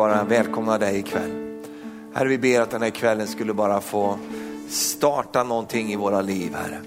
bara 0.00 0.24
välkomna 0.24 0.78
dig 0.78 0.98
ikväll. 0.98 1.30
Herre, 2.14 2.28
vi 2.28 2.38
ber 2.38 2.60
att 2.60 2.70
den 2.70 2.82
här 2.82 2.90
kvällen 2.90 3.26
skulle 3.26 3.54
bara 3.54 3.80
få 3.80 4.18
starta 4.68 5.42
någonting 5.42 5.92
i 5.92 5.96
våra 5.96 6.20
liv, 6.20 6.54
Herre. 6.54 6.80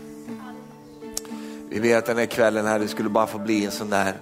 Vi 1.69 1.79
ber 1.79 1.97
att 1.97 2.05
den 2.05 2.17
här 2.17 2.25
kvällen, 2.25 2.65
Herre, 2.65 2.87
skulle 2.87 3.09
bara 3.09 3.27
få 3.27 3.37
bli 3.37 3.65
en 3.65 3.71
sån 3.71 3.89
där 3.89 4.13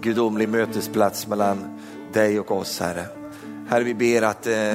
gudomlig 0.00 0.48
mötesplats 0.48 1.26
mellan 1.26 1.78
dig 2.12 2.40
och 2.40 2.50
oss, 2.50 2.80
Herre. 2.80 3.06
Herre, 3.68 3.84
vi 3.84 3.94
ber 3.94 4.22
att 4.22 4.46
eh, 4.46 4.74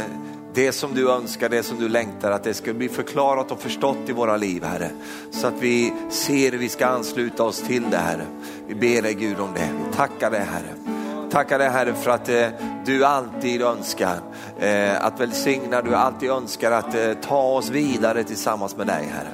det 0.53 0.71
som 0.71 0.95
du 0.95 1.11
önskar, 1.11 1.49
det 1.49 1.63
som 1.63 1.79
du 1.79 1.89
längtar, 1.89 2.31
att 2.31 2.43
det 2.43 2.53
ska 2.53 2.73
bli 2.73 2.89
förklarat 2.89 3.51
och 3.51 3.61
förstått 3.61 4.09
i 4.09 4.11
våra 4.11 4.37
liv, 4.37 4.63
Herre. 4.63 4.89
Så 5.31 5.47
att 5.47 5.59
vi 5.59 5.93
ser 6.09 6.51
hur 6.51 6.59
vi 6.59 6.69
ska 6.69 6.85
ansluta 6.85 7.43
oss 7.43 7.61
till 7.61 7.83
det, 7.91 7.97
Herre. 7.97 8.25
Vi 8.67 8.75
ber 8.75 9.01
dig 9.01 9.13
Gud 9.13 9.39
om 9.39 9.49
det. 9.53 9.69
Vi 9.87 9.95
tackar 9.95 10.31
dig, 10.31 10.39
Herre. 10.39 11.00
Tackar 11.31 11.59
dig 11.59 11.69
Herre 11.69 11.93
för 11.93 12.11
att 12.11 12.29
eh, 12.29 12.47
du 12.85 13.05
alltid 13.05 13.61
önskar 13.61 14.19
eh, 14.59 15.05
att 15.05 15.19
välsigna, 15.19 15.81
du 15.81 15.95
alltid 15.95 16.29
önskar 16.29 16.71
att 16.71 16.95
eh, 16.95 17.13
ta 17.13 17.41
oss 17.41 17.69
vidare 17.69 18.23
tillsammans 18.23 18.77
med 18.77 18.87
dig 18.87 19.09
Herre. 19.13 19.29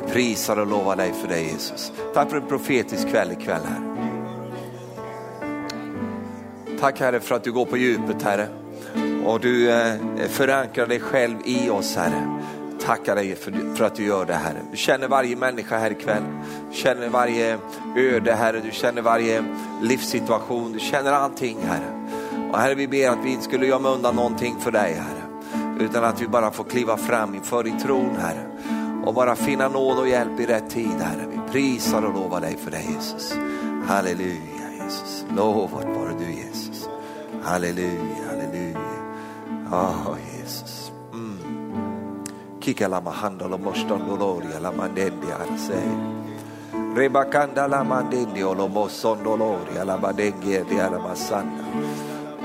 Vi 0.00 0.12
prisar 0.12 0.56
och 0.56 0.66
lovar 0.66 0.96
dig 0.96 1.12
för 1.12 1.28
dig 1.28 1.44
Jesus. 1.44 1.92
Tack 2.14 2.30
för 2.30 2.36
en 2.36 2.46
profetisk 2.46 3.08
kväll 3.08 3.32
ikväll 3.32 3.62
Herre. 3.64 3.94
Tack 6.80 7.00
Herre 7.00 7.20
för 7.20 7.34
att 7.34 7.44
du 7.44 7.52
går 7.52 7.64
på 7.64 7.76
djupet 7.76 8.22
Herre 8.22 8.48
och 9.24 9.40
du 9.40 9.70
eh, 9.70 9.94
förankrar 10.28 10.86
dig 10.86 11.00
själv 11.00 11.36
i 11.44 11.70
oss 11.70 11.96
Herre. 11.96 12.40
Tackar 12.84 13.14
dig 13.14 13.34
för, 13.34 13.76
för 13.76 13.84
att 13.84 13.94
du 13.94 14.04
gör 14.04 14.26
det 14.26 14.34
Herre. 14.34 14.58
Du 14.70 14.76
känner 14.76 15.08
varje 15.08 15.36
människa 15.36 15.78
här 15.78 15.90
ikväll. 15.90 16.22
Du 16.70 16.76
känner 16.76 17.08
varje 17.08 17.58
öde 17.96 18.34
Herre, 18.34 18.60
du 18.60 18.70
känner 18.70 19.02
varje 19.02 19.44
livssituation, 19.82 20.72
du 20.72 20.78
känner 20.78 21.12
allting 21.12 21.58
Herre. 21.62 22.08
Och 22.52 22.58
Herre 22.58 22.74
vi 22.74 22.88
ber 22.88 23.08
att 23.08 23.24
vi 23.24 23.30
inte 23.30 23.44
skulle 23.44 23.66
gömma 23.66 23.88
undan 23.88 24.16
någonting 24.16 24.60
för 24.60 24.70
dig 24.70 24.94
Herre. 24.94 25.24
Utan 25.80 26.04
att 26.04 26.22
vi 26.22 26.28
bara 26.28 26.50
får 26.50 26.64
kliva 26.64 26.96
fram 26.96 27.34
inför 27.34 27.62
din 27.62 27.80
tron 27.80 28.16
Herre. 28.16 28.46
Och 29.04 29.14
bara 29.14 29.36
finna 29.36 29.68
nåd 29.68 29.98
och 29.98 30.08
hjälp 30.08 30.40
i 30.40 30.46
rätt 30.46 30.70
tid 30.70 31.00
Herre. 31.00 31.26
Vi 31.30 31.52
prisar 31.52 32.02
och 32.02 32.14
lovar 32.14 32.40
dig 32.40 32.56
för 32.56 32.70
dig 32.70 32.86
Jesus. 32.94 33.34
Halleluja 33.86 34.72
Jesus. 34.84 35.24
Lovad 35.36 35.84
vare 35.84 36.12
du 36.18 36.32
Jesus. 36.32 36.88
Halleluja, 37.42 38.24
halleluja. 38.30 38.78
Oh, 39.70 40.16
Jesus 40.36 40.83
kike 42.64 42.88
la 42.88 42.96
lama 42.96 43.12
handa 43.12 43.46
lo 43.46 43.58
moston 43.58 44.06
doloria 44.06 44.58
la 44.58 44.72
mandendi 44.72 45.28
arse. 45.30 45.82
Rebakanda 46.94 47.68
la 47.68 47.82
mandendi 47.84 48.42
o 48.42 48.54
lo 48.54 48.68
moson 48.68 49.22
doloria 49.22 49.84
la 49.84 49.96
madengi 49.98 50.64
di 50.64 50.78
ala 50.80 50.98
masanda. 50.98 51.62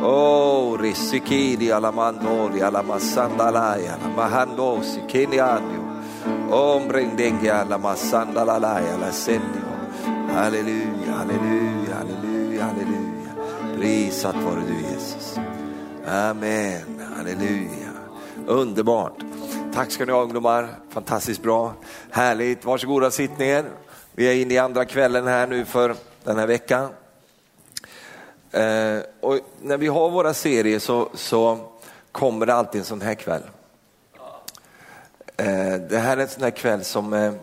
Oh, 0.02 0.76
risikidi 0.76 1.72
ala 1.72 1.92
mandori 1.92 2.60
alla 2.62 2.82
massandalaya 2.82 3.96
la 3.96 4.08
mahandosi 4.10 5.06
kenianio. 5.08 5.84
Ombrengdengi 6.50 7.48
ala 7.48 7.78
massandalalaya 7.78 8.98
la 8.98 9.12
sendio. 9.12 9.72
Halleluja, 10.36 11.14
halleluja, 11.16 11.96
halleluja, 11.96 12.66
halleluja. 12.66 13.32
Prisat 13.78 14.36
vare 14.36 14.68
du 14.68 14.76
Jesus. 14.84 15.40
Amen, 16.06 16.84
halleluja. 17.16 17.94
Underbart. 18.48 19.29
Tack 19.74 19.92
ska 19.92 20.06
ni 20.06 20.12
ha 20.12 20.22
ungdomar, 20.22 20.76
fantastiskt 20.90 21.42
bra. 21.42 21.74
Härligt, 22.12 22.66
varsågoda 22.66 23.12
sitt 23.12 23.38
ner. 23.38 23.66
Vi 24.12 24.28
är 24.28 24.34
inne 24.34 24.54
i 24.54 24.58
andra 24.58 24.86
kvällen 24.86 25.28
här 25.28 25.48
nu 25.48 25.66
för 25.66 25.96
den 26.24 26.38
här 26.38 26.48
veckan. 26.48 26.90
Eh, 28.52 29.00
och 29.20 29.40
när 29.62 29.78
vi 29.78 29.88
har 29.88 30.10
våra 30.10 30.34
serier 30.34 30.80
så, 30.80 31.10
så 31.14 31.60
kommer 32.12 32.46
det 32.46 32.54
alltid 32.54 32.80
en 32.80 32.86
sån 32.86 33.02
här 33.02 33.16
kväll. 33.16 33.42
Eh, 35.38 35.74
det 35.90 35.98
här 35.98 36.18
är 36.18 36.22
en 36.22 36.28
sån 36.28 36.44
här 36.44 36.52
kväll 36.52 36.84
som 36.84 37.14
eh, 37.14 37.34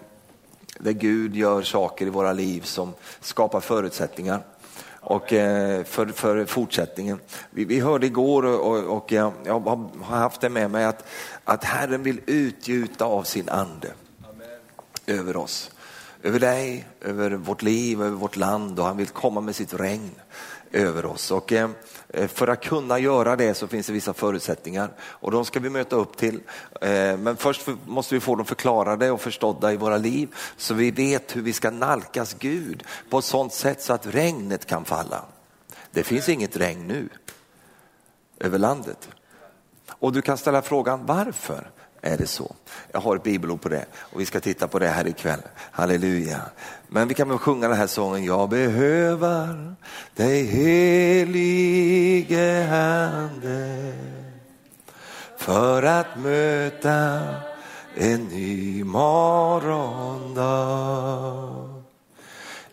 där 0.78 0.92
Gud 0.92 1.36
gör 1.36 1.62
saker 1.62 2.06
i 2.06 2.10
våra 2.10 2.32
liv 2.32 2.60
som 2.60 2.94
skapar 3.20 3.60
förutsättningar 3.60 4.40
och 5.08 5.32
eh, 5.32 5.84
för, 5.84 6.06
för 6.06 6.44
fortsättningen. 6.44 7.20
Vi, 7.50 7.64
vi 7.64 7.80
hörde 7.80 8.06
igår 8.06 8.44
och, 8.44 8.96
och 8.96 9.12
jag, 9.12 9.32
jag, 9.44 9.60
har 10.02 10.16
haft 10.16 10.40
det 10.40 10.48
med 10.48 10.70
mig 10.70 10.84
att, 10.84 11.06
att 11.44 11.64
Herren 11.64 12.02
vill 12.02 12.20
utgjuta 12.26 13.04
av 13.04 13.22
sin 13.22 13.48
ande 13.48 13.88
Amen. 14.30 15.20
över 15.20 15.36
oss. 15.36 15.70
Över 16.22 16.40
dig, 16.40 16.86
över 17.00 17.30
vårt 17.30 17.62
liv, 17.62 18.02
över 18.02 18.16
vårt 18.16 18.36
land 18.36 18.78
och 18.78 18.84
han 18.84 18.96
vill 18.96 19.06
komma 19.06 19.40
med 19.40 19.56
sitt 19.56 19.74
regn 19.74 20.10
över 20.72 21.06
oss. 21.06 21.30
Och 21.30 21.52
eh, 21.52 21.70
Eh, 22.16 22.28
för 22.28 22.48
att 22.48 22.64
kunna 22.64 22.98
göra 22.98 23.36
det 23.36 23.54
så 23.54 23.68
finns 23.68 23.86
det 23.86 23.92
vissa 23.92 24.14
förutsättningar 24.14 24.90
och 25.00 25.30
de 25.30 25.44
ska 25.44 25.60
vi 25.60 25.70
möta 25.70 25.96
upp 25.96 26.16
till. 26.16 26.40
Eh, 26.80 27.16
men 27.16 27.36
först 27.36 27.68
måste 27.86 28.14
vi 28.14 28.20
få 28.20 28.36
dem 28.36 28.46
förklarade 28.46 29.10
och 29.10 29.20
förstådda 29.20 29.72
i 29.72 29.76
våra 29.76 29.96
liv 29.96 30.34
så 30.56 30.74
vi 30.74 30.90
vet 30.90 31.36
hur 31.36 31.42
vi 31.42 31.52
ska 31.52 31.70
nalkas 31.70 32.36
Gud 32.38 32.84
på 33.10 33.18
ett 33.18 33.24
sådant 33.24 33.52
sätt 33.52 33.82
så 33.82 33.92
att 33.92 34.06
regnet 34.06 34.66
kan 34.66 34.84
falla. 34.84 35.24
Det 35.90 36.02
finns 36.02 36.28
inget 36.28 36.56
regn 36.56 36.86
nu 36.86 37.08
över 38.40 38.58
landet. 38.58 39.08
Och 39.88 40.12
du 40.12 40.22
kan 40.22 40.38
ställa 40.38 40.62
frågan 40.62 41.06
varför? 41.06 41.70
Är 42.06 42.16
det 42.16 42.26
så. 42.26 42.54
Jag 42.92 43.00
har 43.00 43.16
ett 43.16 43.22
bibelord 43.22 43.60
på 43.60 43.68
det 43.68 43.84
och 43.94 44.20
vi 44.20 44.26
ska 44.26 44.40
titta 44.40 44.68
på 44.68 44.78
det 44.78 44.88
här 44.88 45.06
ikväll. 45.06 45.40
Halleluja. 45.70 46.40
Men 46.88 47.08
vi 47.08 47.14
kan 47.14 47.28
väl 47.28 47.38
sjunga 47.38 47.68
den 47.68 47.76
här 47.76 47.86
sången. 47.86 48.24
Jag 48.24 48.48
behöver 48.48 49.74
dig 50.14 50.44
helige 50.44 51.96
Ande 52.72 53.92
för 55.36 55.82
att 55.82 56.18
möta 56.18 57.20
en 57.94 58.24
ny 58.24 58.84
morgondag. 58.84 59.86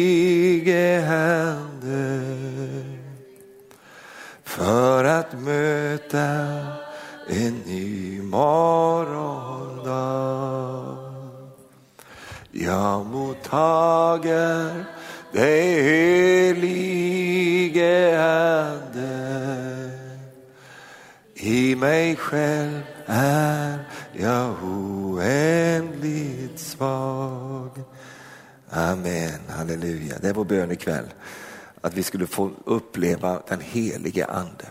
Ande 1.09 2.23
för 4.45 5.05
att 5.05 5.33
möta 5.41 6.47
en 7.29 7.63
ny 7.67 8.23
morgondag. 8.23 9.43
Jag 12.51 13.07
mottager 13.07 14.85
dig 15.33 15.83
helige 16.53 17.13
Ande. 18.23 19.91
I 21.35 21.77
mig 21.77 22.17
själv 22.17 22.83
är 23.07 23.79
jag 24.13 24.65
oändligt 24.65 26.59
svag. 26.59 27.71
Amen, 28.71 29.41
halleluja. 29.49 30.19
Det 30.21 30.29
är 30.29 30.33
vår 30.33 30.45
bön 30.45 30.71
ikväll. 30.71 31.07
Att 31.81 31.95
vi 31.95 32.03
skulle 32.03 32.27
få 32.27 32.51
uppleva 32.65 33.43
den 33.49 33.61
helige 33.61 34.27
Ande. 34.27 34.71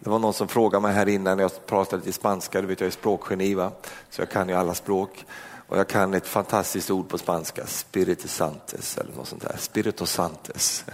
Det 0.00 0.10
var 0.10 0.18
någon 0.18 0.34
som 0.34 0.48
frågade 0.48 0.82
mig 0.82 0.94
här 0.94 1.08
innan 1.08 1.38
jag 1.38 1.66
pratade 1.66 2.04
lite 2.04 2.16
spanska, 2.16 2.60
du 2.60 2.66
vet 2.66 2.80
jag 2.80 2.86
är 2.86 2.90
språkgeni 2.90 3.54
va? 3.54 3.72
så 4.10 4.20
jag 4.20 4.30
kan 4.30 4.48
ju 4.48 4.54
alla 4.54 4.74
språk. 4.74 5.24
Och 5.68 5.78
jag 5.78 5.88
kan 5.88 6.14
ett 6.14 6.26
fantastiskt 6.26 6.90
ord 6.90 7.08
på 7.08 7.18
spanska, 7.18 7.66
spiritus 7.66 8.34
santes 8.34 8.98
eller 8.98 9.12
något 9.12 9.28
sånt 9.28 9.42
där. 9.42 9.56
Spiritus 9.58 10.10
santes. 10.10 10.84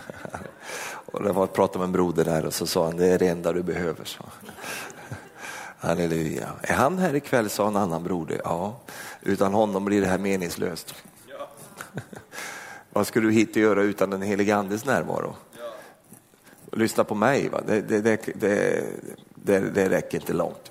och 1.06 1.22
det 1.22 1.32
var 1.32 1.44
att 1.44 1.52
prata 1.52 1.78
med 1.78 1.84
en 1.84 1.92
broder 1.92 2.24
där 2.24 2.46
och 2.46 2.54
så 2.54 2.66
sa 2.66 2.84
han, 2.86 2.96
det 2.96 3.06
är 3.06 3.18
det 3.18 3.28
enda 3.28 3.52
du 3.52 3.62
behöver. 3.62 4.04
Så. 4.04 4.24
Halleluja. 5.78 6.48
Är 6.62 6.74
han 6.74 6.98
här 6.98 7.14
ikväll, 7.14 7.50
sa 7.50 7.68
en 7.68 7.76
annan 7.76 8.04
broder. 8.04 8.40
Ja, 8.44 8.80
utan 9.22 9.54
honom 9.54 9.84
blir 9.84 10.00
det 10.00 10.06
här 10.06 10.18
meningslöst. 10.18 10.94
Ja. 11.28 11.48
Vad 12.92 13.06
ska 13.06 13.20
du 13.20 13.32
hit 13.32 13.50
och 13.50 13.56
göra 13.56 13.82
utan 13.82 14.10
den 14.10 14.22
helige 14.22 14.56
andes 14.56 14.84
närvaro? 14.84 15.36
Ja. 15.58 15.74
Lyssna 16.72 17.04
på 17.04 17.14
mig, 17.14 17.48
va? 17.48 17.60
Det, 17.66 17.80
det, 17.80 18.20
det, 19.34 19.60
det 19.60 19.88
räcker 19.88 20.20
inte 20.20 20.32
långt. 20.32 20.70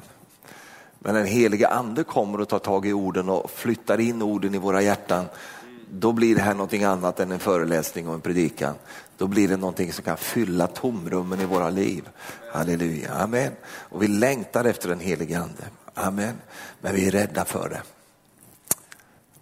Men 1.03 1.15
den 1.15 1.25
heliga 1.25 1.67
ande 1.67 2.03
kommer 2.03 2.41
och 2.41 2.49
tar 2.49 2.59
tag 2.59 2.85
i 2.85 2.93
orden 2.93 3.29
och 3.29 3.51
flyttar 3.51 3.99
in 3.99 4.21
orden 4.21 4.55
i 4.55 4.57
våra 4.57 4.81
hjärtan. 4.81 5.25
då 5.89 6.11
blir 6.11 6.35
det 6.35 6.41
här 6.41 6.53
någonting 6.53 6.83
annat 6.83 7.19
än 7.19 7.31
en 7.31 7.39
föreläsning 7.39 8.07
och 8.07 8.13
en 8.13 8.21
predikan. 8.21 8.75
Då 9.17 9.27
blir 9.27 9.47
det 9.47 9.57
någonting 9.57 9.93
som 9.93 10.03
kan 10.03 10.17
fylla 10.17 10.67
tomrummen 10.67 11.41
i 11.41 11.45
våra 11.45 11.69
liv. 11.69 12.09
Halleluja, 12.51 13.13
amen. 13.13 13.51
Och 13.65 14.03
vi 14.03 14.07
längtar 14.07 14.65
efter 14.65 14.89
den 14.89 14.99
helige 14.99 15.39
ande. 15.39 15.63
Amen. 15.93 16.35
Men 16.81 16.95
vi 16.95 17.07
är 17.07 17.11
rädda 17.11 17.45
för 17.45 17.69
det. 17.69 17.81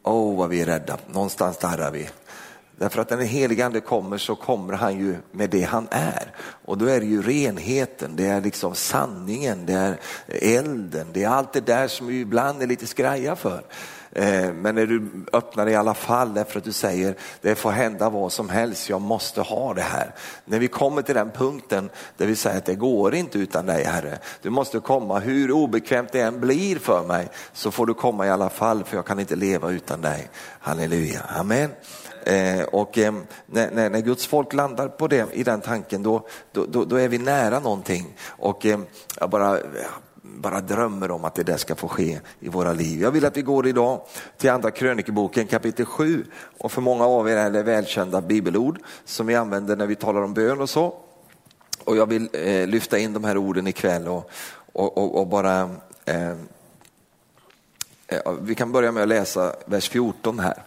Åh, 0.03 0.13
oh, 0.13 0.37
vad 0.37 0.49
vi 0.49 0.61
är 0.61 0.65
rädda. 0.65 0.97
Någonstans 1.07 1.57
darrar 1.57 1.91
vi. 1.91 2.09
Därför 2.81 3.01
att 3.01 3.09
när 3.09 3.17
den 3.17 3.27
helige 3.27 3.65
ande 3.65 3.79
kommer 3.79 4.17
så 4.17 4.35
kommer 4.35 4.73
han 4.73 4.99
ju 4.99 5.15
med 5.31 5.49
det 5.49 5.61
han 5.61 5.87
är. 5.91 6.31
Och 6.65 6.77
då 6.77 6.85
är 6.85 6.99
det 6.99 7.05
ju 7.05 7.21
renheten, 7.21 8.15
det 8.15 8.27
är 8.27 8.41
liksom 8.41 8.75
sanningen, 8.75 9.65
det 9.65 9.73
är 9.73 9.97
elden, 10.27 11.07
det 11.13 11.23
är 11.23 11.29
allt 11.29 11.53
det 11.53 11.65
där 11.65 11.87
som 11.87 12.07
vi 12.07 12.19
ibland 12.19 12.61
är 12.61 12.67
lite 12.67 12.87
skraja 12.87 13.35
för. 13.35 13.63
Eh, 14.11 14.53
men 14.53 14.75
när 14.75 14.85
du 14.85 15.09
öppnar 15.33 15.67
i 15.67 15.75
alla 15.75 15.93
fall 15.93 16.33
därför 16.33 16.57
att 16.57 16.63
du 16.63 16.71
säger 16.71 17.15
det 17.41 17.55
får 17.55 17.71
hända 17.71 18.09
vad 18.09 18.31
som 18.31 18.49
helst, 18.49 18.89
jag 18.89 19.01
måste 19.01 19.41
ha 19.41 19.73
det 19.73 19.81
här. 19.81 20.15
När 20.45 20.59
vi 20.59 20.67
kommer 20.67 21.01
till 21.01 21.15
den 21.15 21.31
punkten 21.31 21.89
där 22.17 22.25
vi 22.27 22.35
säger 22.35 22.57
att 22.57 22.65
det 22.65 22.75
går 22.75 23.15
inte 23.15 23.39
utan 23.39 23.65
dig 23.65 23.83
Herre. 23.83 24.17
Du 24.41 24.49
måste 24.49 24.79
komma, 24.79 25.19
hur 25.19 25.51
obekvämt 25.51 26.11
det 26.11 26.21
än 26.21 26.39
blir 26.39 26.79
för 26.79 27.03
mig 27.03 27.29
så 27.53 27.71
får 27.71 27.85
du 27.85 27.93
komma 27.93 28.27
i 28.27 28.29
alla 28.29 28.49
fall 28.49 28.83
för 28.83 28.95
jag 28.95 29.05
kan 29.05 29.19
inte 29.19 29.35
leva 29.35 29.69
utan 29.69 30.01
dig. 30.01 30.29
Halleluja, 30.59 31.21
amen. 31.27 31.69
Eh, 32.23 32.63
och 32.63 32.97
eh, 32.97 33.13
när, 33.45 33.71
när, 33.71 33.89
när, 33.89 33.99
Guds 34.01 34.25
folk 34.25 34.53
landar 34.53 34.87
på 34.87 35.07
det, 35.07 35.27
i 35.33 35.43
den 35.43 35.61
tanken 35.61 36.03
då, 36.03 36.27
då, 36.51 36.65
då, 36.65 36.85
då 36.85 36.95
är 36.95 37.07
vi 37.07 37.17
nära 37.17 37.59
någonting. 37.59 38.15
Och 38.27 38.65
eh, 38.65 38.79
jag 39.19 39.29
bara 39.29 39.59
bara 40.41 40.61
drömmer 40.61 41.11
om 41.11 41.25
att 41.25 41.35
det 41.35 41.43
där 41.43 41.57
ska 41.57 41.75
få 41.75 41.87
ske 41.87 42.19
i 42.39 42.49
våra 42.49 42.73
liv. 42.73 43.01
Jag 43.01 43.11
vill 43.11 43.25
att 43.25 43.37
vi 43.37 43.41
går 43.41 43.67
idag 43.67 44.01
till 44.37 44.49
andra 44.49 44.71
krönikeboken 44.71 45.47
kapitel 45.47 45.85
7 45.85 46.25
och 46.57 46.71
för 46.71 46.81
många 46.81 47.05
av 47.05 47.29
er 47.29 47.37
är 47.37 47.49
det 47.49 47.63
välkända 47.63 48.21
bibelord 48.21 48.79
som 49.05 49.27
vi 49.27 49.35
använder 49.35 49.75
när 49.75 49.87
vi 49.87 49.95
talar 49.95 50.21
om 50.21 50.33
bön 50.33 50.61
och 50.61 50.69
så. 50.69 50.93
Och 51.83 51.97
jag 51.97 52.05
vill 52.05 52.29
eh, 52.33 52.67
lyfta 52.67 52.99
in 52.99 53.13
de 53.13 53.23
här 53.23 53.37
orden 53.37 53.67
ikväll 53.67 54.07
och, 54.07 54.29
och, 54.73 54.97
och, 54.97 55.19
och 55.19 55.27
bara 55.27 55.69
eh, 56.05 56.31
eh 58.07 58.31
vi 58.41 58.55
kan 58.55 58.71
börja 58.71 58.91
med 58.91 59.03
att 59.03 59.09
läsa 59.09 59.55
vers 59.65 59.89
14 59.89 60.39
här. 60.39 60.63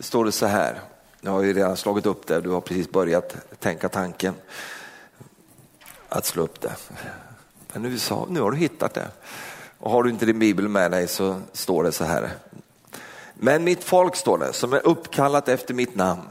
Står 0.00 0.24
det 0.24 0.32
så 0.32 0.46
här, 0.46 0.80
jag 1.20 1.30
har 1.30 1.42
ju 1.42 1.52
redan 1.52 1.76
slagit 1.76 2.06
upp 2.06 2.26
det, 2.26 2.40
du 2.40 2.50
har 2.50 2.60
precis 2.60 2.90
börjat 2.90 3.36
tänka 3.58 3.88
tanken 3.88 4.34
att 6.08 6.26
slå 6.26 6.42
upp 6.42 6.60
det. 6.60 6.72
Men 7.72 7.82
nu, 7.82 7.98
sa, 7.98 8.26
nu 8.30 8.40
har 8.40 8.50
du 8.50 8.56
hittat 8.56 8.94
det. 8.94 9.08
Och 9.78 9.90
har 9.90 10.02
du 10.02 10.10
inte 10.10 10.26
din 10.26 10.38
bibel 10.38 10.68
med 10.68 10.90
dig 10.90 11.08
så 11.08 11.40
står 11.52 11.82
det 11.82 11.92
så 11.92 12.04
här. 12.04 12.30
Men 13.34 13.64
mitt 13.64 13.84
folk 13.84 14.16
står 14.16 14.38
det, 14.38 14.52
som 14.52 14.72
är 14.72 14.86
uppkallat 14.86 15.48
efter 15.48 15.74
mitt 15.74 15.94
namn, 15.94 16.22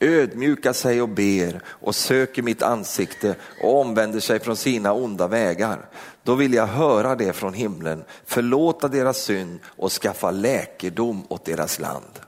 ödmjukar 0.00 0.72
sig 0.72 1.02
och 1.02 1.08
ber 1.08 1.62
och 1.66 1.94
söker 1.94 2.42
mitt 2.42 2.62
ansikte 2.62 3.34
och 3.62 3.80
omvänder 3.80 4.20
sig 4.20 4.40
från 4.40 4.56
sina 4.56 4.92
onda 4.92 5.26
vägar. 5.26 5.88
Då 6.22 6.34
vill 6.34 6.54
jag 6.54 6.66
höra 6.66 7.14
det 7.14 7.32
från 7.32 7.54
himlen, 7.54 8.04
förlåta 8.24 8.88
deras 8.88 9.18
synd 9.18 9.60
och 9.64 9.92
skaffa 9.92 10.30
läkedom 10.30 11.24
åt 11.28 11.44
deras 11.44 11.78
land. 11.78 12.20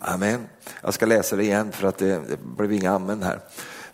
Amen. 0.00 0.48
Jag 0.82 0.94
ska 0.94 1.06
läsa 1.06 1.36
det 1.36 1.42
igen 1.42 1.72
för 1.72 1.88
att 1.88 1.98
det, 1.98 2.20
det 2.28 2.36
blev 2.36 2.72
inga 2.72 2.90
amen 2.90 3.22
här. 3.22 3.40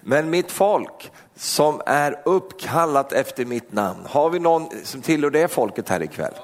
Men 0.01 0.31
mitt 0.31 0.53
folk 0.53 1.13
som 1.37 1.83
är 1.87 2.23
uppkallat 2.25 3.13
efter 3.13 3.45
mitt 3.45 3.73
namn. 3.73 4.01
Har 4.07 4.31
vi 4.31 4.39
någon 4.39 4.71
som 4.85 5.03
tillhör 5.03 5.31
det 5.31 5.49
folket 5.49 5.89
här 5.89 6.03
ikväll? 6.03 6.35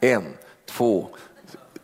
En, 0.00 0.24
två, 0.70 1.08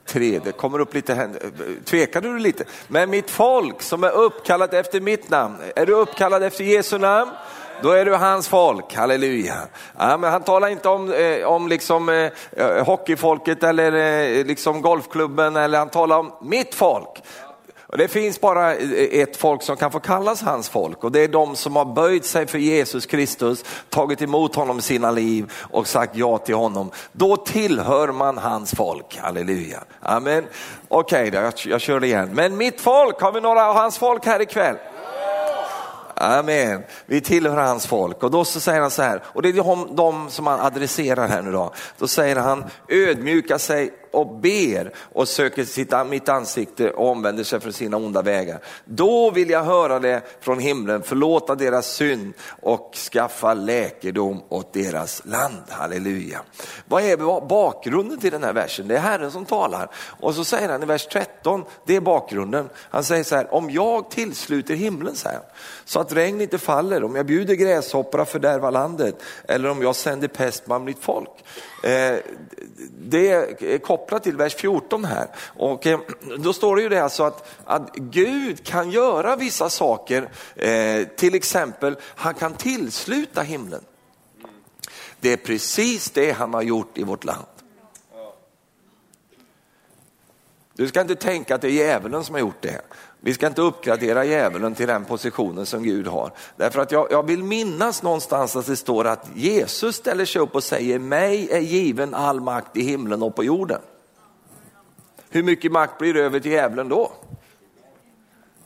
tre, 0.06 0.40
det 0.44 0.52
kommer 0.52 0.78
upp 0.78 0.94
lite 0.94 1.14
händer. 1.14 1.43
Tvekade 1.84 2.28
du 2.28 2.38
lite? 2.38 2.64
Men 2.88 3.10
mitt 3.10 3.31
folk 3.31 3.82
som 3.82 4.04
är 4.04 4.10
uppkallat 4.10 4.75
efter 4.75 5.00
mitt 5.00 5.31
namn. 5.31 5.56
Är 5.76 5.87
du 5.87 5.93
uppkallad 5.93 6.43
efter 6.43 6.64
Jesu 6.64 6.99
namn? 6.99 7.31
Då 7.82 7.90
är 7.90 8.05
du 8.05 8.14
hans 8.14 8.49
folk, 8.49 8.94
halleluja. 8.94 9.55
Ja, 9.99 10.17
men 10.17 10.32
han 10.32 10.43
talar 10.43 10.69
inte 10.69 10.88
om, 10.88 11.12
eh, 11.12 11.44
om 11.46 11.69
liksom, 11.69 12.08
eh, 12.08 12.31
eh 12.56 12.84
hockeyfolket 12.84 13.62
eller 13.62 13.93
eh, 13.93 14.44
liksom 14.44 14.82
golfklubben, 14.82 15.56
eller 15.56 15.79
han 15.79 15.88
talar 15.88 16.19
om 16.19 16.32
mitt 16.43 16.75
folk. 16.75 17.23
Och 17.93 17.99
det 17.99 18.08
finns 18.08 18.40
bara 18.40 18.75
eh, 18.75 19.20
ett 19.20 19.37
folk 19.37 19.62
som 19.62 19.76
kan 19.76 19.90
få 19.90 20.00
kallas 20.00 20.43
hans 20.43 20.69
folk 20.69 21.05
och 21.05 21.12
det 21.12 21.20
är 21.20 21.29
de 21.29 21.56
som 21.56 21.76
har 21.76 21.84
böjt 21.84 22.25
sig 22.25 22.46
för 22.46 22.58
Jesus 22.58 23.06
Kristus, 23.06 23.64
tagit 23.88 24.23
emot 24.23 24.55
honom 24.55 24.78
i 24.78 24.82
sina 24.82 25.11
liv 25.11 25.52
och 25.70 25.87
sagt 25.87 26.17
ja 26.17 26.38
till 26.38 26.55
honom. 26.55 26.90
Då 27.12 27.37
tillhör 27.37 28.08
man 28.08 28.38
hans 28.38 28.75
folk, 28.75 29.17
halleluja. 29.17 29.85
Amen. 30.00 30.44
Okej, 30.88 31.28
okay, 31.28 31.43
jag, 31.43 31.52
jag 31.64 31.81
kör 31.81 32.05
igen. 32.05 32.31
Men 32.32 32.56
mitt 32.56 32.81
folk, 32.81 33.20
har 33.20 33.32
vi 33.32 33.40
några 33.40 33.69
av 33.69 33.75
hans 33.76 33.99
folk 33.99 34.26
här 34.26 34.43
ikväll? 34.43 34.76
Amen. 36.22 36.82
Vi 37.06 37.20
tillhör 37.20 37.56
hans 37.56 37.86
folk 37.86 38.22
och 38.22 38.30
då 38.30 38.44
så 38.44 38.60
säger 38.60 38.80
han 38.80 38.90
så 38.90 39.02
här, 39.02 39.22
och 39.24 39.42
det 39.42 39.48
är 39.48 39.52
de, 39.52 39.96
de 39.96 40.30
som 40.30 40.46
han 40.46 40.60
adresserar 40.60 41.28
här 41.28 41.42
nu 41.42 41.52
då. 41.52 41.72
Då 41.98 42.08
säger 42.08 42.36
han 42.36 42.64
ödmjuka 42.88 43.58
sig 43.58 43.90
och 44.12 44.26
ber 44.26 44.92
och 45.12 45.28
söker 45.28 45.64
sitt, 45.64 45.92
mitt 46.07 46.28
ansikte 46.28 46.90
och 46.90 47.09
omvänder 47.09 47.45
sig 47.45 47.61
från 47.61 47.73
sina 47.73 47.97
onda 47.97 48.23
vägar. 48.23 48.59
Då 48.85 49.31
vill 49.31 49.50
jag 49.50 49.64
höra 49.64 49.99
det 49.99 50.23
från 50.40 50.59
himlen, 50.59 51.02
förlåta 51.02 51.54
deras 51.54 51.87
synd 51.87 52.33
och 52.61 52.95
skaffa 53.12 53.54
läkedom 53.54 54.42
åt 54.49 54.73
deras 54.73 55.23
land. 55.25 55.62
Halleluja. 55.69 56.42
Vad 56.88 57.02
är 57.02 57.47
bakgrunden 57.47 58.19
till 58.19 58.33
den 58.33 58.45
här 58.45 58.52
versen? 58.52 58.88
Det 58.88 58.97
är 58.97 59.00
Herren 59.00 59.31
som 59.31 59.45
talar. 59.45 59.90
Och 59.95 60.35
så 60.35 60.45
säger 60.45 60.69
han 60.69 60.83
i 60.83 60.87
vers 60.87 61.07
13, 61.07 61.64
det 61.87 61.97
är 61.97 62.00
bakgrunden. 62.00 62.69
Han 62.76 63.04
säger 63.04 63.25
så 63.25 63.37
här, 63.37 63.54
om 63.54 63.71
jag 63.71 64.11
tillsluter 64.11 64.75
himlen, 64.75 65.16
så, 65.16 65.28
här, 65.28 65.40
så 65.85 66.00
att 66.00 66.12
regn 66.12 66.40
inte 66.40 66.59
faller, 66.59 67.04
om 67.04 67.16
jag 67.16 67.26
bjuder 67.26 67.54
gräshoppor 67.54 68.21
att 68.21 68.28
fördärva 68.28 68.71
landet 68.71 69.23
eller 69.49 69.71
om 69.71 69.83
jag 69.83 69.97
sänder 69.97 70.28
pest 70.28 70.66
bland 70.66 70.85
mitt 70.85 70.99
folk. 70.99 71.31
Eh, 71.82 72.18
det 72.98 73.30
är 73.30 73.78
kopplat 73.78 74.22
till 74.22 74.36
vers 74.36 74.54
14 74.54 75.04
här. 75.04 75.28
Och 75.56 75.86
eh, 75.86 76.00
då 76.38 76.52
står 76.52 76.76
det 76.76 76.82
ju 76.82 76.88
det 76.88 77.04
alltså 77.04 77.22
att, 77.22 77.48
att 77.64 77.94
Gud 77.94 78.64
kan 78.64 78.90
göra 78.90 79.36
vissa 79.36 79.70
saker, 79.70 80.28
eh, 80.56 81.06
till 81.16 81.34
exempel 81.34 81.96
han 82.02 82.34
kan 82.34 82.54
tillsluta 82.54 83.42
himlen. 83.42 83.84
Det 85.20 85.32
är 85.32 85.36
precis 85.36 86.10
det 86.10 86.32
han 86.32 86.54
har 86.54 86.62
gjort 86.62 86.98
i 86.98 87.02
vårt 87.02 87.24
land. 87.24 87.46
Du 90.74 90.88
ska 90.88 91.00
inte 91.00 91.14
tänka 91.14 91.54
att 91.54 91.60
det 91.60 91.68
är 91.68 91.72
djävulen 91.72 92.24
som 92.24 92.34
har 92.34 92.40
gjort 92.40 92.62
det. 92.62 92.80
Vi 93.25 93.35
ska 93.35 93.47
inte 93.47 93.62
uppgradera 93.62 94.25
djävulen 94.25 94.75
till 94.75 94.87
den 94.87 95.05
positionen 95.05 95.67
som 95.67 95.83
Gud 95.83 96.07
har. 96.07 96.33
Därför 96.57 96.81
att 96.81 96.93
jag, 96.93 97.07
jag, 97.11 97.26
vill 97.26 97.45
minnas 97.45 98.02
någonstans 98.02 98.57
att 98.57 98.67
det 98.67 98.76
står 98.76 99.07
att 99.07 99.31
Jesus 99.35 99.97
ställer 99.97 100.25
sig 100.25 100.43
upp 100.43 100.55
och 100.55 100.64
säger 100.64 100.99
mig 100.99 101.49
är 101.50 101.61
given 101.61 102.14
all 102.14 102.41
makt 102.41 102.76
i 102.76 102.83
himlen 102.83 103.23
och 103.23 103.35
på 103.35 103.45
jorden. 103.45 103.81
Hur 105.31 105.43
mycket 105.43 105.73
makt 105.73 105.99
blir 105.99 106.17
över 106.17 106.41
till 106.41 106.50
djävulen 106.50 106.88
då? 106.88 107.12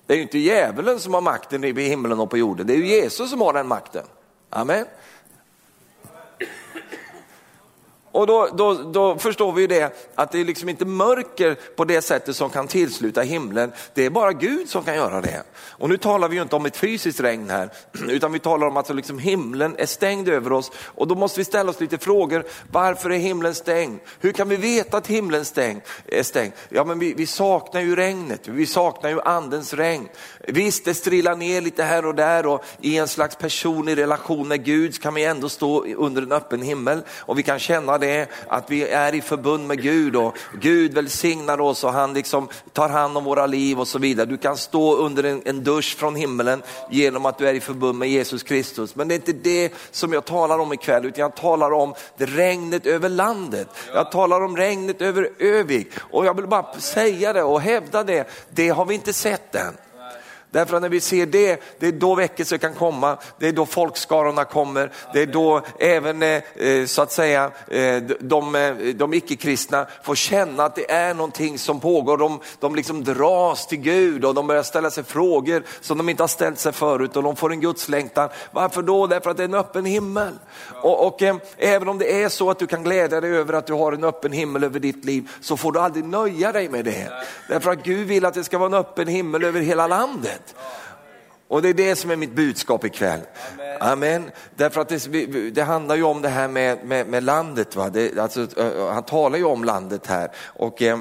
Det 0.06 0.12
är 0.12 0.16
ju 0.16 0.22
inte 0.22 0.38
djävulen 0.38 1.00
som 1.00 1.14
har 1.14 1.20
makten 1.20 1.64
i 1.64 1.82
himlen 1.82 2.20
och 2.20 2.30
på 2.30 2.38
jorden, 2.38 2.66
det 2.66 2.72
är 2.72 2.78
ju 2.78 2.86
Jesus 2.86 3.30
som 3.30 3.40
har 3.40 3.52
den 3.52 3.68
makten. 3.68 4.04
Amen. 4.50 4.86
Och 8.16 8.26
då, 8.26 8.48
då, 8.52 8.74
då 8.74 9.18
förstår 9.18 9.52
vi 9.52 9.60
ju 9.60 9.66
det, 9.66 9.96
att 10.14 10.32
det 10.32 10.40
är 10.40 10.44
liksom 10.44 10.68
inte 10.68 10.84
mörker 10.84 11.54
på 11.76 11.84
det 11.84 12.02
sättet 12.02 12.36
som 12.36 12.50
kan 12.50 12.68
tillsluta 12.68 13.22
himlen. 13.22 13.72
Det 13.94 14.06
är 14.06 14.10
bara 14.10 14.32
Gud 14.32 14.68
som 14.68 14.84
kan 14.84 14.94
göra 14.94 15.20
det. 15.20 15.42
Och 15.56 15.88
nu 15.88 15.96
talar 15.96 16.28
vi 16.28 16.36
ju 16.36 16.42
inte 16.42 16.56
om 16.56 16.66
ett 16.66 16.76
fysiskt 16.76 17.20
regn 17.20 17.50
här, 17.50 17.70
utan 18.08 18.32
vi 18.32 18.38
talar 18.38 18.66
om 18.66 18.76
att 18.76 18.94
liksom 18.94 19.18
himlen 19.18 19.74
är 19.78 19.86
stängd 19.86 20.28
över 20.28 20.52
oss. 20.52 20.70
Och 20.84 21.08
då 21.08 21.14
måste 21.14 21.40
vi 21.40 21.44
ställa 21.44 21.70
oss 21.70 21.80
lite 21.80 21.98
frågor. 21.98 22.44
Varför 22.72 23.10
är 23.10 23.18
himlen 23.18 23.54
stängd? 23.54 24.00
Hur 24.20 24.32
kan 24.32 24.48
vi 24.48 24.56
veta 24.56 24.96
att 24.96 25.06
himlen 25.06 25.44
stäng, 25.44 25.80
är 26.06 26.22
stängd? 26.22 26.52
Ja, 26.68 26.84
men 26.84 26.98
vi, 26.98 27.14
vi 27.14 27.26
saknar 27.26 27.80
ju 27.80 27.96
regnet, 27.96 28.48
vi 28.48 28.66
saknar 28.66 29.10
ju 29.10 29.20
andens 29.20 29.74
regn. 29.74 30.08
Visst, 30.40 30.84
det 30.84 30.94
strillar 30.94 31.36
ner 31.36 31.60
lite 31.60 31.82
här 31.82 32.06
och 32.06 32.14
där 32.14 32.46
och 32.46 32.64
i 32.80 32.96
en 32.98 33.08
slags 33.08 33.36
personlig 33.36 33.96
relation 33.96 34.48
med 34.48 34.64
Gud 34.64 35.02
kan 35.02 35.14
vi 35.14 35.24
ändå 35.24 35.48
stå 35.48 35.84
under 35.84 36.22
en 36.22 36.32
öppen 36.32 36.62
himmel 36.62 37.02
och 37.10 37.38
vi 37.38 37.42
kan 37.42 37.58
känna 37.58 37.98
det, 37.98 38.05
det 38.06 38.16
är 38.16 38.26
att 38.48 38.70
vi 38.70 38.88
är 38.88 39.14
i 39.14 39.20
förbund 39.20 39.66
med 39.66 39.82
Gud 39.82 40.16
och 40.16 40.36
Gud 40.60 40.94
välsignar 40.94 41.60
oss 41.60 41.84
och 41.84 41.92
han 41.92 42.14
liksom 42.14 42.48
tar 42.72 42.88
hand 42.88 43.16
om 43.16 43.24
våra 43.24 43.46
liv 43.46 43.80
och 43.80 43.88
så 43.88 43.98
vidare. 43.98 44.26
Du 44.26 44.36
kan 44.36 44.56
stå 44.56 44.96
under 44.96 45.24
en, 45.24 45.42
en 45.44 45.64
dusch 45.64 45.96
från 45.96 46.16
himmelen 46.16 46.62
genom 46.90 47.26
att 47.26 47.38
du 47.38 47.48
är 47.48 47.54
i 47.54 47.60
förbund 47.60 47.98
med 47.98 48.08
Jesus 48.08 48.42
Kristus. 48.42 48.96
Men 48.96 49.08
det 49.08 49.14
är 49.14 49.16
inte 49.16 49.32
det 49.32 49.72
som 49.90 50.12
jag 50.12 50.24
talar 50.24 50.58
om 50.58 50.72
ikväll, 50.72 51.04
utan 51.04 51.20
jag 51.20 51.34
talar 51.36 51.72
om 51.72 51.94
det 52.16 52.26
regnet 52.26 52.86
över 52.86 53.08
landet. 53.08 53.68
Jag 53.94 54.10
talar 54.10 54.40
om 54.40 54.56
regnet 54.56 55.02
över 55.02 55.30
Övik 55.38 55.88
och 55.98 56.26
jag 56.26 56.36
vill 56.36 56.46
bara 56.46 56.72
säga 56.78 57.32
det 57.32 57.42
och 57.42 57.60
hävda 57.60 58.04
det, 58.04 58.28
det 58.50 58.68
har 58.68 58.84
vi 58.84 58.94
inte 58.94 59.12
sett 59.12 59.54
än. 59.54 59.85
Därför 60.50 60.76
att 60.76 60.82
när 60.82 60.88
vi 60.88 61.00
ser 61.00 61.26
det, 61.26 61.60
det 61.78 61.86
är 61.86 61.92
då 61.92 62.14
väckelse 62.14 62.58
kan 62.58 62.74
komma, 62.74 63.16
det 63.38 63.48
är 63.48 63.52
då 63.52 63.66
folkskarorna 63.66 64.44
kommer, 64.44 64.92
det 65.12 65.22
är 65.22 65.26
då 65.26 65.60
även 65.78 66.22
eh, 66.22 66.42
eh, 66.56 66.86
så 66.86 67.02
att 67.02 67.12
säga 67.12 67.50
eh, 67.68 68.02
de, 68.20 68.74
de 68.96 69.14
icke-kristna 69.14 69.86
får 70.02 70.14
känna 70.14 70.64
att 70.64 70.74
det 70.74 70.90
är 70.90 71.14
någonting 71.14 71.58
som 71.58 71.80
pågår. 71.80 72.18
De, 72.18 72.40
de 72.60 72.74
liksom 72.74 73.04
dras 73.04 73.66
till 73.66 73.78
Gud 73.78 74.24
och 74.24 74.34
de 74.34 74.46
börjar 74.46 74.62
ställa 74.62 74.90
sig 74.90 75.04
frågor 75.04 75.62
som 75.80 75.98
de 75.98 76.08
inte 76.08 76.22
har 76.22 76.28
ställt 76.28 76.58
sig 76.58 76.72
förut 76.72 77.16
och 77.16 77.22
de 77.22 77.36
får 77.36 77.52
en 77.52 77.60
gudslängtan. 77.60 78.28
Varför 78.50 78.82
då? 78.82 79.06
Därför 79.06 79.30
att 79.30 79.36
det 79.36 79.42
är 79.42 79.48
en 79.48 79.54
öppen 79.54 79.84
himmel. 79.84 80.32
Och, 80.82 81.06
och 81.06 81.22
även 81.58 81.88
om 81.88 81.98
det 81.98 82.22
är 82.22 82.28
så 82.28 82.50
att 82.50 82.58
du 82.58 82.66
kan 82.66 82.82
glädja 82.82 83.20
dig 83.20 83.30
över 83.30 83.54
att 83.54 83.66
du 83.66 83.72
har 83.72 83.92
en 83.92 84.04
öppen 84.04 84.32
himmel 84.32 84.64
över 84.64 84.80
ditt 84.80 85.04
liv 85.04 85.30
så 85.40 85.56
får 85.56 85.72
du 85.72 85.80
aldrig 85.80 86.04
nöja 86.04 86.52
dig 86.52 86.68
med 86.68 86.84
det. 86.84 87.12
Därför 87.48 87.70
att 87.70 87.82
Gud 87.82 88.06
vill 88.06 88.24
att 88.24 88.34
det 88.34 88.44
ska 88.44 88.58
vara 88.58 88.68
en 88.68 88.74
öppen 88.74 89.08
himmel 89.08 89.44
över 89.44 89.60
hela 89.60 89.86
landet. 89.86 90.35
Och 91.48 91.62
det 91.62 91.68
är 91.68 91.74
det 91.74 91.96
som 91.96 92.10
är 92.10 92.16
mitt 92.16 92.34
budskap 92.34 92.84
ikväll. 92.84 93.20
Amen. 93.54 93.76
Amen. 93.80 94.30
Därför 94.56 94.80
att 94.80 94.88
det, 94.88 95.50
det, 95.50 95.62
handlar 95.62 95.96
ju 95.96 96.02
om 96.02 96.22
det 96.22 96.28
här 96.28 96.48
med, 96.48 96.84
med, 96.84 97.06
med 97.06 97.24
landet. 97.24 97.76
Va? 97.76 97.90
Det, 97.90 98.18
alltså, 98.18 98.46
han 98.92 99.02
talar 99.02 99.38
ju 99.38 99.44
om 99.44 99.64
landet 99.64 100.06
här. 100.06 100.30
Och, 100.44 100.82
eh, 100.82 100.98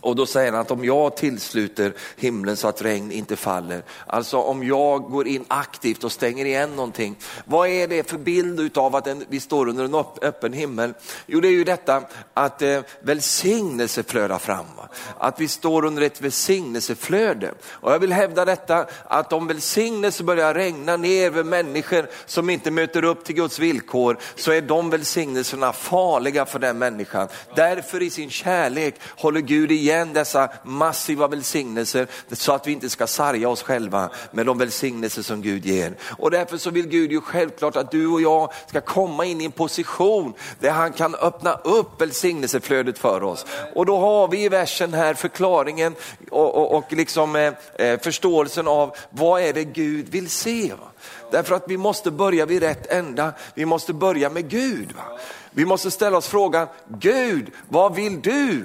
och 0.00 0.16
då 0.16 0.26
säger 0.26 0.52
han 0.52 0.60
att 0.60 0.70
om 0.70 0.84
jag 0.84 1.16
tillsluter 1.16 1.92
himlen 2.16 2.56
så 2.56 2.68
att 2.68 2.82
regn 2.82 3.12
inte 3.12 3.36
faller, 3.36 3.82
alltså 4.06 4.38
om 4.38 4.64
jag 4.64 5.02
går 5.02 5.26
in 5.26 5.44
aktivt 5.48 6.04
och 6.04 6.12
stänger 6.12 6.44
igen 6.44 6.76
någonting, 6.76 7.16
vad 7.44 7.68
är 7.68 7.88
det 7.88 8.10
för 8.10 8.18
bild 8.18 8.78
av 8.78 8.96
att 8.96 9.08
vi 9.28 9.40
står 9.40 9.68
under 9.68 9.84
en 9.84 10.04
öppen 10.22 10.52
himmel? 10.52 10.94
Jo, 11.26 11.40
det 11.40 11.48
är 11.48 11.52
ju 11.52 11.64
detta 11.64 12.02
att 12.34 12.62
eh, 12.62 12.80
välsignelse 13.00 14.02
flödar 14.02 14.38
fram. 14.38 14.66
Va? 14.76 14.88
Att 15.18 15.40
vi 15.40 15.48
står 15.48 15.84
under 15.84 16.02
ett 16.02 16.20
välsignelseflöde. 16.20 17.54
Och 17.64 17.92
jag 17.92 17.98
vill 17.98 18.12
hävda 18.12 18.44
detta 18.44 18.86
att 19.04 19.32
om 19.32 19.46
välsignelse 19.46 20.24
börjar 20.24 20.54
regna 20.54 20.96
ner 20.96 21.26
över 21.26 21.44
människor 21.44 22.08
som 22.26 22.50
inte 22.50 22.70
möter 22.70 23.04
upp 23.04 23.24
till 23.24 23.34
Guds 23.34 23.58
villkor, 23.58 24.18
så 24.36 24.52
är 24.52 24.60
de 24.60 24.90
välsignelserna 24.90 25.72
farliga 25.72 26.46
för 26.46 26.58
den 26.58 26.78
människan. 26.78 27.28
Därför 27.54 28.02
i 28.02 28.10
sin 28.10 28.30
kärlek 28.30 28.94
håller 29.16 29.40
Gud 29.40 29.72
igen 29.72 29.85
igen 29.86 30.12
dessa 30.12 30.48
massiva 30.64 31.28
välsignelser 31.28 32.06
så 32.32 32.52
att 32.52 32.66
vi 32.66 32.72
inte 32.72 32.90
ska 32.90 33.06
sarga 33.06 33.48
oss 33.48 33.62
själva 33.62 34.10
med 34.30 34.46
de 34.46 34.58
välsignelser 34.58 35.22
som 35.22 35.42
Gud 35.42 35.66
ger. 35.66 35.94
Och 36.18 36.30
därför 36.30 36.56
så 36.58 36.70
vill 36.70 36.88
Gud 36.88 37.12
ju 37.12 37.20
självklart 37.20 37.76
att 37.76 37.90
du 37.90 38.06
och 38.06 38.20
jag 38.20 38.52
ska 38.66 38.80
komma 38.80 39.24
in 39.24 39.40
i 39.40 39.44
en 39.44 39.52
position 39.52 40.34
där 40.60 40.70
han 40.70 40.92
kan 40.92 41.14
öppna 41.14 41.52
upp 41.52 42.00
välsignelseflödet 42.00 42.98
för 42.98 43.22
oss. 43.22 43.46
Och 43.74 43.86
då 43.86 43.98
har 43.98 44.28
vi 44.28 44.44
i 44.44 44.48
versen 44.48 44.94
här 44.94 45.14
förklaringen 45.14 45.94
och, 46.30 46.54
och, 46.54 46.74
och 46.74 46.92
liksom, 46.92 47.36
eh, 47.36 47.52
eh 47.74 48.00
förståelsen 48.00 48.68
av 48.68 48.96
vad 49.10 49.42
är 49.42 49.52
det 49.52 49.64
Gud 49.64 50.08
vill 50.08 50.30
se. 50.30 50.72
Va? 50.80 50.88
Därför 51.30 51.54
att 51.54 51.64
vi 51.68 51.76
måste 51.76 52.10
börja 52.10 52.46
vid 52.46 52.62
rätt 52.62 52.92
ända, 52.92 53.32
vi 53.54 53.64
måste 53.64 53.92
börja 53.92 54.30
med 54.30 54.48
Gud. 54.48 54.92
Va? 54.96 55.18
Vi 55.50 55.64
måste 55.64 55.90
ställa 55.90 56.16
oss 56.16 56.28
frågan, 56.28 56.68
Gud, 56.88 57.50
vad 57.68 57.94
vill 57.94 58.20
du? 58.20 58.64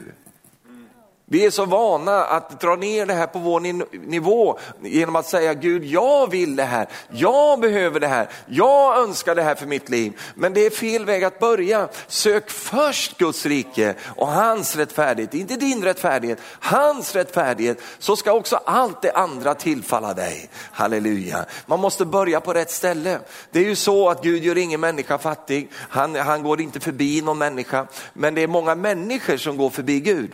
Vi 1.32 1.46
är 1.46 1.50
så 1.50 1.66
vana 1.66 2.24
att 2.24 2.62
dra 2.62 2.76
ner 2.76 3.06
det 3.06 3.14
här 3.14 3.28
på 3.28 3.40
vår 3.40 3.60
nivå 4.08 4.60
genom 4.82 5.16
att 5.16 5.28
säga 5.28 5.54
Gud, 5.54 5.86
jag 5.86 6.32
vill 6.32 6.56
det 6.56 6.64
här, 6.64 6.88
jag 7.12 7.60
behöver 7.60 8.00
det 8.00 8.08
här, 8.08 8.30
jag 8.48 8.98
önskar 8.98 9.36
det 9.36 9.44
här 9.44 9.56
för 9.56 9.66
mitt 9.66 9.90
liv. 9.90 10.20
Men 10.36 10.54
det 10.54 10.66
är 10.66 10.70
fel 10.70 11.06
väg 11.06 11.24
att 11.24 11.40
börja. 11.40 11.88
Sök 12.08 12.50
först 12.50 13.18
Guds 13.18 13.46
rike 13.46 13.96
och 14.16 14.28
hans 14.28 14.76
rättfärdighet, 14.76 15.34
inte 15.34 15.56
din 15.56 15.84
rättfärdighet, 15.84 16.40
hans 16.60 17.16
rättfärdighet, 17.16 17.82
så 18.00 18.16
ska 18.16 18.34
också 18.34 18.56
allt 18.56 19.02
det 19.02 19.12
andra 19.12 19.56
tillfalla 19.56 20.14
dig. 20.14 20.50
Halleluja. 20.72 21.46
Man 21.66 21.80
måste 21.80 22.06
börja 22.06 22.42
på 22.42 22.54
rätt 22.54 22.72
ställe. 22.72 23.20
Det 23.52 23.60
är 23.60 23.66
ju 23.66 23.76
så 23.76 24.10
att 24.10 24.24
Gud 24.24 24.44
gör 24.44 24.58
ingen 24.58 24.80
människa 24.80 25.18
fattig, 25.18 25.72
han, 25.76 26.16
han 26.16 26.44
går 26.44 26.62
inte 26.62 26.80
förbi 26.80 27.22
någon 27.22 27.38
människa, 27.38 27.88
men 28.14 28.36
det 28.36 28.42
är 28.42 28.48
många 28.48 28.76
människor 28.76 29.38
som 29.38 29.58
går 29.58 29.70
förbi 29.70 30.00
Gud. 30.00 30.32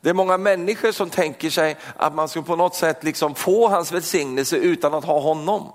Det 0.00 0.10
är 0.10 0.14
många 0.14 0.38
människor 0.38 0.92
som 0.92 1.10
tänker 1.10 1.50
sig 1.50 1.76
att 1.96 2.14
man 2.14 2.28
ska 2.28 2.42
på 2.42 2.56
något 2.56 2.74
sätt 2.74 3.04
liksom 3.04 3.34
få 3.34 3.68
hans 3.68 3.92
välsignelse 3.92 4.56
utan 4.56 4.94
att 4.94 5.04
ha 5.04 5.20
honom. 5.20 5.72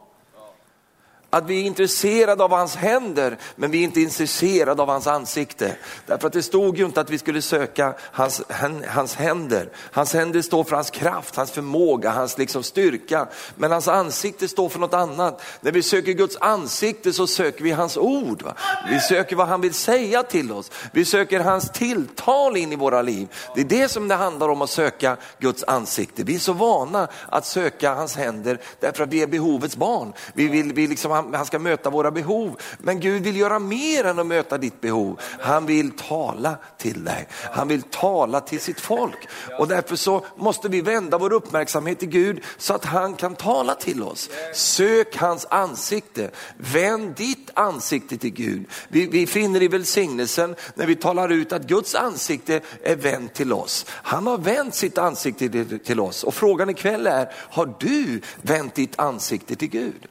Att 1.36 1.50
vi 1.50 1.62
är 1.62 1.66
intresserade 1.66 2.44
av 2.44 2.52
hans 2.52 2.76
händer, 2.76 3.38
men 3.56 3.72
vi 3.72 3.80
är 3.80 3.84
inte 3.84 4.02
intresserade 4.02 4.82
av 4.82 4.90
hans 4.90 5.08
ansikte. 5.08 5.76
Därför 6.06 6.28
att 6.28 6.34
det 6.34 6.44
stod 6.44 6.78
ju 6.78 6.86
inte 6.86 7.02
att 7.02 7.10
vi 7.10 7.18
skulle 7.18 7.42
söka 7.42 7.94
hans, 8.00 8.42
hans 8.88 9.16
händer. 9.16 9.70
Hans 9.92 10.14
händer 10.14 10.42
står 10.42 10.64
för 10.64 10.76
hans 10.76 10.90
kraft, 10.90 11.36
hans 11.36 11.52
förmåga, 11.52 12.10
hans 12.10 12.38
liksom 12.38 12.64
styrka. 12.64 13.28
Men 13.56 13.72
hans 13.72 13.88
ansikte 13.88 14.48
står 14.48 14.70
för 14.70 14.80
något 14.80 14.94
annat. 14.94 15.42
När 15.62 15.72
vi 15.72 15.84
söker 15.84 16.12
Guds 16.12 16.38
ansikte 16.42 17.14
så 17.14 17.28
söker 17.28 17.64
vi 17.64 17.72
hans 17.72 17.98
ord. 17.98 18.42
Va? 18.42 18.56
Vi 18.90 19.00
söker 19.00 19.36
vad 19.36 19.48
han 19.48 19.62
vill 19.62 19.74
säga 19.74 20.24
till 20.24 20.52
oss. 20.52 20.72
Vi 20.92 21.06
söker 21.06 21.40
hans 21.40 21.72
tilltal 21.72 22.58
in 22.58 22.74
i 22.74 22.76
våra 22.76 23.02
liv. 23.02 23.28
Det 23.56 23.62
är 23.62 23.66
det 23.66 23.88
som 23.90 24.08
det 24.08 24.16
handlar 24.16 24.50
om 24.50 24.62
att 24.62 24.70
söka 24.70 25.18
Guds 25.40 25.64
ansikte. 25.64 26.24
Vi 26.24 26.36
är 26.36 26.40
så 26.40 26.54
vana 26.54 27.08
att 27.30 27.46
söka 27.46 27.94
hans 27.94 28.16
händer 28.16 28.60
därför 28.80 29.04
att 29.04 29.14
vi 29.14 29.22
är 29.22 29.28
behovets 29.28 29.76
barn. 29.76 30.14
Vi 30.34 30.48
vill, 30.48 30.74
vi 30.74 30.88
liksom, 30.88 31.25
han, 31.34 31.46
ska 31.46 31.60
möta 31.60 31.90
våra 31.90 32.12
behov. 32.12 32.58
Men 32.78 33.00
Gud 33.00 33.24
vill 33.24 33.38
göra 33.38 33.60
mer 33.60 34.04
än 34.04 34.20
att 34.20 34.28
möta 34.28 34.58
ditt 34.58 34.82
behov. 34.82 35.20
Han 35.40 35.66
vill 35.66 35.92
tala 35.92 36.58
till 36.78 37.04
dig. 37.04 37.28
Han 37.52 37.68
vill 37.68 37.82
tala 37.82 38.40
till 38.40 38.60
sitt 38.60 38.80
folk. 38.80 39.28
Och 39.60 39.68
därför 39.68 39.96
så 39.96 40.26
måste 40.36 40.70
vi 40.70 40.82
vända 40.82 41.18
vår 41.18 41.34
uppmärksamhet 41.34 42.00
till 42.00 42.10
Gud 42.10 42.44
så 42.58 42.74
att 42.74 42.86
han 42.86 43.14
kan 43.14 43.36
tala 43.36 43.76
till 43.76 44.04
oss. 44.04 44.30
Sök 44.54 45.18
hans 45.18 45.46
ansikte. 45.50 46.32
Vänd 46.58 47.16
ditt 47.16 47.50
ansikte 47.54 48.18
till 48.18 48.34
Gud. 48.34 48.66
Vi, 48.88 49.08
vi 49.08 49.28
finner 49.28 49.64
i 49.64 49.68
välsignelsen 49.68 50.56
när 50.76 50.86
vi 50.86 50.96
talar 50.96 51.30
ut 51.30 51.54
att 51.54 51.68
Guds 51.68 51.96
ansikte 51.96 52.62
är 52.84 52.96
vänt 52.96 53.34
till 53.34 53.54
oss. 53.54 53.86
Han 53.90 54.28
har 54.28 54.38
vänt 54.38 54.76
sitt 54.76 54.98
ansikte 54.98 55.50
till, 55.50 55.80
till 55.80 56.00
oss 56.00 56.24
och 56.24 56.34
frågan 56.34 56.70
ikväll 56.70 57.08
är, 57.08 57.32
har 57.34 57.74
du 57.80 58.22
vänt 58.42 58.76
ditt 58.76 59.00
ansikte 59.00 59.56
till 59.56 59.70
Gud? 59.70 60.08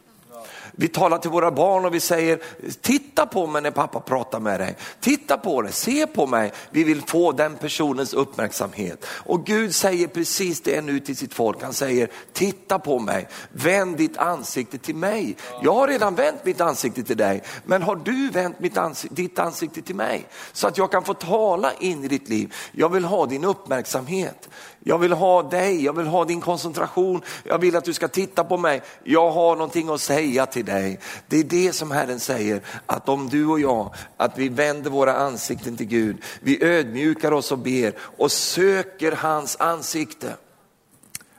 Vi 0.76 0.88
talar 0.88 1.19
till 1.19 1.31
våra 1.31 1.50
barn 1.50 1.85
och 1.85 1.95
vi 1.95 2.00
säger, 2.00 2.38
titta 2.81 3.26
på 3.26 3.47
mig 3.47 3.62
när 3.62 3.71
pappa 3.71 4.00
pratar 4.00 4.40
med 4.40 4.61
dig. 4.61 4.76
Titta 5.00 5.37
på 5.37 5.62
det, 5.62 5.73
se 5.73 6.07
på 6.07 6.26
mig. 6.26 6.52
Vi 6.71 6.85
vill 6.85 7.02
få 7.02 7.33
den 7.33 7.57
personens 7.57 8.14
uppmärksamhet. 8.14 9.07
Och 9.07 9.47
Gud 9.47 9.75
säger 9.75 10.07
precis 10.07 10.61
det 10.61 10.81
nu 10.81 11.00
till 11.00 11.16
sitt 11.16 11.35
folk. 11.35 11.62
Han 11.62 11.73
säger, 11.73 12.11
titta 12.33 12.78
på 12.78 12.99
mig, 12.99 13.28
vänd 13.52 13.97
ditt 13.97 14.16
ansikte 14.16 14.78
till 14.78 14.97
mig. 14.97 15.37
Jag 15.62 15.75
har 15.75 15.88
redan 15.88 16.14
vänt 16.14 16.45
mitt 16.45 16.61
ansikte 16.61 17.02
till 17.02 17.16
dig, 17.16 17.43
men 17.64 17.83
har 17.83 17.97
du 17.97 18.31
vänt 18.31 18.61
mitt 18.61 18.76
ansikte, 18.76 19.14
ditt 19.14 19.38
ansikte 19.38 19.83
till 19.83 19.95
mig? 19.95 20.26
Så 20.52 20.66
att 20.66 20.78
jag 20.78 20.90
kan 20.90 21.04
få 21.04 21.14
tala 21.14 21.73
in 21.73 22.04
i 22.04 22.09
ditt 22.09 22.28
liv. 22.28 22.54
Jag 22.73 22.88
vill 22.88 23.04
ha 23.04 23.26
din 23.26 23.45
uppmärksamhet. 23.45 24.49
Jag 24.86 24.98
vill 24.98 25.12
ha 25.12 25.42
dig, 25.42 25.84
jag 25.84 25.96
vill 25.96 26.06
ha 26.06 26.24
din 26.24 26.40
koncentration. 26.40 27.22
Jag 27.44 27.58
vill 27.58 27.76
att 27.76 27.84
du 27.84 27.92
ska 27.92 28.08
titta 28.08 28.44
på 28.44 28.56
mig. 28.56 28.82
Jag 29.04 29.30
har 29.30 29.56
någonting 29.56 29.88
att 29.88 30.00
säga 30.00 30.46
till 30.46 30.64
dig. 30.64 31.00
Det 31.26 31.38
är 31.38 31.44
det 31.44 31.72
som 31.72 31.90
Herren 31.90 32.20
säger, 32.20 32.60
att 32.86 33.08
om 33.08 33.28
du 33.28 33.46
och 33.46 33.60
jag, 33.60 33.94
att 34.16 34.38
vi 34.38 34.48
vänder 34.48 34.90
våra 34.90 35.16
ansikten 35.16 35.76
till 35.76 35.86
Gud. 35.86 36.16
Vi 36.40 36.64
ödmjukar 36.64 37.32
oss 37.32 37.52
och 37.52 37.58
ber 37.58 37.92
och 38.16 38.32
söker 38.32 39.12
hans 39.12 39.56
ansikte. 39.60 40.36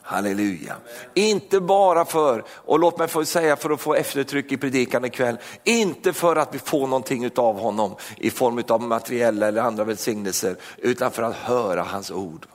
Halleluja. 0.01 0.75
Inte 1.13 1.59
bara 1.59 2.05
för, 2.05 2.43
och 2.49 2.79
låt 2.79 2.97
mig 2.97 3.07
få 3.07 3.25
säga 3.25 3.55
för 3.55 3.69
att 3.69 3.81
få 3.81 3.93
eftertryck 3.93 4.51
i 4.51 4.57
predikan 4.57 5.05
ikväll, 5.05 5.37
inte 5.63 6.13
för 6.13 6.35
att 6.35 6.55
vi 6.55 6.59
får 6.59 6.87
någonting 6.87 7.29
av 7.35 7.59
honom 7.59 7.95
i 8.17 8.29
form 8.29 8.63
av 8.67 8.81
materiella 8.81 9.47
eller 9.47 9.61
andra 9.61 9.83
välsignelser, 9.83 10.55
utan 10.77 11.11
för 11.11 11.23
att 11.23 11.35
höra 11.35 11.83
hans 11.83 12.11
ord. 12.11 12.47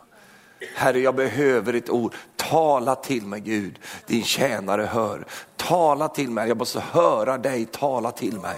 Herre, 0.75 1.01
jag 1.01 1.15
behöver 1.15 1.73
ett 1.73 1.91
ord. 1.91 2.15
Tala 2.37 2.95
till 2.95 3.23
mig 3.23 3.41
Gud, 3.41 3.79
din 4.07 4.25
tjänare 4.25 4.83
hör. 4.83 5.25
Tala 5.57 6.09
till 6.09 6.31
mig, 6.31 6.49
jag 6.49 6.57
måste 6.57 6.81
höra 6.93 7.39
dig 7.39 7.67
tala 7.67 8.11
till 8.11 8.41
mig. 8.41 8.57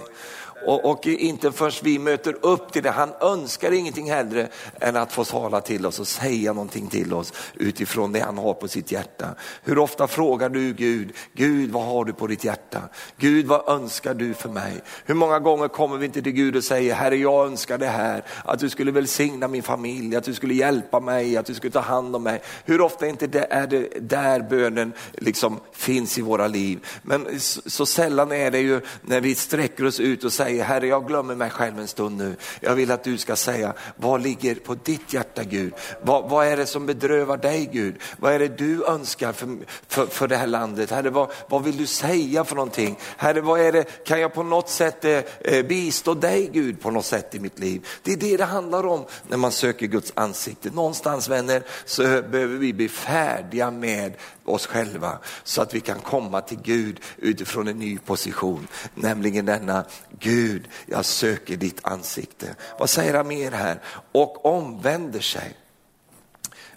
Och, 0.65 0.85
och, 0.85 1.07
inte 1.07 1.51
först 1.51 1.83
vi 1.83 1.99
möter 1.99 2.37
upp 2.41 2.71
till 2.71 2.83
det. 2.83 2.91
Han 2.91 3.13
önskar 3.21 3.71
ingenting 3.71 4.11
hellre 4.11 4.47
än 4.79 4.95
att 4.95 5.11
få 5.11 5.23
tala 5.23 5.61
till 5.61 5.85
oss 5.85 5.99
och 5.99 6.07
säga 6.07 6.53
någonting 6.53 6.87
till 6.87 7.13
oss 7.13 7.33
utifrån 7.53 8.11
det 8.11 8.19
han 8.19 8.37
har 8.37 8.53
på 8.53 8.67
sitt 8.67 8.91
hjärta. 8.91 9.35
Hur 9.63 9.77
ofta 9.77 10.07
frågar 10.07 10.49
du 10.49 10.73
Gud, 10.73 11.13
Gud 11.33 11.71
vad 11.71 11.85
har 11.85 12.05
du 12.05 12.13
på 12.13 12.27
ditt 12.27 12.43
hjärta? 12.43 12.81
Gud 13.17 13.45
vad 13.45 13.69
önskar 13.69 14.13
du 14.13 14.33
för 14.33 14.49
mig? 14.49 14.81
Hur 15.05 15.15
många 15.15 15.39
gånger 15.39 15.67
kommer 15.67 15.97
vi 15.97 16.05
inte 16.05 16.21
till 16.21 16.31
Gud 16.31 16.55
och 16.55 16.63
säger, 16.63 16.95
Herre 16.95 17.15
jag 17.15 17.45
önskar 17.45 17.77
det 17.77 17.87
här, 17.87 18.23
att 18.45 18.59
du 18.59 18.69
skulle 18.69 18.91
välsigna 18.91 19.47
min 19.47 19.63
familj, 19.63 20.15
att 20.15 20.23
du 20.23 20.33
skulle 20.33 20.53
hjälpa 20.53 20.99
mig, 20.99 21.37
att 21.37 21.45
du 21.45 21.53
skulle 21.53 21.71
ta 21.71 21.79
hand 21.79 22.15
om 22.15 22.23
mig. 22.23 22.41
Hur 22.65 22.81
ofta 22.81 23.07
inte 23.07 23.27
det 23.27 23.47
är 23.49 23.67
det 23.67 23.87
där 24.01 24.39
bönen 24.39 24.93
liksom 25.13 25.59
finns 25.71 26.17
i 26.17 26.21
våra 26.21 26.47
liv. 26.47 26.85
Men 27.01 27.39
så, 27.39 27.61
så 27.65 27.85
sällan 27.85 28.31
är 28.31 28.51
det 28.51 28.59
ju 28.59 28.81
när 29.01 29.21
vi 29.21 29.35
sträcker 29.35 29.85
oss 29.85 29.99
ut 29.99 30.23
och 30.23 30.33
säger, 30.33 30.52
säger, 30.53 30.63
Herre 30.63 30.87
jag 30.87 31.07
glömmer 31.07 31.35
mig 31.35 31.49
själv 31.49 31.79
en 31.79 31.87
stund 31.87 32.17
nu. 32.17 32.35
Jag 32.59 32.75
vill 32.75 32.91
att 32.91 33.03
du 33.03 33.17
ska 33.17 33.35
säga, 33.35 33.73
vad 33.95 34.21
ligger 34.21 34.55
på 34.55 34.75
ditt 34.75 35.13
hjärta 35.13 35.43
Gud? 35.43 35.73
Vad, 36.01 36.29
vad 36.29 36.47
är 36.47 36.57
det 36.57 36.65
som 36.65 36.85
bedrövar 36.85 37.37
dig 37.37 37.69
Gud? 37.73 37.95
Vad 38.17 38.33
är 38.33 38.39
det 38.39 38.47
du 38.47 38.85
önskar 38.85 39.33
för, 39.33 39.57
för, 39.87 40.05
för 40.05 40.27
det 40.27 40.37
här 40.37 40.47
landet? 40.47 40.91
Herre, 40.91 41.09
vad, 41.09 41.31
vad 41.49 41.63
vill 41.63 41.77
du 41.77 41.85
säga 41.85 42.43
för 42.43 42.55
någonting? 42.55 42.97
Herre, 43.17 43.41
vad 43.41 43.59
är 43.59 43.71
det, 43.71 44.05
kan 44.05 44.19
jag 44.19 44.33
på 44.33 44.43
något 44.43 44.69
sätt 44.69 45.05
eh, 45.05 45.19
eh 45.41 45.65
bistå 45.65 46.13
dig 46.13 46.49
Gud 46.53 46.81
på 46.81 46.91
något 46.91 47.05
sätt 47.05 47.35
i 47.35 47.39
mitt 47.39 47.59
liv? 47.59 47.87
Det 48.03 48.13
är 48.13 48.17
det 48.17 48.37
det 48.37 48.45
handlar 48.45 48.85
om 48.85 49.05
när 49.27 49.37
man 49.37 49.51
söker 49.51 49.87
Guds 49.87 50.13
ansikte. 50.15 50.69
Någonstans 50.69 51.29
vänner 51.29 51.63
så 51.85 52.03
behöver 52.03 52.57
vi 52.57 52.73
bli 52.73 52.89
färdiga 52.89 53.71
med 53.71 54.13
oss 54.45 54.67
själva 54.67 55.19
så 55.43 55.61
att 55.61 55.73
vi 55.73 55.79
kan 55.79 55.99
komma 55.99 56.41
till 56.41 56.59
Gud 56.63 56.99
utifrån 57.17 57.67
en 57.67 57.79
ny 57.79 57.97
position. 57.97 58.67
Nämligen 58.95 59.45
denna 59.45 59.85
Gud, 60.19 60.67
jag 60.85 61.05
söker 61.05 61.57
ditt 61.57 61.79
ansikte. 61.83 62.55
Vad 62.79 62.89
säger 62.89 63.13
han 63.13 63.27
mer 63.27 63.51
här? 63.51 63.79
Och 64.11 64.45
omvänder 64.45 65.19
sig. 65.19 65.57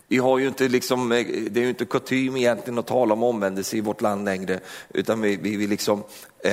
Vi 0.08 0.18
har 0.18 0.38
ju 0.38 0.48
inte 0.48 0.68
liksom, 0.68 1.12
eh, 1.12 1.26
det 1.50 1.60
är 1.60 1.64
ju 1.64 1.68
inte 1.68 1.84
kutym 1.84 2.36
egentligen 2.36 2.78
att 2.78 2.86
tala 2.86 3.14
om 3.14 3.22
omvändelse 3.22 3.76
i 3.76 3.80
vårt 3.80 4.00
land 4.00 4.24
längre, 4.24 4.60
utan 4.94 5.20
vi, 5.20 5.36
vi, 5.36 5.56
vi, 5.56 5.66
liksom, 5.66 6.04
eh, 6.44 6.52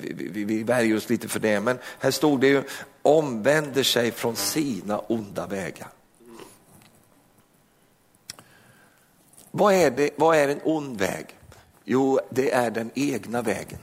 vi, 0.00 0.28
vi, 0.32 0.44
vi 0.44 0.62
värjer 0.62 0.96
oss 0.96 1.10
lite 1.10 1.28
för 1.28 1.40
det. 1.40 1.60
Men 1.60 1.78
här 1.98 2.10
stod 2.10 2.40
det 2.40 2.48
ju, 2.48 2.62
omvänder 3.02 3.82
sig 3.82 4.10
från 4.10 4.36
sina 4.36 4.98
onda 4.98 5.46
vägar. 5.46 5.88
Vad 9.56 9.74
är, 9.74 9.90
det, 9.90 10.10
vad 10.16 10.36
är 10.36 10.48
en 10.48 10.60
ond 10.64 10.98
väg? 10.98 11.26
Jo, 11.84 12.20
det 12.30 12.50
är 12.50 12.70
den 12.70 12.90
egna 12.94 13.42
vägen. 13.42 13.78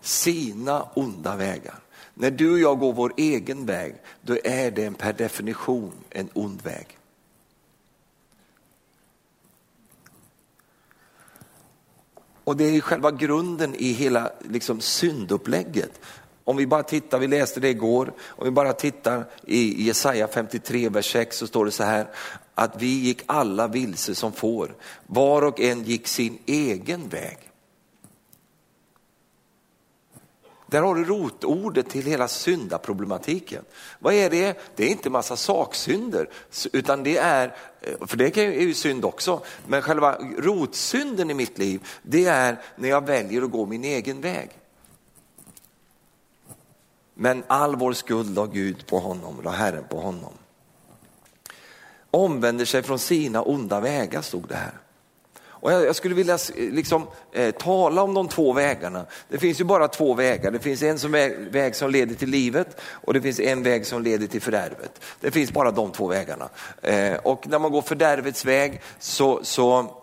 Sina 0.00 0.82
onda 0.82 1.36
vägar. 1.36 1.74
När 2.14 2.30
du 2.30 2.52
och 2.52 2.58
jag 2.58 2.78
går 2.78 2.92
vår 2.92 3.12
egen 3.16 3.66
väg, 3.66 3.94
då 4.22 4.36
är 4.44 4.70
det 4.70 4.98
per 4.98 5.12
definition 5.12 5.92
en 6.10 6.28
ond 6.34 6.62
väg. 6.62 6.98
Och 12.44 12.56
det 12.56 12.64
är 12.64 12.80
själva 12.80 13.10
grunden 13.10 13.74
i 13.74 13.92
hela 13.92 14.32
liksom, 14.40 14.80
syndupplägget. 14.80 16.00
Om 16.44 16.56
vi 16.56 16.66
bara 16.66 16.82
tittar, 16.82 17.18
vi 17.18 17.26
läste 17.26 17.60
det 17.60 17.68
igår, 17.68 18.12
om 18.20 18.44
vi 18.44 18.50
bara 18.50 18.72
tittar 18.72 19.24
i 19.46 19.86
Jesaja 19.86 20.28
53, 20.28 20.88
vers 20.88 21.12
6 21.12 21.36
så 21.36 21.46
står 21.46 21.64
det 21.64 21.70
så 21.70 21.84
här, 21.84 22.06
att 22.58 22.82
vi 22.82 23.00
gick 23.00 23.22
alla 23.26 23.68
vilse 23.68 24.14
som 24.14 24.32
får, 24.32 24.76
var 25.06 25.42
och 25.42 25.60
en 25.60 25.84
gick 25.84 26.08
sin 26.08 26.38
egen 26.46 27.08
väg. 27.08 27.38
Där 30.66 30.82
har 30.82 30.94
du 30.94 31.04
rotordet 31.04 31.90
till 31.90 32.06
hela 32.06 32.28
syndaproblematiken. 32.28 33.64
Vad 33.98 34.14
är 34.14 34.30
det? 34.30 34.58
Det 34.76 34.84
är 34.84 34.88
inte 34.88 35.10
massa 35.10 35.36
saksynder, 35.36 36.30
utan 36.72 37.02
det 37.02 37.16
är, 37.16 37.56
eh, 37.80 38.06
för 38.06 38.16
det 38.16 38.36
är 38.36 38.60
ju 38.60 38.74
synd 38.74 39.04
också, 39.04 39.40
men 39.66 39.82
själva 39.82 40.18
rotsynden 40.38 41.30
i 41.30 41.34
mitt 41.34 41.58
liv, 41.58 41.86
det 42.02 42.24
är 42.24 42.62
när 42.76 42.88
jag 42.88 43.06
väljer 43.06 43.42
att 43.42 43.50
gå 43.50 43.66
min 43.66 43.84
egen 43.84 44.20
väg. 44.20 44.50
Men 47.14 47.44
all 47.46 47.76
vår 47.76 47.92
skuld 47.92 48.34
la 48.34 48.46
Gud 48.46 48.86
på 48.86 48.98
honom, 48.98 49.40
la 49.44 49.50
Herren 49.50 49.84
på 49.88 50.00
honom. 50.00 50.32
Omvänder 52.10 52.64
sig 52.64 52.82
från 52.82 52.98
sina 52.98 53.42
onda 53.42 53.80
vägar, 53.80 54.22
stod 54.22 54.48
det 54.48 54.54
här. 54.54 54.72
Och 55.60 55.72
jag, 55.72 55.96
skulle 55.96 56.14
vilja 56.14 56.38
liksom, 56.54 57.06
eh, 57.32 57.50
tala 57.50 58.02
om 58.02 58.14
de 58.14 58.28
två 58.28 58.52
vägarna. 58.52 59.06
Det 59.28 59.38
finns 59.38 59.60
ju 59.60 59.64
bara 59.64 59.88
två 59.88 60.14
vägar. 60.14 60.50
Det 60.50 60.58
finns 60.58 60.82
en 60.82 60.98
som 60.98 61.12
väg, 61.12 61.38
väg, 61.38 61.76
som 61.76 61.90
leder 61.90 62.14
till 62.14 62.30
livet 62.30 62.80
och 62.80 63.14
det 63.14 63.20
finns 63.20 63.40
en 63.40 63.62
väg 63.62 63.86
som 63.86 64.02
leder 64.02 64.26
till 64.26 64.40
fördärvet. 64.40 65.00
Det 65.20 65.30
finns 65.30 65.52
bara 65.52 65.70
de 65.70 65.92
två 65.92 66.06
vägarna. 66.06 66.48
Eh, 66.82 67.14
och 67.14 67.48
när 67.48 67.58
man 67.58 67.72
går 67.72 67.82
fördärvets 67.82 68.44
väg 68.44 68.80
så, 68.98 69.40
så, 69.42 69.94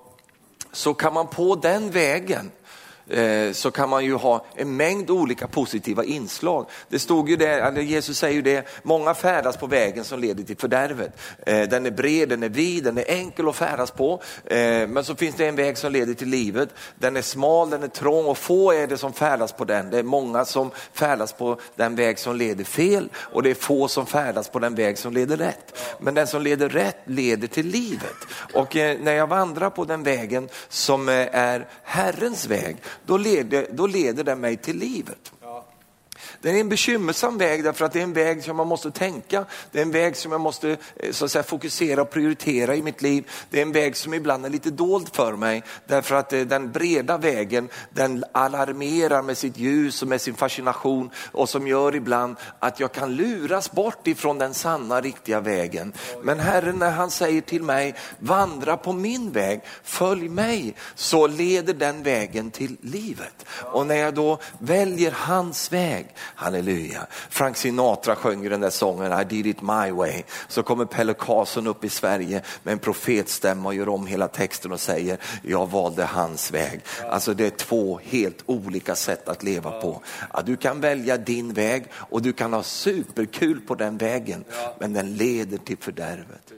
så 0.72 0.94
kan 0.94 1.14
man 1.14 1.28
på 1.28 1.56
den 1.56 1.92
vägen 1.92 2.52
Eh, 2.65 2.65
Eh, 3.10 3.52
så 3.52 3.72
kan 3.72 3.90
man 3.90 4.06
ju 4.06 4.14
ha 4.14 4.46
en 4.56 4.78
mängd 4.78 5.10
olika 5.10 5.48
positiva 5.48 6.04
inslag. 6.04 6.66
Det 6.90 7.00
stod 7.00 7.30
ju 7.30 7.36
det, 7.36 7.48
eller 7.48 7.82
Jesus 7.82 8.18
säger 8.18 8.36
ju 8.36 8.42
det, 8.42 8.68
många 8.84 9.14
färdas 9.14 9.58
på 9.58 9.68
vägen 9.68 10.04
som 10.04 10.20
leder 10.20 10.44
till 10.44 10.58
fördärvet. 10.58 11.12
Eh, 11.46 11.62
den 11.62 11.86
är 11.86 11.92
bred, 11.92 12.30
den 12.30 12.44
är 12.44 12.50
vid, 12.50 12.84
den 12.84 12.98
är 12.98 13.06
enkel 13.08 13.50
att 13.50 13.56
färdas 13.56 13.92
på. 13.92 14.22
Eh, 14.46 14.88
men 14.88 15.04
så 15.04 15.16
finns 15.16 15.36
det 15.36 15.48
en 15.48 15.56
väg 15.56 15.78
som 15.78 15.92
leder 15.92 16.14
till 16.14 16.30
livet. 16.30 16.70
Den 16.96 17.18
är 17.18 17.22
smal, 17.22 17.70
den 17.70 17.84
är 17.84 17.88
trång 17.88 18.26
och 18.26 18.38
få 18.38 18.72
är 18.72 18.88
det 18.88 18.98
som 18.98 19.14
färdas 19.14 19.52
på 19.52 19.66
den. 19.66 19.90
Det 19.90 20.00
är 20.00 20.04
många 20.04 20.46
som 20.46 20.72
färdas 20.94 21.34
på 21.34 21.60
den 21.76 21.96
väg 21.96 22.20
som 22.20 22.36
leder 22.36 22.64
fel 22.64 23.10
och 23.16 23.44
det 23.44 23.50
är 23.50 23.56
få 23.56 23.88
som 23.88 24.06
färdas 24.06 24.50
på 24.50 24.60
den 24.60 24.76
väg 24.76 24.98
som 24.98 25.14
leder 25.14 25.38
rätt. 25.38 25.78
Men 26.00 26.14
den 26.14 26.28
som 26.28 26.42
leder 26.42 26.70
rätt 26.70 26.98
leder 27.06 27.48
till 27.48 27.68
livet. 27.68 28.16
Och 28.54 28.76
när 28.76 29.14
jag 29.14 29.28
vandrar 29.28 29.70
på 29.70 29.86
den 29.86 30.04
vägen 30.04 30.50
som 30.70 31.10
är 31.10 31.68
Herrens 31.84 32.48
väg, 32.48 32.78
då 33.06 33.18
leder, 33.18 33.68
då 33.72 33.88
leder 33.88 34.24
det 34.24 34.36
mig 34.36 34.58
till 34.58 34.78
livet. 34.78 35.32
Det 36.42 36.50
är 36.50 36.60
en 36.60 36.70
bekymmersam 36.70 37.38
väg 37.38 37.64
därför 37.64 37.86
att 37.86 37.94
det 37.94 38.00
är 38.00 38.04
en 38.04 38.14
väg 38.14 38.44
som 38.44 38.58
man 38.58 38.68
måste 38.68 38.92
tänka, 38.92 39.46
det 39.72 39.80
är 39.80 39.84
en 39.84 39.92
väg 39.92 40.18
som 40.18 40.32
jag 40.32 40.42
måste 40.42 40.78
eh, 40.96 41.12
så 41.12 41.26
att 41.26 41.32
säga, 41.32 41.44
fokusera 41.44 42.02
och 42.02 42.10
prioritera 42.10 42.76
i 42.76 42.82
mitt 42.82 43.02
liv. 43.02 43.32
Det 43.50 43.58
är 43.58 43.62
en 43.62 43.72
väg 43.72 43.98
som 43.98 44.14
ibland 44.14 44.46
är 44.46 44.50
lite 44.50 44.72
dold 44.72 45.10
för 45.14 45.34
mig 45.34 45.64
därför 45.86 46.16
att 46.16 46.34
eh, 46.34 46.42
den 46.42 46.72
breda 46.72 47.18
vägen 47.18 47.70
den 47.90 48.24
alarmerar 48.32 49.22
med 49.22 49.38
sitt 49.38 49.58
ljus 49.58 50.02
och 50.02 50.08
med 50.08 50.22
sin 50.22 50.36
fascination 50.36 51.10
och 51.32 51.50
som 51.50 51.68
gör 51.68 51.96
ibland 51.96 52.36
att 52.60 52.80
jag 52.80 52.92
kan 52.92 53.16
luras 53.16 53.72
bort 53.72 54.08
ifrån 54.08 54.38
den 54.38 54.54
sanna 54.54 55.02
riktiga 55.02 55.40
vägen. 55.40 55.94
Men 56.24 56.40
Herren 56.40 56.80
när 56.80 56.92
han 56.92 57.12
säger 57.12 57.42
till 57.42 57.64
mig, 57.64 57.96
vandra 58.20 58.78
på 58.78 58.94
min 58.94 59.32
väg, 59.32 59.62
följ 59.84 60.30
mig, 60.30 60.76
så 60.96 61.28
leder 61.28 61.74
den 61.74 62.04
vägen 62.04 62.52
till 62.52 62.78
livet. 62.82 63.46
Och 63.62 63.88
när 63.88 63.96
jag 63.96 64.14
då 64.14 64.40
väljer 64.60 65.12
hans 65.12 65.74
väg, 65.74 66.16
Halleluja. 66.36 67.08
Frank 67.30 67.58
Sinatra 67.58 68.16
sjöng 68.16 68.50
den 68.50 68.62
där 68.62 68.70
sången 68.70 69.20
I 69.22 69.24
did 69.24 69.46
it 69.46 69.62
my 69.62 69.92
way. 69.92 70.24
Så 70.48 70.64
kommer 70.64 70.86
Pelle 70.86 71.14
Karlsson 71.14 71.68
upp 71.68 71.84
i 71.84 71.90
Sverige 71.90 72.42
med 72.64 72.72
en 72.72 72.80
profetstämma 72.80 73.70
och 73.70 73.76
gör 73.76 73.90
om 73.90 74.08
hela 74.08 74.28
texten 74.28 74.72
och 74.72 74.80
säger 74.80 75.18
jag 75.42 75.70
valde 75.70 76.04
hans 76.04 76.52
väg. 76.52 76.82
Alltså 77.10 77.34
det 77.34 77.46
är 77.46 77.50
två 77.50 78.00
helt 78.04 78.44
olika 78.46 78.96
sätt 78.96 79.30
att 79.30 79.44
leva 79.44 79.72
på. 79.72 80.02
Ja, 80.34 80.42
du 80.46 80.58
kan 80.58 80.82
välja 80.82 81.18
din 81.18 81.54
väg 81.54 81.86
och 81.94 82.22
du 82.22 82.34
kan 82.34 82.54
ha 82.54 82.64
superkul 82.64 83.62
på 83.62 83.76
den 83.76 83.98
vägen 83.98 84.44
men 84.80 84.94
den 84.94 85.16
leder 85.16 85.58
till 85.58 85.78
fördärvet. 85.78 86.55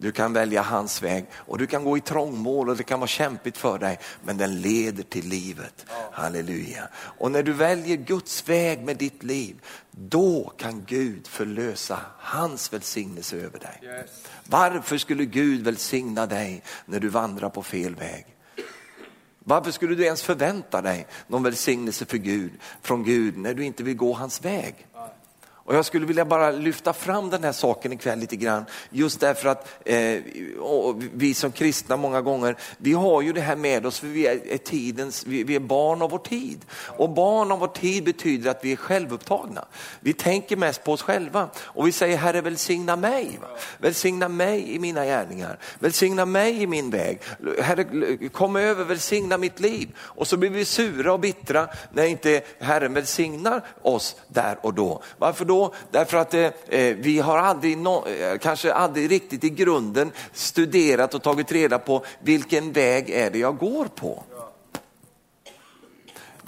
Du 0.00 0.12
kan 0.12 0.32
välja 0.32 0.62
hans 0.62 1.02
väg 1.02 1.26
och 1.32 1.58
du 1.58 1.66
kan 1.66 1.84
gå 1.84 1.96
i 1.96 2.00
trångmål 2.00 2.68
och 2.68 2.76
det 2.76 2.82
kan 2.82 3.00
vara 3.00 3.08
kämpigt 3.08 3.58
för 3.58 3.78
dig, 3.78 3.98
men 4.24 4.38
den 4.38 4.60
leder 4.60 5.02
till 5.02 5.28
livet. 5.28 5.86
Ja. 5.88 6.10
Halleluja. 6.12 6.88
Och 6.94 7.30
när 7.30 7.42
du 7.42 7.52
väljer 7.52 7.96
Guds 7.96 8.48
väg 8.48 8.82
med 8.82 8.96
ditt 8.96 9.22
liv, 9.22 9.60
då 9.90 10.52
kan 10.56 10.84
Gud 10.86 11.26
förlösa 11.26 12.00
hans 12.18 12.72
välsignelse 12.72 13.36
över 13.36 13.58
dig. 13.58 13.80
Yes. 13.82 14.10
Varför 14.44 14.98
skulle 14.98 15.24
Gud 15.24 15.64
välsigna 15.64 16.26
dig 16.26 16.62
när 16.86 17.00
du 17.00 17.08
vandrar 17.08 17.50
på 17.50 17.62
fel 17.62 17.94
väg? 17.94 18.26
Varför 19.38 19.70
skulle 19.70 19.94
du 19.94 20.04
ens 20.04 20.22
förvänta 20.22 20.82
dig 20.82 21.06
någon 21.26 21.42
välsignelse 21.42 22.04
för 22.04 22.18
Gud, 22.18 22.52
från 22.82 23.04
Gud 23.04 23.36
när 23.36 23.54
du 23.54 23.64
inte 23.64 23.82
vill 23.82 23.96
gå 23.96 24.12
hans 24.12 24.44
väg? 24.44 24.86
Och 25.68 25.74
jag 25.74 25.84
skulle 25.84 26.06
vilja 26.06 26.24
bara 26.24 26.50
lyfta 26.50 26.92
fram 26.92 27.30
den 27.30 27.44
här 27.44 27.52
saken 27.52 27.92
ikväll 27.92 28.18
lite 28.18 28.36
grann, 28.36 28.64
just 28.90 29.20
därför 29.20 29.48
att 29.48 29.68
eh, 29.84 30.20
vi 31.12 31.34
som 31.34 31.52
kristna 31.52 31.96
många 31.96 32.22
gånger, 32.22 32.56
vi 32.78 32.92
har 32.92 33.22
ju 33.22 33.32
det 33.32 33.40
här 33.40 33.56
med 33.56 33.86
oss 33.86 33.98
för 33.98 34.06
vi 34.06 34.26
är, 34.26 34.58
tidens, 34.58 35.26
vi, 35.26 35.44
vi, 35.44 35.54
är 35.54 35.60
barn 35.60 36.02
av 36.02 36.10
vår 36.10 36.18
tid. 36.18 36.64
Och 36.72 37.10
barn 37.10 37.52
av 37.52 37.58
vår 37.58 37.66
tid 37.66 38.04
betyder 38.04 38.50
att 38.50 38.64
vi 38.64 38.72
är 38.72 38.76
självupptagna. 38.76 39.64
Vi 40.00 40.12
tänker 40.12 40.56
mest 40.56 40.84
på 40.84 40.92
oss 40.92 41.02
själva 41.02 41.48
och 41.58 41.86
vi 41.86 41.92
säger 41.92 42.16
Herre 42.16 42.40
välsigna 42.40 42.96
mig, 42.96 43.38
va? 43.42 43.48
välsigna 43.78 44.28
mig 44.28 44.74
i 44.74 44.78
mina 44.78 45.04
gärningar, 45.04 45.58
välsigna 45.78 46.26
mig 46.26 46.62
i 46.62 46.66
min 46.66 46.90
väg. 46.90 47.20
Herre 47.62 47.84
kom 48.28 48.56
över, 48.56 48.84
välsigna 48.84 49.38
mitt 49.38 49.60
liv. 49.60 49.88
Och 49.98 50.26
så 50.26 50.36
blir 50.36 50.50
vi 50.50 50.64
sura 50.64 51.12
och 51.12 51.20
bittra 51.20 51.68
när 51.92 52.04
inte 52.04 52.42
Herren 52.58 52.94
välsignar 52.94 53.62
oss 53.82 54.16
där 54.28 54.58
och 54.62 54.74
då. 54.74 55.02
Varför 55.18 55.44
då? 55.44 55.57
Därför 55.90 56.16
att 56.16 56.34
eh, 56.34 56.46
eh, 56.68 56.96
vi 56.96 57.18
har 57.18 57.38
aldrig, 57.38 57.78
no, 57.78 58.08
eh, 58.08 58.38
kanske 58.38 58.72
aldrig 58.72 59.10
riktigt 59.10 59.44
i 59.44 59.50
grunden 59.50 60.12
studerat 60.32 61.14
och 61.14 61.22
tagit 61.22 61.52
reda 61.52 61.78
på 61.78 62.04
vilken 62.20 62.72
väg 62.72 63.10
är 63.10 63.30
det 63.30 63.38
jag 63.38 63.58
går 63.58 63.84
på. 63.94 64.24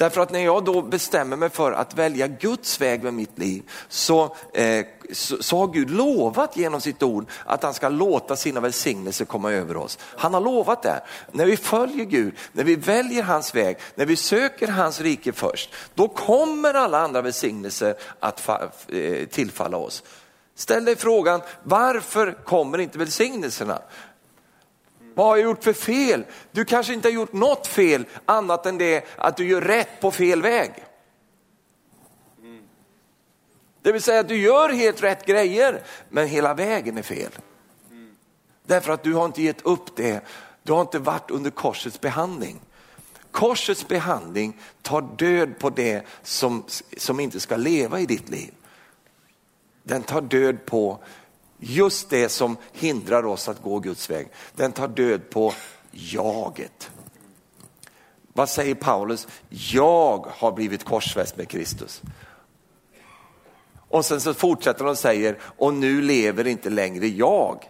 Därför 0.00 0.20
att 0.20 0.30
när 0.30 0.44
jag 0.44 0.64
då 0.64 0.82
bestämmer 0.82 1.36
mig 1.36 1.50
för 1.50 1.72
att 1.72 1.94
välja 1.94 2.26
Guds 2.26 2.80
väg 2.80 3.02
med 3.02 3.14
mitt 3.14 3.38
liv 3.38 3.62
så, 3.88 4.36
eh, 4.54 4.86
så, 5.12 5.42
så, 5.42 5.58
har 5.58 5.66
Gud 5.66 5.90
lovat 5.90 6.56
genom 6.56 6.80
sitt 6.80 7.02
ord 7.02 7.30
att 7.44 7.62
han 7.62 7.74
ska 7.74 7.88
låta 7.88 8.36
sina 8.36 8.60
välsignelser 8.60 9.24
komma 9.24 9.52
över 9.52 9.76
oss. 9.76 9.98
Han 10.02 10.34
har 10.34 10.40
lovat 10.40 10.82
det. 10.82 11.02
När 11.32 11.46
vi 11.46 11.56
följer 11.56 12.04
Gud, 12.04 12.34
när 12.52 12.64
vi 12.64 12.76
väljer 12.76 13.22
hans 13.22 13.54
väg, 13.54 13.76
när 13.94 14.06
vi 14.06 14.16
söker 14.16 14.68
hans 14.68 15.00
rike 15.00 15.32
först, 15.32 15.74
då 15.94 16.08
kommer 16.08 16.74
alla 16.74 16.98
andra 16.98 17.22
välsignelser 17.22 17.94
att 18.20 18.48
eh, 18.48 19.26
tillfalla 19.26 19.76
oss. 19.76 20.02
Ställ 20.54 20.84
dig 20.84 20.96
frågan, 20.96 21.40
varför 21.62 22.44
kommer 22.44 22.78
inte 22.78 22.98
välsignelserna? 22.98 23.82
Vad 25.14 25.27
har 25.27 25.37
jag 25.37 25.44
gjort 25.44 25.64
för 25.64 25.73
fel? 25.73 26.25
Du 26.53 26.64
kanske 26.64 26.94
inte 26.94 27.09
har 27.09 27.12
gjort 27.12 27.33
något 27.33 27.66
fel 27.66 28.05
annat 28.27 28.66
än 28.66 28.79
det 28.79 29.07
att 29.16 29.37
du 29.37 29.49
gör 29.49 29.61
rätt 29.61 30.01
på 30.01 30.11
fel 30.11 30.42
väg. 30.42 30.73
Det 33.83 33.92
vill 33.92 34.03
säga 34.03 34.20
att 34.20 34.29
du 34.29 34.37
gör 34.37 34.68
helt 34.68 35.03
rätt 35.03 35.27
grejer 35.27 35.83
men 36.09 36.29
hela 36.29 36.55
vägen 36.55 36.99
är 36.99 37.03
fel. 37.03 37.33
Därför 38.66 38.92
att 38.92 39.03
du 39.03 39.14
har 39.14 39.25
inte 39.25 39.42
gett 39.42 39.62
upp 39.62 39.96
det, 39.96 40.20
du 40.62 40.73
har 40.73 40.81
inte 40.81 40.99
varit 40.99 41.31
under 41.31 41.51
korsets 41.51 42.01
behandling. 42.01 42.61
Korsets 43.31 43.88
behandling 43.88 44.61
tar 44.83 45.01
död 45.16 45.59
på 45.59 45.70
det 45.70 46.07
som, 46.23 46.64
som 46.96 47.20
inte 47.20 47.40
ska 47.40 47.57
leva 47.57 48.01
i 48.01 48.07
ditt 48.07 48.29
liv. 48.29 48.55
Den 49.83 50.03
tar 50.03 50.20
död 50.20 50.66
på 50.66 50.99
just 51.61 52.11
det 52.11 52.29
som 52.29 52.57
hindrar 52.73 53.27
oss 53.27 53.49
att 53.49 53.62
gå 53.62 53.79
Guds 53.79 54.11
väg. 54.11 54.29
Den 54.57 54.73
tar 54.73 54.88
död 54.88 55.31
på 55.31 55.55
jaget. 55.90 56.90
Vad 58.33 58.49
säger 58.49 58.75
Paulus? 58.75 59.29
Jag 59.49 60.27
har 60.31 60.53
blivit 60.53 60.85
korsfäst 60.85 61.37
med 61.37 61.49
Kristus. 61.49 62.03
Och 63.88 64.05
sen 64.05 64.20
så 64.20 64.35
fortsätter 64.35 64.85
de 64.85 64.90
och 64.90 64.99
säger, 64.99 65.38
och 65.42 65.75
nu 65.75 66.03
lever 66.03 66.46
inte 66.46 66.70
längre 66.70 67.09
jag, 67.09 67.64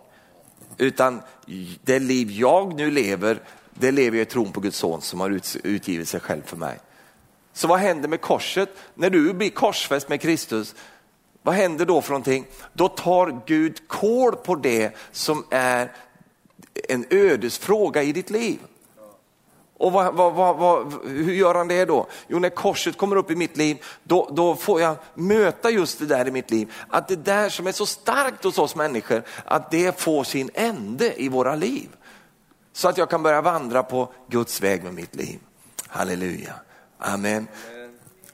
utan 0.79 1.23
det 1.83 1.99
liv 1.99 2.31
jag 2.31 2.75
nu 2.75 2.91
lever, 2.91 3.43
det 3.75 3.91
lever 3.91 4.19
jag 4.19 4.27
i 4.27 4.31
tron 4.31 4.53
på 4.53 4.61
Guds 4.61 4.77
son 4.77 5.03
som 5.03 5.21
har 5.21 5.41
utgivit 5.63 6.09
sig 6.09 6.21
själv 6.21 6.43
för 6.43 6.57
mig. 6.57 6.79
Så 7.53 7.69
vad 7.69 7.79
händer 7.79 8.09
med 8.09 8.21
korset? 8.21 8.69
När 8.95 9.11
du 9.11 9.33
blir 9.33 9.51
korsfäst 9.51 10.09
med 10.09 10.21
Kristus, 10.21 10.75
vad 11.43 11.55
händer 11.55 11.87
då 11.87 12.01
för 12.01 12.11
någonting? 12.11 12.47
Då 12.73 12.89
tar 12.89 13.41
Gud 13.47 13.89
kål 13.89 14.37
på 14.37 14.55
det 14.55 14.97
som 15.13 15.45
är 15.51 15.93
en 16.89 17.05
ödesfråga 17.11 18.03
i 18.03 18.13
ditt 18.13 18.31
liv. 18.31 18.59
Och 19.81 19.93
vad, 19.93 20.15
vad, 20.15 20.57
vad, 20.57 20.93
hur 21.05 21.33
gör 21.33 21.55
han 21.55 21.69
det 21.69 21.85
då? 21.85 22.07
Jo, 22.29 22.39
när 22.39 22.49
korset 22.49 22.97
kommer 22.97 23.17
upp 23.17 23.31
i 23.31 23.37
mitt 23.37 23.57
liv, 23.57 23.85
då, 24.05 24.31
då 24.33 24.57
får 24.57 24.81
jag 24.81 24.97
möta 25.15 25.71
just 25.71 25.99
det 25.99 26.07
där 26.07 26.29
i 26.29 26.31
mitt 26.31 26.51
liv. 26.51 26.73
Att 26.89 27.09
det 27.09 27.17
där 27.17 27.49
som 27.49 27.67
är 27.67 27.73
så 27.73 27.87
starkt 27.87 28.45
hos 28.45 28.59
oss 28.59 28.77
människor, 28.77 29.23
att 29.45 29.71
det 29.71 30.01
får 30.01 30.25
sin 30.25 30.51
ände 30.55 31.23
i 31.23 31.29
våra 31.29 31.55
liv. 31.55 31.89
Så 32.73 32.89
att 32.89 32.99
jag 32.99 33.11
kan 33.11 33.23
börja 33.23 33.43
vandra 33.43 33.83
på 33.83 34.13
Guds 34.27 34.63
väg 34.63 34.85
med 34.85 34.95
mitt 34.95 35.15
liv. 35.15 35.39
Halleluja. 35.89 36.55
Amen. 36.99 37.49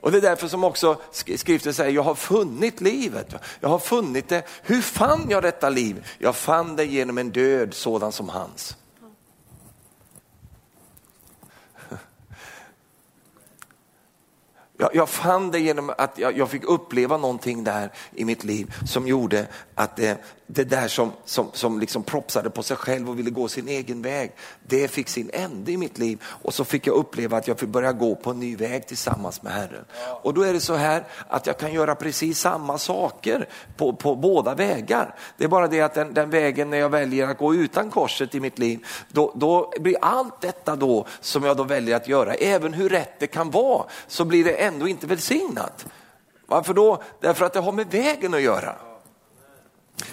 Och 0.07 0.12
det 0.12 0.19
är 0.19 0.23
därför 0.23 0.49
som 0.49 0.64
också 0.64 1.01
skriften 1.11 1.75
säger, 1.75 1.90
jag 1.92 2.03
har 2.03 2.14
funnit 2.14 2.81
livet. 2.81 3.35
Jag 3.61 3.69
har 3.69 3.79
funnit 3.79 4.29
det. 4.29 4.42
Hur 4.62 4.81
fann 4.81 5.27
jag 5.31 5.42
detta 5.42 5.69
liv? 5.69 6.07
Jag 6.19 6.37
fann 6.37 6.77
det 6.77 6.85
genom 6.85 7.19
en 7.19 7.31
död 7.31 7.75
sådan 7.75 8.12
som 8.12 8.29
hans. 8.29 8.77
Jag, 14.79 14.95
jag, 14.95 15.09
fann 15.09 15.51
det 15.51 15.61
genom 15.61 15.92
att 15.99 16.19
jag, 16.19 16.38
jag, 16.38 16.51
fick 16.51 16.64
uppleva 16.64 17.16
någonting 17.16 17.64
där 17.64 17.92
i 18.14 18.25
mitt 18.25 18.45
liv 18.45 18.75
som 18.87 19.09
gjorde 19.09 19.47
att 19.75 19.97
det, 19.97 20.19
det 20.46 20.64
där 20.64 20.88
som, 20.88 21.12
som, 21.24 21.50
som 21.52 21.80
liksom 21.80 22.02
propsade 22.02 22.50
på 22.50 22.62
sig 22.62 22.76
själv 22.76 23.11
och 23.11 23.18
ville 23.18 23.30
gå 23.30 23.48
sin 23.48 23.68
egen 23.68 24.02
väg, 24.02 24.32
det 24.66 24.88
fick 24.88 25.09
sin 25.09 25.30
ände 25.32 25.72
i 25.72 25.76
mitt 25.76 25.98
liv. 25.98 26.22
Och 26.24 26.54
så 26.54 26.64
fick 26.64 26.87
jag 26.87 26.94
uppleva 26.94 27.37
att 27.37 27.48
jag 27.48 27.59
fick 27.59 27.68
börja 27.68 27.92
gå 27.92 28.14
på 28.14 28.30
en 28.30 28.40
ny 28.40 28.56
väg 28.56 28.87
tillsammans 28.87 29.42
med 29.42 29.52
Herren. 29.52 29.85
Och 30.22 30.35
då 30.35 30.42
är 30.42 30.52
det 30.52 30.61
så 30.61 30.74
här 30.74 31.04
att 31.28 31.46
jag 31.46 31.59
kan 31.59 31.72
göra 31.72 31.94
precis 31.94 32.38
samma 32.38 32.78
saker 32.78 33.48
på, 33.76 33.92
på 33.92 34.16
båda 34.16 34.54
vägar. 34.54 35.14
Det 35.37 35.44
är 35.44 35.48
bara 35.48 35.68
det 35.68 35.80
att 35.80 35.94
den, 35.94 36.14
den 36.14 36.30
vägen 36.30 36.70
när 36.70 36.78
jag 36.78 36.88
väljer 36.88 37.28
att 37.28 37.38
gå 37.38 37.54
utan 37.54 37.90
korset 37.90 38.35
i 38.35 38.40
mitt 38.40 38.59
liv, 38.59 38.87
då, 39.12 39.32
då 39.37 39.72
blir 39.80 39.96
allt 40.00 40.40
detta 40.40 40.76
då 40.76 41.06
som 41.20 41.44
jag 41.44 41.56
då 41.56 41.62
väljer 41.62 41.96
att 41.96 42.09
göra, 42.09 42.35
även 42.35 42.72
hur 42.72 42.88
rätt 42.88 43.20
det 43.20 43.26
kan 43.26 43.50
vara, 43.50 43.85
så 44.06 44.24
blir 44.24 44.44
det 44.44 44.52
ändå 44.52 44.88
inte 44.88 45.06
välsignat. 45.06 45.87
Varför 46.46 46.74
då? 46.74 47.02
Därför 47.20 47.44
att 47.44 47.52
det 47.52 47.61
har 47.61 47.72
med 47.72 47.90
vägen 47.90 48.35
att 48.35 48.40
göra. 48.40 48.76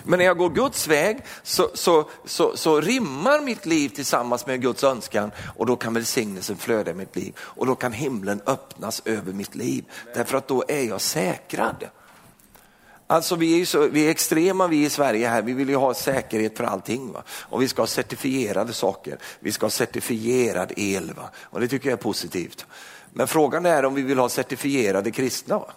Men 0.03 0.19
när 0.19 0.25
jag 0.25 0.37
går 0.37 0.49
Guds 0.49 0.87
väg 0.87 1.17
så, 1.43 1.69
så, 1.73 2.09
så, 2.25 2.57
så 2.57 2.81
rimmar 2.81 3.41
mitt 3.41 3.65
liv 3.65 3.89
tillsammans 3.89 4.45
med 4.45 4.61
Guds 4.61 4.83
önskan 4.83 5.31
och 5.57 5.65
då 5.65 5.75
kan 5.75 5.93
välsignelsen 5.93 6.57
flöda 6.57 6.91
i 6.91 6.93
mitt 6.93 7.15
liv 7.15 7.33
och 7.39 7.65
då 7.65 7.75
kan 7.75 7.93
himlen 7.93 8.41
öppnas 8.45 9.01
över 9.05 9.33
mitt 9.33 9.55
liv. 9.55 9.85
Därför 10.15 10.37
att 10.37 10.47
då 10.47 10.63
är 10.67 10.83
jag 10.83 11.01
säkrad. 11.01 11.85
Alltså 13.07 13.35
vi 13.35 13.61
är, 13.61 13.65
så, 13.65 13.87
vi 13.87 14.05
är 14.05 14.09
extrema 14.09 14.67
vi 14.67 14.85
i 14.85 14.89
Sverige 14.89 15.27
här, 15.27 15.41
vi 15.41 15.53
vill 15.53 15.69
ju 15.69 15.75
ha 15.75 15.93
säkerhet 15.93 16.57
för 16.57 16.63
allting. 16.63 17.11
Va? 17.11 17.23
Och 17.29 17.61
vi 17.61 17.67
ska 17.67 17.81
ha 17.81 17.87
certifierade 17.87 18.73
saker, 18.73 19.17
vi 19.39 19.51
ska 19.51 19.65
ha 19.65 19.71
certifierad 19.71 20.73
el 20.77 21.13
va? 21.13 21.29
och 21.35 21.59
det 21.59 21.67
tycker 21.67 21.89
jag 21.89 21.99
är 21.99 22.03
positivt. 22.03 22.65
Men 23.11 23.27
frågan 23.27 23.65
är 23.65 23.85
om 23.85 23.95
vi 23.95 24.01
vill 24.01 24.19
ha 24.19 24.29
certifierade 24.29 25.11
kristna. 25.11 25.59
Va? 25.59 25.73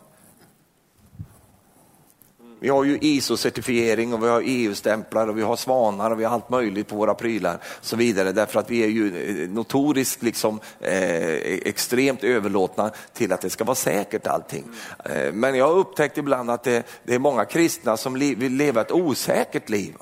Vi 2.60 2.68
har 2.68 2.84
ju 2.84 2.98
ISO-certifiering 2.98 4.14
och 4.14 4.22
vi 4.22 4.28
har 4.28 4.42
EU-stämplar 4.44 5.28
och 5.28 5.38
vi 5.38 5.42
har 5.42 5.56
svanar 5.56 6.10
och 6.10 6.20
vi 6.20 6.24
har 6.24 6.34
allt 6.34 6.50
möjligt 6.50 6.88
på 6.88 6.96
våra 6.96 7.14
prylar. 7.14 7.58
Så 7.80 7.96
vidare, 7.96 8.32
därför 8.32 8.60
att 8.60 8.70
vi 8.70 8.84
är 8.84 8.88
ju 8.88 9.42
eh, 9.42 9.48
notoriskt 9.48 10.22
liksom, 10.22 10.60
eh, 10.80 10.92
e- 10.92 11.68
extremt 11.68 12.24
överlåtna 12.24 12.90
till 13.12 13.32
att 13.32 13.40
det 13.40 13.50
ska 13.50 13.64
vara 13.64 13.74
säkert 13.74 14.26
allting. 14.26 14.64
Eh, 15.04 15.32
men 15.32 15.54
jag 15.54 15.66
har 15.66 15.74
upptäckt 15.74 16.18
ibland 16.18 16.50
att 16.50 16.62
det, 16.62 16.86
det 17.04 17.14
är 17.14 17.18
många 17.18 17.44
kristna 17.44 17.96
som 17.96 18.16
li, 18.16 18.34
vill 18.34 18.52
leva 18.52 18.80
ett 18.80 18.92
osäkert 18.92 19.68
liv. 19.68 19.94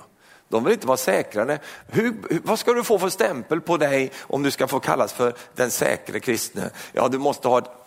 De 0.49 0.65
vill 0.65 0.73
inte 0.73 0.87
vara 0.87 0.97
säkrare. 0.97 1.59
Hur, 1.87 2.15
vad 2.45 2.59
ska 2.59 2.73
du 2.73 2.85
få 2.85 2.99
för 2.99 3.09
stämpel 3.09 3.61
på 3.61 3.77
dig 3.77 4.13
om 4.21 4.43
du 4.43 4.51
ska 4.51 4.67
få 4.67 4.81
kallas 4.81 5.13
för 5.13 5.35
den 5.55 5.71
säkre 5.71 6.21
kristne? 6.21 6.71
Ja, 6.93 7.09
du 7.09 7.19
måste 7.19 7.49
ha 7.49 7.59
ett 7.59 7.84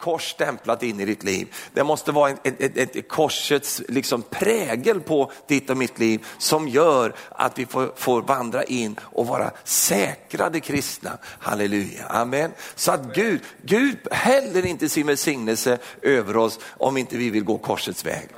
kors 0.00 0.30
stämplat 0.30 0.82
in 0.82 1.00
i 1.00 1.04
ditt 1.04 1.24
liv. 1.24 1.54
Det 1.72 1.84
måste 1.84 2.12
vara 2.12 2.30
ett, 2.30 2.60
ett, 2.60 2.96
ett 2.96 3.08
korsets 3.08 3.82
liksom 3.88 4.22
prägel 4.22 5.00
på 5.00 5.32
ditt 5.46 5.70
och 5.70 5.76
mitt 5.76 5.98
liv 5.98 6.26
som 6.38 6.68
gör 6.68 7.14
att 7.28 7.58
vi 7.58 7.66
får, 7.66 7.92
får 7.96 8.22
vandra 8.22 8.64
in 8.64 8.96
och 9.02 9.26
vara 9.26 9.50
säkrade 9.64 10.60
kristna. 10.60 11.18
Halleluja, 11.22 12.06
amen. 12.06 12.52
Så 12.74 12.92
att 12.92 13.14
Gud, 13.14 13.40
Gud 13.62 13.98
häller 14.10 14.66
inte 14.66 14.88
sin 14.88 15.06
välsignelse 15.06 15.78
över 16.02 16.36
oss 16.36 16.58
om 16.64 16.96
inte 16.96 17.16
vi 17.16 17.30
vill 17.30 17.44
gå 17.44 17.58
korsets 17.58 18.06
väg. 18.06 18.28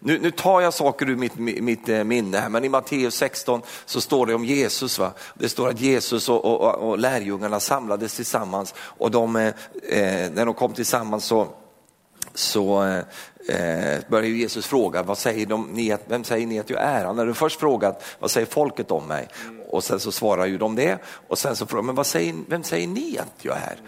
Nu, 0.00 0.18
nu, 0.18 0.30
tar 0.30 0.60
jag 0.60 0.74
saker 0.74 1.10
ur 1.10 1.16
mitt, 1.16 1.38
mitt 1.38 1.88
eh, 1.88 2.04
minne 2.04 2.38
här, 2.38 2.48
men 2.48 2.64
i 2.64 2.68
Matteus 2.68 3.14
16 3.14 3.62
så 3.86 4.00
står 4.00 4.26
det 4.26 4.34
om 4.34 4.44
Jesus. 4.44 4.98
Va? 4.98 5.12
Det 5.34 5.48
står 5.48 5.68
att 5.68 5.80
Jesus 5.80 6.28
och, 6.28 6.44
och, 6.44 6.74
och 6.74 6.98
lärjungarna 6.98 7.60
samlades 7.60 8.14
tillsammans 8.14 8.74
och 8.78 9.10
de, 9.10 9.36
eh, 9.36 9.46
eh, 9.88 10.30
när 10.32 10.44
de 10.44 10.54
kom 10.54 10.72
tillsammans 10.72 11.24
så, 11.24 11.48
så 12.34 12.84
eh, 12.84 12.98
eh 13.48 13.98
började 14.08 14.28
Jesus 14.28 14.66
fråga, 14.66 15.02
vad 15.02 15.18
säger 15.18 15.46
de, 15.46 15.68
ni 15.72 15.96
vem 16.06 16.24
säger 16.24 16.46
ni 16.46 16.58
att 16.58 16.70
jag 16.70 16.82
är? 16.82 17.04
Han 17.04 17.18
hade 17.18 17.34
först 17.34 17.60
frågat, 17.60 18.04
vad 18.18 18.30
säger 18.30 18.46
folket 18.46 18.90
om 18.90 19.06
mig? 19.06 19.28
Och 19.70 19.84
sen 19.84 20.00
så 20.00 20.12
svarar 20.12 20.46
ju 20.46 20.58
de 20.58 20.74
det. 20.74 20.98
Och 21.28 21.38
sen 21.38 21.56
så 21.56 21.66
frågar 21.66 21.82
men 21.82 21.94
vad 21.94 22.06
säger, 22.06 22.34
vem 22.48 22.62
säger 22.62 22.88
ni 22.88 23.18
att 23.18 23.44
jag 23.44 23.56
är? 23.56 23.80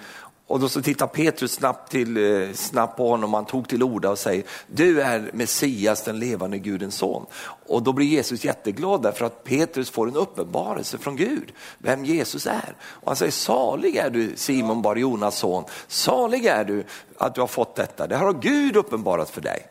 Och 0.50 0.60
då 0.60 0.68
så 0.68 0.82
tittar 0.82 1.06
Petrus 1.06 1.52
snabbt, 1.52 1.90
till, 1.90 2.16
eh, 2.16 2.52
snabbt 2.52 2.96
på 2.96 3.08
honom, 3.08 3.34
han 3.34 3.44
tog 3.44 3.68
till 3.68 3.82
orda 3.82 4.10
och 4.10 4.18
säger, 4.18 4.44
du 4.66 5.02
är 5.02 5.30
Messias, 5.32 6.02
den 6.02 6.18
levande 6.18 6.58
Gudens 6.58 6.94
son. 6.94 7.26
Och 7.66 7.82
då 7.82 7.92
blir 7.92 8.06
Jesus 8.06 8.44
jätteglad 8.44 9.02
därför 9.02 9.24
att 9.24 9.44
Petrus 9.44 9.90
får 9.90 10.08
en 10.08 10.16
uppenbarelse 10.16 10.98
från 10.98 11.16
Gud, 11.16 11.52
vem 11.78 12.04
Jesus 12.04 12.46
är. 12.46 12.74
Och 12.80 13.06
han 13.06 13.16
säger, 13.16 13.32
salig 13.32 13.96
är 13.96 14.10
du 14.10 14.32
Simon 14.36 14.82
Bar 14.82 14.96
Jonas 14.96 15.38
son, 15.38 15.64
salig 15.88 16.46
är 16.46 16.64
du 16.64 16.84
att 17.18 17.34
du 17.34 17.40
har 17.40 17.48
fått 17.48 17.74
detta, 17.74 18.06
det 18.06 18.16
här 18.16 18.24
har 18.24 18.32
Gud 18.40 18.76
uppenbarat 18.76 19.30
för 19.30 19.40
dig. 19.40 19.66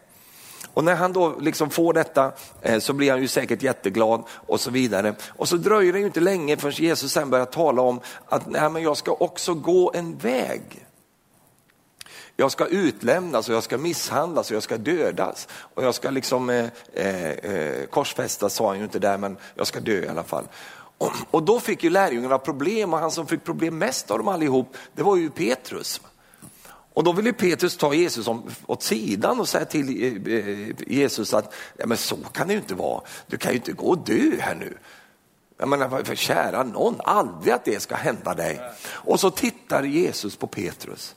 Och 0.80 0.86
när 0.86 0.96
han 0.96 1.14
då 1.14 1.36
liksom 1.40 1.70
får 1.70 1.94
detta 1.94 2.32
eh, 2.62 2.80
så 2.80 2.94
blir 2.94 3.12
han 3.12 3.22
ju 3.22 3.28
säkert 3.28 3.64
jätteglad 3.64 4.24
och 4.30 4.60
så 4.60 4.72
vidare. 4.72 5.16
Och 5.28 5.48
så 5.48 5.58
dröjer 5.58 5.94
det 5.94 6.00
ju 6.00 6.06
inte 6.06 6.20
länge 6.20 6.58
förrän 6.58 6.74
Jesus 6.74 7.12
sen 7.12 7.30
börjar 7.30 7.46
tala 7.46 7.82
om 7.82 8.00
att 8.26 8.48
nej, 8.48 8.70
men 8.70 8.84
jag 8.84 8.98
ska 8.98 9.12
också 9.12 9.54
gå 9.54 9.92
en 9.96 10.18
väg. 10.18 10.86
Jag 12.36 12.52
ska 12.52 12.66
utlämnas 12.66 13.50
och 13.50 13.56
jag 13.56 13.64
ska 13.64 13.78
misshandlas 13.78 14.50
och 14.50 14.56
jag 14.56 14.64
ska 14.64 14.78
dödas. 14.78 15.48
Och 15.74 15.84
jag 15.84 15.96
ska 15.96 16.10
liksom 16.10 16.50
eh, 16.50 16.66
eh, 16.94 17.30
eh 17.30 17.86
korsfästas 17.86 18.54
sa 18.54 18.68
han 18.68 18.78
ju 18.78 18.84
inte 18.84 19.00
där 19.00 19.18
men 19.18 19.38
jag 19.56 19.68
ska 19.68 19.80
dö 19.80 20.06
i 20.06 20.08
alla 20.08 20.24
fall. 20.24 20.48
Och, 20.98 21.12
och 21.32 21.44
då 21.44 21.60
fick 21.60 21.84
ju 21.84 21.90
lärjungarna 21.90 22.38
problem 22.38 22.94
och 22.94 23.00
han 23.00 23.12
som 23.12 23.28
fick 23.28 23.44
problem 23.44 23.78
mest 23.78 24.12
av 24.12 24.18
dem 24.18 24.28
allihop 24.28 24.78
det 24.94 25.04
var 25.04 25.16
ju 25.16 25.30
Petrus. 25.30 26.02
Och 27.00 27.06
då 27.06 27.12
ville 27.12 27.34
Petrus 27.34 27.78
ta 27.78 27.94
Jesus 27.94 28.28
om, 28.28 28.44
åt 28.66 28.84
sidan 28.84 29.40
och 29.40 29.50
säga 29.50 29.66
till 29.66 30.04
eh, 30.04 30.34
eh, 30.34 30.76
Jesus 30.88 31.34
att 31.34 31.54
ja, 31.78 31.86
men 31.86 31.98
så 31.98 32.16
kan 32.16 32.48
det 32.48 32.54
ju 32.54 32.60
inte 32.60 32.76
vara. 32.76 33.02
Du 33.28 33.38
kan 33.38 33.52
ju 33.52 33.58
inte 33.58 33.72
gå 33.72 33.86
och 33.86 33.98
dö 33.98 34.36
här 34.40 34.56
nu. 34.56 34.78
Jag 35.58 35.70
menar, 35.70 36.04
för 36.04 36.16
kära 36.16 36.64
någon, 36.64 37.02
aldrig 37.04 37.54
att 37.54 37.66
det 37.66 37.80
ska 37.80 37.96
hända 37.96 38.34
dig. 38.34 38.62
Och 38.88 39.20
så 39.20 39.32
tittar 39.32 39.84
Jesus 39.84 40.36
på 40.36 40.48
Petrus, 40.48 41.16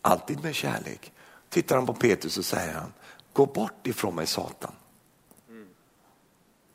alltid 0.00 0.42
med 0.42 0.54
kärlek. 0.54 1.12
Tittar 1.48 1.76
han 1.76 1.86
på 1.86 1.94
Petrus 1.94 2.38
och 2.38 2.44
säger 2.44 2.74
han, 2.74 2.92
gå 3.32 3.46
bort 3.46 3.86
ifrån 3.86 4.14
mig 4.14 4.26
Satan. 4.26 4.72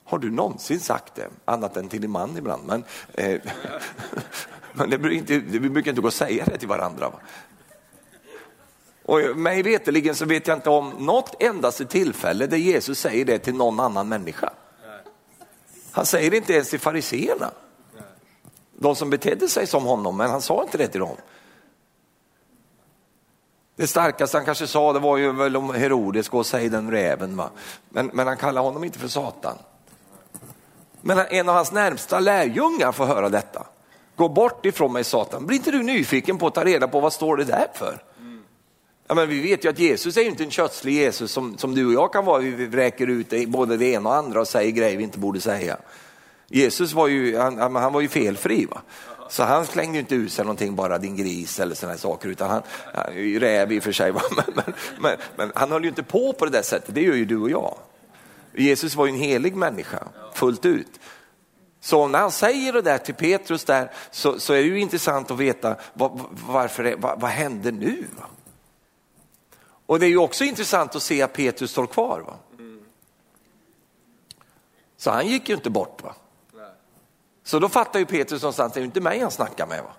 Har 0.04 0.20
du 0.20 0.32
någonsin 0.32 0.80
sagt 0.80 1.15
det? 1.15 1.30
Annat 1.46 1.78
än 1.78 1.89
till 1.89 2.02
din 2.02 2.12
man 2.12 2.38
ibland. 2.38 2.67
Men, 2.67 2.84
eh, 3.13 3.41
men 4.74 4.89
det, 4.89 4.98
brukar 4.98 5.17
inte, 5.17 5.39
det 5.39 5.60
brukar 5.60 5.91
inte 5.91 6.02
gå 6.02 6.08
att 6.08 6.13
säga 6.13 6.46
det 6.46 6.58
till 6.58 6.67
varandra. 6.67 7.10
Va? 7.10 7.20
Och 9.12 9.38
mig 9.38 9.63
veterligen 9.63 10.15
så 10.15 10.26
vet 10.26 10.47
jag 10.47 10.58
inte 10.58 10.69
om 10.69 10.89
något 10.89 11.43
endaste 11.43 11.86
tillfälle 11.86 12.47
där 12.47 12.58
Jesus 12.58 13.00
säger 13.00 13.26
det 13.26 13.39
till 13.39 13.56
någon 13.56 13.80
annan 13.80 14.10
människa. 14.10 14.50
Han 15.91 16.06
säger 16.06 16.32
det 16.32 16.38
inte 16.38 16.54
ens 16.54 16.69
till 16.69 16.80
fariseerna. 16.80 17.52
De 18.78 18.95
som 18.95 19.10
betedde 19.10 19.47
sig 19.47 19.67
som 19.67 19.86
honom, 19.86 20.17
men 20.17 20.30
han 20.30 20.41
sa 20.41 20.63
inte 20.63 20.78
det 20.78 20.88
till 20.88 21.00
dem. 21.00 21.15
Det 23.76 23.88
starkaste 23.88 24.38
han 24.38 24.45
kanske 24.45 24.67
sa 24.67 24.93
det 24.93 25.00
var 25.00 25.17
ju 25.17 25.32
väl 25.32 25.58
om 25.58 25.74
Herodes, 25.74 26.30
gå 26.30 26.38
och 26.38 26.45
säg 26.45 26.69
den 26.69 26.91
räven. 26.91 27.38
Va? 27.38 27.50
Men, 27.89 28.12
men 28.13 28.28
han 28.28 28.38
kallar 28.38 28.62
honom 28.62 28.84
inte 28.84 29.00
för 29.00 29.08
Satan. 29.08 29.58
Men 31.02 31.19
en 31.19 31.50
av 31.50 31.56
hans 31.56 31.71
närmsta 31.71 32.19
lärjungar 32.19 32.91
får 32.91 33.06
höra 33.06 33.30
detta. 33.30 33.65
Gå 34.15 34.30
bort 34.30 34.65
ifrån 34.65 34.93
mig 34.93 35.04
Satan. 35.04 35.45
Blir 35.45 35.58
inte 35.58 35.71
du 35.71 35.84
nyfiken 35.84 36.38
på 36.38 36.47
att 36.47 36.56
ta 36.56 36.65
reda 36.65 36.88
på 36.88 37.00
vad 37.00 37.13
står 37.13 37.38
det 37.38 37.43
där 37.43 37.67
för? 37.74 38.04
Ja, 39.12 39.15
men 39.15 39.30
vi 39.30 39.39
vet 39.39 39.65
ju 39.65 39.69
att 39.69 39.80
Jesus 39.80 40.17
är 40.17 40.21
inte 40.21 40.43
en 40.43 40.52
kötslig 40.52 40.93
Jesus 40.93 41.32
som, 41.32 41.58
som 41.58 41.76
du 41.76 41.86
och 41.86 41.93
jag 41.93 42.13
kan 42.13 42.26
vara. 42.26 42.39
Vi 42.39 42.65
vräker 42.65 43.08
ut 43.08 43.50
både 43.50 43.78
det 43.78 43.86
ena 43.86 44.10
och 44.10 44.15
andra 44.15 44.41
och 44.41 44.47
säger 44.47 44.71
grejer 44.71 44.97
vi 44.97 45.04
inte 45.04 45.19
borde 45.19 45.41
säga. 45.41 45.78
Jesus 46.47 46.93
var 46.93 47.08
ju, 47.08 47.38
han, 47.38 47.76
han 47.76 47.93
var 47.93 48.02
ju 48.02 48.08
felfri. 48.08 48.65
Va? 48.65 48.82
Så 49.30 49.43
han 49.43 49.65
slängde 49.65 50.00
inte 50.00 50.15
ut 50.15 50.32
sig 50.32 50.45
någonting, 50.45 50.76
bara 50.76 50.97
din 50.97 51.15
gris 51.15 51.60
eller 51.60 51.76
sådana 51.76 51.97
saker, 51.97 52.30
utan 52.30 52.50
han, 52.50 52.62
räv 53.39 53.71
i 53.71 53.80
och 53.80 53.84
för 53.84 53.91
sig, 53.91 54.13
men, 54.36 54.45
men, 54.56 54.74
men, 55.00 55.17
men, 55.36 55.52
han 55.56 55.71
höll 55.71 55.84
ju 55.84 55.89
inte 55.89 56.04
på 56.04 56.34
på 56.34 56.45
det 56.45 56.52
där 56.52 56.62
sättet, 56.62 56.95
det 56.95 57.02
gör 57.02 57.15
ju 57.15 57.26
du 57.26 57.38
och 57.38 57.50
jag. 57.50 57.76
Jesus 58.56 58.95
var 58.95 59.06
ju 59.06 59.12
en 59.12 59.19
helig 59.19 59.56
människa, 59.56 60.04
fullt 60.34 60.65
ut. 60.65 61.00
Så 61.82 62.08
när 62.08 62.19
han 62.19 62.32
säger 62.32 62.74
det 62.74 62.82
där 62.82 62.97
till 62.97 63.15
Petrus 63.15 63.63
där, 63.63 63.91
så, 64.12 64.39
så 64.39 64.54
är 64.54 64.58
det 64.58 64.67
ju 64.67 64.80
intressant 64.80 65.32
att 65.32 65.39
veta 65.39 65.76
vad, 65.93 66.19
varför, 66.47 66.95
vad, 66.97 67.21
vad 67.21 67.30
hände 67.30 67.71
nu? 67.71 68.06
Va? 68.17 68.26
Och 69.91 69.99
det 69.99 70.06
är 70.06 70.10
ju 70.10 70.17
också 70.17 70.43
intressant 70.43 70.95
att 70.95 71.04
se 71.04 71.21
att 71.21 71.34
Petrus 71.34 71.71
står 71.71 71.88
kvar. 71.88 72.19
Va? 72.19 72.34
Så 74.97 75.12
han 75.12 75.27
gick 75.27 75.49
ju 75.49 75.56
inte 75.56 75.69
bort. 75.69 76.04
Va? 76.04 76.15
Så 77.43 77.60
då 77.60 77.69
fattar 77.69 77.99
ju 77.99 78.06
Petrus 78.06 78.41
någonstans, 78.41 78.73
det 78.73 78.77
är 78.77 78.82
ju 78.82 78.86
inte 78.86 79.01
mig 79.01 79.19
han 79.19 79.32
snackar 79.32 79.67
med. 79.67 79.84
Va? 79.84 79.91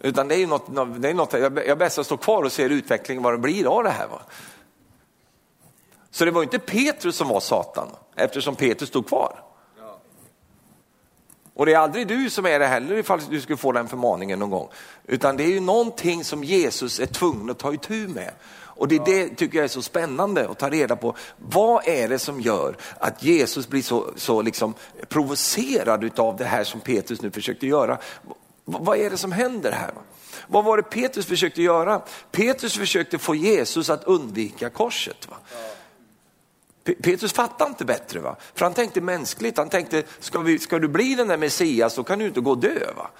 Utan 0.00 0.28
det 0.28 0.34
är 0.34 0.38
ju 0.38 0.46
något, 0.46 0.66
det 1.02 1.08
är 1.08 1.14
något 1.14 1.32
jag 1.66 1.78
bäst 1.78 1.98
att 1.98 2.06
stå 2.06 2.16
kvar 2.16 2.42
och 2.42 2.52
se 2.52 2.62
utvecklingen, 2.62 3.22
vad 3.22 3.34
det 3.34 3.38
blir 3.38 3.66
av 3.66 3.84
det 3.84 3.90
här. 3.90 4.08
Va? 4.08 4.20
Så 6.10 6.24
det 6.24 6.30
var 6.30 6.42
inte 6.42 6.58
Petrus 6.58 7.16
som 7.16 7.28
var 7.28 7.40
Satan, 7.40 7.88
eftersom 8.14 8.56
Petrus 8.56 8.88
stod 8.88 9.08
kvar. 9.08 9.42
Och 11.54 11.66
det 11.66 11.72
är 11.72 11.78
aldrig 11.78 12.06
du 12.06 12.30
som 12.30 12.46
är 12.46 12.58
det 12.58 12.66
heller 12.66 12.96
ifall 12.96 13.20
du 13.30 13.40
skulle 13.40 13.56
få 13.56 13.72
den 13.72 13.88
förmaningen 13.88 14.38
någon 14.38 14.50
gång. 14.50 14.68
Utan 15.06 15.36
det 15.36 15.44
är 15.44 15.48
ju 15.48 15.60
någonting 15.60 16.24
som 16.24 16.44
Jesus 16.44 17.00
är 17.00 17.06
tvungen 17.06 17.50
att 17.50 17.58
ta 17.58 17.72
itu 17.72 18.08
med. 18.08 18.30
Och 18.76 18.88
det, 18.88 19.04
det 19.04 19.28
tycker 19.28 19.58
jag 19.58 19.64
är 19.64 19.68
så 19.68 19.82
spännande 19.82 20.48
att 20.48 20.58
ta 20.58 20.70
reda 20.70 20.96
på. 20.96 21.16
Vad 21.36 21.88
är 21.88 22.08
det 22.08 22.18
som 22.18 22.40
gör 22.40 22.76
att 22.98 23.22
Jesus 23.22 23.68
blir 23.68 23.82
så, 23.82 24.10
så 24.16 24.42
liksom 24.42 24.74
provocerad 25.08 26.20
av 26.20 26.36
det 26.36 26.44
här 26.44 26.64
som 26.64 26.80
Petrus 26.80 27.22
nu 27.22 27.30
försökte 27.30 27.66
göra? 27.66 27.98
Vad 28.64 28.98
är 28.98 29.10
det 29.10 29.16
som 29.16 29.32
händer 29.32 29.72
här? 29.72 29.90
Vad 30.46 30.64
var 30.64 30.76
det 30.76 30.82
Petrus 30.82 31.26
försökte 31.26 31.62
göra? 31.62 32.02
Petrus 32.30 32.76
försökte 32.78 33.18
få 33.18 33.34
Jesus 33.34 33.90
att 33.90 34.04
undvika 34.04 34.70
korset. 34.70 35.28
Va? 35.30 35.36
Petrus 36.84 37.32
fattade 37.32 37.68
inte 37.68 37.84
bättre, 37.84 38.20
va? 38.20 38.36
för 38.54 38.64
han 38.64 38.74
tänkte 38.74 39.00
mänskligt. 39.00 39.58
Han 39.58 39.68
tänkte, 39.68 40.02
ska, 40.18 40.38
vi, 40.38 40.58
ska 40.58 40.78
du 40.78 40.88
bli 40.88 41.14
den 41.14 41.28
där 41.28 41.36
Messias, 41.36 41.94
så 41.94 42.04
kan 42.04 42.18
du 42.18 42.26
inte 42.26 42.40
gå 42.40 42.50
och 42.50 42.58
dö. 42.58 42.92
Va? 42.96 43.10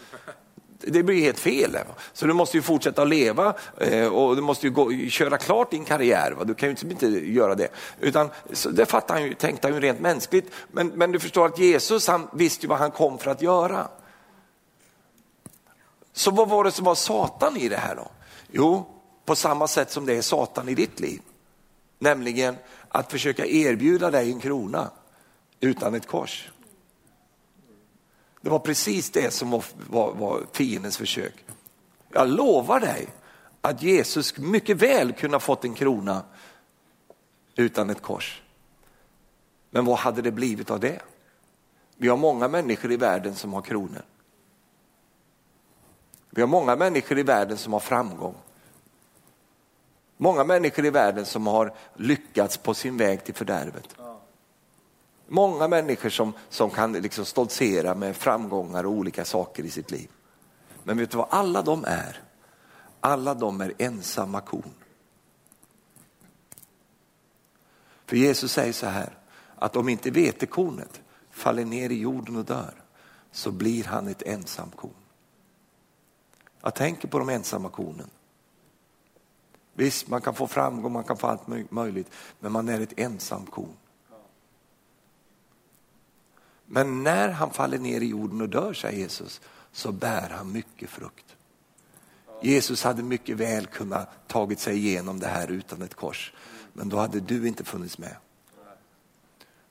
Det 0.87 1.03
blir 1.03 1.21
helt 1.21 1.39
fel. 1.39 1.73
Va? 1.73 1.95
Så 2.13 2.27
du 2.27 2.33
måste 2.33 2.57
ju 2.57 2.63
fortsätta 2.63 3.05
leva 3.05 3.55
eh, 3.79 4.07
och 4.07 4.37
du 4.37 4.43
måste 4.43 4.67
ju 4.67 4.73
gå, 4.73 4.93
köra 5.09 5.39
klart 5.39 5.71
din 5.71 5.85
karriär. 5.85 6.33
Va? 6.33 6.45
Du 6.45 6.55
kan 6.55 6.69
ju 6.69 6.77
inte 6.91 7.07
göra 7.07 7.55
det. 7.55 7.69
Utan, 8.01 8.31
så 8.53 8.71
det 8.71 8.87
fattade 8.87 9.21
han 9.21 9.29
ju, 9.29 9.35
tänkte 9.35 9.67
han 9.67 9.75
ju 9.75 9.81
rent 9.81 10.01
mänskligt. 10.01 10.51
Men, 10.73 10.89
men 10.89 11.13
du 11.13 11.21
förstår 11.21 11.47
att 11.47 11.59
Jesus 11.59 12.09
han 12.09 12.29
visste 12.33 12.67
ju 12.67 12.69
vad 12.69 12.79
han 12.79 12.91
kom 12.91 13.19
för 13.19 13.31
att 13.31 13.43
göra. 13.43 13.89
Så 16.13 16.31
vad 16.31 16.49
var 16.49 16.65
det 16.65 16.73
som 16.73 16.85
var 16.85 16.95
Satan 16.95 17.57
i 17.57 17.69
det 17.69 17.77
här 17.77 17.95
då? 17.95 18.11
Jo, 18.53 18.87
på 19.25 19.37
samma 19.37 19.69
sätt 19.69 19.91
som 19.91 20.07
det 20.07 20.15
är 20.15 20.23
Satan 20.23 20.69
i 20.69 20.75
ditt 20.75 21.01
liv. 21.01 21.21
Nämligen 21.99 22.57
att 22.95 23.11
försöka 23.11 23.47
erbjuda 23.47 24.11
dig 24.11 24.33
en 24.33 24.41
krona 24.41 24.91
utan 25.61 25.95
ett 25.95 26.07
kors. 26.07 26.51
Det 28.41 28.51
var 28.51 28.59
precis 28.59 29.11
det 29.11 29.31
som 29.31 29.51
var, 29.51 29.65
var, 29.91 30.15
var 30.15 30.47
fiendens 30.53 30.97
försök. 30.97 31.45
Jag 32.09 32.29
lovar 32.29 32.81
dig 32.81 33.09
att 33.61 33.83
Jesus 33.83 34.39
mycket 34.39 34.77
väl 34.77 35.13
kunde 35.13 35.35
ha 35.35 35.41
fått 35.41 35.65
en 35.65 35.75
krona 35.75 36.23
utan 37.57 37.91
ett 37.91 38.03
kors. 38.03 38.43
Men 39.71 39.85
vad 39.85 39.99
hade 39.99 40.23
det 40.23 40.33
blivit 40.33 40.71
av 40.71 40.81
det? 40.81 41.01
Vi 41.97 42.09
har 42.09 42.17
många 42.17 42.49
människor 42.49 42.93
i 42.93 42.97
världen 42.97 43.35
som 43.35 43.53
har 43.53 43.63
kronor. 43.63 44.03
Vi 46.31 46.41
har 46.41 46.49
många 46.49 46.77
människor 46.77 47.19
i 47.19 47.23
världen 47.23 47.57
som 47.57 47.73
har 47.73 47.81
framgång. 47.81 48.35
Många 50.17 50.45
människor 50.45 50.85
i 50.85 50.91
världen 50.91 51.27
som 51.27 51.47
har 51.47 51.75
lyckats 51.97 52.57
på 52.57 52.75
sin 52.75 52.97
väg 52.97 53.25
till 53.25 53.35
fördärvet. 53.35 53.97
Många 55.27 55.69
människor 55.69 56.09
som, 56.11 56.33
som 56.49 56.71
kan 56.71 56.93
liksom 56.93 57.25
stoltsera 57.25 57.95
med 57.95 58.17
framgångar 58.17 58.85
och 58.85 58.93
olika 58.93 59.25
saker 59.25 59.63
i 59.63 59.71
sitt 59.71 59.91
liv. 59.91 60.11
Men 60.83 60.99
vet 60.99 61.11
du 61.11 61.17
vad 61.17 61.29
alla 61.31 61.63
de 61.63 61.85
är? 61.85 62.23
Alla 63.01 63.35
de 63.35 63.61
är 63.61 63.73
ensamma 63.79 64.41
kon. 64.41 64.75
För 68.07 68.17
Jesus 68.17 68.53
säger 68.53 68.73
så 68.73 68.87
här, 68.87 69.19
att 69.57 69.77
om 69.77 69.89
inte 69.89 70.11
vetekornet 70.11 71.01
faller 71.31 71.65
ner 71.65 71.91
i 71.91 71.99
jorden 72.01 72.37
och 72.37 72.45
dör, 72.45 72.75
så 73.33 73.51
blir 73.51 73.85
han 73.85 74.09
ett 74.09 74.23
ensamt 74.23 74.77
korn. 74.77 74.91
Jag 76.61 76.75
tänker 76.75 77.09
på 77.09 77.19
de 77.19 77.29
ensamma 77.29 77.69
kornen. 77.69 78.11
Visst, 79.75 80.09
man 80.09 80.21
kan 80.21 80.35
få 80.35 80.47
framgång, 80.47 80.93
man 80.93 81.05
kan 81.05 81.17
få 81.17 81.27
allt 81.27 81.71
möjligt, 81.71 82.11
men 82.41 82.53
man 82.53 82.69
är 82.69 82.81
ett 82.81 82.99
ensamt 82.99 83.51
korn. 83.51 83.77
Men 86.67 87.03
när 87.03 87.29
han 87.29 87.51
faller 87.51 87.79
ner 87.79 88.01
i 88.01 88.07
jorden 88.07 88.41
och 88.41 88.49
dör, 88.49 88.73
säger 88.73 88.99
Jesus, 88.99 89.41
så 89.73 89.93
bär 89.93 90.31
han 90.31 90.53
mycket 90.53 90.91
frukt. 90.91 91.37
Jesus 92.43 92.85
hade 92.85 93.03
mycket 93.03 93.37
väl 93.37 93.67
kunnat 93.67 94.29
tagit 94.29 94.61
sig 94.61 94.77
igenom 94.77 95.21
det 95.21 95.27
här 95.27 95.51
utan 95.51 95.83
ett 95.83 95.95
kors, 95.95 96.33
men 96.73 96.89
då 96.89 96.97
hade 96.97 97.21
du 97.21 97.49
inte 97.49 97.65
funnits 97.65 97.99
med. 97.99 98.17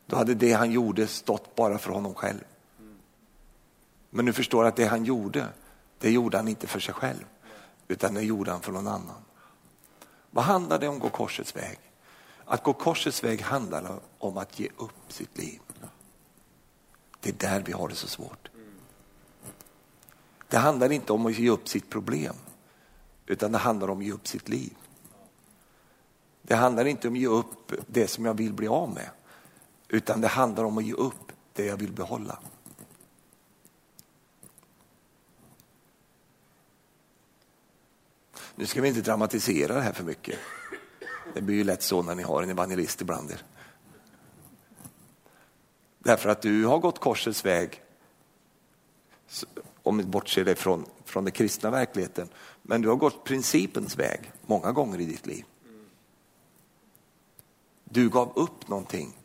Då 0.05 0.15
hade 0.15 0.33
det 0.33 0.53
han 0.53 0.71
gjorde 0.71 1.07
stått 1.07 1.55
bara 1.55 1.77
för 1.77 1.91
honom 1.91 2.13
själv. 2.13 2.43
Men 4.09 4.25
du 4.25 4.33
förstår 4.33 4.65
att 4.65 4.75
det 4.75 4.85
han 4.85 5.05
gjorde, 5.05 5.47
det 5.99 6.11
gjorde 6.11 6.37
han 6.37 6.47
inte 6.47 6.67
för 6.67 6.79
sig 6.79 6.93
själv, 6.93 7.25
utan 7.87 8.13
det 8.13 8.21
gjorde 8.21 8.51
han 8.51 8.61
för 8.61 8.71
någon 8.71 8.87
annan. 8.87 9.23
Vad 10.33 10.45
handlar 10.45 10.79
det 10.79 10.87
om 10.87 10.95
att 10.95 11.01
gå 11.01 11.09
korsets 11.09 11.55
väg? 11.55 11.79
Att 12.45 12.63
gå 12.63 12.73
korsets 12.73 13.23
väg 13.23 13.41
handlar 13.41 13.99
om 14.17 14.37
att 14.37 14.59
ge 14.59 14.69
upp 14.77 15.11
sitt 15.13 15.37
liv. 15.37 15.59
Det 17.19 17.29
är 17.29 17.49
där 17.49 17.63
vi 17.65 17.71
har 17.71 17.87
det 17.87 17.95
så 17.95 18.07
svårt. 18.07 18.49
Det 20.49 20.57
handlar 20.57 20.91
inte 20.91 21.13
om 21.13 21.25
att 21.25 21.37
ge 21.37 21.49
upp 21.49 21.69
sitt 21.69 21.89
problem, 21.89 22.35
utan 23.25 23.51
det 23.51 23.57
handlar 23.57 23.87
om 23.87 23.99
att 23.99 24.05
ge 24.05 24.11
upp 24.11 24.27
sitt 24.27 24.49
liv. 24.49 24.75
Det 26.41 26.55
handlar 26.55 26.85
inte 26.85 27.07
om 27.07 27.13
att 27.13 27.19
ge 27.19 27.27
upp 27.27 27.71
det 27.87 28.07
som 28.07 28.25
jag 28.25 28.33
vill 28.33 28.53
bli 28.53 28.67
av 28.67 28.89
med, 28.89 29.09
utan 29.87 30.21
det 30.21 30.27
handlar 30.27 30.63
om 30.63 30.77
att 30.77 30.85
ge 30.85 30.93
upp 30.93 31.31
det 31.53 31.65
jag 31.65 31.77
vill 31.77 31.91
behålla. 31.91 32.39
Nu 38.55 38.65
ska 38.65 38.81
vi 38.81 38.87
inte 38.87 39.01
dramatisera 39.01 39.75
det 39.75 39.81
här 39.81 39.93
för 39.93 40.03
mycket. 40.03 40.39
Det 41.33 41.41
blir 41.41 41.55
ju 41.55 41.63
lätt 41.63 41.83
så 41.83 42.01
när 42.01 42.15
ni 42.15 42.23
har 42.23 42.43
en 42.43 42.49
evangelist 42.49 43.01
ibland 43.01 43.31
er. 43.31 43.43
Därför 45.99 46.29
att 46.29 46.41
du 46.41 46.65
har 46.65 46.79
gått 46.79 46.99
korsets 46.99 47.45
väg 47.45 47.81
om 49.83 49.97
vi 49.97 50.03
bortser 50.03 50.45
det 50.45 50.55
från, 50.55 50.85
från 51.05 51.23
den 51.23 51.31
kristna 51.31 51.69
verkligheten. 51.69 52.29
Men 52.61 52.81
du 52.81 52.89
har 52.89 52.95
gått 52.95 53.23
principens 53.23 53.97
väg 53.97 54.31
många 54.45 54.71
gånger 54.71 55.01
i 55.01 55.05
ditt 55.05 55.25
liv. 55.25 55.45
Du 57.83 58.09
gav 58.09 58.31
upp 58.35 58.67
någonting 58.67 59.17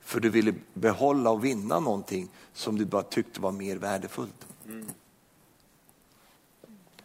för 0.00 0.20
du 0.20 0.30
ville 0.30 0.54
behålla 0.74 1.30
och 1.30 1.44
vinna 1.44 1.80
någonting 1.80 2.28
som 2.52 2.78
du 2.78 2.84
bara 2.84 3.02
tyckte 3.02 3.40
var 3.40 3.52
mer 3.52 3.76
värdefullt. 3.76 4.46
Mm. 4.66 4.86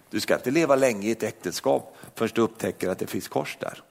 Du 0.10 0.20
ska 0.20 0.36
inte 0.36 0.52
leva 0.52 0.76
länge 0.76 1.08
i 1.08 1.12
ett 1.12 1.24
äktenskap 1.24 1.96
förrän 2.16 2.32
du 2.36 2.42
upptäcker 2.42 2.90
att 2.90 3.00
det 3.00 3.08
finns 3.08 3.28
kors 3.28 3.58
där. 3.60 3.84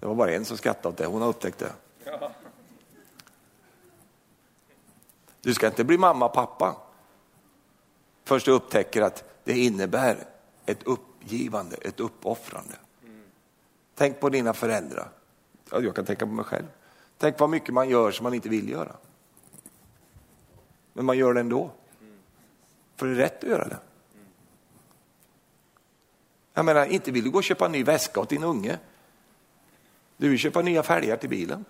Det 0.00 0.06
var 0.06 0.14
bara 0.14 0.32
en 0.32 0.44
som 0.44 0.56
skrattade 0.56 0.88
åt 0.88 0.96
det, 0.96 1.06
hon 1.06 1.22
har 1.22 1.28
upptäckt 1.28 1.58
det. 1.58 1.72
Du 5.40 5.54
ska 5.54 5.66
inte 5.66 5.84
bli 5.84 5.98
mamma 5.98 6.26
och 6.26 6.32
pappa 6.32 6.76
förrän 8.24 8.40
du 8.44 8.50
upptäcker 8.50 9.02
att 9.02 9.24
det 9.44 9.58
innebär 9.58 10.26
ett 10.66 10.82
uppgivande, 10.82 11.76
ett 11.76 12.00
uppoffrande. 12.00 12.74
Tänk 13.94 14.20
på 14.20 14.28
dina 14.28 14.54
föräldrar. 14.54 15.10
Ja, 15.70 15.80
jag 15.80 15.94
kan 15.94 16.04
tänka 16.04 16.26
på 16.26 16.32
mig 16.32 16.44
själv. 16.44 16.66
Tänk 17.18 17.40
vad 17.40 17.50
mycket 17.50 17.74
man 17.74 17.88
gör 17.88 18.10
som 18.10 18.24
man 18.24 18.34
inte 18.34 18.48
vill 18.48 18.68
göra. 18.68 18.96
Men 20.92 21.04
man 21.04 21.18
gör 21.18 21.34
det 21.34 21.40
ändå. 21.40 21.70
För 22.98 23.06
det 23.06 23.12
är 23.12 23.16
rätt 23.16 23.44
att 23.44 23.50
göra 23.50 23.68
det. 23.68 23.78
Jag 26.54 26.64
menar, 26.64 26.86
inte 26.86 27.10
vill 27.10 27.24
du 27.24 27.30
gå 27.30 27.38
och 27.38 27.44
köpa 27.44 27.66
en 27.66 27.72
ny 27.72 27.84
väska 27.84 28.20
åt 28.20 28.28
din 28.28 28.44
unge. 28.44 28.78
Du 30.16 30.28
vill 30.28 30.38
köpa 30.38 30.62
nya 30.62 30.82
fälgar 30.82 31.16
till 31.16 31.28
bilen. 31.28 31.64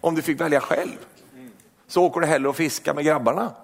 Om 0.00 0.14
du 0.14 0.22
fick 0.22 0.40
välja 0.40 0.60
själv 0.60 0.96
så 1.86 2.04
åker 2.04 2.20
du 2.20 2.26
hellre 2.26 2.48
och 2.48 2.56
fiskar 2.56 2.94
med 2.94 3.04
grabbarna 3.04 3.54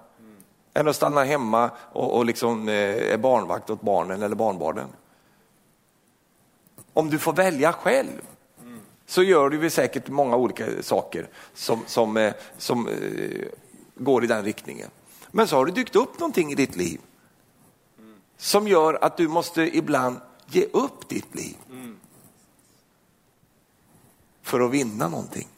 än 0.74 0.88
att 0.88 0.96
stanna 0.96 1.24
hemma 1.24 1.70
och, 1.92 2.16
och 2.16 2.26
liksom, 2.26 2.68
eh, 2.68 3.12
är 3.12 3.18
barnvakt 3.18 3.70
åt 3.70 3.80
barnen 3.80 4.22
eller 4.22 4.36
barnbarnen. 4.36 4.88
Om 6.92 7.10
du 7.10 7.18
får 7.18 7.32
välja 7.32 7.72
själv 7.72 8.22
så 9.06 9.22
gör 9.22 9.50
du 9.50 9.70
säkert 9.70 10.08
många 10.08 10.36
olika 10.36 10.82
saker 10.82 11.28
som, 11.54 11.82
som, 11.86 12.16
eh, 12.16 12.34
som 12.58 12.88
eh, 12.88 12.94
går 13.94 14.24
i 14.24 14.26
den 14.26 14.44
riktningen. 14.44 14.90
Men 15.36 15.48
så 15.48 15.56
har 15.56 15.66
det 15.66 15.72
dykt 15.72 15.96
upp 15.96 16.18
någonting 16.18 16.52
i 16.52 16.54
ditt 16.54 16.76
liv 16.76 17.00
som 18.36 18.68
gör 18.68 18.98
att 19.04 19.16
du 19.16 19.28
måste 19.28 19.76
ibland 19.76 20.20
ge 20.46 20.64
upp 20.72 21.08
ditt 21.08 21.34
liv 21.34 21.56
för 24.42 24.60
att 24.60 24.70
vinna 24.70 25.08
någonting. 25.08 25.48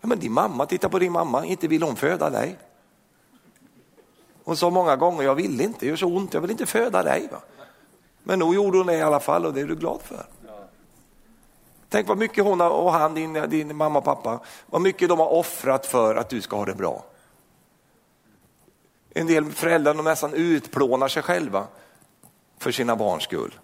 Ja, 0.00 0.06
men 0.06 0.18
din 0.18 0.32
mamma, 0.32 0.66
titta 0.66 0.88
på 0.88 0.98
din 0.98 1.12
mamma, 1.12 1.44
inte 1.44 1.68
vill 1.68 1.82
hon 1.82 1.96
föda 1.96 2.30
dig. 2.30 2.58
Hon 4.44 4.56
sa 4.56 4.70
många 4.70 4.96
gånger, 4.96 5.22
jag 5.22 5.34
vill 5.34 5.60
inte, 5.60 5.78
det 5.80 5.86
gör 5.86 5.96
så 5.96 6.06
ont, 6.06 6.34
jag 6.34 6.40
vill 6.40 6.50
inte 6.50 6.66
föda 6.66 7.02
dig. 7.02 7.28
Va? 7.32 7.40
Men 8.22 8.38
nog 8.38 8.54
gjorde 8.54 8.78
hon 8.78 8.86
det 8.86 8.96
i 8.96 9.02
alla 9.02 9.20
fall 9.20 9.46
och 9.46 9.54
det 9.54 9.60
är 9.60 9.66
du 9.66 9.76
glad 9.76 10.00
för. 10.02 10.26
Tänk 11.88 12.08
vad 12.08 12.18
mycket 12.18 12.44
hon 12.44 12.60
och 12.60 12.92
han, 12.92 13.14
din, 13.14 13.32
din 13.32 13.76
mamma 13.76 13.98
och 13.98 14.04
pappa, 14.04 14.40
vad 14.66 14.80
mycket 14.80 15.08
de 15.08 15.18
har 15.18 15.32
offrat 15.32 15.86
för 15.86 16.14
att 16.14 16.28
du 16.28 16.40
ska 16.40 16.56
ha 16.56 16.64
det 16.64 16.74
bra. 16.74 17.04
En 19.18 19.26
del 19.26 19.52
föräldrar 19.52 19.94
de 19.94 20.04
nästan 20.04 20.34
utplånar 20.34 21.08
sig 21.08 21.22
själva 21.22 21.66
för 22.58 22.72
sina 22.72 22.96
barns 22.96 23.22
skull. 23.22 23.54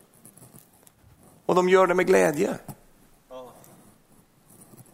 Och 1.47 1.55
de 1.55 1.69
gör 1.69 1.87
det 1.87 1.95
med 1.95 2.07
glädje. 2.07 2.55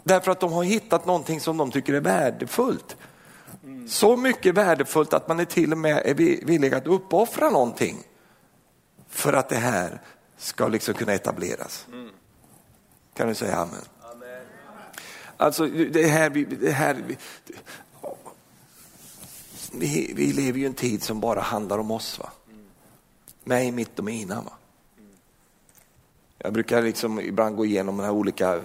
Därför 0.03 0.31
att 0.33 0.41
de 0.41 0.53
har 0.53 0.63
hittat 0.63 1.07
någonting 1.07 1.41
som 1.41 1.57
de 1.57 1.71
tycker 1.71 1.95
är 1.95 2.01
värdefullt. 2.01 2.97
Så 3.89 4.17
mycket 4.17 4.55
värdefullt 4.55 5.13
att 5.13 5.29
man 5.29 5.41
är 5.41 5.45
till 5.45 5.73
och 5.73 5.79
med 5.79 6.03
är 6.05 6.15
villig 6.47 6.75
att 6.75 6.87
uppoffra 6.87 7.51
någonting 7.51 8.03
för 9.09 9.33
att 9.33 9.49
det 9.49 9.57
här 9.57 10.01
ska 10.37 10.69
liksom 10.69 10.95
kunna 10.95 11.13
etableras. 11.13 11.87
Kan 13.15 13.29
du 13.29 13.35
säga 13.35 13.57
amen? 13.57 13.75
amen. 14.13 14.47
Alltså 15.37 15.67
det 15.67 16.07
här, 16.07 16.31
det 16.61 16.73
här 16.73 16.97
vi, 19.73 20.13
vi 20.17 20.33
lever 20.33 20.59
ju 20.59 20.65
i 20.65 20.67
en 20.67 20.75
tid 20.75 21.03
som 21.03 21.21
bara 21.21 21.41
handlar 21.41 21.79
om 21.79 21.91
oss. 21.91 22.19
Va? 22.19 22.31
Mig, 23.45 23.73
mitt 23.73 23.99
och 23.99 24.05
mina. 24.05 24.35
Va? 24.35 24.53
Jag 26.39 26.53
brukar 26.53 26.83
liksom 26.83 27.21
ibland 27.21 27.57
gå 27.57 27.65
igenom 27.65 27.97
de 27.97 28.03
här 28.03 28.13
olika 28.13 28.57
eh, 28.57 28.63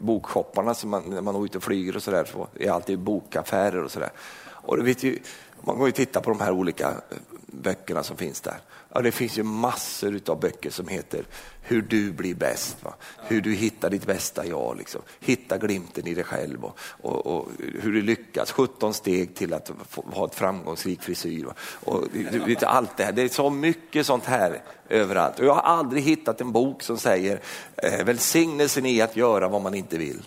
bokshopparna 0.00 0.74
som 0.74 0.90
man, 0.90 1.02
när 1.06 1.22
man 1.22 1.34
är 1.34 1.44
ute 1.44 1.58
och 1.58 1.64
flyger 1.64 1.96
och 1.96 2.02
sådär. 2.02 2.24
Så 2.32 2.48
det 2.54 2.66
är 2.66 2.70
alltid 2.70 2.98
bokaffärer 2.98 3.84
och 3.84 3.90
sådär. 3.90 4.10
Och 4.44 4.86
vet 4.86 5.02
ju, 5.02 5.18
man 5.60 5.78
går 5.78 5.88
ju 5.88 5.92
titta 5.92 6.20
på 6.20 6.30
de 6.30 6.40
här 6.40 6.52
olika 6.52 6.88
eh, 6.88 7.16
böckerna 7.62 8.02
som 8.02 8.16
finns 8.16 8.40
där. 8.40 8.60
Ja, 8.94 9.00
det 9.02 9.12
finns 9.12 9.38
ju 9.38 9.42
massor 9.42 10.20
av 10.26 10.40
böcker 10.40 10.70
som 10.70 10.88
heter 10.88 11.24
Hur 11.62 11.82
du 11.82 12.12
blir 12.12 12.34
bäst, 12.34 12.84
va? 12.84 12.94
hur 13.28 13.40
du 13.40 13.54
hittar 13.54 13.90
ditt 13.90 14.06
bästa 14.06 14.46
jag, 14.46 14.76
liksom. 14.78 15.02
hitta 15.20 15.58
glimten 15.58 16.06
i 16.06 16.14
dig 16.14 16.24
själv 16.24 16.64
och, 16.64 16.78
och, 17.00 17.26
och, 17.26 17.48
hur 17.58 17.92
du 17.92 18.02
lyckas, 18.02 18.52
17 18.52 18.94
steg 18.94 19.34
till 19.34 19.54
att 19.54 19.70
få, 19.88 20.02
ha 20.02 20.26
ett 20.26 20.34
framgångsrik 20.34 21.02
frisyr. 21.02 21.44
Va? 21.44 21.54
Och, 21.84 22.04
vet, 22.46 22.62
allt 22.62 22.96
det, 22.96 23.04
här. 23.04 23.12
det 23.12 23.22
är 23.22 23.28
så 23.28 23.50
mycket 23.50 24.06
sånt 24.06 24.24
här 24.24 24.62
överallt. 24.88 25.38
Och 25.38 25.44
jag 25.44 25.54
har 25.54 25.62
aldrig 25.62 26.02
hittat 26.02 26.40
en 26.40 26.52
bok 26.52 26.82
som 26.82 26.98
säger 26.98 27.40
eh, 27.76 28.04
välsignelsen 28.04 28.86
i 28.86 29.00
att 29.00 29.16
göra 29.16 29.48
vad 29.48 29.62
man 29.62 29.74
inte 29.74 29.98
vill. 29.98 30.22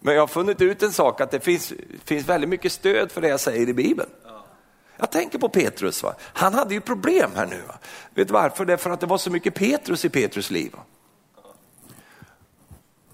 Men 0.00 0.14
jag 0.14 0.22
har 0.22 0.26
funnit 0.26 0.60
ut 0.60 0.82
en 0.82 0.92
sak, 0.92 1.20
att 1.20 1.30
det 1.30 1.40
finns, 1.40 1.72
finns 2.04 2.26
väldigt 2.26 2.50
mycket 2.50 2.72
stöd 2.72 3.12
för 3.12 3.20
det 3.20 3.28
jag 3.28 3.40
säger 3.40 3.68
i 3.68 3.74
Bibeln. 3.74 4.10
Jag 4.96 5.10
tänker 5.10 5.38
på 5.38 5.48
Petrus, 5.48 6.02
va? 6.02 6.14
han 6.22 6.54
hade 6.54 6.74
ju 6.74 6.80
problem 6.80 7.30
här 7.36 7.46
nu. 7.46 7.62
Va? 7.68 7.78
Vet 8.14 8.28
du 8.28 8.34
varför? 8.34 8.64
Det 8.64 8.72
är 8.72 8.76
för 8.76 8.90
att 8.90 9.00
det 9.00 9.06
var 9.06 9.18
så 9.18 9.30
mycket 9.30 9.54
Petrus 9.54 10.04
i 10.04 10.08
Petrus 10.08 10.50
liv. 10.50 10.72
Va? 10.72 10.82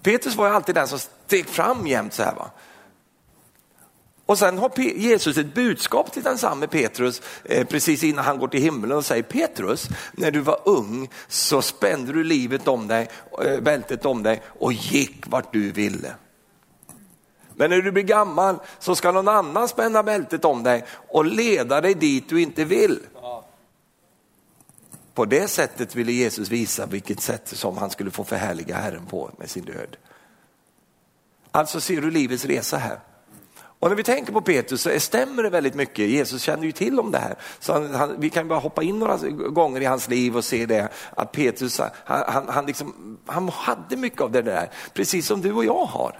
Petrus 0.01 0.35
var 0.35 0.47
ju 0.47 0.53
alltid 0.53 0.75
den 0.75 0.87
som 0.87 0.99
steg 0.99 1.45
fram 1.45 1.87
jämt 1.87 2.13
så 2.13 2.23
här. 2.23 2.35
Va? 2.35 2.51
Och 4.25 4.37
sen 4.37 4.57
har 4.57 4.79
Jesus 4.79 5.37
ett 5.37 5.53
budskap 5.53 6.11
till 6.11 6.23
densamme 6.23 6.67
Petrus 6.67 7.21
eh, 7.43 7.67
precis 7.67 8.03
innan 8.03 8.25
han 8.25 8.39
går 8.39 8.47
till 8.47 8.61
himlen 8.61 8.97
och 8.97 9.05
säger 9.05 9.23
Petrus, 9.23 9.87
när 10.11 10.31
du 10.31 10.39
var 10.39 10.59
ung 10.65 11.09
så 11.27 11.61
spände 11.61 12.13
du 12.13 12.23
livet 12.23 12.67
om 12.67 12.87
dig, 12.87 13.09
eh, 13.45 13.59
bältet 13.59 14.05
om 14.05 14.23
dig 14.23 14.41
och 14.59 14.73
gick 14.73 15.27
vart 15.27 15.53
du 15.53 15.71
ville. 15.71 16.15
Men 17.59 17.69
när 17.69 17.81
du 17.81 17.91
blir 17.91 18.03
gammal 18.03 18.55
så 18.79 18.95
ska 18.95 19.11
någon 19.11 19.27
annan 19.27 19.67
spänna 19.67 20.03
bältet 20.03 20.45
om 20.45 20.63
dig 20.63 20.85
och 21.07 21.25
leda 21.25 21.81
dig 21.81 21.93
dit 21.93 22.29
du 22.29 22.41
inte 22.41 22.65
vill. 22.65 22.99
På 25.13 25.25
det 25.25 25.47
sättet 25.47 25.95
ville 25.95 26.11
Jesus 26.11 26.49
visa 26.49 26.85
vilket 26.85 27.21
sätt 27.21 27.47
som 27.47 27.77
han 27.77 27.89
skulle 27.89 28.11
få 28.11 28.23
förhärliga 28.23 28.75
Herren 28.75 29.05
på 29.05 29.31
med 29.37 29.49
sin 29.49 29.65
död. 29.65 29.97
Alltså 31.51 31.81
ser 31.81 32.01
du 32.01 32.11
livets 32.11 32.45
resa 32.45 32.77
här. 32.77 32.99
Och 33.79 33.89
när 33.89 33.95
vi 33.95 34.03
tänker 34.03 34.33
på 34.33 34.41
Petrus 34.41 34.81
så 34.81 34.99
stämmer 34.99 35.43
det 35.43 35.49
väldigt 35.49 35.75
mycket. 35.75 36.09
Jesus 36.09 36.41
kände 36.41 36.65
ju 36.65 36.71
till 36.71 36.99
om 36.99 37.11
det 37.11 37.17
här. 37.17 37.35
Så 37.59 37.73
han, 37.73 37.95
han, 37.95 38.15
vi 38.19 38.29
kan 38.29 38.47
bara 38.47 38.59
hoppa 38.59 38.83
in 38.83 38.99
några 38.99 39.17
gånger 39.49 39.81
i 39.81 39.85
hans 39.85 40.09
liv 40.09 40.37
och 40.37 40.45
se 40.45 40.65
det. 40.65 40.89
Att 41.15 41.31
Petrus, 41.31 41.81
han, 42.05 42.47
han, 42.49 42.65
liksom, 42.65 43.17
han 43.25 43.49
hade 43.49 43.97
mycket 43.97 44.21
av 44.21 44.31
det 44.31 44.41
där, 44.41 44.69
precis 44.93 45.27
som 45.27 45.41
du 45.41 45.53
och 45.53 45.65
jag 45.65 45.85
har. 45.85 46.19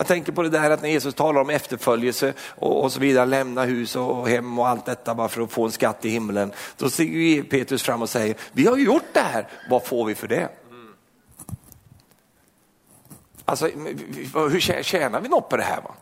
Jag 0.00 0.06
tänker 0.06 0.32
på 0.32 0.42
det 0.42 0.48
där 0.48 0.70
att 0.70 0.82
när 0.82 0.88
Jesus 0.88 1.14
talar 1.14 1.40
om 1.40 1.50
efterföljelse 1.50 2.34
och, 2.40 2.84
och 2.84 2.92
så 2.92 3.00
vidare, 3.00 3.26
lämna 3.26 3.64
hus 3.64 3.96
och 3.96 4.28
hem 4.28 4.58
och 4.58 4.68
allt 4.68 4.84
detta 4.84 5.14
bara 5.14 5.28
för 5.28 5.42
att 5.42 5.52
få 5.52 5.64
en 5.64 5.72
skatt 5.72 6.04
i 6.04 6.08
himlen. 6.08 6.52
Då 6.76 6.90
stiger 6.90 7.42
Petrus 7.42 7.82
fram 7.82 8.02
och 8.02 8.08
säger, 8.08 8.36
vi 8.52 8.66
har 8.66 8.76
gjort 8.76 9.04
det 9.12 9.20
här, 9.20 9.48
vad 9.70 9.86
får 9.86 10.04
vi 10.04 10.14
för 10.14 10.28
det? 10.28 10.48
Alltså, 13.44 13.66
hur 14.34 14.82
tjänar 14.82 15.20
vi 15.20 15.28
något 15.28 15.48
på 15.48 15.56
det 15.56 15.62
här? 15.62 15.82
Va? 15.82 15.94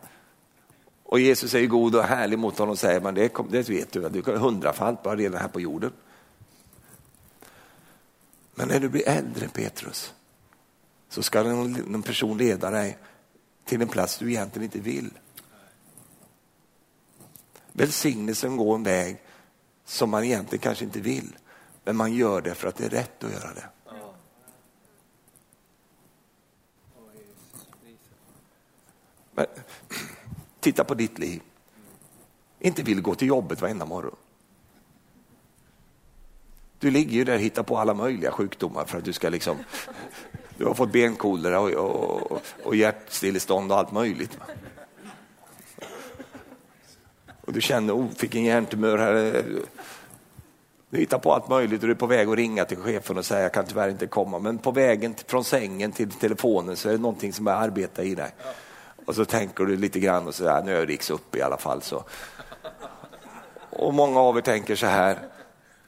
Och 1.03 1.19
Jesus 1.19 1.53
är 1.53 1.59
ju 1.59 1.67
god 1.67 1.95
och 1.95 2.03
härlig 2.03 2.39
mot 2.39 2.57
honom 2.57 2.71
och 2.71 2.79
säger, 2.79 2.99
men 3.01 3.15
det, 3.15 3.31
det 3.49 3.69
vet 3.69 3.91
du, 3.91 4.09
du 4.09 4.21
kan 4.21 4.37
hundrafalt 4.37 5.03
bara 5.03 5.15
redan 5.15 5.41
här 5.41 5.47
på 5.47 5.61
jorden. 5.61 5.91
Men 8.55 8.67
när 8.67 8.79
du 8.79 8.89
blir 8.89 9.09
äldre 9.09 9.47
Petrus, 9.47 10.13
så 11.09 11.23
ska 11.23 11.43
någon 11.43 12.01
person 12.01 12.37
leda 12.37 12.69
dig 12.69 12.97
till 13.65 13.81
en 13.81 13.87
plats 13.87 14.17
du 14.17 14.29
egentligen 14.29 14.63
inte 14.63 14.79
vill. 14.79 15.09
Välsignelsen 17.71 18.57
går 18.57 18.75
en 18.75 18.83
väg 18.83 19.21
som 19.85 20.09
man 20.09 20.23
egentligen 20.23 20.61
kanske 20.61 20.85
inte 20.85 20.99
vill, 20.99 21.37
men 21.83 21.95
man 21.95 22.13
gör 22.13 22.41
det 22.41 22.55
för 22.55 22.67
att 22.67 22.75
det 22.75 22.85
är 22.85 22.89
rätt 22.89 23.23
att 23.23 23.31
göra 23.31 23.53
det. 23.53 23.69
Men, 29.31 29.45
titta 30.59 30.83
på 30.83 30.93
ditt 30.93 31.19
liv. 31.19 31.41
Inte 32.59 32.83
vill 32.83 33.01
gå 33.01 33.15
till 33.15 33.27
jobbet 33.27 33.61
varenda 33.61 33.85
morgon. 33.85 34.15
Du 36.79 36.91
ligger 36.91 37.11
ju 37.11 37.23
där 37.23 37.35
och 37.35 37.41
hittar 37.41 37.63
på 37.63 37.77
alla 37.77 37.93
möjliga 37.93 38.31
sjukdomar 38.31 38.85
för 38.85 38.97
att 38.97 39.05
du 39.05 39.13
ska 39.13 39.29
liksom, 39.29 39.57
du 40.59 40.65
har 40.65 40.73
fått 40.73 40.91
benkolera 40.91 41.59
och, 41.59 41.71
och, 42.31 42.41
och 42.63 42.75
hjärtstillestånd 42.75 43.71
och 43.71 43.77
allt 43.77 43.91
möjligt. 43.91 44.37
Och 47.41 47.53
du 47.53 47.61
känner, 47.61 47.93
oh, 47.93 48.09
fick 48.09 48.35
en 48.35 48.43
hjärntumör 48.43 48.97
här. 48.97 49.43
Du 50.89 50.97
hittar 50.97 51.19
på 51.19 51.33
allt 51.33 51.49
möjligt 51.49 51.81
och 51.81 51.87
du 51.87 51.91
är 51.91 51.95
på 51.97 52.05
väg 52.05 52.29
att 52.29 52.35
ringa 52.35 52.65
till 52.65 52.77
chefen 52.77 53.17
och 53.17 53.25
säga 53.25 53.41
jag 53.41 53.53
kan 53.53 53.65
tyvärr 53.65 53.89
inte 53.89 54.07
komma. 54.07 54.39
Men 54.39 54.57
på 54.57 54.71
vägen 54.71 55.15
från 55.27 55.43
sängen 55.43 55.91
till 55.91 56.11
telefonen 56.11 56.75
så 56.75 56.89
är 56.89 56.93
det 56.93 56.99
någonting 56.99 57.33
som 57.33 57.45
börjar 57.45 57.59
arbeta 57.59 58.03
i 58.03 58.15
dig. 58.15 58.31
Och 59.05 59.15
så 59.15 59.25
tänker 59.25 59.65
du 59.65 59.77
lite 59.77 59.99
grann 59.99 60.27
och 60.27 60.35
så 60.35 60.63
nu 60.63 60.77
är 60.77 60.85
Riks 60.85 61.09
upp 61.09 61.35
i 61.35 61.41
alla 61.41 61.57
fall. 61.57 61.81
Så. 61.81 62.03
Och 63.69 63.93
många 63.93 64.19
av 64.19 64.37
er 64.37 64.41
tänker 64.41 64.75
så 64.75 64.85
här, 64.85 65.19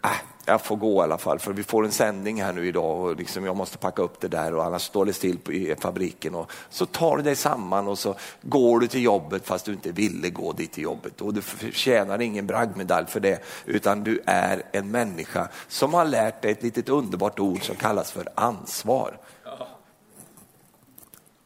äh, 0.04 0.10
jag 0.52 0.62
får 0.62 0.76
gå 0.76 1.02
i 1.02 1.04
alla 1.04 1.18
fall 1.18 1.40
för 1.40 1.54
vi 1.54 1.64
får 1.64 1.86
en 1.86 1.92
sändning 1.92 2.42
här 2.44 2.54
nu 2.54 2.68
idag 2.68 3.00
och 3.00 3.16
liksom 3.16 3.46
jag 3.46 3.56
måste 3.56 3.78
packa 3.78 4.02
upp 4.02 4.20
det 4.20 4.28
där 4.28 4.56
och 4.56 4.66
annars 4.66 4.82
står 4.82 5.06
det 5.06 5.14
still 5.14 5.38
i 5.52 5.76
fabriken. 5.80 6.36
Och 6.36 6.52
så 6.70 6.86
tar 6.86 7.18
du 7.18 7.24
dig 7.24 7.36
samman 7.36 7.88
och 7.88 8.00
så 8.00 8.16
går 8.42 8.80
du 8.80 8.88
till 8.88 9.04
jobbet 9.04 9.46
fast 9.46 9.66
du 9.66 9.74
inte 9.74 9.92
ville 9.92 10.30
gå 10.30 10.54
dit 10.54 10.72
till 10.72 10.84
jobbet 10.84 11.22
och 11.22 11.34
du 11.34 11.42
förtjänar 11.42 12.22
ingen 12.22 12.48
bragdmedalj 12.48 13.08
för 13.08 13.20
det 13.20 13.44
utan 13.66 14.04
du 14.04 14.22
är 14.26 14.64
en 14.72 14.92
människa 14.92 15.48
som 15.68 15.94
har 15.94 16.06
lärt 16.06 16.42
dig 16.42 16.52
ett 16.52 16.64
litet 16.64 16.90
underbart 16.90 17.40
ord 17.40 17.64
som 17.64 17.76
kallas 17.76 18.12
för 18.12 18.28
ansvar. 18.36 19.18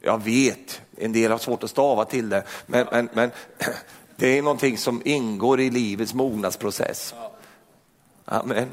Jag 0.00 0.24
vet, 0.24 0.80
en 0.96 1.12
del 1.12 1.30
har 1.30 1.38
svårt 1.38 1.64
att 1.64 1.70
stava 1.70 2.04
till 2.04 2.28
det, 2.28 2.44
men, 2.66 2.86
men, 2.92 3.08
men 3.12 3.30
det 4.16 4.38
är 4.38 4.42
någonting 4.42 4.78
som 4.78 5.02
ingår 5.04 5.60
i 5.60 5.70
livets 5.70 6.14
mognadsprocess. 6.14 7.14
Amen. 8.24 8.68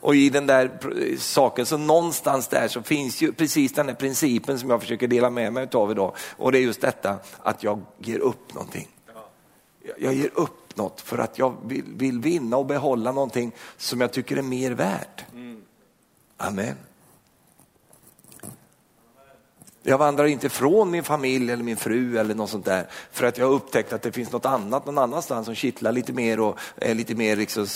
Och 0.00 0.14
i 0.14 0.30
den 0.30 0.46
där 0.46 0.78
saken, 1.18 1.66
så 1.66 1.76
någonstans 1.76 2.48
där 2.48 2.68
så 2.68 2.82
finns 2.82 3.22
ju 3.22 3.32
precis 3.32 3.72
den 3.72 3.88
här 3.88 3.94
principen 3.94 4.58
som 4.58 4.70
jag 4.70 4.80
försöker 4.80 5.08
dela 5.08 5.30
med 5.30 5.52
mig 5.52 5.68
av 5.72 5.90
idag. 5.90 6.16
Och 6.36 6.52
det 6.52 6.58
är 6.58 6.62
just 6.62 6.80
detta 6.80 7.18
att 7.38 7.62
jag 7.62 7.80
ger 7.98 8.18
upp 8.18 8.54
någonting. 8.54 8.88
Jag 9.98 10.14
ger 10.14 10.30
upp 10.34 10.76
något 10.76 11.00
för 11.00 11.18
att 11.18 11.38
jag 11.38 11.56
vill, 11.64 11.84
vill 11.86 12.20
vinna 12.20 12.56
och 12.56 12.66
behålla 12.66 13.12
någonting 13.12 13.52
som 13.76 14.00
jag 14.00 14.12
tycker 14.12 14.36
är 14.36 14.42
mer 14.42 14.70
värt. 14.70 15.24
Amen. 16.36 16.76
Jag 19.88 19.98
vandrar 19.98 20.26
inte 20.26 20.48
från 20.48 20.90
min 20.90 21.04
familj 21.04 21.52
eller 21.52 21.64
min 21.64 21.76
fru 21.76 22.18
eller 22.18 22.34
något 22.34 22.50
sånt 22.50 22.64
där 22.64 22.86
för 23.10 23.26
att 23.26 23.38
jag 23.38 23.46
har 23.46 23.52
upptäckt 23.52 23.92
att 23.92 24.02
det 24.02 24.12
finns 24.12 24.32
något 24.32 24.46
annat 24.46 24.86
någon 24.86 24.98
annanstans 24.98 25.46
som 25.46 25.54
kittlar 25.54 25.92
lite 25.92 26.12
mer 26.12 26.40
och 26.40 26.58
är 26.76 26.94
lite 26.94 27.14
mer 27.14 27.36
liksom 27.36 27.66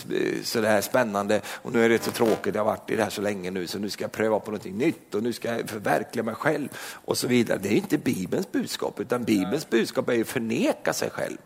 sådär 0.43 0.81
spännande. 0.81 1.41
Och 1.47 1.73
nu 1.73 1.85
är 1.85 1.89
det 1.89 2.03
så 2.03 2.11
tråkigt, 2.11 2.55
jag 2.55 2.65
har 2.65 2.71
varit 2.71 2.91
i 2.91 2.97
det 2.97 3.03
här 3.03 3.11
så 3.11 3.23
länge 3.23 3.51
nu 3.51 3.67
så 3.67 3.79
nu 3.79 3.91
ska 3.91 4.05
jag 4.05 4.13
pröva 4.13 4.41
på 4.41 4.51
något 4.51 4.65
nytt 4.65 5.15
och 5.15 5.23
nu 5.23 5.33
ska 5.33 5.57
jag 5.57 5.71
förverkliga 5.71 6.25
mig 6.25 6.35
själv 6.35 6.69
och 6.93 7.19
så 7.19 7.29
vidare. 7.29 7.59
Det 7.63 7.69
är 7.69 7.77
inte 7.77 7.99
Bibelns 7.99 8.53
budskap 8.53 9.01
utan 9.01 9.25
Bibelns 9.25 9.71
budskap 9.71 10.09
är 10.09 10.21
att 10.21 10.29
förneka 10.29 10.93
sig 10.93 11.11
själv. 11.11 11.39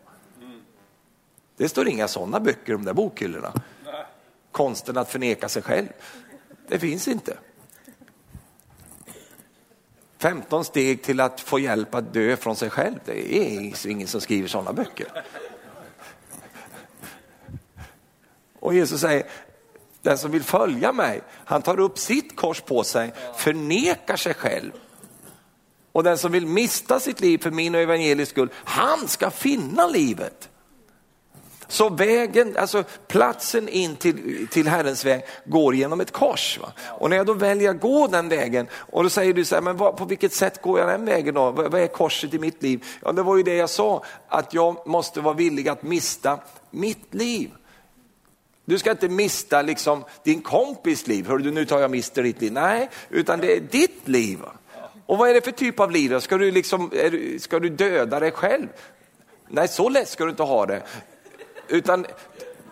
Det 1.57 1.69
står 1.69 1.87
inga 1.87 2.07
sådana 2.07 2.39
böcker 2.39 2.75
om 2.75 2.81
de 2.81 2.85
där 2.85 2.93
bokhyllorna. 2.93 3.53
Konsten 4.51 4.97
att 4.97 5.11
förneka 5.11 5.49
sig 5.49 5.61
själv. 5.61 5.87
Det 6.67 6.79
finns 6.79 7.07
inte. 7.07 7.37
15 10.25 10.65
steg 10.65 11.03
till 11.03 11.19
att 11.19 11.41
få 11.41 11.59
hjälp 11.59 11.95
att 11.95 12.13
dö 12.13 12.35
från 12.35 12.55
sig 12.55 12.69
själv. 12.69 12.95
Det 13.05 13.35
är 13.35 13.87
ingen 13.87 14.07
som 14.07 14.21
skriver 14.21 14.47
sådana 14.47 14.73
böcker. 14.73 15.07
Och 18.59 18.73
Jesus 18.73 19.01
säger, 19.01 19.25
den 20.01 20.17
som 20.17 20.31
vill 20.31 20.43
följa 20.43 20.93
mig, 20.93 21.21
han 21.45 21.61
tar 21.61 21.79
upp 21.79 21.99
sitt 21.99 22.35
kors 22.35 22.61
på 22.61 22.83
sig, 22.83 23.13
förnekar 23.37 24.15
sig 24.15 24.33
själv. 24.33 24.71
Och 25.91 26.03
den 26.03 26.17
som 26.17 26.31
vill 26.31 26.47
mista 26.47 26.99
sitt 26.99 27.21
liv 27.21 27.37
för 27.37 27.51
min 27.51 27.75
och 27.75 27.81
evangelisk 27.81 28.31
skull, 28.31 28.49
han 28.53 29.07
ska 29.07 29.31
finna 29.31 29.87
livet. 29.87 30.49
Så 31.75 31.89
vägen, 31.89 32.57
alltså 32.57 32.83
platsen 33.07 33.69
in 33.69 33.95
till, 33.95 34.47
till 34.47 34.67
Herrens 34.67 35.05
väg 35.05 35.23
går 35.45 35.75
genom 35.75 36.01
ett 36.01 36.11
kors. 36.11 36.59
Va? 36.61 36.73
Och 36.87 37.09
när 37.09 37.17
jag 37.17 37.25
då 37.25 37.33
väljer 37.33 37.69
att 37.69 37.81
gå 37.81 38.07
den 38.07 38.29
vägen 38.29 38.67
och 38.73 39.03
då 39.03 39.09
säger 39.09 39.33
du 39.33 39.45
så 39.45 39.55
här, 39.55 39.61
men 39.61 39.77
vad, 39.77 39.97
på 39.97 40.05
vilket 40.05 40.33
sätt 40.33 40.61
går 40.61 40.79
jag 40.79 40.89
den 40.89 41.05
vägen 41.05 41.33
då? 41.33 41.51
Vad, 41.51 41.71
vad 41.71 41.81
är 41.81 41.87
korset 41.87 42.33
i 42.33 42.39
mitt 42.39 42.63
liv? 42.63 42.85
Ja, 43.01 43.11
det 43.11 43.23
var 43.23 43.37
ju 43.37 43.43
det 43.43 43.55
jag 43.55 43.69
sa, 43.69 44.03
att 44.27 44.53
jag 44.53 44.87
måste 44.87 45.21
vara 45.21 45.33
villig 45.33 45.69
att 45.69 45.83
mista 45.83 46.39
mitt 46.71 47.13
liv. 47.13 47.51
Du 48.65 48.77
ska 48.77 48.91
inte 48.91 49.09
mista 49.09 49.61
liksom 49.61 50.03
din 50.23 50.41
kompis 50.41 51.07
liv, 51.07 51.27
hör 51.27 51.37
du 51.37 51.51
nu 51.51 51.65
tar 51.65 51.79
jag 51.79 51.91
mister 51.91 52.23
ditt 52.23 52.41
liv. 52.41 52.53
Nej, 52.53 52.89
utan 53.09 53.39
det 53.39 53.55
är 53.57 53.59
ditt 53.59 54.07
liv. 54.07 54.39
Och 55.05 55.17
vad 55.17 55.29
är 55.29 55.33
det 55.33 55.41
för 55.41 55.51
typ 55.51 55.79
av 55.79 55.91
liv? 55.91 56.19
Ska 56.19 56.37
du, 56.37 56.51
liksom, 56.51 56.91
ska 57.39 57.59
du 57.59 57.69
döda 57.69 58.19
dig 58.19 58.31
själv? 58.31 58.67
Nej, 59.47 59.67
så 59.67 59.89
lätt 59.89 60.09
ska 60.09 60.23
du 60.23 60.29
inte 60.29 60.43
ha 60.43 60.65
det 60.65 60.83
utan 61.67 62.05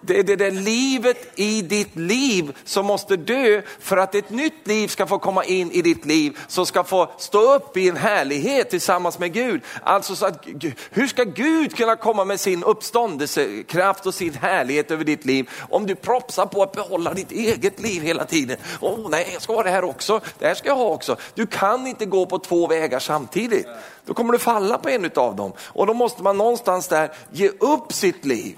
det 0.06 0.20
är 0.20 0.24
det 0.24 0.36
där 0.36 0.52
livet 0.52 1.18
i 1.36 1.62
ditt 1.62 1.96
liv 1.96 2.58
som 2.64 2.86
måste 2.86 3.16
dö 3.16 3.62
för 3.80 3.98
att 3.98 4.16
ett 4.16 4.30
nytt 4.30 4.68
liv 4.68 4.88
ska 4.88 5.08
få 5.08 5.20
komma 5.20 5.44
in 5.44 5.72
i 5.72 5.82
ditt 5.82 6.06
liv 6.06 6.40
som 6.48 6.66
ska 6.66 6.84
få 6.84 7.10
stå 7.18 7.56
upp 7.56 7.78
i 7.78 7.90
en 7.90 7.98
härlighet 7.98 8.70
tillsammans 8.70 9.20
med 9.20 9.34
Gud. 9.34 9.62
Alltså 9.84 10.16
så 10.16 10.26
att, 10.26 10.46
hur 10.90 11.08
ska 11.08 11.24
Gud 11.24 11.78
kunna 11.78 11.96
komma 11.96 12.26
med 12.26 12.40
sin 12.40 12.64
uppståndelsekraft 12.64 14.06
och 14.06 14.14
sin 14.14 14.34
härlighet 14.34 14.92
över 14.92 15.04
ditt 15.04 15.26
liv 15.26 15.50
om 15.70 15.86
du 15.86 15.96
propsar 15.96 16.46
på 16.46 16.64
att 16.64 16.72
behålla 16.72 17.14
ditt 17.14 17.32
eget 17.32 17.80
liv 17.80 18.02
hela 18.02 18.26
tiden? 18.26 18.58
Åh 18.80 18.94
oh, 18.94 19.10
nej, 19.10 19.30
jag 19.34 19.42
ska 19.42 19.56
ha 19.56 19.64
det 19.64 19.70
här 19.70 19.84
också, 19.84 20.22
det 20.40 20.48
här 20.48 20.56
ska 20.56 20.68
jag 20.68 20.76
ha 20.76 20.90
också. 20.90 21.16
Du 21.34 21.48
kan 21.48 21.88
inte 21.88 22.06
gå 22.06 22.26
på 22.26 22.40
två 22.40 22.68
vägar 22.68 23.00
samtidigt. 23.00 23.68
Då 24.06 24.14
kommer 24.14 24.34
du 24.34 24.40
falla 24.40 24.78
på 24.78 24.90
en 24.90 25.12
av 25.16 25.36
dem 25.36 25.54
och 25.60 25.88
då 25.88 25.94
måste 25.94 26.24
man 26.24 26.38
någonstans 26.38 26.88
där 26.88 27.12
ge 27.32 27.50
upp 27.50 27.94
sitt 27.94 28.26
liv. 28.26 28.56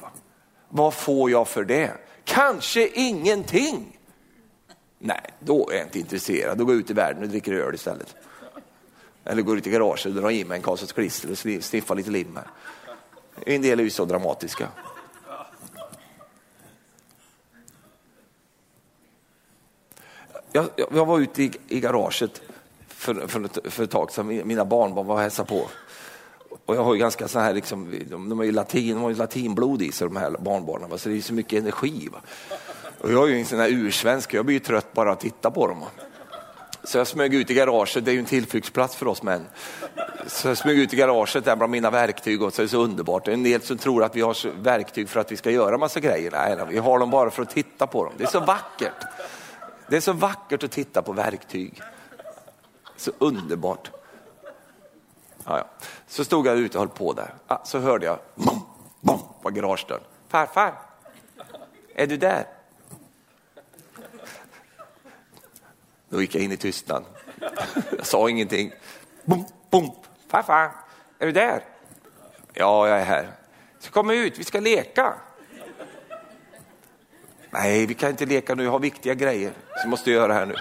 Vad 0.70 0.93
får 0.93 1.32
jag 1.32 1.47
för 1.47 1.63
det? 1.63 1.91
Kanske 2.24 2.88
ingenting. 2.88 3.99
Nej, 4.99 5.22
då 5.39 5.70
är 5.70 5.76
jag 5.76 5.86
inte 5.86 5.99
intresserad. 5.99 6.57
Då 6.57 6.66
går 6.66 6.74
jag 6.74 6.80
ut 6.80 6.89
i 6.89 6.93
världen 6.93 7.24
och 7.24 7.30
dricker 7.30 7.53
öl 7.53 7.76
istället. 7.76 8.16
Eller 9.24 9.41
går 9.41 9.57
ut 9.57 9.68
i 9.68 9.70
garaget 9.70 10.05
och 10.05 10.13
drar 10.13 10.32
i 10.32 10.45
mig 10.45 10.57
en 10.57 10.61
Karlssons 10.63 10.91
klister 10.91 11.32
och 11.32 11.38
sniffar 11.63 11.95
lite 11.95 12.09
lim 12.09 12.36
här. 12.36 12.47
En 13.45 13.61
del 13.61 13.80
är 13.80 13.84
ju 13.84 13.89
så 13.89 14.05
dramatiska. 14.05 14.68
Jag, 20.51 20.70
jag 20.76 21.05
var 21.05 21.20
ute 21.20 21.43
i, 21.43 21.51
i 21.68 21.80
garaget 21.80 22.41
för, 22.88 23.28
för, 23.28 23.45
ett, 23.45 23.74
för 23.74 23.84
ett 23.84 23.91
tag 23.91 24.11
sedan, 24.11 24.28
mina 24.47 24.66
barnbarn 24.66 25.07
var 25.07 25.16
och 25.16 25.22
hälsade 25.22 25.49
på. 25.49 25.68
Och 26.65 26.75
jag 26.75 26.83
har 26.83 26.93
ju 26.93 26.99
ganska 26.99 27.27
så 27.27 27.39
här, 27.39 27.53
liksom, 27.53 27.99
de, 28.09 28.39
är 28.39 28.43
ju 28.43 28.51
latin, 28.51 28.93
de 28.93 29.01
har 29.01 29.09
ju 29.09 29.15
latinblod 29.15 29.81
i 29.81 29.91
sig 29.91 30.07
de 30.07 30.15
här 30.15 30.31
barnbarnen, 30.39 30.99
så 30.99 31.09
det 31.09 31.17
är 31.17 31.21
så 31.21 31.33
mycket 31.33 31.61
energi. 31.61 32.09
Va? 32.11 32.19
Och 33.01 33.11
jag 33.11 33.23
är 33.23 33.33
ju 33.33 33.39
en 33.39 33.45
sån 33.45 33.59
här 33.59 33.69
ursvensk, 33.69 34.33
jag 34.33 34.45
blir 34.45 34.55
ju 34.55 34.59
trött 34.59 34.93
bara 34.93 35.11
att 35.11 35.19
titta 35.19 35.51
på 35.51 35.67
dem. 35.67 35.83
Så 36.83 36.97
jag 36.97 37.07
smög 37.07 37.33
ut 37.33 37.51
i 37.51 37.53
garaget, 37.53 38.05
det 38.05 38.11
är 38.11 38.13
ju 38.13 38.19
en 38.19 38.25
tillflyktsplats 38.25 38.95
för 38.95 39.07
oss 39.07 39.23
män. 39.23 39.45
Så 40.27 40.47
jag 40.47 40.57
smög 40.57 40.79
ut 40.79 40.93
i 40.93 40.95
garaget 40.95 41.45
där 41.45 41.55
bland 41.55 41.71
mina 41.71 41.89
verktyg 41.89 42.41
och 42.41 42.53
så 42.53 42.61
är 42.61 42.63
det 42.63 42.69
så 42.69 42.77
underbart. 42.77 43.27
En 43.27 43.43
del 43.43 43.61
som 43.61 43.77
tror 43.77 44.03
att 44.03 44.15
vi 44.15 44.21
har 44.21 44.61
verktyg 44.61 45.09
för 45.09 45.19
att 45.19 45.31
vi 45.31 45.37
ska 45.37 45.51
göra 45.51 45.77
massa 45.77 45.99
grejer. 45.99 46.31
Nej, 46.31 46.57
vi 46.69 46.77
har 46.77 46.99
dem 46.99 47.09
bara 47.09 47.29
för 47.29 47.43
att 47.43 47.49
titta 47.49 47.87
på 47.87 48.03
dem. 48.03 48.13
Det 48.17 48.23
är 48.23 48.27
så 48.27 48.39
vackert. 48.39 49.05
Det 49.87 49.97
är 49.97 50.01
så 50.01 50.13
vackert 50.13 50.63
att 50.63 50.71
titta 50.71 51.01
på 51.01 51.13
verktyg. 51.13 51.81
Så 52.97 53.11
underbart. 53.17 53.91
Ja, 55.45 55.57
ja. 55.57 55.67
Så 56.07 56.25
stod 56.25 56.47
jag 56.47 56.57
ute 56.57 56.77
och 56.77 56.81
höll 56.81 56.97
på 56.97 57.13
där. 57.13 57.33
Ah, 57.47 57.65
så 57.65 57.79
hörde 57.79 58.05
jag 58.05 58.19
bom, 58.35 58.61
bom 59.01 59.19
på 59.41 59.49
garagedörren. 59.49 60.03
Farfar, 60.27 60.73
är 61.95 62.07
du 62.07 62.17
där? 62.17 62.45
Då 66.09 66.21
gick 66.21 66.35
jag 66.35 66.43
in 66.43 66.51
i 66.51 66.57
tystnad. 66.57 67.05
Jag 67.97 68.05
sa 68.05 68.29
ingenting. 68.29 68.71
Bom, 69.25 69.45
bom. 69.69 69.91
Farfar, 70.27 70.71
är 71.19 71.25
du 71.25 71.31
där? 71.31 71.63
Ja, 72.53 72.87
jag 72.87 72.99
är 72.99 73.05
här. 73.05 73.31
Så 73.79 73.91
kom 73.91 74.09
ut, 74.09 74.39
vi 74.39 74.43
ska 74.43 74.59
leka. 74.59 75.13
Nej, 77.49 77.85
vi 77.85 77.93
kan 77.93 78.09
inte 78.09 78.25
leka 78.25 78.55
nu, 78.55 78.63
jag 78.63 78.71
har 78.71 78.79
viktiga 78.79 79.13
grejer 79.13 79.53
som 79.81 79.89
måste 79.89 80.11
göra 80.11 80.33
här 80.33 80.45
nu. 80.45 80.55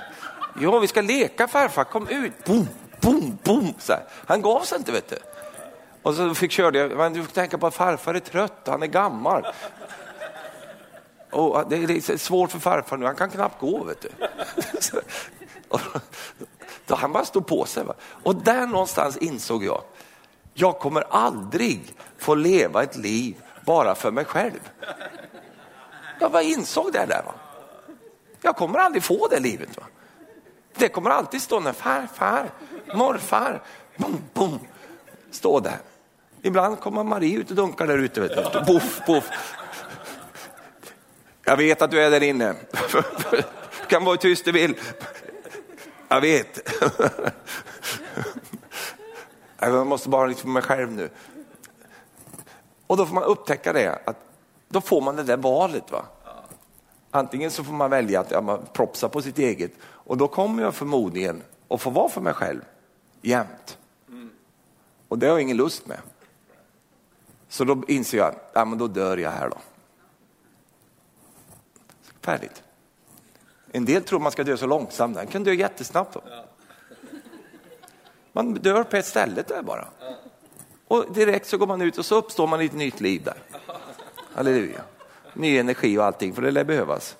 Jo, 0.60 0.78
vi 0.78 0.86
ska 0.86 1.00
leka 1.00 1.48
farfar, 1.48 1.84
kom 1.84 2.08
ut. 2.08 2.44
Boom 2.44 2.68
boom, 3.04 3.38
boom. 3.44 3.74
Så 3.78 3.92
här. 3.92 4.02
Han 4.26 4.42
gav 4.42 4.60
sig 4.60 4.78
inte 4.78 4.92
vet 4.92 5.08
du. 5.08 5.16
Och 6.04 6.14
så 6.14 6.34
fick 6.34 6.52
köra 6.52 6.70
det. 6.70 6.88
men 6.88 7.12
du 7.12 7.22
får 7.22 7.32
tänka 7.32 7.58
på 7.58 7.66
att 7.66 7.74
farfar 7.74 8.14
är 8.14 8.20
trött, 8.20 8.62
han 8.66 8.82
är 8.82 8.86
gammal. 8.86 9.46
Och 11.30 11.68
det 11.68 11.76
är 11.76 12.16
svårt 12.16 12.50
för 12.50 12.58
farfar 12.58 12.96
nu, 12.96 13.06
han 13.06 13.14
kan 13.14 13.30
knappt 13.30 13.60
gå 13.60 13.84
vet 13.84 14.00
du. 14.00 14.10
Då 16.86 16.94
han 16.94 17.12
bara 17.12 17.24
stod 17.24 17.46
på 17.46 17.64
sig. 17.64 17.84
Va? 17.84 17.94
Och 18.22 18.36
där 18.36 18.66
någonstans 18.66 19.16
insåg 19.16 19.64
jag, 19.64 19.82
jag 20.54 20.78
kommer 20.78 21.04
aldrig 21.10 21.94
få 22.18 22.34
leva 22.34 22.82
ett 22.82 22.96
liv 22.96 23.36
bara 23.64 23.94
för 23.94 24.10
mig 24.10 24.24
själv. 24.24 24.70
Jag 26.20 26.32
bara 26.32 26.42
insåg 26.42 26.92
det 26.92 27.06
där. 27.06 27.22
Va? 27.26 27.34
Jag 28.40 28.56
kommer 28.56 28.78
aldrig 28.78 29.02
få 29.02 29.28
det 29.28 29.40
livet. 29.40 29.76
Va? 29.76 29.82
Det 30.74 30.88
kommer 30.88 31.10
alltid 31.10 31.42
stå 31.42 31.60
när 31.60 31.72
farfar, 31.72 32.50
morfar, 32.94 33.62
bom, 33.96 34.18
bom, 34.32 34.58
stå 35.30 35.60
där. 35.60 35.78
Ibland 36.46 36.80
kommer 36.80 37.04
Marie 37.04 37.38
ut 37.38 37.50
och 37.50 37.56
dunkar 37.56 37.86
där 37.86 37.98
ute. 37.98 38.20
Vet 38.20 38.52
du. 38.52 38.60
Boff, 38.72 39.00
boff. 39.06 39.30
Jag 41.44 41.56
vet 41.56 41.82
att 41.82 41.90
du 41.90 42.00
är 42.00 42.10
där 42.10 42.22
inne. 42.22 42.54
Du 43.30 43.42
kan 43.88 44.04
vara 44.04 44.16
tyst 44.16 44.44
du 44.44 44.52
vill. 44.52 44.76
Jag 46.08 46.20
vet. 46.20 46.72
Jag 49.58 49.86
måste 49.86 50.08
bara 50.08 50.26
liksom 50.26 50.52
mig 50.52 50.62
själv 50.62 50.92
nu. 50.92 51.10
Och 52.86 52.96
då 52.96 53.06
får 53.06 53.14
man 53.14 53.24
upptäcka 53.24 53.72
det, 53.72 53.98
att 54.04 54.16
då 54.68 54.80
får 54.80 55.00
man 55.00 55.16
det 55.16 55.22
där 55.22 55.36
valet. 55.36 55.92
Va? 55.92 56.04
Antingen 57.10 57.50
så 57.50 57.64
får 57.64 57.72
man 57.72 57.90
välja 57.90 58.20
att 58.20 58.30
ja, 58.30 58.40
man 58.40 58.66
propsa 58.72 59.08
på 59.08 59.22
sitt 59.22 59.38
eget 59.38 59.72
och 59.82 60.16
då 60.16 60.28
kommer 60.28 60.62
jag 60.62 60.74
förmodligen 60.74 61.42
att 61.68 61.80
få 61.80 61.90
vara 61.90 62.08
för 62.08 62.20
mig 62.20 62.34
själv 62.34 62.60
jämt. 63.22 63.78
Och 65.08 65.18
det 65.18 65.26
har 65.26 65.32
jag 65.32 65.42
ingen 65.42 65.56
lust 65.56 65.86
med. 65.86 65.98
Så 67.54 67.64
då 67.64 67.82
inser 67.88 68.18
jag, 68.18 68.34
ja 68.52 68.64
men 68.64 68.78
då 68.78 68.88
dör 68.88 69.16
jag 69.16 69.30
här 69.30 69.48
då. 69.48 69.56
Färdigt. 72.20 72.62
En 73.72 73.84
del 73.84 74.02
tror 74.02 74.20
man 74.20 74.32
ska 74.32 74.44
dö 74.44 74.56
så 74.56 74.66
långsamt, 74.66 75.16
den 75.16 75.26
kan 75.26 75.44
dö 75.44 75.52
jättesnabbt. 75.52 76.14
Då. 76.14 76.22
Man 78.32 78.54
dör 78.54 78.84
på 78.84 78.96
ett 78.96 79.06
ställe 79.06 79.42
där 79.42 79.62
bara. 79.62 79.88
Och 80.88 81.12
direkt 81.12 81.46
så 81.46 81.58
går 81.58 81.66
man 81.66 81.82
ut 81.82 81.98
och 81.98 82.06
så 82.06 82.14
uppstår 82.14 82.46
man 82.46 82.60
i 82.60 82.64
ett 82.64 82.72
nytt 82.72 83.00
liv 83.00 83.22
där. 83.24 83.38
Halleluja. 84.34 84.82
Ny 85.34 85.58
energi 85.58 85.98
och 85.98 86.04
allting, 86.04 86.34
för 86.34 86.42
det 86.42 86.50
lär 86.50 86.64
behövas. 86.64 87.16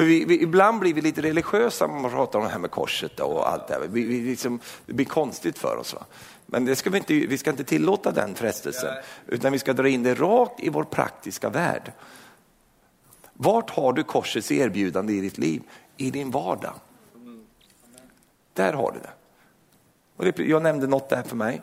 För 0.00 0.04
vi, 0.04 0.24
vi, 0.24 0.42
ibland 0.42 0.80
blir 0.80 0.94
vi 0.94 1.00
lite 1.00 1.22
religiösa 1.22 1.86
när 1.86 2.00
man 2.00 2.10
pratar 2.10 2.38
om 2.38 2.44
det 2.44 2.50
här 2.50 2.58
med 2.58 2.70
korset 2.70 3.20
och 3.20 3.48
allt 3.52 3.68
det 3.68 3.74
här. 3.74 3.80
Vi, 3.80 4.04
vi 4.04 4.20
liksom, 4.20 4.60
det 4.86 4.92
blir 4.92 5.06
konstigt 5.06 5.58
för 5.58 5.76
oss. 5.76 5.94
Va? 5.94 6.04
Men 6.46 6.64
det 6.64 6.76
ska 6.76 6.90
vi, 6.90 6.98
inte, 6.98 7.14
vi 7.14 7.38
ska 7.38 7.50
inte 7.50 7.64
tillåta 7.64 8.10
den 8.10 8.34
frestelsen, 8.34 8.94
utan 9.26 9.52
vi 9.52 9.58
ska 9.58 9.72
dra 9.72 9.88
in 9.88 10.02
det 10.02 10.14
rakt 10.14 10.60
i 10.60 10.68
vår 10.68 10.84
praktiska 10.84 11.48
värld. 11.48 11.92
Vart 13.32 13.70
har 13.70 13.92
du 13.92 14.04
korsets 14.04 14.52
erbjudande 14.52 15.12
i 15.12 15.20
ditt 15.20 15.38
liv? 15.38 15.62
I 15.96 16.10
din 16.10 16.30
vardag. 16.30 16.74
Där 18.52 18.72
har 18.72 18.92
du 18.92 18.98
det. 18.98 19.12
Och 20.16 20.24
det, 20.24 20.38
jag 20.38 20.62
nämnde 20.62 20.86
något 20.86 21.08
där 21.08 21.22
för 21.22 21.36
mig. 21.36 21.62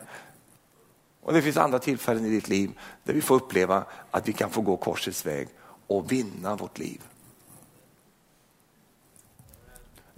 Och 1.22 1.32
Det 1.32 1.42
finns 1.42 1.56
andra 1.56 1.78
tillfällen 1.78 2.24
i 2.24 2.30
ditt 2.30 2.48
liv 2.48 2.70
där 3.04 3.14
vi 3.14 3.20
får 3.20 3.34
uppleva 3.34 3.84
att 4.10 4.28
vi 4.28 4.32
kan 4.32 4.50
få 4.50 4.60
gå 4.60 4.76
korsets 4.76 5.26
väg 5.26 5.48
och 5.86 6.12
vinna 6.12 6.56
vårt 6.56 6.78
liv. 6.78 7.00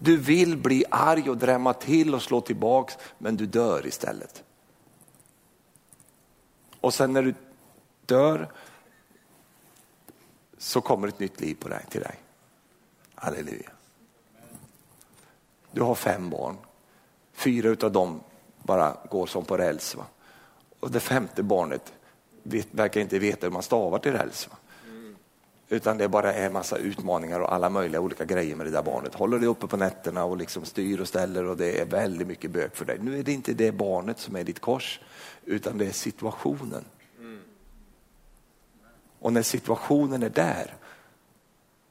Du 0.03 0.16
vill 0.16 0.57
bli 0.57 0.84
arg 0.90 1.30
och 1.30 1.36
drämma 1.36 1.74
till 1.74 2.14
och 2.14 2.22
slå 2.22 2.40
tillbaks 2.40 2.98
men 3.18 3.36
du 3.36 3.46
dör 3.46 3.86
istället. 3.86 4.42
Och 6.80 6.94
sen 6.94 7.12
när 7.12 7.22
du 7.22 7.34
dör 8.07 8.53
så 10.59 10.80
kommer 10.80 11.09
ett 11.09 11.18
nytt 11.18 11.40
liv 11.40 11.55
på 11.55 11.68
dig, 11.68 11.84
till 11.90 12.01
dig. 12.01 12.14
Halleluja. 13.14 13.70
Du 15.72 15.82
har 15.82 15.94
fem 15.94 16.30
barn. 16.30 16.57
Fyra 17.32 17.86
av 17.86 17.92
dem 17.92 18.20
bara 18.62 18.96
går 19.11 19.26
som 19.26 19.44
på 19.44 19.57
räls. 19.57 19.94
Va? 19.94 20.07
Och 20.80 20.90
det 20.90 21.01
femte 21.01 21.42
barnet 21.42 21.92
vet, 22.42 22.68
verkar 22.70 23.01
inte 23.01 23.18
veta 23.18 23.46
hur 23.46 23.53
man 23.53 23.62
stavar 23.62 23.98
till 23.98 24.12
räls. 24.12 24.48
Va? 24.48 24.57
Utan 25.73 25.99
det 25.99 26.09
bara 26.09 26.33
är 26.33 26.51
massa 26.51 26.77
utmaningar 26.77 27.41
och 27.41 27.53
alla 27.53 27.71
möjliga 27.71 28.01
olika 28.01 28.25
grejer 28.25 28.57
med 28.57 28.66
det 28.66 28.71
där 28.71 28.83
barnet. 28.83 29.14
Håller 29.14 29.39
det 29.39 29.47
uppe 29.47 29.66
på 29.66 29.77
nätterna 29.77 30.25
och 30.25 30.37
liksom 30.37 30.64
styr 30.64 31.01
och 31.01 31.09
ställer 31.09 31.45
och 31.45 31.57
det 31.57 31.81
är 31.81 31.87
väldigt 31.87 32.27
mycket 32.27 32.51
bök 32.51 32.77
för 32.77 32.85
dig. 32.85 32.99
Nu 33.01 33.18
är 33.18 33.23
det 33.23 33.33
inte 33.33 33.53
det 33.53 33.73
barnet 33.73 34.18
som 34.18 34.37
är 34.37 34.45
ditt 34.45 34.61
kors, 34.61 35.01
utan 35.45 35.79
det 35.79 35.87
är 35.87 35.93
situationen. 35.93 36.85
Och 39.18 39.33
när 39.33 39.43
situationen 39.43 40.23
är 40.23 40.31
där 40.31 40.75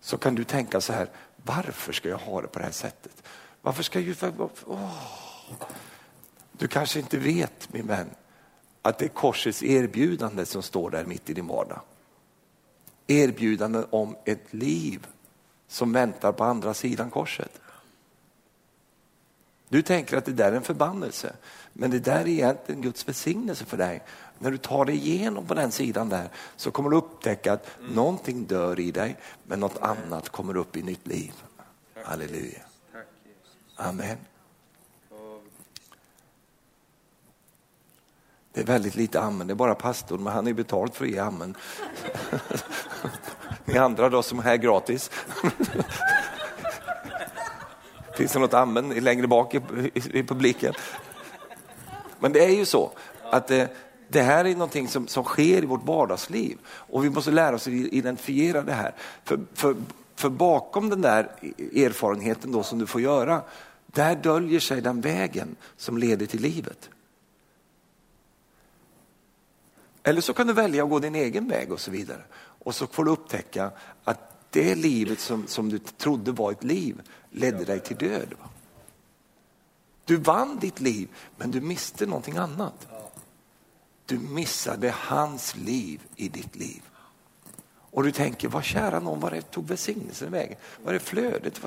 så 0.01 0.17
kan 0.17 0.35
du 0.35 0.43
tänka 0.43 0.81
så 0.81 0.93
här, 0.93 1.09
varför 1.35 1.93
ska 1.93 2.09
jag 2.09 2.17
ha 2.17 2.41
det 2.41 2.47
på 2.47 2.59
det 2.59 2.65
här 2.65 2.71
sättet? 2.71 3.23
Varför 3.61 3.83
ska 3.83 3.99
jag... 3.99 4.49
Oh. 4.65 4.93
Du 6.51 6.67
kanske 6.67 6.99
inte 6.99 7.17
vet, 7.17 7.73
min 7.73 7.87
vän, 7.87 8.09
att 8.81 8.97
det 8.97 9.05
är 9.05 9.09
korsets 9.09 9.63
erbjudande 9.63 10.45
som 10.45 10.61
står 10.61 10.89
där 10.89 11.05
mitt 11.05 11.29
i 11.29 11.33
din 11.33 11.47
vardag. 11.47 11.81
Erbjudanden 13.09 13.85
om 13.89 14.15
ett 14.25 14.53
liv 14.53 15.07
som 15.67 15.93
väntar 15.93 16.31
på 16.31 16.43
andra 16.43 16.73
sidan 16.73 17.09
korset. 17.09 17.61
Du 19.69 19.81
tänker 19.81 20.17
att 20.17 20.25
det 20.25 20.31
där 20.31 20.51
är 20.51 20.55
en 20.55 20.61
förbannelse, 20.61 21.33
men 21.73 21.91
det 21.91 21.99
där 21.99 22.19
är 22.19 22.27
egentligen 22.27 22.81
Guds 22.81 23.07
välsignelse 23.07 23.65
för 23.65 23.77
dig. 23.77 24.03
När 24.39 24.51
du 24.51 24.57
tar 24.57 24.85
dig 24.85 24.95
igenom 24.95 25.45
på 25.45 25.53
den 25.53 25.71
sidan 25.71 26.09
där 26.09 26.29
så 26.55 26.71
kommer 26.71 26.89
du 26.89 26.97
upptäcka 26.97 27.53
att 27.53 27.79
mm. 27.79 27.93
någonting 27.93 28.45
dör 28.45 28.79
i 28.79 28.91
dig, 28.91 29.17
men 29.43 29.59
något 29.59 29.77
annat 29.77 30.29
kommer 30.29 30.57
upp 30.57 30.77
i 30.77 30.81
nytt 30.81 31.07
liv. 31.07 31.33
Halleluja. 32.03 32.61
Amen. 33.75 34.17
Det 38.53 38.61
är 38.61 38.65
väldigt 38.65 38.95
lite 38.95 39.21
amen, 39.21 39.47
det 39.47 39.53
är 39.53 39.55
bara 39.55 39.75
pastorn, 39.75 40.23
men 40.23 40.33
han 40.33 40.47
är 40.47 40.53
betalt 40.53 40.95
för 40.95 41.05
att 41.05 41.11
ge 41.11 41.19
amen. 41.19 41.55
Ni 43.65 43.77
andra 43.77 44.09
då 44.09 44.23
som 44.23 44.39
är 44.39 44.43
här 44.43 44.57
gratis. 44.57 45.11
Finns 48.17 48.33
det 48.33 48.39
något 48.39 48.53
amen 48.53 48.89
längre 48.89 49.27
bak 49.27 49.55
i, 49.55 49.61
i, 49.93 50.19
i 50.19 50.23
publiken? 50.23 50.73
Men 52.19 52.33
det 52.33 52.45
är 52.45 52.49
ju 52.49 52.65
så 52.65 52.91
att 53.31 53.47
det, 53.47 53.75
det 54.07 54.21
här 54.21 54.45
är 54.45 54.53
någonting 54.53 54.87
som, 54.87 55.07
som 55.07 55.23
sker 55.23 55.63
i 55.63 55.65
vårt 55.65 55.85
vardagsliv 55.85 56.57
och 56.65 57.05
vi 57.05 57.09
måste 57.09 57.31
lära 57.31 57.55
oss 57.55 57.67
att 57.67 57.73
identifiera 57.73 58.61
det 58.61 58.73
här. 58.73 58.95
För, 59.23 59.39
för, 59.53 59.75
för 60.15 60.29
bakom 60.29 60.89
den 60.89 61.01
där 61.01 61.31
erfarenheten 61.75 62.51
då 62.51 62.63
som 62.63 62.79
du 62.79 62.87
får 62.87 63.01
göra, 63.01 63.41
där 63.85 64.15
döljer 64.15 64.59
sig 64.59 64.81
den 64.81 65.01
vägen 65.01 65.55
som 65.77 65.97
leder 65.97 66.25
till 66.25 66.41
livet. 66.41 66.89
Eller 70.03 70.21
så 70.21 70.33
kan 70.33 70.47
du 70.47 70.53
välja 70.53 70.83
att 70.83 70.89
gå 70.89 70.99
din 70.99 71.15
egen 71.15 71.47
väg 71.47 71.71
och 71.71 71.79
så 71.79 71.91
vidare. 71.91 72.23
Och 72.39 72.75
så 72.75 72.87
får 72.87 73.05
du 73.05 73.11
upptäcka 73.11 73.71
att 74.03 74.51
det 74.51 74.75
livet 74.75 75.19
som, 75.19 75.47
som 75.47 75.69
du 75.69 75.79
trodde 75.79 76.31
var 76.31 76.51
ett 76.51 76.63
liv 76.63 77.01
ledde 77.31 77.65
dig 77.65 77.79
till 77.79 77.97
död. 77.97 78.33
Va? 78.39 78.49
Du 80.05 80.15
vann 80.15 80.59
ditt 80.59 80.79
liv, 80.79 81.09
men 81.37 81.51
du 81.51 81.61
miste 81.61 82.05
någonting 82.05 82.37
annat. 82.37 82.87
Du 84.05 84.17
missade 84.17 84.93
hans 84.97 85.55
liv 85.55 86.01
i 86.15 86.29
ditt 86.29 86.55
liv. 86.55 86.81
Och 87.91 88.03
du 88.03 88.11
tänker, 88.11 88.47
vad 88.47 88.63
kära 88.63 88.99
någon, 88.99 89.19
var 89.19 89.41
tog 89.41 89.67
välsignelsen 89.67 90.31
vägen? 90.31 90.57
Var 90.83 90.93
är 90.93 90.99
flödet? 90.99 91.61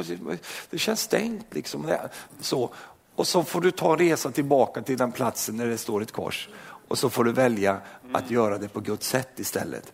Det 0.70 0.78
känns 0.78 1.01
stängt 1.01 1.47
liksom. 1.51 1.97
Så. 2.41 2.74
Och 3.14 3.26
så 3.26 3.45
får 3.45 3.61
du 3.61 3.70
ta 3.70 3.93
en 3.93 3.99
resa 3.99 4.30
tillbaka 4.30 4.83
till 4.83 4.97
den 4.97 5.12
platsen 5.12 5.57
där 5.57 5.66
det 5.66 5.78
står 5.78 6.03
ett 6.03 6.12
kors. 6.12 6.49
Och 6.89 6.99
så 6.99 7.11
får 7.11 7.24
du 7.24 7.33
välja 7.33 7.80
att 8.12 8.30
göra 8.30 8.59
det 8.59 8.68
på 8.68 8.80
Guds 8.80 9.09
sätt 9.09 9.41
istället. 9.41 9.93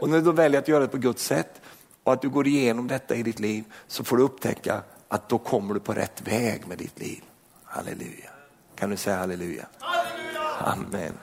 Och 0.00 0.08
när 0.08 0.20
du 0.20 0.32
väljer 0.32 0.60
att 0.60 0.68
göra 0.68 0.80
det 0.80 0.88
på 0.88 0.98
Guds 0.98 1.24
sätt 1.24 1.60
och 2.04 2.12
att 2.12 2.22
du 2.22 2.28
går 2.28 2.46
igenom 2.46 2.88
detta 2.88 3.14
i 3.14 3.22
ditt 3.22 3.40
liv 3.40 3.64
så 3.86 4.04
får 4.04 4.16
du 4.16 4.22
upptäcka 4.22 4.82
att 5.08 5.28
då 5.28 5.38
kommer 5.38 5.74
du 5.74 5.80
på 5.80 5.92
rätt 5.92 6.22
väg 6.28 6.66
med 6.66 6.78
ditt 6.78 7.00
liv. 7.00 7.22
Halleluja. 7.64 8.30
Kan 8.74 8.90
du 8.90 8.96
säga 8.96 9.16
halleluja? 9.16 9.66
halleluja! 9.78 10.42
Amen. 10.58 11.18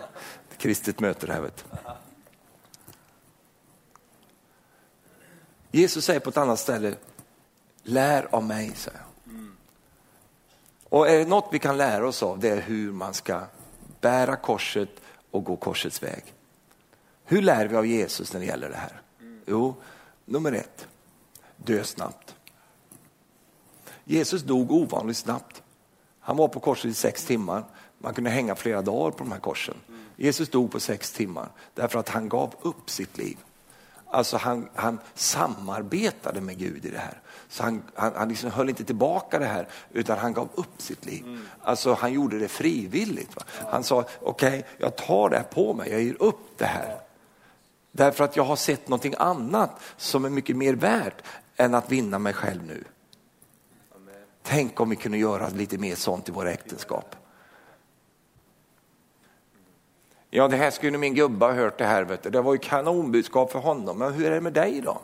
Kristet 0.57 0.99
möte 0.99 1.27
det 1.27 1.33
här. 1.33 1.41
Vet. 1.41 1.65
Jesus 5.71 6.05
säger 6.05 6.19
på 6.19 6.29
ett 6.29 6.37
annat 6.37 6.59
ställe, 6.59 6.95
lär 7.83 8.27
av 8.31 8.43
mig. 8.43 8.71
Säger 8.75 9.01
Och 10.89 11.09
är 11.09 11.19
det 11.19 11.25
något 11.25 11.49
vi 11.51 11.59
kan 11.59 11.77
lära 11.77 12.07
oss 12.07 12.23
av 12.23 12.39
det 12.39 12.49
är 12.49 12.61
hur 12.61 12.91
man 12.91 13.13
ska 13.13 13.41
bära 14.01 14.35
korset 14.35 14.89
och 15.31 15.43
gå 15.43 15.55
korsets 15.55 16.03
väg. 16.03 16.23
Hur 17.25 17.41
lär 17.41 17.67
vi 17.67 17.75
av 17.75 17.85
Jesus 17.85 18.33
när 18.33 18.39
det 18.39 18.45
gäller 18.45 18.69
det 18.69 18.75
här? 18.75 19.01
Jo, 19.45 19.75
nummer 20.25 20.51
ett, 20.51 20.87
dö 21.57 21.83
snabbt. 21.83 22.35
Jesus 24.03 24.41
dog 24.41 24.71
ovanligt 24.71 25.17
snabbt. 25.17 25.63
Han 26.19 26.37
var 26.37 26.47
på 26.47 26.59
korset 26.59 26.91
i 26.91 26.93
sex 26.93 27.25
timmar. 27.25 27.63
Man 27.97 28.13
kunde 28.13 28.29
hänga 28.29 28.55
flera 28.55 28.81
dagar 28.81 29.11
på 29.11 29.23
de 29.23 29.31
här 29.31 29.39
korsen. 29.39 29.75
Jesus 30.15 30.49
dog 30.49 30.71
på 30.71 30.79
sex 30.79 31.11
timmar 31.11 31.49
därför 31.73 31.99
att 31.99 32.09
han 32.09 32.29
gav 32.29 32.55
upp 32.61 32.89
sitt 32.89 33.17
liv. 33.17 33.37
Alltså 34.07 34.37
han, 34.37 34.69
han 34.75 34.99
samarbetade 35.13 36.41
med 36.41 36.57
Gud 36.57 36.85
i 36.85 36.89
det 36.89 36.97
här. 36.97 37.21
Så 37.51 37.63
han, 37.63 37.83
han, 37.93 38.13
han 38.15 38.29
liksom 38.29 38.51
höll 38.51 38.69
inte 38.69 38.83
tillbaka 38.83 39.39
det 39.39 39.45
här 39.45 39.67
utan 39.91 40.17
han 40.17 40.33
gav 40.33 40.49
upp 40.55 40.81
sitt 40.81 41.05
liv. 41.05 41.23
Mm. 41.23 41.47
Alltså 41.61 41.93
han 41.93 42.13
gjorde 42.13 42.39
det 42.39 42.47
frivilligt. 42.47 43.35
Va? 43.35 43.43
Han 43.69 43.83
sa, 43.83 44.05
okej 44.21 44.47
okay, 44.47 44.63
jag 44.77 44.95
tar 44.95 45.29
det 45.29 45.37
här 45.37 45.43
på 45.43 45.73
mig, 45.73 45.91
jag 45.91 46.01
ger 46.01 46.21
upp 46.21 46.57
det 46.57 46.65
här. 46.65 46.99
Därför 47.91 48.23
att 48.23 48.35
jag 48.35 48.43
har 48.43 48.55
sett 48.55 48.87
någonting 48.87 49.15
annat 49.17 49.81
som 49.97 50.25
är 50.25 50.29
mycket 50.29 50.57
mer 50.57 50.73
värt 50.73 51.23
än 51.55 51.73
att 51.73 51.91
vinna 51.91 52.19
mig 52.19 52.33
själv 52.33 52.63
nu. 52.67 52.83
Tänk 54.43 54.79
om 54.79 54.89
vi 54.89 54.95
kunde 54.95 55.17
göra 55.17 55.49
lite 55.49 55.77
mer 55.77 55.95
sånt 55.95 56.29
i 56.29 56.31
våra 56.31 56.51
äktenskap. 56.51 57.15
Ja, 60.29 60.47
det 60.47 60.57
här 60.57 60.71
skulle 60.71 60.97
min 60.97 61.13
gubbe 61.13 61.45
ha 61.45 61.53
hört 61.53 61.77
det 61.77 61.85
här. 61.85 62.03
Vet 62.03 62.23
du. 62.23 62.29
Det 62.29 62.41
var 62.41 62.53
ju 62.53 62.59
kanonbudskap 62.59 63.51
för 63.51 63.59
honom. 63.59 63.97
Men 63.97 64.13
hur 64.13 64.25
är 64.25 64.31
det 64.31 64.41
med 64.41 64.53
dig 64.53 64.81
då? 64.81 65.01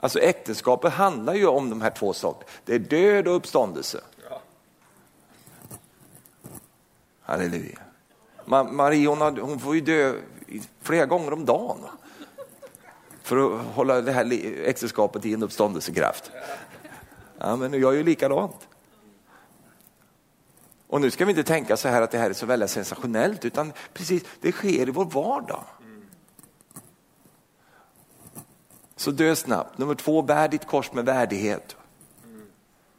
Alltså 0.00 0.18
äktenskapet 0.18 0.92
handlar 0.92 1.34
ju 1.34 1.46
om 1.46 1.70
de 1.70 1.80
här 1.80 1.90
två 1.90 2.12
sakerna. 2.12 2.50
Det 2.64 2.74
är 2.74 2.78
död 2.78 3.28
och 3.28 3.36
uppståndelse. 3.36 4.00
Ja. 4.30 4.40
Halleluja. 7.20 7.78
Marie 8.70 9.08
hon, 9.08 9.20
har, 9.20 9.40
hon 9.40 9.60
får 9.60 9.74
ju 9.74 9.80
dö 9.80 10.14
flera 10.82 11.06
gånger 11.06 11.32
om 11.32 11.44
dagen 11.44 11.78
för 13.22 13.54
att 13.54 13.66
hålla 13.66 14.00
det 14.00 14.12
här 14.12 14.32
äktenskapet 14.64 15.26
i 15.26 15.34
en 15.34 15.42
uppståndelsekraft. 15.42 16.30
Ja, 17.38 17.56
men 17.56 17.80
jag 17.80 17.92
är 17.92 17.96
ju 17.96 18.02
likadant. 18.02 18.68
Och 20.86 21.00
nu 21.00 21.10
ska 21.10 21.24
vi 21.24 21.30
inte 21.30 21.42
tänka 21.42 21.76
så 21.76 21.88
här 21.88 22.02
att 22.02 22.10
det 22.10 22.18
här 22.18 22.30
är 22.30 22.34
så 22.34 22.46
väldigt 22.46 22.70
sensationellt, 22.70 23.44
utan 23.44 23.72
precis, 23.92 24.22
det 24.40 24.52
sker 24.52 24.88
i 24.88 24.90
vår 24.90 25.04
vardag. 25.04 25.64
Så 29.00 29.10
dö 29.10 29.36
snabbt. 29.36 29.78
Nummer 29.78 29.94
två, 29.94 30.22
bär 30.22 30.48
ditt 30.48 30.66
kors 30.66 30.92
med 30.92 31.04
värdighet. 31.04 31.76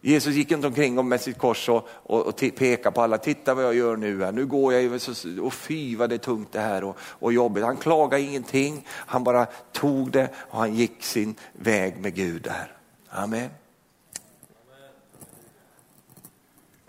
Jesus 0.02 0.36
gick 0.36 0.52
inte 0.52 0.68
omkring 0.68 1.08
med 1.08 1.22
sitt 1.22 1.38
kors 1.38 1.70
och, 1.70 1.88
och, 1.90 2.28
och 2.28 2.38
pekade 2.38 2.92
på 2.92 3.02
alla, 3.02 3.18
titta 3.18 3.54
vad 3.54 3.64
jag 3.64 3.76
gör 3.76 3.96
nu, 3.96 4.24
här. 4.24 4.32
nu 4.32 4.46
går 4.46 4.74
jag 4.74 5.00
och 5.42 5.54
fy 5.54 5.96
vad 5.96 6.10
det 6.10 6.16
är 6.16 6.18
tungt 6.18 6.52
det 6.52 6.60
här 6.60 6.84
och, 6.84 6.98
och 7.00 7.34
jobbigt. 7.34 7.64
Han 7.64 7.78
klagade 7.78 8.24
ingenting, 8.24 8.88
han 8.88 9.24
bara 9.24 9.46
tog 9.72 10.12
det 10.12 10.30
och 10.36 10.60
han 10.60 10.76
gick 10.76 11.04
sin 11.04 11.36
väg 11.54 11.98
med 11.98 12.16
Gud 12.16 12.42
där. 12.42 12.78
Amen. 13.10 13.50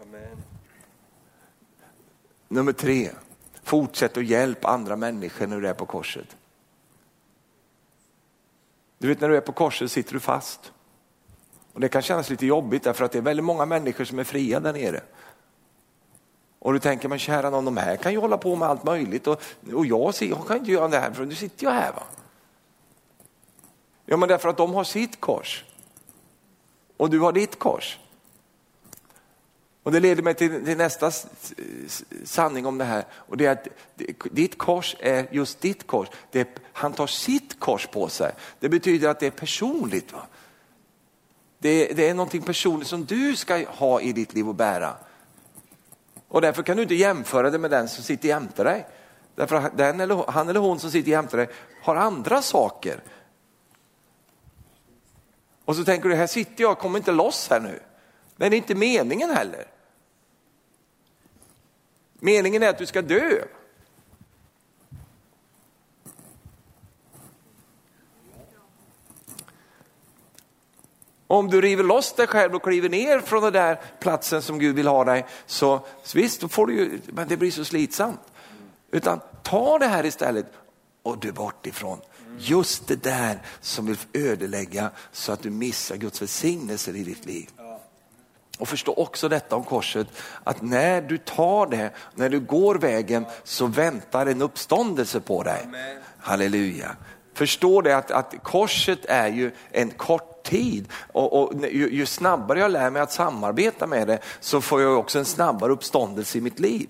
Amen. 0.03 0.43
Nummer 2.49 2.73
tre, 2.73 3.11
fortsätt 3.63 4.17
att 4.17 4.27
hjälpa 4.27 4.69
andra 4.69 4.97
människor 4.97 5.47
när 5.47 5.61
du 5.61 5.69
är 5.69 5.75
på 5.75 5.87
korset. 5.87 6.37
Du 9.03 9.09
vet 9.09 9.21
när 9.21 9.29
du 9.29 9.37
är 9.37 9.41
på 9.41 9.53
korset 9.53 9.93
sitter 9.93 10.13
du 10.13 10.21
fast. 10.21 10.73
Och 11.73 11.81
Det 11.81 11.89
kan 11.89 12.03
kännas 12.03 12.31
lite 12.31 12.47
jobbigt 12.47 12.83
därför 12.83 13.05
att 13.05 13.13
det 13.13 13.19
är 13.19 13.23
väldigt 13.23 13.45
många 13.45 13.67
människor 13.67 14.05
som 14.05 14.19
är 14.19 14.25
fria 14.25 14.61
där 14.61 14.73
nere. 14.73 15.01
Och 16.59 16.73
du 16.73 16.79
tänker, 16.79 17.09
men 17.09 17.19
kära 17.19 17.51
någon, 17.51 17.65
de 17.65 17.77
här 17.77 17.97
kan 17.97 18.13
ju 18.13 18.19
hålla 18.19 18.39
på 18.39 18.57
med 18.57 18.69
allt 18.69 18.85
möjligt 18.85 19.27
och, 19.27 19.43
och 19.75 19.87
jag, 19.87 20.15
jag 20.21 20.47
kan 20.47 20.57
inte 20.57 20.73
göra 20.73 20.89
det 20.89 20.99
här 20.99 21.11
för 21.11 21.25
nu 21.25 21.35
sitter 21.35 21.65
jag 21.65 21.73
här. 21.73 21.93
va. 21.93 22.03
Ja 24.07 24.17
men 24.17 24.29
därför 24.29 24.49
att 24.49 24.57
de 24.57 24.75
har 24.75 24.85
sitt 24.85 25.21
kors 25.21 25.65
och 26.97 27.11
du 27.11 27.21
har 27.21 27.33
ditt 27.33 27.59
kors. 27.59 27.99
Och 29.83 29.93
Det 29.93 30.01
leder 30.01 30.23
mig 30.23 30.35
till, 30.35 30.65
till, 30.65 30.77
nästa 30.77 31.11
sanning 32.25 32.67
om 32.67 32.79
det 32.79 32.85
här 32.85 33.05
och 33.13 33.37
det 33.37 33.47
är 33.47 33.53
att 33.53 33.69
ditt 34.31 34.59
kors 34.59 34.97
är 35.01 35.27
just 35.31 35.61
ditt 35.61 35.87
kors. 35.87 36.09
Det, 36.31 36.49
han 36.73 36.93
tar 36.93 37.07
sitt 37.07 37.61
kors 37.61 37.87
på 37.87 38.09
sig. 38.09 38.33
Det 38.61 38.69
betyder 38.69 39.09
att 39.09 39.21
det 39.21 39.27
är 39.27 39.31
personligt. 39.31 40.13
Va? 40.13 40.27
Det, 41.59 41.93
det 41.93 42.09
är 42.09 42.15
någonting 42.15 42.43
personligt 42.43 42.89
som 42.89 43.05
du 43.05 43.37
ska 43.37 43.65
ha 43.69 44.01
i 44.01 44.13
ditt 44.13 44.35
liv 44.35 44.49
och 44.49 44.55
bära. 44.55 44.95
Och 46.29 46.41
därför 46.41 46.63
kan 46.63 46.77
du 46.77 46.83
inte 46.83 46.95
jämföra 46.95 47.51
det 47.51 47.59
med 47.59 47.71
den 47.71 47.89
som 47.89 48.05
sitter 48.05 48.29
jämte 48.29 48.65
dig. 48.65 48.87
Därför 49.35 49.57
att 49.57 49.77
den 49.77 50.01
eller, 50.01 50.31
han 50.31 50.49
eller 50.49 50.61
hon 50.61 50.79
som 50.79 50.91
sitter 50.91 51.11
jämte 51.11 51.37
dig 51.37 51.49
har 51.83 51.97
andra 51.97 52.43
saker. 52.43 53.03
Och 55.65 55.77
så 55.77 55.85
tänker 55.85 56.09
du, 56.09 56.15
här 56.15 56.27
sitter 56.27 56.63
jag, 56.63 56.79
kommer 56.79 56.99
inte 56.99 57.13
loss 57.13 57.51
här 57.51 57.61
nu. 57.61 57.81
Men 58.37 58.51
det 58.51 58.57
är 58.57 58.59
inte 58.59 58.75
meningen 58.75 59.31
heller. 59.31 59.67
Meningen 62.25 62.63
är 62.63 62.69
att 62.69 62.79
du 62.79 62.87
ska 62.87 63.03
dö. 63.03 63.45
Om 71.27 71.51
du 71.51 71.61
river 71.61 71.85
loss 71.85 72.13
dig 72.13 72.27
själv 72.27 72.55
och 72.55 72.63
kliver 72.63 72.89
ner 72.89 73.21
från 73.21 73.43
den 73.43 73.53
där 73.53 73.81
platsen 74.01 74.43
som 74.43 74.59
Gud 74.59 74.77
vill 74.77 74.87
ha 74.87 75.05
dig, 75.05 75.27
så, 75.47 75.81
så 76.03 76.19
visst, 76.19 76.41
då 76.41 76.49
får 76.49 76.67
du 76.67 76.75
ju, 76.75 77.01
men 77.07 77.29
det 77.29 77.37
blir 77.37 77.51
så 77.51 77.65
slitsamt. 77.65 78.21
Utan 78.91 79.21
ta 79.43 79.79
det 79.79 79.87
här 79.87 80.07
istället 80.07 80.47
och 81.03 81.19
du 81.19 81.33
bort 81.33 81.67
ifrån. 81.67 82.01
Just 82.39 82.87
det 82.87 83.03
där 83.03 83.43
som 83.61 83.87
vill 83.87 83.99
ödelägga 84.13 84.91
så 85.13 85.33
att 85.33 85.43
du 85.43 85.51
missar 85.51 85.97
Guds 85.97 86.23
välsignelser 86.23 86.97
i 86.97 87.05
ditt 87.05 87.27
liv. 87.27 87.51
Och 88.63 88.69
förstå 88.69 88.95
också 88.95 89.29
detta 89.29 89.57
om 89.57 89.65
korset, 89.65 90.07
att 90.45 90.63
när 90.63 91.01
du 91.01 91.19
tar 91.19 91.67
det, 91.67 91.91
när 92.15 92.29
du 92.29 92.41
går 92.41 92.75
vägen 92.75 93.27
så 93.45 93.67
väntar 93.67 94.27
en 94.27 94.43
uppståndelse 94.43 95.21
på 95.21 95.43
dig. 95.43 95.61
Amen. 95.65 95.97
Halleluja. 96.19 96.97
Förstå 97.35 97.81
det 97.81 97.97
att, 97.97 98.11
att 98.11 98.35
korset 98.43 99.05
är 99.05 99.29
ju 99.29 99.51
en 99.71 99.91
kort 99.91 100.43
tid. 100.43 100.89
Och, 101.13 101.43
och 101.43 101.53
ju, 101.71 101.91
ju, 101.93 102.07
snabbare 102.07 102.59
jag 102.59 102.71
lär 102.71 102.91
mig 102.91 103.03
att 103.03 103.13
samarbeta 103.13 103.87
med 103.87 104.07
det 104.07 104.19
så 104.41 104.61
får 104.61 104.83
jag 104.83 104.99
också 104.99 105.19
en 105.19 105.25
snabbare 105.25 105.73
uppståndelse 105.73 106.39
i 106.39 106.41
mitt 106.41 106.61
liv. 106.61 106.89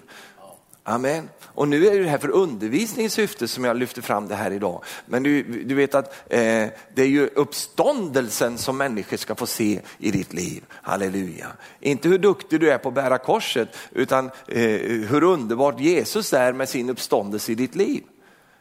Amen. 0.84 1.28
Och 1.44 1.68
nu 1.68 1.86
är 1.86 2.00
det 2.00 2.08
här 2.08 2.18
för 2.18 2.30
undervisningens 2.30 3.12
syfte 3.12 3.48
som 3.48 3.64
jag 3.64 3.76
lyfter 3.76 4.02
fram 4.02 4.28
det 4.28 4.34
här 4.34 4.50
idag. 4.50 4.84
Men 5.06 5.22
du, 5.22 5.42
du 5.42 5.74
vet 5.74 5.94
att 5.94 6.06
eh, 6.32 6.68
det 6.94 7.02
är 7.02 7.06
ju 7.06 7.26
uppståndelsen 7.26 8.58
som 8.58 8.76
människor 8.76 9.16
ska 9.16 9.34
få 9.34 9.46
se 9.46 9.80
i 9.98 10.10
ditt 10.10 10.32
liv. 10.32 10.64
Halleluja. 10.70 11.46
Inte 11.80 12.08
hur 12.08 12.18
duktig 12.18 12.60
du 12.60 12.70
är 12.70 12.78
på 12.78 12.88
att 12.88 12.94
bära 12.94 13.18
korset 13.18 13.68
utan 13.90 14.30
eh, 14.48 14.62
hur 15.08 15.22
underbart 15.22 15.80
Jesus 15.80 16.32
är 16.32 16.52
med 16.52 16.68
sin 16.68 16.90
uppståndelse 16.90 17.52
i 17.52 17.54
ditt 17.54 17.74
liv. 17.74 18.02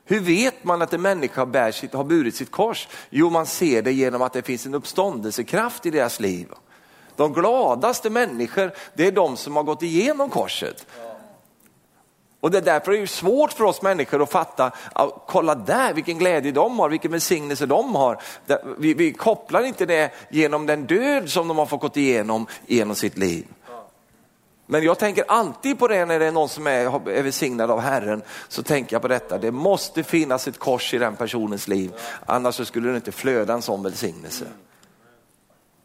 Hur 0.06 0.20
vet 0.20 0.64
man 0.64 0.82
att 0.82 0.94
en 0.94 1.02
människa 1.02 1.46
bär 1.46 1.72
sitt, 1.72 1.94
har 1.94 2.04
burit 2.04 2.36
sitt 2.36 2.52
kors? 2.52 2.88
Jo, 3.10 3.30
man 3.30 3.46
ser 3.46 3.82
det 3.82 3.92
genom 3.92 4.22
att 4.22 4.34
det 4.34 4.42
finns 4.42 4.66
en 4.66 4.76
uppståndelsekraft 4.76 5.86
i 5.86 5.90
deras 5.90 6.20
liv. 6.20 6.48
De 7.16 7.34
gladaste 7.34 8.10
människor, 8.10 8.72
det 8.96 9.08
är 9.08 9.12
de 9.12 9.38
som 9.38 9.56
har 9.56 9.64
gått 9.64 9.84
igenom 9.84 10.30
korset. 10.30 10.86
Och 12.42 12.52
det 12.52 12.58
är 12.58 12.62
därför 12.62 12.92
det 12.92 12.98
är 12.98 13.06
svårt 13.06 13.54
för 13.54 13.64
oss 13.64 13.82
människor 13.82 14.24
att 14.24 14.32
fatta, 14.32 14.72
kolla 15.28 15.56
där 15.56 15.94
vilken 15.94 16.18
glädje 16.18 16.52
de 16.52 16.80
har, 16.80 16.90
vilken 16.90 17.12
välsignelse 17.12 17.66
de 17.66 17.96
har. 17.96 18.22
Vi, 18.78 18.94
vi 18.94 19.14
kopplar 19.14 19.64
inte 19.64 19.86
det 19.86 20.12
genom 20.30 20.66
den 20.66 20.86
död 20.86 21.30
som 21.30 21.48
de 21.48 21.58
har 21.58 21.66
fått 21.66 21.82
gått 21.82 21.98
igenom 21.98 22.48
genom 22.68 22.96
sitt 22.96 23.18
liv. 23.18 23.48
Men 24.66 24.84
jag 24.84 25.00
tänker 25.00 25.24
alltid 25.28 25.80
på 25.80 25.88
det 25.88 26.06
när 26.06 26.20
det 26.20 26.26
är 26.26 26.32
någon 26.32 26.50
som 26.50 26.68
är, 26.68 27.10
är 27.10 27.24
välsignad 27.24 27.72
av 27.72 27.80
Herren, 27.80 28.22
så 28.48 28.64
tänker 28.64 28.96
jag 28.96 29.02
på 29.02 29.08
detta. 29.08 29.38
Det 29.38 29.52
måste 29.52 30.04
finnas 30.04 30.48
ett 30.48 30.60
kors 30.60 30.94
i 30.94 30.98
den 30.98 31.16
personens 31.16 31.68
liv, 31.68 31.94
annars 32.26 32.56
så 32.56 32.66
skulle 32.66 32.90
det 32.90 32.96
inte 32.96 33.12
flöda 33.12 33.54
en 33.54 33.62
sån 33.62 33.84
välsignelse. 33.84 34.46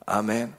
Amen. 0.04 0.52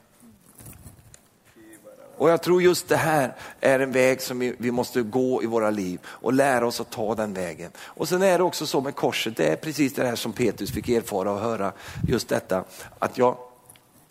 Och 2.18 2.30
jag 2.30 2.42
tror 2.42 2.62
just 2.62 2.88
det 2.88 2.96
här 2.96 3.34
är 3.60 3.80
en 3.80 3.92
väg 3.92 4.22
som 4.22 4.38
vi, 4.38 4.54
vi, 4.58 4.70
måste 4.70 5.02
gå 5.02 5.42
i 5.42 5.46
våra 5.46 5.70
liv 5.70 6.00
och 6.04 6.32
lära 6.32 6.66
oss 6.66 6.80
att 6.80 6.90
ta 6.90 7.14
den 7.14 7.34
vägen. 7.34 7.70
Och 7.78 8.08
sen 8.08 8.22
är 8.22 8.38
det 8.38 8.44
också 8.44 8.66
så 8.66 8.80
med 8.80 8.94
korset, 8.94 9.36
det 9.36 9.46
är 9.46 9.56
precis 9.56 9.94
det 9.94 10.06
här 10.06 10.16
som 10.16 10.32
Petrus 10.32 10.70
fick 10.70 10.88
erfara 10.88 11.32
och 11.32 11.40
höra, 11.40 11.72
just 12.08 12.28
detta 12.28 12.64
att 12.98 13.18
jag, 13.18 13.36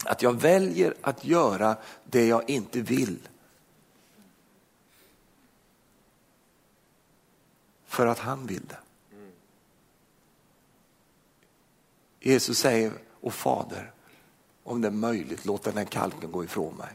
att 0.05 0.21
jag 0.21 0.41
väljer 0.41 0.93
att 1.01 1.25
göra 1.25 1.75
det 2.03 2.27
jag 2.27 2.49
inte 2.49 2.81
vill. 2.81 3.17
för 7.97 8.07
att 8.07 8.19
han 8.19 8.47
vill 8.47 8.65
det. 8.67 8.77
Jesus 12.19 12.57
säger, 12.57 12.93
och 13.21 13.33
Fader, 13.33 13.91
om 14.63 14.81
det 14.81 14.87
är 14.87 14.91
möjligt, 14.91 15.45
låt 15.45 15.63
den 15.63 15.77
här 15.77 15.85
kalken 15.85 16.31
gå 16.31 16.43
ifrån 16.43 16.75
mig. 16.75 16.89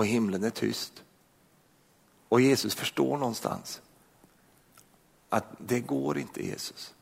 Och 0.00 0.06
himlen 0.06 0.44
är 0.44 0.50
tyst. 0.50 1.04
Och 2.28 2.40
Jesus 2.40 2.74
förstår 2.74 3.18
någonstans 3.18 3.82
att 5.28 5.44
det 5.58 5.80
går 5.80 6.18
inte 6.18 6.46
Jesus. 6.46 6.94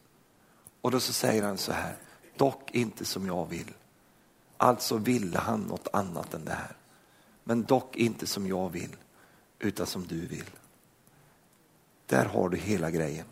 Och 0.81 0.91
då 0.91 1.01
så 1.01 1.13
säger 1.13 1.43
han 1.43 1.59
så 1.59 1.73
här, 1.73 1.97
dock 2.37 2.71
inte 2.71 3.05
som 3.05 3.27
jag 3.27 3.47
vill. 3.47 3.75
Alltså 4.57 4.97
ville 4.97 5.39
han 5.39 5.61
något 5.61 5.89
annat 5.93 6.35
än 6.35 6.45
det 6.45 6.53
här. 6.53 6.77
Men 7.45 7.65
dock 7.65 7.97
inte 7.97 8.27
som 8.27 8.47
jag 8.47 8.69
vill, 8.69 8.97
utan 9.59 9.87
som 9.87 10.07
du 10.07 10.27
vill. 10.27 10.51
Där 12.07 12.25
har 12.25 12.49
du 12.49 12.57
hela 12.57 12.91
grejen. 12.91 13.27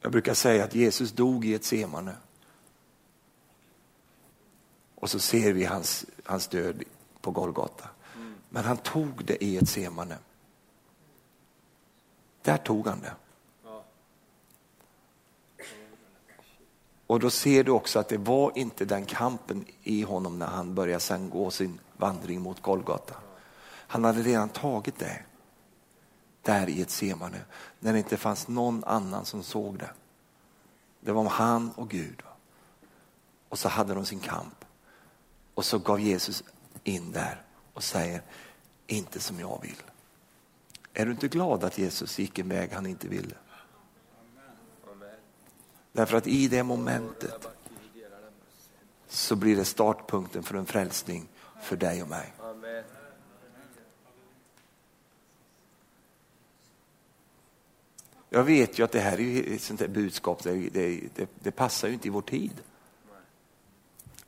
Jag 0.00 0.12
brukar 0.12 0.34
säga 0.34 0.64
att 0.64 0.74
Jesus 0.74 1.12
dog 1.12 1.44
i 1.44 1.54
ett 1.54 1.64
semane. 1.64 2.16
Och 4.94 5.10
så 5.10 5.18
ser 5.18 5.52
vi 5.52 5.64
hans, 5.64 6.06
hans 6.24 6.48
död 6.48 6.84
på 7.20 7.30
Golgata. 7.30 7.88
Men 8.48 8.64
han 8.64 8.76
tog 8.76 9.24
det 9.24 9.44
i 9.44 9.56
ett 9.56 9.68
semane. 9.68 10.18
Där 12.42 12.56
tog 12.56 12.86
han 12.86 13.00
det. 13.00 13.14
Och 17.06 17.20
då 17.20 17.30
ser 17.30 17.64
du 17.64 17.70
också 17.70 17.98
att 17.98 18.08
det 18.08 18.18
var 18.18 18.58
inte 18.58 18.84
den 18.84 19.04
kampen 19.04 19.64
i 19.82 20.02
honom 20.02 20.38
när 20.38 20.46
han 20.46 20.74
började 20.74 21.00
sen 21.00 21.30
gå 21.30 21.50
sin 21.50 21.80
vandring 21.96 22.40
mot 22.40 22.62
Golgata. 22.62 23.14
Han 23.66 24.04
hade 24.04 24.22
redan 24.22 24.48
tagit 24.48 24.98
det 24.98 25.22
där 26.42 26.68
i 26.68 26.82
ett 26.82 26.90
semane 26.90 27.40
när 27.78 27.92
det 27.92 27.98
inte 27.98 28.16
fanns 28.16 28.48
någon 28.48 28.84
annan 28.84 29.24
som 29.24 29.42
såg 29.42 29.78
det. 29.78 29.90
Det 31.00 31.12
var 31.12 31.24
han 31.24 31.70
och 31.70 31.88
Gud. 31.88 32.22
Och 33.48 33.58
så 33.58 33.68
hade 33.68 33.94
de 33.94 34.06
sin 34.06 34.20
kamp. 34.20 34.64
Och 35.54 35.64
så 35.64 35.78
gav 35.78 36.00
Jesus 36.00 36.44
in 36.84 37.12
där 37.12 37.42
och 37.74 37.84
säger, 37.84 38.22
inte 38.86 39.20
som 39.20 39.40
jag 39.40 39.58
vill. 39.62 39.82
Är 40.94 41.06
du 41.06 41.12
inte 41.12 41.28
glad 41.28 41.64
att 41.64 41.78
Jesus 41.78 42.18
gick 42.18 42.38
en 42.38 42.48
väg 42.48 42.72
han 42.72 42.86
inte 42.86 43.08
ville? 43.08 43.34
Därför 45.92 46.16
att 46.16 46.26
i 46.26 46.48
det 46.48 46.62
momentet 46.62 47.48
så 49.08 49.36
blir 49.36 49.56
det 49.56 49.64
startpunkten 49.64 50.42
för 50.42 50.54
en 50.54 50.66
frälsning 50.66 51.28
för 51.62 51.76
dig 51.76 52.02
och 52.02 52.08
mig. 52.08 52.32
Jag 58.32 58.44
vet 58.44 58.78
ju 58.78 58.84
att 58.84 58.92
det 58.92 59.00
här 59.00 59.20
är 59.20 59.54
ett 59.54 59.62
sånt 59.62 59.88
budskap, 59.88 60.42
det, 60.42 60.52
det, 60.52 61.00
det, 61.14 61.30
det 61.38 61.50
passar 61.50 61.88
ju 61.88 61.94
inte 61.94 62.08
i 62.08 62.10
vår 62.10 62.22
tid. 62.22 62.62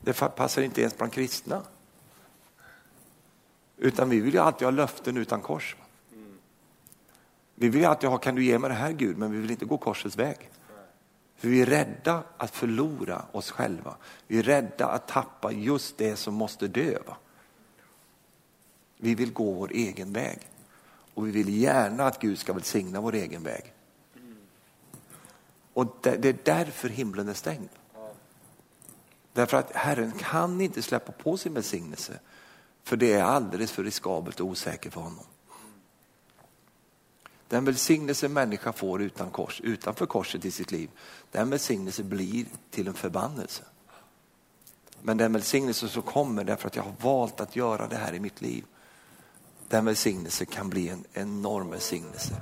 Det 0.00 0.12
passar 0.12 0.62
inte 0.62 0.80
ens 0.80 0.96
bland 0.96 1.12
kristna. 1.12 1.62
Utan 3.82 4.08
vi 4.08 4.20
vill 4.20 4.34
ju 4.34 4.40
alltid 4.40 4.66
ha 4.66 4.70
löften 4.70 5.16
utan 5.16 5.40
kors. 5.40 5.76
Vi 7.54 7.68
vill 7.68 7.84
alltid 7.84 8.10
ha, 8.10 8.18
kan 8.18 8.34
du 8.34 8.44
ge 8.44 8.58
mig 8.58 8.70
det 8.70 8.76
här 8.76 8.92
Gud, 8.92 9.18
men 9.18 9.32
vi 9.32 9.38
vill 9.38 9.50
inte 9.50 9.64
gå 9.64 9.78
korsets 9.78 10.16
väg. 10.16 10.50
För 11.36 11.48
vi 11.48 11.62
är 11.62 11.66
rädda 11.66 12.22
att 12.36 12.50
förlora 12.50 13.24
oss 13.32 13.50
själva. 13.50 13.96
Vi 14.26 14.38
är 14.38 14.42
rädda 14.42 14.86
att 14.86 15.08
tappa 15.08 15.52
just 15.52 15.98
det 15.98 16.16
som 16.16 16.34
måste 16.34 16.68
dö. 16.68 16.98
Vi 18.96 19.14
vill 19.14 19.32
gå 19.32 19.52
vår 19.52 19.70
egen 19.72 20.12
väg. 20.12 20.38
Och 21.14 21.26
vi 21.26 21.30
vill 21.30 21.60
gärna 21.62 22.04
att 22.04 22.20
Gud 22.20 22.38
ska 22.38 22.52
välsigna 22.52 23.00
vår 23.00 23.14
egen 23.14 23.42
väg. 23.42 23.72
Och 25.72 25.96
det, 26.00 26.24
är 26.24 26.36
därför 26.44 26.88
himlen 26.88 27.28
är 27.28 27.34
stängd. 27.34 27.68
Därför 29.32 29.56
att 29.56 29.72
Herren 29.72 30.12
kan 30.12 30.60
inte 30.60 30.82
släppa 30.82 31.12
på 31.12 31.36
sin 31.36 31.54
välsignelse. 31.54 32.20
För 32.82 32.96
det 32.96 33.12
är 33.12 33.22
alldeles 33.22 33.72
för 33.72 33.84
riskabelt 33.84 34.40
och 34.40 34.46
osäkert 34.46 34.92
för 34.92 35.00
honom. 35.00 35.24
Den 37.48 37.64
välsignelse 37.64 38.28
människa 38.28 38.72
får 38.72 39.02
utan 39.02 39.30
kors, 39.30 39.60
utanför 39.60 40.06
korset 40.06 40.44
i 40.44 40.50
sitt 40.50 40.72
liv, 40.72 40.90
den 41.30 41.50
välsignelse 41.50 42.02
blir 42.02 42.46
till 42.70 42.88
en 42.88 42.94
förbannelse. 42.94 43.62
Men 45.02 45.16
den 45.16 45.32
välsignelse 45.32 45.88
som 45.88 46.02
kommer 46.02 46.44
därför 46.44 46.66
att 46.66 46.76
jag 46.76 46.82
har 46.82 46.94
valt 47.00 47.40
att 47.40 47.56
göra 47.56 47.88
det 47.88 47.96
här 47.96 48.14
i 48.14 48.20
mitt 48.20 48.40
liv, 48.40 48.64
den 49.68 49.84
välsignelse 49.84 50.44
kan 50.44 50.70
bli 50.70 50.88
en 50.88 51.04
enorm 51.12 51.70
välsignelse. 51.70 52.36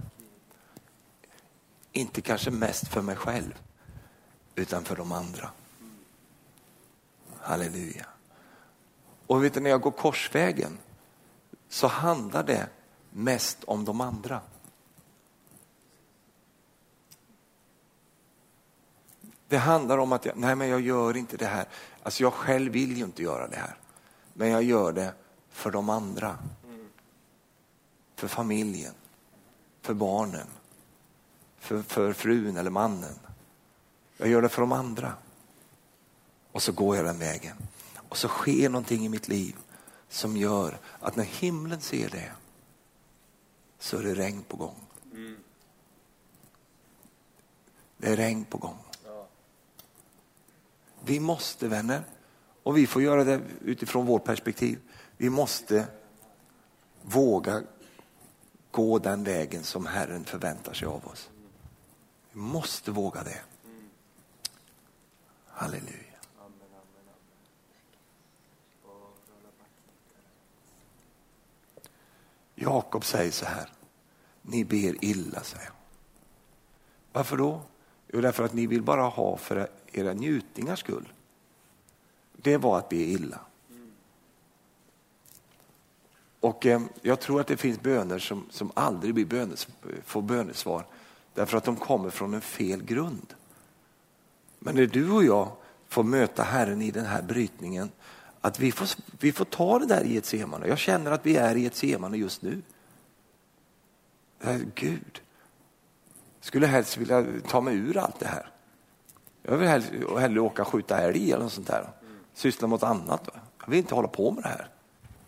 Inte 1.93 2.21
kanske 2.21 2.51
mest 2.51 2.89
för 2.89 3.03
mig 3.03 3.17
själv, 3.17 3.55
utan 4.55 4.85
för 4.85 4.97
de 4.97 5.13
andra. 5.13 5.51
Halleluja. 7.41 8.07
Och 9.31 9.45
vet 9.45 9.55
du, 9.55 9.61
när 9.61 9.71
jag 9.71 9.81
går 9.81 9.91
korsvägen 9.91 10.79
så 11.69 11.87
handlar 11.87 12.43
det 12.43 12.69
mest 13.11 13.65
om 13.65 13.85
de 13.85 14.01
andra. 14.01 14.41
Det 19.49 19.57
handlar 19.57 19.99
om 19.99 20.13
att 20.13 20.25
jag, 20.25 20.37
nej 20.37 20.57
men 20.57 20.69
jag 20.69 20.81
gör 20.81 21.17
inte 21.17 21.37
det 21.37 21.47
här. 21.47 21.69
Alltså 22.03 22.23
jag 22.23 22.33
själv 22.33 22.73
vill 22.73 22.97
ju 22.97 23.05
inte 23.05 23.23
göra 23.23 23.49
det 23.49 23.57
här. 23.57 23.77
Men 24.33 24.49
jag 24.49 24.63
gör 24.63 24.93
det 24.93 25.15
för 25.51 25.71
de 25.71 25.89
andra. 25.89 26.39
För 28.15 28.29
familjen, 28.29 28.95
för 29.81 29.95
barnen, 29.95 30.47
för, 31.59 31.83
för 31.83 32.13
frun 32.13 32.57
eller 32.57 32.71
mannen. 32.71 33.19
Jag 34.17 34.29
gör 34.29 34.43
det 34.43 34.49
för 34.49 34.61
de 34.61 34.73
andra. 34.73 35.13
Och 36.53 36.63
så 36.63 36.73
går 36.73 36.97
jag 36.97 37.05
den 37.05 37.19
vägen. 37.19 37.57
Och 38.11 38.17
så 38.17 38.29
sker 38.29 38.69
någonting 38.69 39.05
i 39.05 39.09
mitt 39.09 39.29
liv 39.29 39.57
som 40.09 40.37
gör 40.37 40.79
att 41.01 41.17
när 41.17 41.25
himlen 41.25 41.81
ser 41.81 42.09
det 42.09 42.33
så 43.79 43.97
är 43.97 44.03
det 44.03 44.15
regn 44.15 44.43
på 44.43 44.57
gång. 44.57 44.77
Det 47.97 48.09
är 48.09 48.17
regn 48.17 48.45
på 48.45 48.59
gång. 48.59 48.79
Vi 51.05 51.21
måste 51.21 51.69
vänner, 51.69 52.05
och 52.63 52.77
vi 52.77 52.87
får 52.87 53.03
göra 53.03 53.25
det 53.25 53.41
utifrån 53.61 54.07
vårt 54.07 54.25
perspektiv, 54.25 54.79
vi 55.17 55.31
måste 55.31 55.87
våga 57.03 57.63
gå 58.71 58.99
den 58.99 59.25
vägen 59.25 59.65
som 59.65 59.87
Herren 59.87 60.25
förväntar 60.25 60.73
sig 60.73 60.89
av 60.89 61.07
oss. 61.07 61.31
Vi 62.33 62.41
måste 62.41 62.91
våga 62.91 63.23
det. 63.23 63.41
Halleluja. 65.47 66.10
Jakob 72.63 73.05
säger 73.05 73.33
så 73.33 73.45
här, 73.47 73.69
ni 74.43 74.65
ber 74.65 75.05
illa, 75.05 75.43
säger 75.43 75.71
Varför 77.13 77.37
då? 77.37 77.61
Jo, 78.09 78.21
därför 78.21 78.45
att 78.45 78.55
ni 78.55 78.67
vill 78.67 78.83
bara 78.83 79.03
ha 79.03 79.37
för 79.37 79.69
era 79.93 80.13
njutningars 80.13 80.81
skull. 80.81 81.13
Det 82.33 82.57
var 82.57 82.79
att 82.79 82.89
be 82.89 82.97
illa. 82.97 83.41
Och 86.41 86.67
eh, 86.67 86.81
jag 87.03 87.21
tror 87.21 87.41
att 87.41 87.47
det 87.47 87.57
finns 87.57 87.81
böner 87.81 88.19
som, 88.19 88.47
som 88.51 88.73
aldrig 88.75 89.15
blir 89.15 89.27
bönes, 89.27 89.69
får 90.05 90.23
bönesvar 90.23 90.87
därför 91.35 91.59
att 91.59 91.65
de 91.65 91.77
kommer 91.77 92.11
från 92.11 92.35
en 92.35 92.41
fel 92.41 92.83
grund. 92.83 93.35
Men 94.59 94.75
när 94.75 94.87
du 94.87 95.11
och 95.11 95.25
jag 95.25 95.53
får 95.89 96.03
möta 96.03 96.43
Herren 96.43 96.83
i 96.83 96.91
den 96.91 97.05
här 97.07 97.23
brytningen, 97.23 97.91
att 98.41 98.61
vi 98.61 98.73
får, 98.73 98.89
vi 99.21 99.33
får 99.33 99.45
ta 99.45 99.79
det 99.79 99.87
där 99.87 100.05
i 100.05 100.17
ett 100.17 100.27
semane. 100.27 100.67
Jag 100.67 100.79
känner 100.79 101.11
att 101.11 101.27
vi 101.27 101.37
är 101.37 101.57
i 101.57 101.67
ett 101.67 101.77
semane 101.77 102.17
just 102.17 102.43
nu. 102.43 102.63
Eh, 104.41 104.59
Gud, 104.75 105.21
skulle 106.41 106.67
helst 106.67 106.97
vilja 106.97 107.27
ta 107.49 107.61
mig 107.61 107.77
ur 107.77 107.97
allt 107.97 108.21
det 108.21 108.27
här. 108.27 108.51
Jag 109.43 109.57
vill 109.57 109.69
hellre, 109.69 110.21
hellre 110.21 110.41
åka 110.41 110.63
och 110.63 110.69
skjuta 110.69 110.99
älg 110.99 111.33
eller 111.33 111.43
något 111.43 111.53
sånt 111.53 111.67
där. 111.67 111.89
Syssla 112.35 112.69
med 112.69 112.71
något 112.71 112.83
annat. 112.83 113.29
Jag 113.61 113.71
vill 113.71 113.79
inte 113.79 113.95
hålla 113.95 114.09
på 114.09 114.31
med 114.31 114.45
det 114.45 114.49
här. 114.49 114.69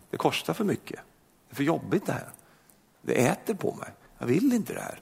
Det 0.09 0.17
kostar 0.17 0.53
för 0.53 0.63
mycket. 0.63 0.99
Det 1.47 1.53
är 1.53 1.55
för 1.55 1.63
jobbigt 1.63 2.05
det 2.05 2.13
här. 2.13 2.29
Det 3.01 3.27
äter 3.27 3.53
på 3.53 3.73
mig. 3.73 3.89
Jag 4.17 4.27
vill 4.27 4.53
inte 4.53 4.73
det 4.73 4.81
här. 4.81 5.01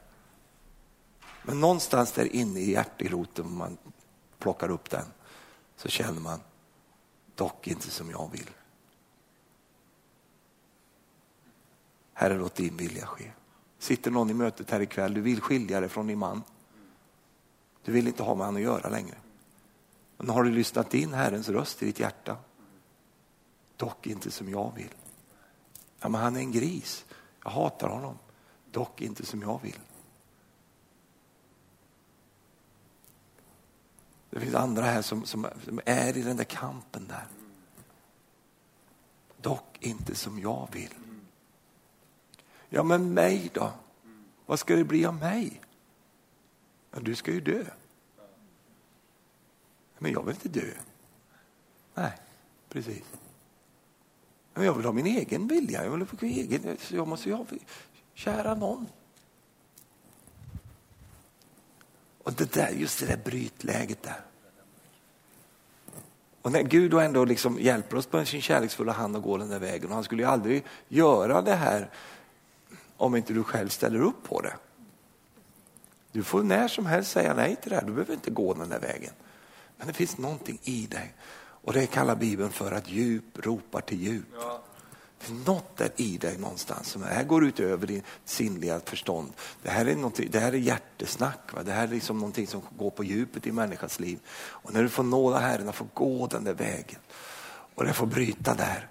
Men 1.43 1.59
någonstans 1.59 2.11
där 2.11 2.35
inne 2.35 2.59
i 2.59 2.71
hjärteroten, 2.71 3.45
om 3.45 3.57
man 3.57 3.77
plockar 4.39 4.69
upp 4.69 4.89
den, 4.89 5.05
så 5.75 5.87
känner 5.87 6.21
man, 6.21 6.39
dock 7.35 7.67
inte 7.67 7.89
som 7.89 8.09
jag 8.09 8.29
vill. 8.31 8.49
Herre, 12.13 12.37
låt 12.37 12.55
din 12.55 12.77
vilja 12.77 13.05
ske. 13.05 13.31
Sitter 13.79 14.11
någon 14.11 14.29
i 14.29 14.33
mötet 14.33 14.71
här 14.71 14.79
ikväll, 14.79 15.13
du 15.13 15.21
vill 15.21 15.41
skilja 15.41 15.79
dig 15.79 15.89
från 15.89 16.07
din 16.07 16.19
man. 16.19 16.43
Du 17.83 17.91
vill 17.91 18.07
inte 18.07 18.23
ha 18.23 18.35
med 18.35 18.45
honom 18.45 18.61
att 18.61 18.65
göra 18.65 18.89
längre. 18.89 19.15
Men 20.17 20.29
har 20.29 20.43
du 20.43 20.51
lyssnat 20.51 20.93
in 20.93 21.13
Herrens 21.13 21.49
röst 21.49 21.83
i 21.83 21.85
ditt 21.85 21.99
hjärta? 21.99 22.37
Dock 23.77 24.07
inte 24.07 24.31
som 24.31 24.49
jag 24.49 24.71
vill. 24.75 24.93
Ja, 25.99 26.09
men 26.09 26.21
han 26.21 26.35
är 26.35 26.39
en 26.39 26.51
gris. 26.51 27.05
Jag 27.43 27.51
hatar 27.51 27.89
honom. 27.89 28.17
Dock 28.71 29.01
inte 29.01 29.25
som 29.25 29.41
jag 29.41 29.59
vill. 29.63 29.79
Det 34.31 34.39
finns 34.39 34.55
andra 34.55 34.83
här 34.83 35.01
som, 35.01 35.25
som, 35.25 35.47
som 35.65 35.81
är 35.85 36.17
i 36.17 36.21
den 36.21 36.37
där 36.37 36.43
kampen 36.43 37.07
där. 37.07 37.25
Dock 39.41 39.77
inte 39.79 40.15
som 40.15 40.39
jag 40.39 40.67
vill. 40.71 40.93
Ja, 42.69 42.83
men 42.83 43.13
mig 43.13 43.49
då? 43.53 43.71
Vad 44.45 44.59
ska 44.59 44.75
det 44.75 44.83
bli 44.83 45.05
av 45.05 45.15
mig? 45.15 45.61
Ja, 46.91 46.99
du 46.99 47.15
ska 47.15 47.31
ju 47.31 47.41
dö. 47.41 47.65
Men 49.97 50.11
jag 50.11 50.23
vill 50.23 50.35
inte 50.35 50.59
dö. 50.59 50.73
Nej, 51.93 52.17
precis. 52.69 53.03
Men 54.53 54.65
jag 54.65 54.73
vill 54.73 54.85
ha 54.85 54.91
min 54.91 55.05
egen 55.05 55.47
vilja. 55.47 55.83
Jag 55.83 55.91
vill 55.91 56.01
ha 56.01 56.07
min 56.19 56.31
egen, 56.31 56.77
jag 56.89 57.07
måste 57.07 57.31
ha 57.31 57.45
kära 58.13 58.55
någon. 58.55 58.87
Och 62.23 62.33
det 62.33 62.53
där, 62.53 62.69
just 62.69 62.99
det 62.99 63.05
där 63.05 63.17
brytläget 63.17 64.03
där. 64.03 64.21
Och 66.41 66.51
när 66.51 66.61
Gud 66.61 66.91
då 66.91 66.99
ändå 66.99 67.25
liksom 67.25 67.59
hjälper 67.59 67.97
oss 67.97 68.05
på 68.05 68.25
sin 68.25 68.41
kärleksfulla 68.41 68.91
hand 68.91 69.15
att 69.15 69.23
gå 69.23 69.37
den 69.37 69.49
där 69.49 69.59
vägen 69.59 69.89
och 69.89 69.95
han 69.95 70.03
skulle 70.03 70.23
ju 70.23 70.29
aldrig 70.29 70.63
göra 70.87 71.41
det 71.41 71.55
här 71.55 71.89
om 72.97 73.15
inte 73.15 73.33
du 73.33 73.43
själv 73.43 73.69
ställer 73.69 74.01
upp 74.01 74.23
på 74.23 74.41
det. 74.41 74.53
Du 76.11 76.23
får 76.23 76.43
när 76.43 76.67
som 76.67 76.85
helst 76.85 77.11
säga 77.11 77.33
nej 77.33 77.55
till 77.55 77.69
det 77.69 77.75
här, 77.75 77.85
du 77.85 77.91
behöver 77.91 78.13
inte 78.13 78.31
gå 78.31 78.53
den 78.53 78.69
där 78.69 78.79
vägen. 78.79 79.13
Men 79.77 79.87
det 79.87 79.93
finns 79.93 80.17
någonting 80.17 80.59
i 80.63 80.87
dig 80.87 81.13
och 81.39 81.73
det 81.73 81.87
kallar 81.87 82.15
Bibeln 82.15 82.49
för 82.49 82.71
att 82.71 82.89
djup 82.89 83.45
ropar 83.45 83.81
till 83.81 84.01
djup. 84.01 84.25
Ja. 84.33 84.61
Något 85.29 85.77
där 85.77 85.91
i 85.95 86.17
dig 86.17 86.37
någonstans 86.37 86.87
som 86.87 87.03
här 87.03 87.23
går 87.23 87.45
utöver 87.45 87.87
din 87.87 88.03
sinnliga 88.25 88.79
förstånd. 88.79 89.33
Det 89.63 89.69
här 89.69 89.85
är, 89.85 90.29
det 90.29 90.39
här 90.39 90.51
är 90.51 90.57
hjärtesnack, 90.57 91.53
va? 91.53 91.63
det 91.63 91.71
här 91.71 91.83
är 91.83 91.87
liksom 91.87 92.17
någonting 92.17 92.47
som 92.47 92.61
går 92.77 92.89
på 92.89 93.03
djupet 93.03 93.47
i 93.47 93.51
människans 93.51 93.99
liv. 93.99 94.19
Och 94.31 94.73
när 94.73 94.83
du 94.83 94.89
får 94.89 95.03
nåda 95.03 95.39
Herren 95.39 95.69
och 95.69 95.75
får 95.75 95.87
gå 95.93 96.27
den 96.27 96.43
där 96.43 96.53
vägen 96.53 96.99
och 97.75 97.85
det 97.85 97.93
får 97.93 98.05
bryta 98.05 98.53
där 98.55 98.87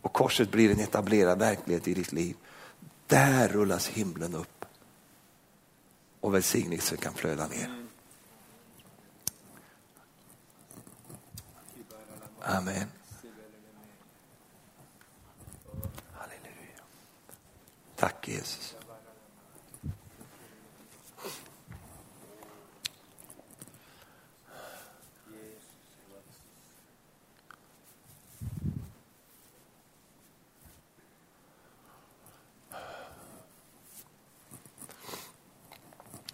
och 0.00 0.12
korset 0.12 0.50
blir 0.50 0.70
en 0.70 0.80
etablerad 0.80 1.38
verklighet 1.38 1.88
i 1.88 1.94
ditt 1.94 2.12
liv. 2.12 2.36
Där 3.06 3.48
rullas 3.48 3.88
himlen 3.88 4.34
upp 4.34 4.64
och 6.20 6.34
välsignelsen 6.34 6.98
kan 6.98 7.14
flöda 7.14 7.46
ner. 7.46 7.86
Amen. 12.42 12.99
Tack 18.00 18.28
Jesus. 18.28 18.76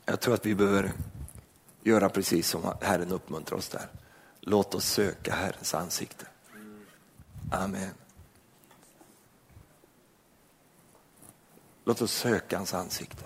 Jag 0.04 0.20
tror 0.20 0.34
att 0.34 0.46
vi 0.46 0.54
behöver 0.54 0.92
göra 1.82 2.08
precis 2.08 2.48
som 2.48 2.74
Herren 2.80 3.12
uppmuntrar 3.12 3.58
oss 3.58 3.68
där. 3.68 3.88
Låt 4.40 4.74
oss 4.74 4.84
söka 4.84 5.34
Herrens 5.34 5.74
ansikte. 5.74 6.26
Amen. 7.50 8.05
Låt 11.88 12.02
oss 12.02 12.12
söka 12.12 12.56
hans 12.56 12.74
ansikte. 12.74 13.24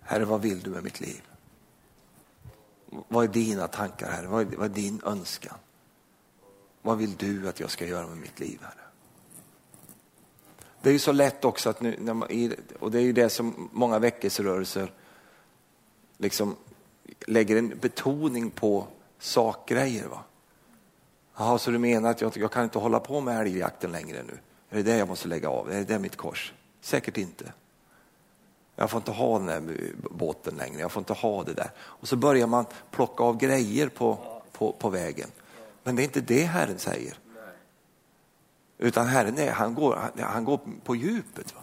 Herre, 0.00 0.24
vad 0.24 0.40
vill 0.40 0.60
du 0.60 0.70
med 0.70 0.84
mitt 0.84 1.00
liv? 1.00 1.22
Vad 3.08 3.24
är 3.24 3.28
dina 3.28 3.68
tankar, 3.68 4.10
Herre? 4.10 4.26
Vad 4.26 4.52
är, 4.52 4.56
vad 4.56 4.70
är 4.70 4.74
din 4.74 5.00
önskan? 5.04 5.54
Vad 6.82 6.98
vill 6.98 7.16
du 7.16 7.48
att 7.48 7.60
jag 7.60 7.70
ska 7.70 7.86
göra 7.86 8.06
med 8.06 8.16
mitt 8.16 8.40
liv, 8.40 8.58
Herre? 8.62 8.84
Det 10.82 10.88
är 10.88 10.92
ju 10.92 10.98
så 10.98 11.12
lätt 11.12 11.44
också 11.44 11.70
att 11.70 11.80
nu, 11.80 12.56
och 12.78 12.90
det 12.90 12.98
är 12.98 13.02
ju 13.02 13.12
det 13.12 13.28
som 13.28 13.68
många 13.72 13.98
väckelserörelser 13.98 14.92
liksom 16.18 16.56
lägger 17.26 17.56
en 17.56 17.78
betoning 17.80 18.50
på 18.50 18.86
sakgrejer. 19.18 20.08
Va? 20.08 20.24
Jaha, 21.36 21.58
så 21.58 21.70
du 21.70 21.78
menar 21.78 22.10
att 22.10 22.20
jag, 22.20 22.36
jag 22.36 22.52
kan 22.52 22.64
inte 22.64 22.78
hålla 22.78 23.00
på 23.00 23.20
med 23.20 23.40
älgjakten 23.40 23.92
längre 23.92 24.22
nu? 24.22 24.38
Är 24.70 24.76
det 24.76 24.82
det 24.82 24.96
jag 24.96 25.08
måste 25.08 25.28
lägga 25.28 25.48
av? 25.48 25.70
Är 25.70 25.74
det 25.74 25.84
det 25.84 25.98
mitt 25.98 26.16
kors? 26.16 26.52
Säkert 26.82 27.16
inte. 27.16 27.52
Jag 28.76 28.90
får 28.90 28.98
inte 28.98 29.10
ha 29.10 29.38
den 29.38 29.46
där 29.46 29.92
båten 30.10 30.54
längre, 30.54 30.80
jag 30.80 30.92
får 30.92 31.00
inte 31.00 31.12
ha 31.12 31.44
det 31.44 31.52
där. 31.52 31.70
Och 31.78 32.08
så 32.08 32.16
börjar 32.16 32.46
man 32.46 32.66
plocka 32.90 33.24
av 33.24 33.36
grejer 33.36 33.88
på, 33.88 34.18
på, 34.52 34.72
på 34.72 34.88
vägen. 34.88 35.28
Men 35.82 35.96
det 35.96 36.02
är 36.02 36.04
inte 36.04 36.20
det 36.20 36.44
Herren 36.44 36.78
säger. 36.78 37.18
Utan 38.78 39.06
Herren 39.06 39.38
är, 39.38 39.52
han, 39.52 39.74
går, 39.74 40.10
han 40.20 40.44
går 40.44 40.60
på 40.84 40.96
djupet. 40.96 41.54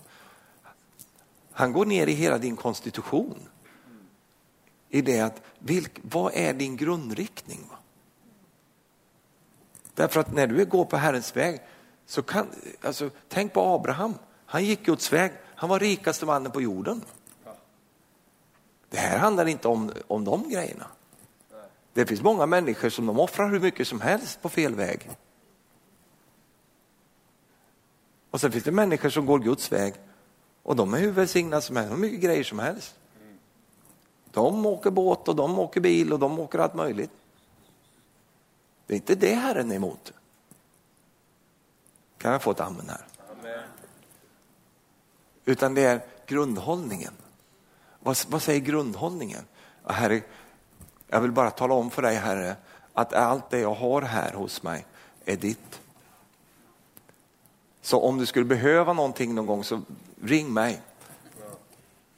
Han 1.52 1.74
går 1.74 1.86
ner 1.86 2.08
i 2.08 2.14
hela 2.14 2.38
din 2.38 2.56
konstitution. 2.56 3.40
I 4.90 5.02
det 5.02 5.20
att, 5.20 5.42
vilk, 5.60 6.00
vad 6.02 6.34
är 6.34 6.54
din 6.54 6.78
grundriktning? 6.78 7.70
Därför 9.94 10.20
att 10.20 10.34
när 10.34 10.48
du 10.48 10.66
går 10.66 10.86
på 10.86 10.98
Herrens 10.98 11.36
väg, 11.36 11.62
så 12.06 12.22
kan, 12.24 12.48
alltså, 12.82 13.10
tänk 13.28 13.54
på 13.54 13.62
Abraham. 13.62 14.14
Han 14.52 14.66
gick 14.66 14.86
Guds 14.86 15.14
väg, 15.14 15.32
han 15.56 15.70
var 15.70 15.80
rikaste 15.80 16.26
mannen 16.26 16.52
på 16.52 16.62
jorden. 16.62 17.02
Det 18.90 18.98
här 18.98 19.18
handlar 19.20 19.46
inte 19.46 19.68
om, 19.68 19.92
om 20.08 20.26
de 20.26 20.50
grejerna. 20.50 20.88
Det 21.94 22.06
finns 22.06 22.22
många 22.22 22.46
människor 22.46 22.90
som 22.90 23.06
de 23.06 23.20
offrar 23.20 23.50
hur 23.50 23.60
mycket 23.60 23.88
som 23.88 24.02
helst 24.02 24.42
på 24.42 24.50
fel 24.50 24.76
väg. 24.76 25.10
Och 28.32 28.42
sen 28.42 28.52
finns 28.52 28.64
det 28.64 28.72
människor 28.72 29.10
som 29.10 29.26
går 29.26 29.40
Guds 29.40 29.72
väg 29.72 29.94
och 30.64 30.76
de 30.76 30.94
är 30.94 30.98
hur 30.98 31.12
välsignade 31.12 31.62
som 31.62 31.76
helst, 31.76 31.92
hur 31.92 31.98
mycket 31.98 32.22
grejer 32.22 32.44
som 32.44 32.60
helst. 32.60 32.96
De 34.32 34.66
åker 34.66 34.92
båt 34.92 35.28
och 35.28 35.36
de 35.36 35.60
åker 35.60 35.82
bil 35.82 36.14
och 36.14 36.20
de 36.20 36.40
åker 36.40 36.60
allt 36.60 36.76
möjligt. 36.76 37.12
Det 38.88 38.94
är 38.94 38.96
inte 38.96 39.16
det 39.16 39.34
Herren 39.34 39.72
är 39.72 39.76
emot. 39.76 40.14
Kan 42.18 42.32
jag 42.32 42.42
få 42.42 42.52
ett 42.52 42.60
amen 42.60 42.90
här? 42.90 43.06
Amen. 43.40 43.79
Utan 45.50 45.74
det 45.74 45.82
är 45.82 46.02
grundhållningen. 46.26 47.14
Vad, 48.00 48.18
vad 48.28 48.42
säger 48.42 48.60
grundhållningen? 48.60 49.46
Herre, 49.84 50.22
jag 51.08 51.22
vill 51.22 51.32
bara 51.32 51.52
tala 51.52 51.74
om 51.74 51.90
för 51.92 52.02
dig 52.02 52.16
Herre 52.16 52.56
att 52.94 53.14
allt 53.14 53.50
det 53.50 53.60
jag 53.60 53.74
har 53.74 54.02
här 54.02 54.34
hos 54.34 54.64
mig 54.64 54.86
är 55.26 55.36
ditt. 55.36 55.82
Så 57.82 58.02
om 58.02 58.18
du 58.18 58.26
skulle 58.26 58.46
behöva 58.46 58.94
någonting 58.94 59.36
någon 59.36 59.46
gång 59.46 59.64
så 59.64 59.82
ring 60.22 60.54
mig. 60.54 60.82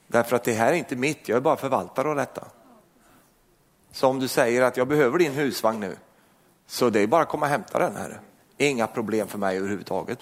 Därför 0.06 0.36
att 0.36 0.44
det 0.44 0.52
här 0.52 0.72
är 0.72 0.76
inte 0.76 0.96
mitt, 0.96 1.28
jag 1.28 1.36
är 1.36 1.40
bara 1.40 1.56
förvaltare 1.56 2.08
av 2.08 2.16
detta. 2.16 2.46
Så 3.92 4.08
om 4.08 4.18
du 4.18 4.28
säger 4.28 4.62
att 4.62 4.76
jag 4.76 4.88
behöver 4.88 5.18
din 5.18 5.32
husvagn 5.32 5.80
nu, 5.80 5.96
så 6.66 6.90
det 6.90 7.00
är 7.00 7.06
bara 7.06 7.22
att 7.22 7.28
komma 7.28 7.46
och 7.46 7.52
hämta 7.52 7.78
den 7.78 7.96
här. 7.96 8.20
Inga 8.56 8.86
problem 8.86 9.28
för 9.28 9.38
mig 9.38 9.56
överhuvudtaget. 9.56 10.18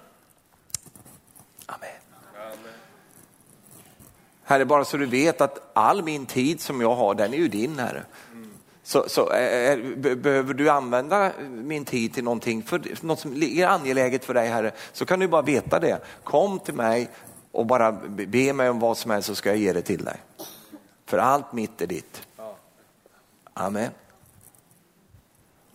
Herre, 4.54 4.66
bara 4.66 4.86
så 4.86 4.98
du 4.98 5.06
vet 5.06 5.42
att 5.42 5.72
all 5.74 6.04
min 6.04 6.26
tid 6.26 6.62
som 6.62 6.82
jag 6.82 6.96
har, 6.96 7.16
den 7.16 7.34
är 7.34 7.38
ju 7.38 7.48
din 7.48 7.80
Herre. 7.80 8.04
Så, 8.84 9.06
så 9.08 9.32
eh, 9.32 9.38
eh, 9.38 9.72
är, 9.72 10.16
behöver 10.16 10.54
du 10.54 10.70
använda 10.70 11.32
min 11.50 11.86
tid 11.86 12.14
till 12.14 12.24
någonting, 12.24 12.64
för, 12.64 12.82
något 13.02 13.20
som 13.20 13.44
är 13.44 13.68
angeläget 13.68 14.26
för 14.26 14.34
dig 14.34 14.48
Herre, 14.48 14.72
så 14.94 15.06
kan 15.06 15.20
du 15.20 15.28
bara 15.28 15.42
veta 15.42 15.80
det. 15.80 16.00
Kom 16.24 16.60
till 16.60 16.74
mig 16.74 17.10
och 17.52 17.66
bara 17.66 17.92
be 18.08 18.54
mig 18.54 18.70
om 18.70 18.80
vad 18.80 18.98
som 18.98 19.12
helst 19.12 19.28
så 19.28 19.36
ska 19.36 19.50
jag 19.50 19.58
ge 19.58 19.74
det 19.74 19.82
till 19.82 20.06
dig. 20.06 20.18
För 21.06 21.18
allt 21.18 21.54
mitt 21.54 21.82
är 21.82 21.88
ditt. 21.88 22.28
Amen. 23.54 23.92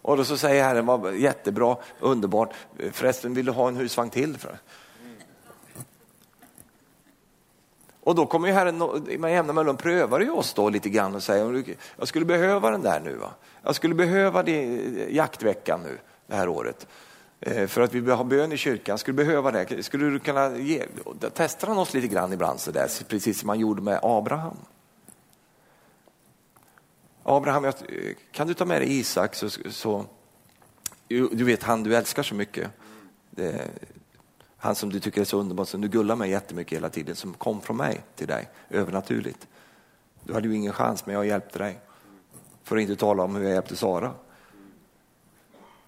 Och 0.02 0.16
då 0.16 0.24
så 0.24 0.36
säger 0.36 0.64
Herren, 0.64 0.86
vad 0.86 1.16
jättebra, 1.16 1.76
underbart, 2.00 2.52
förresten 2.92 3.34
vill 3.34 3.46
du 3.46 3.52
ha 3.52 3.68
en 3.68 3.76
husvagn 3.76 4.10
till? 4.10 4.38
För? 4.38 4.58
Och 8.08 8.14
då 8.14 8.26
kommer 8.26 8.48
ju 8.48 8.54
Herren 8.54 8.78
med 9.18 9.32
jämna 9.32 9.52
mellanrum 9.52 9.76
prövar 9.76 10.20
ju 10.20 10.30
oss 10.30 10.54
då 10.54 10.68
lite 10.68 10.88
grann 10.88 11.14
och 11.14 11.22
säger, 11.22 11.64
jag 11.96 12.08
skulle 12.08 12.24
behöva 12.24 12.70
den 12.70 12.82
där 12.82 13.00
nu. 13.00 13.16
Va? 13.16 13.30
Jag 13.62 13.74
skulle 13.74 13.94
behöva 13.94 14.42
det, 14.42 14.62
eh, 14.62 15.14
jaktveckan 15.14 15.82
nu 15.82 15.98
det 16.26 16.34
här 16.34 16.48
året. 16.48 16.86
Eh, 17.40 17.66
för 17.66 17.80
att 17.80 17.94
vi 17.94 18.10
har 18.10 18.24
bön 18.24 18.52
i 18.52 18.56
kyrkan, 18.56 18.98
skulle 18.98 19.14
behöva 19.14 19.50
det. 19.50 19.82
Skulle 19.82 20.06
du 20.06 20.18
kunna 20.18 20.56
ge, 20.56 20.86
testar 21.34 21.68
han 21.68 21.78
oss 21.78 21.94
lite 21.94 22.08
grann 22.08 22.32
ibland 22.32 22.60
så 22.60 22.70
där, 22.70 22.88
precis 23.08 23.40
som 23.40 23.48
han 23.48 23.60
gjorde 23.60 23.82
med 23.82 24.00
Abraham. 24.02 24.56
Abraham, 27.22 27.72
kan 28.32 28.46
du 28.46 28.54
ta 28.54 28.64
med 28.64 28.82
dig 28.82 28.98
Isak 28.98 29.34
så, 29.34 29.50
så 29.70 30.04
du 31.08 31.44
vet 31.44 31.62
han 31.62 31.82
du 31.82 31.96
älskar 31.96 32.22
så 32.22 32.34
mycket. 32.34 32.70
Det, 33.30 33.70
han 34.58 34.74
som 34.74 34.90
du 34.90 35.00
tycker 35.00 35.20
är 35.20 35.24
så 35.24 35.38
underbar, 35.38 35.64
som 35.64 35.80
du 35.80 35.88
gullar 35.88 36.16
med 36.16 36.30
jättemycket 36.30 36.76
hela 36.76 36.90
tiden, 36.90 37.16
som 37.16 37.34
kom 37.34 37.60
från 37.60 37.76
mig 37.76 38.00
till 38.14 38.26
dig 38.26 38.48
övernaturligt. 38.70 39.48
Du 40.24 40.34
hade 40.34 40.48
ju 40.48 40.54
ingen 40.54 40.72
chans, 40.72 41.06
men 41.06 41.14
jag 41.14 41.26
hjälpte 41.26 41.58
dig. 41.58 41.78
För 42.62 42.76
att 42.76 42.82
inte 42.82 42.96
tala 42.96 43.22
om 43.22 43.36
hur 43.36 43.42
jag 43.42 43.52
hjälpte 43.52 43.76
Sara. 43.76 44.14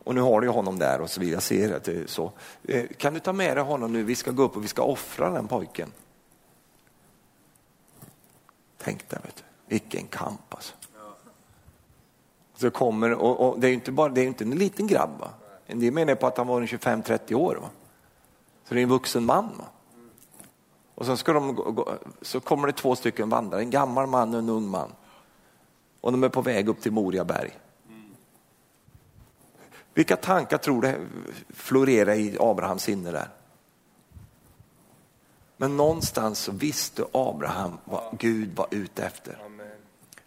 Och 0.04 0.14
nu 0.14 0.20
har 0.20 0.40
du 0.40 0.48
honom 0.48 0.78
där 0.78 1.00
och 1.00 1.10
så 1.10 1.20
vidare. 1.20 1.34
Jag 1.34 1.42
ser 1.42 1.76
att 1.76 1.84
det 1.84 1.92
är 1.92 2.06
så. 2.06 2.32
Eh, 2.62 2.86
kan 2.86 3.14
du 3.14 3.20
ta 3.20 3.32
med 3.32 3.56
dig 3.56 3.64
honom 3.64 3.92
nu? 3.92 4.02
Vi 4.02 4.14
ska 4.14 4.30
gå 4.30 4.42
upp 4.42 4.56
och 4.56 4.64
vi 4.64 4.68
ska 4.68 4.82
offra 4.82 5.30
den 5.30 5.48
pojken. 5.48 5.92
Tänk 8.78 9.08
dig, 9.08 9.18
vet 9.22 9.36
du. 9.36 9.42
vilken 9.66 10.06
kamp 10.06 10.54
alltså. 10.54 10.74
Så 12.56 12.70
kommer, 12.70 13.12
och, 13.12 13.48
och 13.48 13.60
det 13.60 13.68
är 13.68 13.72
inte 13.72 13.92
bara, 13.92 14.08
det 14.08 14.20
är 14.20 14.26
inte 14.26 14.44
en 14.44 14.50
liten 14.50 14.86
grabb. 14.86 15.20
Va? 15.20 15.30
En 15.66 15.80
del 15.80 15.92
menar 15.92 16.14
på 16.14 16.26
att 16.26 16.36
han 16.36 16.46
var 16.46 16.62
25-30 16.62 17.34
år. 17.34 17.56
Va? 17.56 17.68
Så 18.70 18.74
det 18.74 18.80
är 18.80 18.82
en 18.82 18.88
vuxen 18.88 19.24
man. 19.24 19.62
Och 20.94 21.06
sen 21.06 21.16
ska 21.16 21.32
de 21.32 21.54
gå, 21.54 21.98
så 22.22 22.40
kommer 22.40 22.66
det 22.66 22.72
två 22.72 22.96
stycken 22.96 23.28
vandrare, 23.28 23.60
en 23.60 23.70
gammal 23.70 24.06
man 24.06 24.34
och 24.34 24.38
en 24.38 24.48
ung 24.48 24.68
man. 24.68 24.92
Och 26.00 26.12
de 26.12 26.24
är 26.24 26.28
på 26.28 26.42
väg 26.42 26.68
upp 26.68 26.80
till 26.80 26.92
Moriaberg. 26.92 27.58
Vilka 29.94 30.16
tankar 30.16 30.58
tror 30.58 30.82
du 30.82 31.08
florerar 31.48 32.14
i 32.14 32.36
Abrahams 32.40 32.82
sinne 32.82 33.10
där? 33.10 33.28
Men 35.56 35.76
någonstans 35.76 36.38
så 36.38 36.52
visste 36.52 37.04
Abraham 37.12 37.78
vad 37.84 38.18
Gud 38.18 38.56
var 38.56 38.66
ute 38.70 39.04
efter. 39.04 39.38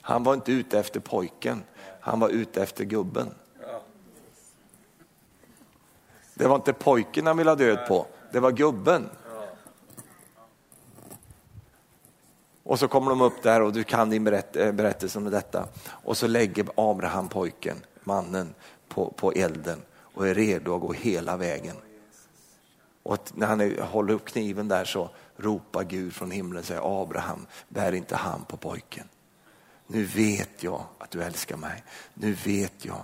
Han 0.01 0.23
var 0.23 0.33
inte 0.33 0.51
ute 0.51 0.79
efter 0.79 0.99
pojken, 0.99 1.63
han 1.99 2.19
var 2.19 2.29
ute 2.29 2.63
efter 2.63 2.83
gubben. 2.83 3.27
Det 6.33 6.47
var 6.47 6.55
inte 6.55 6.73
pojken 6.73 7.27
han 7.27 7.37
ville 7.37 7.51
ha 7.51 7.55
död 7.55 7.87
på, 7.87 8.07
det 8.33 8.39
var 8.39 8.51
gubben. 8.51 9.09
Och 12.63 12.79
så 12.79 12.87
kommer 12.87 13.09
de 13.09 13.21
upp 13.21 13.43
där 13.43 13.61
och 13.61 13.73
du 13.73 13.83
kan 13.83 14.09
din 14.09 14.23
berätt 14.23 14.55
eh, 14.55 14.71
berättelse 14.71 15.17
om 15.17 15.23
detta. 15.23 15.67
Och 15.85 16.17
så 16.17 16.27
lägger 16.27 16.67
Abraham 16.75 17.29
pojken, 17.29 17.77
mannen, 18.03 18.53
på, 18.87 19.13
på 19.17 19.31
elden 19.31 19.81
och 19.95 20.27
är 20.27 20.33
redo 20.33 20.75
att 20.75 20.81
gå 20.81 20.93
hela 20.93 21.37
vägen. 21.37 21.75
Och 23.03 23.31
när 23.33 23.47
han 23.47 23.61
är, 23.61 23.81
håller 23.81 24.13
upp 24.13 24.25
kniven 24.25 24.67
där 24.67 24.85
så 24.85 25.09
ropar 25.37 25.83
Gud 25.83 26.13
från 26.13 26.31
himlen 26.31 26.59
och 26.59 26.65
säger 26.65 27.01
Abraham, 27.01 27.45
bär 27.69 27.91
inte 27.91 28.15
hand 28.15 28.47
på 28.47 28.57
pojken. 28.57 29.07
Nu 29.87 30.03
vet 30.03 30.63
jag 30.63 30.85
att 30.97 31.11
du 31.11 31.23
älskar 31.23 31.57
mig. 31.57 31.83
Nu 32.13 32.33
vet 32.33 32.85
jag. 32.85 33.01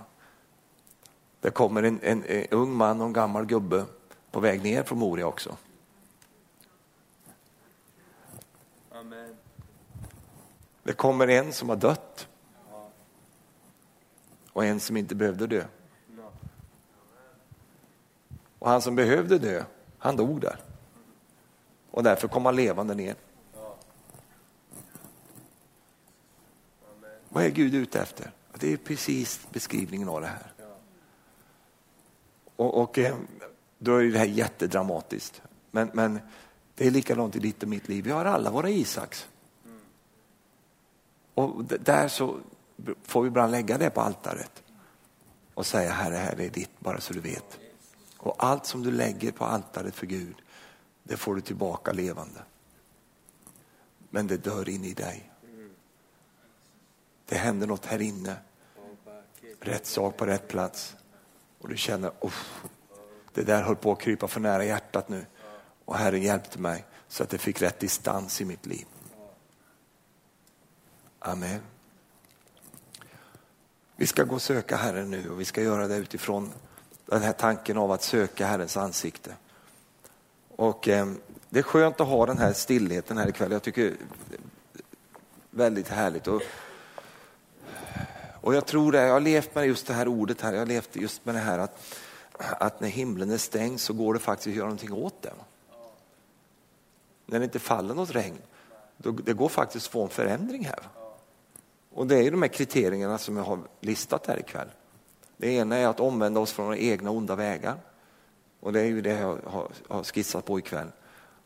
Det 1.40 1.50
kommer 1.50 1.82
en, 1.82 2.00
en, 2.02 2.24
en 2.24 2.46
ung 2.50 2.72
man 2.72 3.00
och 3.00 3.06
en 3.06 3.12
gammal 3.12 3.46
gubbe 3.46 3.84
på 4.30 4.40
väg 4.40 4.62
ner 4.62 4.82
från 4.82 4.98
Moria 4.98 5.26
också. 5.26 5.56
Amen. 8.92 9.36
Det 10.82 10.92
kommer 10.92 11.28
en 11.28 11.52
som 11.52 11.68
har 11.68 11.76
dött 11.76 12.28
och 14.52 14.64
en 14.64 14.80
som 14.80 14.96
inte 14.96 15.14
behövde 15.14 15.46
dö. 15.46 15.64
Och 18.58 18.70
han 18.70 18.82
som 18.82 18.96
behövde 18.96 19.38
dö, 19.38 19.64
han 19.98 20.16
dog 20.16 20.40
där. 20.40 20.60
Och 21.90 22.02
därför 22.02 22.28
kom 22.28 22.44
han 22.44 22.56
levande 22.56 22.94
ner. 22.94 23.14
Vad 27.28 27.44
är 27.44 27.50
Gud 27.50 27.74
ute 27.74 28.00
efter? 28.00 28.32
Det 28.54 28.72
är 28.72 28.76
precis 28.76 29.46
beskrivningen 29.50 30.08
av 30.08 30.20
det 30.20 30.26
här. 30.26 30.52
Och, 32.56 32.82
och 32.82 32.98
eh, 32.98 33.16
då 33.82 33.96
är 33.96 34.04
det 34.04 34.18
här 34.18 34.26
jättedramatiskt. 34.26 35.42
Men, 35.70 35.90
men 35.92 36.20
det 36.74 36.86
är 36.86 36.90
likadant 36.90 37.36
i 37.36 37.38
ditt 37.38 37.62
och 37.62 37.68
mitt 37.68 37.88
liv. 37.88 38.04
Vi 38.04 38.10
har 38.10 38.24
alla 38.24 38.50
våra 38.50 38.70
Isaks. 38.70 39.28
Och 41.34 41.64
där 41.64 42.08
så 42.08 42.40
får 43.02 43.22
vi 43.22 43.28
ibland 43.28 43.52
lägga 43.52 43.78
det 43.78 43.90
på 43.90 44.00
altaret 44.00 44.62
och 45.54 45.66
säga 45.66 45.92
Herre, 45.92 46.16
här 46.16 46.40
är 46.40 46.50
ditt, 46.50 46.80
bara 46.80 47.00
så 47.00 47.12
du 47.12 47.20
vet. 47.20 47.58
Och 48.16 48.34
allt 48.38 48.66
som 48.66 48.82
du 48.82 48.90
lägger 48.90 49.32
på 49.32 49.44
altaret 49.44 49.94
för 49.94 50.06
Gud, 50.06 50.36
det 51.02 51.16
får 51.16 51.34
du 51.34 51.40
tillbaka 51.40 51.92
levande. 51.92 52.40
Men 54.10 54.26
det 54.26 54.36
dör 54.36 54.68
in 54.68 54.84
i 54.84 54.94
dig. 54.94 55.30
Det 57.26 57.36
händer 57.36 57.66
något 57.66 57.86
här 57.86 58.02
inne. 58.02 58.36
Rätt 59.60 59.86
sak 59.86 60.16
på 60.16 60.26
rätt 60.26 60.48
plats. 60.48 60.96
Och 61.58 61.68
du 61.68 61.76
känner, 61.76 62.12
det 63.34 63.42
där 63.42 63.62
höll 63.62 63.76
på 63.76 63.92
att 63.92 64.00
krypa 64.00 64.28
för 64.28 64.40
nära 64.40 64.64
hjärtat 64.64 65.08
nu. 65.08 65.26
Och 65.84 65.96
Herren 65.96 66.22
hjälpte 66.22 66.58
mig 66.58 66.84
så 67.08 67.22
att 67.22 67.30
det 67.30 67.38
fick 67.38 67.62
rätt 67.62 67.78
distans 67.78 68.40
i 68.40 68.44
mitt 68.44 68.66
liv. 68.66 68.86
Amen. 71.18 71.60
Vi 73.96 74.06
ska 74.06 74.24
gå 74.24 74.34
och 74.34 74.42
söka 74.42 74.76
Herren 74.76 75.10
nu 75.10 75.30
och 75.30 75.40
vi 75.40 75.44
ska 75.44 75.62
göra 75.62 75.88
det 75.88 75.96
utifrån 75.96 76.52
den 77.06 77.22
här 77.22 77.32
tanken 77.32 77.76
av 77.76 77.92
att 77.92 78.02
söka 78.02 78.46
Herrens 78.46 78.76
ansikte. 78.76 79.34
Och 80.56 80.88
eh, 80.88 81.12
Det 81.48 81.58
är 81.58 81.62
skönt 81.62 82.00
att 82.00 82.08
ha 82.08 82.26
den 82.26 82.38
här 82.38 82.52
stillheten 82.52 83.18
här 83.18 83.28
ikväll. 83.28 83.52
Jag 83.52 83.62
tycker 83.62 83.94
väldigt 85.50 85.88
härligt. 85.88 86.26
Och, 86.26 86.42
och 88.40 88.54
jag 88.54 88.66
tror 88.66 88.92
det, 88.92 89.02
jag 89.02 89.12
har 89.12 89.20
levt 89.20 89.54
med 89.54 89.66
just 89.66 89.86
det 89.86 89.94
här 89.94 90.08
ordet 90.08 90.40
här, 90.40 90.52
jag 90.52 90.60
har 90.60 90.66
levt 90.66 90.96
just 90.96 91.24
med 91.24 91.34
det 91.34 91.38
här 91.38 91.58
att, 91.58 91.78
att 92.40 92.80
när 92.80 92.88
himlen 92.88 93.30
är 93.30 93.38
stängd 93.38 93.80
så 93.80 93.92
går 93.92 94.14
det 94.14 94.20
faktiskt 94.20 94.48
att 94.48 94.54
göra 94.54 94.66
någonting 94.66 94.92
åt 94.92 95.22
det. 95.22 95.32
När 97.26 97.38
det 97.38 97.44
inte 97.44 97.58
faller 97.58 97.94
något 97.94 98.10
regn, 98.10 98.38
då, 98.96 99.10
det 99.10 99.32
går 99.32 99.48
faktiskt 99.48 99.86
att 99.86 99.92
få 99.92 100.02
en 100.02 100.08
förändring 100.08 100.64
här. 100.64 100.80
Och 101.92 102.06
det 102.06 102.16
är 102.16 102.22
ju 102.22 102.30
de 102.30 102.42
här 102.42 102.48
kriterierna 102.48 103.18
som 103.18 103.36
jag 103.36 103.44
har 103.44 103.58
listat 103.80 104.26
här 104.26 104.38
ikväll. 104.38 104.68
Det 105.36 105.52
ena 105.52 105.76
är 105.76 105.86
att 105.86 106.00
omvända 106.00 106.40
oss 106.40 106.52
från 106.52 106.66
våra 106.66 106.76
egna 106.76 107.10
onda 107.10 107.36
vägar. 107.36 107.76
Och 108.60 108.72
det 108.72 108.80
är 108.80 108.84
ju 108.84 109.00
det 109.00 109.20
jag 109.20 109.38
har 109.88 110.02
skissat 110.04 110.44
på 110.44 110.58
ikväll. 110.58 110.88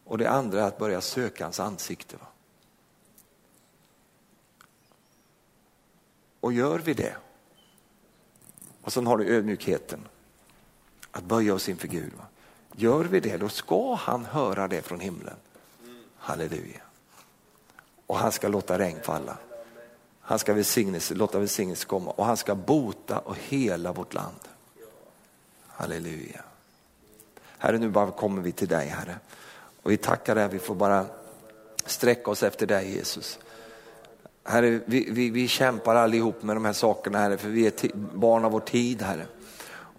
Och 0.05 0.19
det 0.19 0.31
andra 0.31 0.63
är 0.63 0.67
att 0.67 0.79
börja 0.79 1.01
söka 1.01 1.45
hans 1.45 1.61
ansikte. 1.61 2.17
Va? 2.17 2.27
Och 6.41 6.53
gör 6.53 6.79
vi 6.79 6.95
det, 6.95 7.17
och 8.83 8.93
sen 8.93 9.07
har 9.07 9.17
du 9.17 9.37
ödmjukheten, 9.37 10.09
att 11.15 11.25
böja 11.25 11.55
oss 11.55 11.69
inför 11.69 11.89
Gud. 11.89 12.13
Va? 12.19 12.25
Gör 12.77 13.05
vi 13.05 13.21
det, 13.21 13.37
då 13.37 13.49
ska 13.49 13.95
han 13.95 14.25
höra 14.25 14.69
det 14.69 14.83
från 14.83 15.01
himlen. 15.01 15.37
Halleluja. 16.17 16.81
Och 18.07 18.17
han 18.17 18.33
ska 18.33 18.49
låta 18.49 18.79
regn 18.79 18.99
falla. 19.03 19.37
Han 20.21 20.39
ska 20.39 20.55
välsignelse, 20.55 21.15
låta 21.15 21.39
välsignelse 21.39 21.87
komma 21.87 22.11
och 22.11 22.25
han 22.25 22.37
ska 22.37 22.55
bota 22.55 23.19
och 23.19 23.37
hela 23.37 23.93
vårt 23.93 24.15
land. 24.15 24.41
Halleluja. 25.67 26.43
Herre, 27.59 27.79
nu 27.79 27.89
bara 27.89 28.11
kommer 28.11 28.43
vi 28.43 28.53
till 28.53 28.69
dig 28.69 28.89
Herre. 28.89 29.19
Och 29.83 29.91
vi 29.91 29.97
tackar 29.97 30.35
dig, 30.35 30.49
vi 30.49 30.59
får 30.59 30.75
bara 30.75 31.07
sträcka 31.87 32.31
oss 32.31 32.43
efter 32.43 32.67
dig 32.67 32.97
Jesus. 32.97 33.39
Herre, 34.45 34.81
vi, 34.85 35.11
vi, 35.11 35.31
vi 35.31 35.49
kämpar 35.49 35.95
allihop 35.95 36.43
med 36.43 36.57
de 36.57 36.65
här 36.65 36.73
sakerna 36.73 37.19
Herre, 37.19 37.37
för 37.37 37.49
vi 37.49 37.67
är 37.67 37.73
barn 37.95 38.45
av 38.45 38.53
vår 38.53 38.61
tid 38.61 39.03
Herre. 39.03 39.27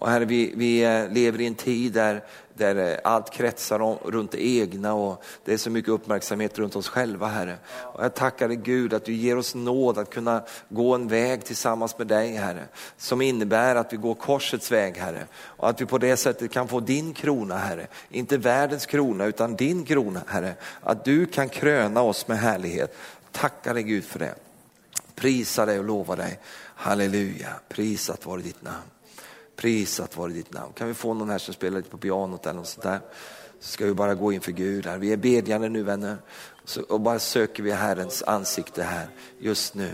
Och 0.06 0.12
herre, 0.12 0.26
vi, 0.26 0.54
vi 0.56 0.84
eh, 0.84 1.10
lever 1.10 1.42
i 1.42 1.48
en 1.48 1.56
tid 1.56 1.94
där, 1.94 2.24
där 2.54 2.92
eh, 2.92 2.98
allt 3.04 3.34
kretsar 3.34 3.82
om, 3.82 3.98
runt 4.06 4.32
det 4.32 4.46
egna 4.46 4.94
och 4.94 5.24
det 5.46 5.54
är 5.54 5.58
så 5.58 5.70
mycket 5.70 5.92
uppmärksamhet 5.92 6.60
runt 6.60 6.76
oss 6.76 6.88
själva 6.88 7.28
Herre. 7.28 7.58
Och 7.68 8.04
jag 8.04 8.14
tackar 8.14 8.48
dig 8.48 8.58
Gud 8.58 8.94
att 8.94 9.06
du 9.06 9.14
ger 9.14 9.38
oss 9.38 9.56
nåd 9.56 9.98
att 9.98 10.10
kunna 10.10 10.44
gå 10.70 10.96
en 10.96 11.08
väg 11.08 11.46
tillsammans 11.46 11.98
med 11.98 12.08
dig 12.08 12.36
Herre. 12.36 12.64
Som 12.98 13.22
innebär 13.22 13.76
att 13.76 13.94
vi 13.94 13.98
går 13.98 14.16
korsets 14.16 14.72
väg 14.72 14.98
Herre. 14.98 15.26
Och 15.36 15.70
att 15.70 15.82
vi 15.82 15.86
på 15.86 15.98
det 15.98 16.18
sättet 16.18 16.52
kan 16.52 16.68
få 16.68 16.80
din 16.80 17.14
krona 17.14 17.58
Herre. 17.58 17.88
Inte 18.10 18.38
världens 18.38 18.86
krona 18.86 19.26
utan 19.26 19.56
din 19.56 19.86
krona 19.86 20.22
Herre. 20.28 20.54
Att 20.82 21.06
du 21.06 21.26
kan 21.26 21.50
kröna 21.50 22.02
oss 22.02 22.28
med 22.28 22.38
härlighet. 22.38 22.98
Tackar 23.32 23.74
dig 23.74 23.84
Gud 23.84 24.04
för 24.04 24.20
det. 24.20 24.36
Prisa 25.16 25.66
dig 25.66 25.80
och 25.80 25.86
lova 25.86 26.16
dig. 26.16 26.40
Halleluja, 26.76 27.50
prisat 27.70 28.26
vare 28.26 28.42
ditt 28.42 28.64
namn. 28.64 28.95
Prisat 29.56 30.18
vare 30.18 30.32
ditt 30.32 30.54
namn. 30.54 30.74
Kan 30.74 30.88
vi 30.88 30.94
få 30.94 31.14
någon 31.14 31.30
här 31.30 31.38
som 31.38 31.54
spelar 31.54 31.78
lite 31.78 31.90
på 31.90 31.98
pianot 31.98 32.46
eller 32.46 32.60
något 32.60 32.68
sånt 32.68 32.84
där? 32.84 33.00
Så 33.60 33.72
ska 33.72 33.86
vi 33.86 33.94
bara 33.94 34.16
gå 34.16 34.34
inför 34.34 34.52
Gud 34.52 34.86
här. 34.86 34.98
Vi 34.98 35.14
är 35.14 35.18
bedjande 35.18 35.70
nu 35.70 35.84
vänner. 35.84 36.18
Så, 36.66 36.82
och 36.82 37.02
bara 37.02 37.20
söker 37.20 37.64
vi 37.64 37.72
Herrens 37.72 38.24
ansikte 38.24 38.84
här 38.84 39.08
just 39.40 39.76
nu. 39.76 39.92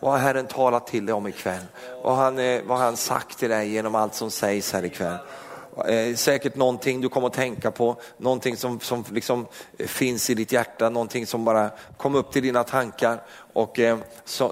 Vad 0.00 0.12
har 0.12 0.18
Herren 0.18 0.46
talat 0.46 0.86
till 0.86 1.06
dig 1.06 1.14
om 1.14 1.26
ikväll? 1.26 1.64
Vad 2.02 2.16
har 2.16 2.24
han, 2.24 2.38
eh, 2.38 2.62
vad 2.66 2.78
har 2.78 2.84
han 2.84 2.96
sagt 2.96 3.38
till 3.38 3.50
dig 3.50 3.68
genom 3.72 3.94
allt 3.94 4.14
som 4.14 4.30
sägs 4.30 4.72
här 4.72 4.84
ikväll? 4.84 5.18
Eh, 5.88 6.14
säkert 6.14 6.56
någonting 6.56 7.00
du 7.00 7.08
kommer 7.08 7.26
att 7.26 7.32
tänka 7.32 7.70
på, 7.70 7.96
någonting 8.16 8.56
som, 8.56 8.80
som 8.80 9.04
liksom 9.10 9.46
eh, 9.78 9.86
finns 9.86 10.30
i 10.30 10.34
ditt 10.34 10.52
hjärta, 10.52 10.88
någonting 10.88 11.26
som 11.26 11.44
bara 11.44 11.70
kom 11.96 12.14
upp 12.14 12.32
till 12.32 12.42
dina 12.42 12.64
tankar 12.64 13.22
och 13.52 13.78
eh, 13.78 13.98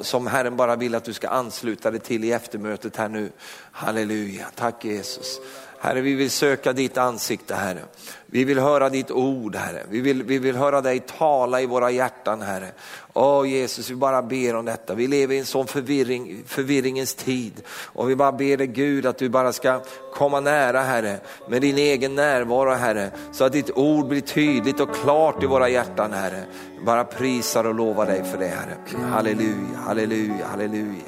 som 0.03 0.27
Herren 0.27 0.57
bara 0.57 0.77
vill 0.77 0.95
att 0.95 1.05
du 1.05 1.13
ska 1.13 1.29
ansluta 1.29 1.91
dig 1.91 2.01
till 2.01 2.25
i 2.25 2.33
eftermötet 2.33 2.97
här 2.97 3.09
nu. 3.09 3.33
Halleluja, 3.73 4.47
tack 4.55 4.85
Jesus. 4.85 5.41
Herre, 5.85 6.01
vi 6.01 6.15
vill 6.15 6.31
söka 6.31 6.73
ditt 6.73 6.99
ansikte, 6.99 7.55
Herre. 7.55 7.83
Vi 8.27 8.45
vill 8.45 8.59
höra 8.59 8.89
ditt 8.89 9.11
ord, 9.11 9.57
Herre. 9.57 9.83
Vi 9.89 10.01
vill, 10.01 10.23
vi 10.23 10.39
vill 10.39 10.57
höra 10.57 10.81
dig 10.81 11.01
tala 11.01 11.61
i 11.61 11.67
våra 11.67 11.91
hjärtan, 11.91 12.43
Herre. 12.43 12.73
Åh 13.15 13.49
Jesus, 13.49 13.91
vi 13.91 13.95
bara 13.95 14.23
ber 14.23 14.57
om 14.57 14.65
detta. 14.65 14.95
Vi 14.95 15.07
lever 15.07 15.35
i 15.35 15.39
en 15.39 15.47
sån 15.47 15.67
förvirring, 15.67 16.43
förvirringens 16.47 17.15
tid. 17.15 17.53
Och 17.69 18.11
vi 18.11 18.17
bara 18.17 18.33
ber 18.33 18.57
dig 18.57 18.67
Gud 18.67 19.07
att 19.07 19.19
du 19.19 19.29
bara 19.29 19.53
ska 19.53 19.81
komma 20.15 20.41
nära, 20.41 20.81
Herre, 20.81 21.21
med 21.49 21.63
din 21.63 21.79
egen 21.79 22.15
närvaro, 22.15 22.71
Herre. 22.71 23.11
Så 23.33 23.45
att 23.45 23.53
ditt 23.53 23.71
ord 23.71 24.09
blir 24.09 24.21
tydligt 24.21 24.81
och 24.81 24.95
klart 24.95 25.43
i 25.43 25.47
våra 25.47 25.69
hjärtan, 25.69 26.13
Herre. 26.13 26.43
Bara 26.87 27.05
prisar 27.05 27.65
och 27.65 27.75
lovar 27.75 28.07
dig 28.07 28.25
för 28.25 28.39
det, 28.39 28.49
Herre. 28.49 28.77
Halleluja, 29.11 29.79
halleluja, 29.87 30.47
halleluja. 30.47 31.03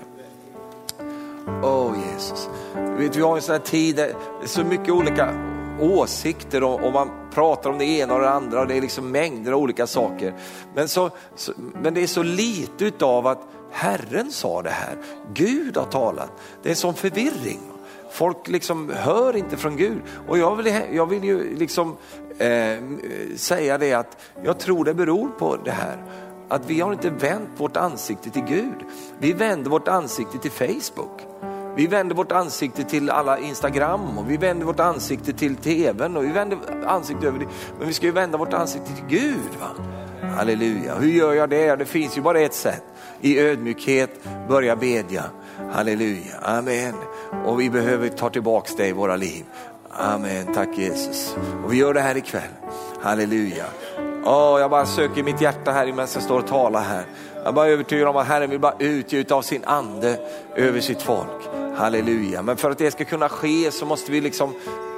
Åh 1.62 1.64
oh, 1.64 1.94
Jesus. 2.12 2.48
Vet, 2.98 3.16
vi 3.16 3.20
har 3.20 3.36
en 3.36 3.42
sån 3.42 3.52
här 3.52 3.62
tid, 3.62 3.96
där 3.96 4.06
det 4.06 4.44
är 4.44 4.48
så 4.48 4.64
mycket 4.64 4.90
olika 4.90 5.34
åsikter 5.80 6.62
och, 6.62 6.84
och, 6.84 6.92
man 6.92 7.10
pratar 7.34 7.70
om 7.70 7.78
det 7.78 7.84
ena 7.84 8.14
och 8.14 8.20
det 8.20 8.30
andra 8.30 8.60
och 8.60 8.66
det 8.66 8.76
är 8.76 8.80
liksom 8.80 9.10
mängder 9.10 9.52
av 9.52 9.60
olika 9.60 9.86
saker. 9.86 10.34
Men, 10.74 10.88
så, 10.88 11.10
så, 11.34 11.52
men 11.82 11.94
det 11.94 12.02
är 12.02 12.06
så 12.06 12.22
lite 12.22 12.84
utav 12.84 13.26
att 13.26 13.40
Herren 13.70 14.32
sa 14.32 14.62
det 14.62 14.70
här, 14.70 14.96
Gud 15.34 15.76
har 15.76 15.84
talat. 15.84 16.32
Det 16.62 16.70
är 16.70 16.74
sån 16.74 16.94
förvirring. 16.94 17.60
folk 18.10 18.48
liksom 18.48 18.92
hör 18.94 19.36
inte 19.36 19.56
från 19.56 19.76
Gud. 19.76 20.02
Och 20.28 20.38
jag 20.38 20.56
vill, 20.56 20.74
jag 20.92 21.06
vill 21.06 21.24
ju 21.24 21.56
liksom 21.56 21.96
eh, 22.38 22.78
säga 23.36 23.78
det 23.78 23.92
att 23.92 24.16
jag 24.44 24.58
tror 24.58 24.84
det 24.84 24.94
beror 24.94 25.28
på 25.28 25.56
det 25.64 25.70
här. 25.70 26.04
Att 26.48 26.70
vi 26.70 26.80
har 26.80 26.92
inte 26.92 27.10
vänt 27.10 27.50
vårt 27.56 27.76
ansikte 27.76 28.30
till 28.30 28.44
Gud. 28.44 28.84
Vi 29.18 29.32
vänder 29.32 29.70
vårt 29.70 29.88
ansikte 29.88 30.38
till 30.38 30.50
Facebook. 30.50 31.33
Vi 31.76 31.86
vänder 31.86 32.14
vårt 32.14 32.32
ansikte 32.32 32.84
till 32.84 33.10
alla 33.10 33.38
Instagram 33.38 34.18
och 34.18 34.30
vi 34.30 34.36
vänder 34.36 34.66
vårt 34.66 34.80
ansikte 34.80 35.32
till 35.32 35.56
tvn 35.56 36.16
och 36.16 36.24
vi 36.24 36.32
vänder 36.32 36.58
ansiktet 36.86 37.24
över 37.24 37.38
det. 37.38 37.46
Men 37.78 37.88
vi 37.88 37.94
ska 37.94 38.06
ju 38.06 38.12
vända 38.12 38.38
vårt 38.38 38.52
ansikte 38.52 38.92
till 38.92 39.04
Gud. 39.18 39.50
Va? 39.60 39.84
Halleluja. 40.36 40.94
Hur 40.94 41.08
gör 41.08 41.32
jag 41.32 41.50
det? 41.50 41.76
Det 41.76 41.84
finns 41.84 42.18
ju 42.18 42.22
bara 42.22 42.40
ett 42.40 42.54
sätt. 42.54 42.82
I 43.20 43.38
ödmjukhet 43.38 44.10
börja 44.48 44.76
bedja. 44.76 45.24
Halleluja, 45.72 46.34
amen. 46.42 46.94
Och 47.44 47.60
vi 47.60 47.70
behöver 47.70 48.08
ta 48.08 48.30
tillbaks 48.30 48.76
det 48.76 48.88
i 48.88 48.92
våra 48.92 49.16
liv. 49.16 49.44
Amen, 49.90 50.54
tack 50.54 50.78
Jesus. 50.78 51.36
Och 51.64 51.72
vi 51.72 51.76
gör 51.76 51.94
det 51.94 52.00
här 52.00 52.16
ikväll. 52.16 52.42
Halleluja. 53.02 53.64
Oh, 54.24 54.60
jag 54.60 54.70
bara 54.70 54.86
söker 54.86 55.22
mitt 55.22 55.40
hjärta 55.40 55.72
här 55.72 55.86
medan 55.86 56.08
jag 56.14 56.22
står 56.22 56.38
och 56.38 56.46
talar 56.46 56.80
här. 56.80 57.04
Jag 57.34 57.46
är 57.46 57.52
bara 57.52 57.66
övertygad 57.66 58.08
om 58.08 58.16
att 58.16 58.26
Herren 58.26 58.50
vill 58.50 58.60
bara 58.60 58.74
utgjuta 58.78 59.34
av 59.34 59.42
sin 59.42 59.64
ande 59.64 60.18
över 60.56 60.80
sitt 60.80 61.02
folk. 61.02 61.63
Halleluja. 61.76 62.42
Men 62.42 62.56
för 62.56 62.70
att 62.70 62.78
det 62.78 62.90
ska 62.90 63.04
kunna 63.04 63.28
ske 63.28 63.70
så 63.70 63.86
måste 63.86 64.12
vi 64.12 64.20
liksom 64.20 64.54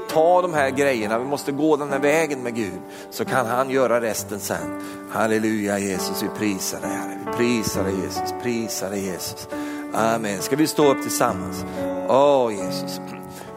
ta 0.09 0.43
de 0.43 0.55
här 0.55 0.70
grejerna, 0.70 1.18
vi 1.18 1.24
måste 1.24 1.53
gå 1.53 1.77
den 1.77 1.91
här 1.91 1.99
vägen 1.99 2.43
med 2.43 2.55
Gud. 2.55 2.81
Så 3.11 3.24
kan 3.24 3.47
han 3.47 3.70
göra 3.70 4.01
resten 4.01 4.41
sen. 4.41 4.83
Halleluja 5.11 5.79
Jesus, 5.79 6.22
vi 6.22 6.29
prisar 6.39 6.81
dig 6.81 6.91
Herre. 6.91 7.18
Vi 7.27 7.37
prisar 7.37 7.85
dig 7.85 7.95
Jesus, 7.95 8.35
prisar 8.43 8.91
dig 8.91 9.05
Jesus. 9.05 9.49
Amen. 9.95 10.43
Ska 10.43 10.57
vi 10.57 10.66
stå 10.66 10.91
upp 10.91 11.03
tillsammans? 11.03 11.64
Åh 12.09 12.47
oh, 12.47 12.53
Jesus. 12.53 13.01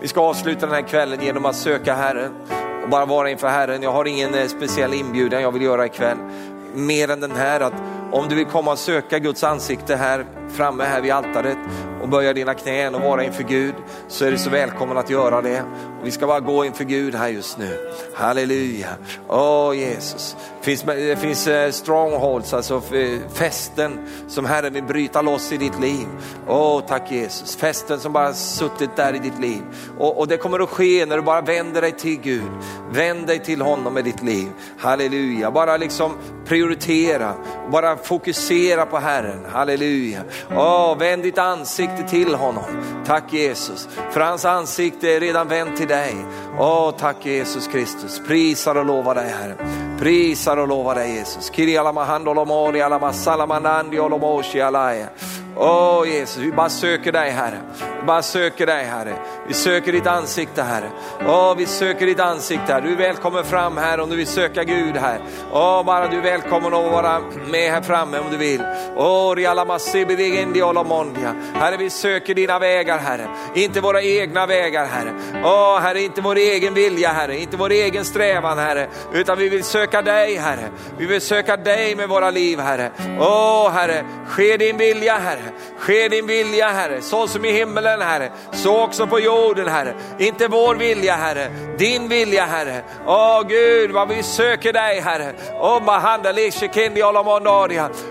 Vi 0.01 0.07
ska 0.07 0.21
avsluta 0.21 0.65
den 0.65 0.75
här 0.75 0.87
kvällen 0.87 1.21
genom 1.21 1.45
att 1.45 1.55
söka 1.55 1.93
Herren 1.93 2.31
och 2.83 2.89
bara 2.89 3.05
vara 3.05 3.29
inför 3.29 3.47
Herren. 3.47 3.83
Jag 3.83 3.91
har 3.91 4.05
ingen 4.05 4.33
eh, 4.33 4.47
speciell 4.47 4.93
inbjudan 4.93 5.41
jag 5.41 5.51
vill 5.51 5.61
göra 5.61 5.85
ikväll. 5.85 6.17
Mer 6.73 7.09
än 7.09 7.19
den 7.19 7.35
här 7.35 7.59
att 7.59 7.73
om 8.11 8.27
du 8.29 8.35
vill 8.35 8.45
komma 8.45 8.71
och 8.71 8.79
söka 8.79 9.19
Guds 9.19 9.43
ansikte 9.43 9.95
här 9.95 10.25
framme 10.49 10.83
här 10.83 11.01
vid 11.01 11.11
altaret 11.11 11.57
och 12.01 12.09
böja 12.09 12.33
dina 12.33 12.53
knän 12.53 12.95
och 12.95 13.01
vara 13.01 13.23
inför 13.23 13.43
Gud 13.43 13.75
så 14.07 14.25
är 14.25 14.31
du 14.31 14.37
så 14.37 14.49
välkommen 14.49 14.97
att 14.97 15.09
göra 15.09 15.41
det. 15.41 15.61
Och 15.99 16.07
vi 16.07 16.11
ska 16.11 16.27
bara 16.27 16.39
gå 16.39 16.65
inför 16.65 16.83
Gud 16.83 17.15
här 17.15 17.27
just 17.27 17.57
nu. 17.57 17.77
Halleluja. 18.15 18.87
Åh 19.27 19.69
oh, 19.69 19.77
Jesus. 19.77 20.35
Det 20.59 20.65
finns, 20.65 20.83
det 20.83 21.19
finns 21.19 21.47
eh, 21.47 21.71
strongholds, 21.71 22.53
alltså 22.53 22.81
eh, 22.95 23.19
fästen 23.33 23.99
som 24.27 24.45
Herren 24.45 24.73
vill 24.73 24.83
bryta 24.83 25.21
loss 25.21 25.51
i 25.51 25.57
ditt 25.57 25.79
liv. 25.79 26.07
Åh 26.47 26.77
oh, 26.77 26.81
tack 26.87 27.11
Jesus. 27.11 27.55
Fästen 27.55 27.99
som 27.99 28.13
bara 28.13 28.33
suttit 28.33 28.95
där 28.95 29.15
i 29.15 29.19
ditt 29.19 29.39
liv. 29.39 29.61
Och, 29.97 30.19
och 30.19 30.27
det 30.27 30.37
kommer 30.37 30.59
att 30.59 30.69
ske 30.69 31.05
när 31.05 31.15
du 31.15 31.21
bara 31.21 31.41
vänder 31.41 31.81
dig 31.81 31.91
till 31.91 32.19
Gud. 32.21 32.51
Vänd 32.91 33.27
dig 33.27 33.39
till 33.39 33.61
honom 33.61 33.93
med 33.93 34.03
ditt 34.03 34.23
liv. 34.23 34.47
Halleluja. 34.77 35.51
Bara 35.51 35.77
liksom 35.77 36.13
prioritera, 36.49 37.33
bara 37.71 37.97
fokusera 37.97 38.85
på 38.85 38.97
Herren. 38.97 39.45
Halleluja. 39.51 40.21
Oh, 40.51 40.97
vänd 40.97 41.23
ditt 41.23 41.37
ansikte 41.37 42.03
till 42.09 42.35
honom. 42.35 42.63
Tack 43.05 43.33
Jesus, 43.33 43.89
för 44.11 44.19
hans 44.19 44.45
ansikte 44.45 45.09
är 45.09 45.19
redan 45.19 45.47
vänt 45.47 45.77
till 45.77 45.87
dig. 45.87 46.15
Åh, 46.59 46.89
oh, 46.89 46.91
tack 46.91 47.25
Jesus 47.25 47.67
Kristus. 47.67 48.21
Prisar 48.27 48.75
och 48.75 48.85
lovar 48.85 49.15
dig 49.15 49.29
Herre. 49.29 49.55
Prisar 49.99 50.57
och 50.57 50.67
lovar 50.67 50.95
dig 50.95 51.15
Jesus. 51.15 51.51
Åh 55.55 56.01
oh, 56.01 56.09
Jesus, 56.09 56.37
vi 56.37 56.51
bara 56.51 56.69
söker 56.69 57.11
dig 57.11 57.31
Herre. 57.31 57.61
Vi 57.99 58.05
bara 58.05 58.21
söker 58.21 58.65
dig 58.65 58.85
Herre. 58.85 59.13
Vi 59.47 59.53
söker 59.53 59.91
ditt 59.91 60.07
ansikte 60.07 60.63
Herre. 60.63 60.89
Åh, 61.27 61.55
vi 61.57 61.65
söker 61.65 62.05
ditt 62.05 62.19
ansikte 62.19 62.73
Herre. 62.73 62.85
Du 62.85 62.91
är 62.91 62.97
välkommen 62.97 63.43
fram 63.43 63.77
här 63.77 63.99
om 63.99 64.09
du 64.09 64.15
vill 64.15 64.27
söka 64.27 64.63
Gud 64.63 64.97
här. 64.97 65.19
Åh, 65.51 65.85
bara 65.85 66.07
du 66.07 66.17
är 66.17 66.21
välkommen 66.21 66.73
att 66.73 66.91
vara 66.91 67.21
med 67.51 67.71
här 67.71 67.81
framme 67.81 68.19
om 68.19 68.25
du 68.31 68.37
vill. 68.37 68.63
Åh, 68.95 69.35
Herre, 71.53 71.77
vi 71.77 71.89
söker 71.89 72.35
dina 72.35 72.59
vägar 72.59 72.97
Herre. 72.97 73.27
Inte 73.53 73.81
våra 73.81 74.01
egna 74.01 74.45
vägar 74.45 74.85
Herre. 74.85 75.13
Åh, 75.43 75.79
Herre, 75.79 76.01
inte 76.01 76.21
vår 76.21 76.35
egen 76.35 76.73
vilja 76.73 77.09
Herre. 77.09 77.37
Inte 77.37 77.57
vår 77.57 77.71
egen 77.71 78.05
strävan 78.05 78.57
Herre. 78.57 78.87
Utan 79.13 79.37
vi 79.37 79.49
vill 79.49 79.63
söka 79.63 80.01
dig 80.01 80.35
Herre. 80.35 80.69
Vi 80.97 81.05
vill 81.05 81.21
söka 81.21 81.57
dig 81.57 81.95
med 81.95 82.09
våra 82.09 82.29
liv 82.31 82.59
Herre. 82.59 82.91
Åh, 83.19 83.69
Herre, 83.71 84.03
ske 84.27 84.57
din 84.57 84.77
vilja 84.77 85.17
Herre. 85.17 85.51
Ske 85.79 86.07
din 86.07 86.27
vilja 86.27 86.69
Herre, 86.69 87.01
så 87.01 87.27
som 87.27 87.45
i 87.45 87.51
himmelen 87.51 87.98
Herre, 88.05 88.31
så 88.51 88.83
också 88.83 89.07
på 89.07 89.19
jorden 89.19 89.67
Herre. 89.67 89.93
Inte 90.19 90.47
vår 90.47 90.75
vilja 90.75 91.15
Herre, 91.15 91.51
din 91.77 92.07
vilja 92.07 92.45
Herre. 92.45 92.81
Åh 93.05 93.41
Gud 93.47 93.91
vad 93.91 94.07
vi 94.07 94.23
söker 94.23 94.73
dig 94.73 94.99
Herre. 94.99 95.33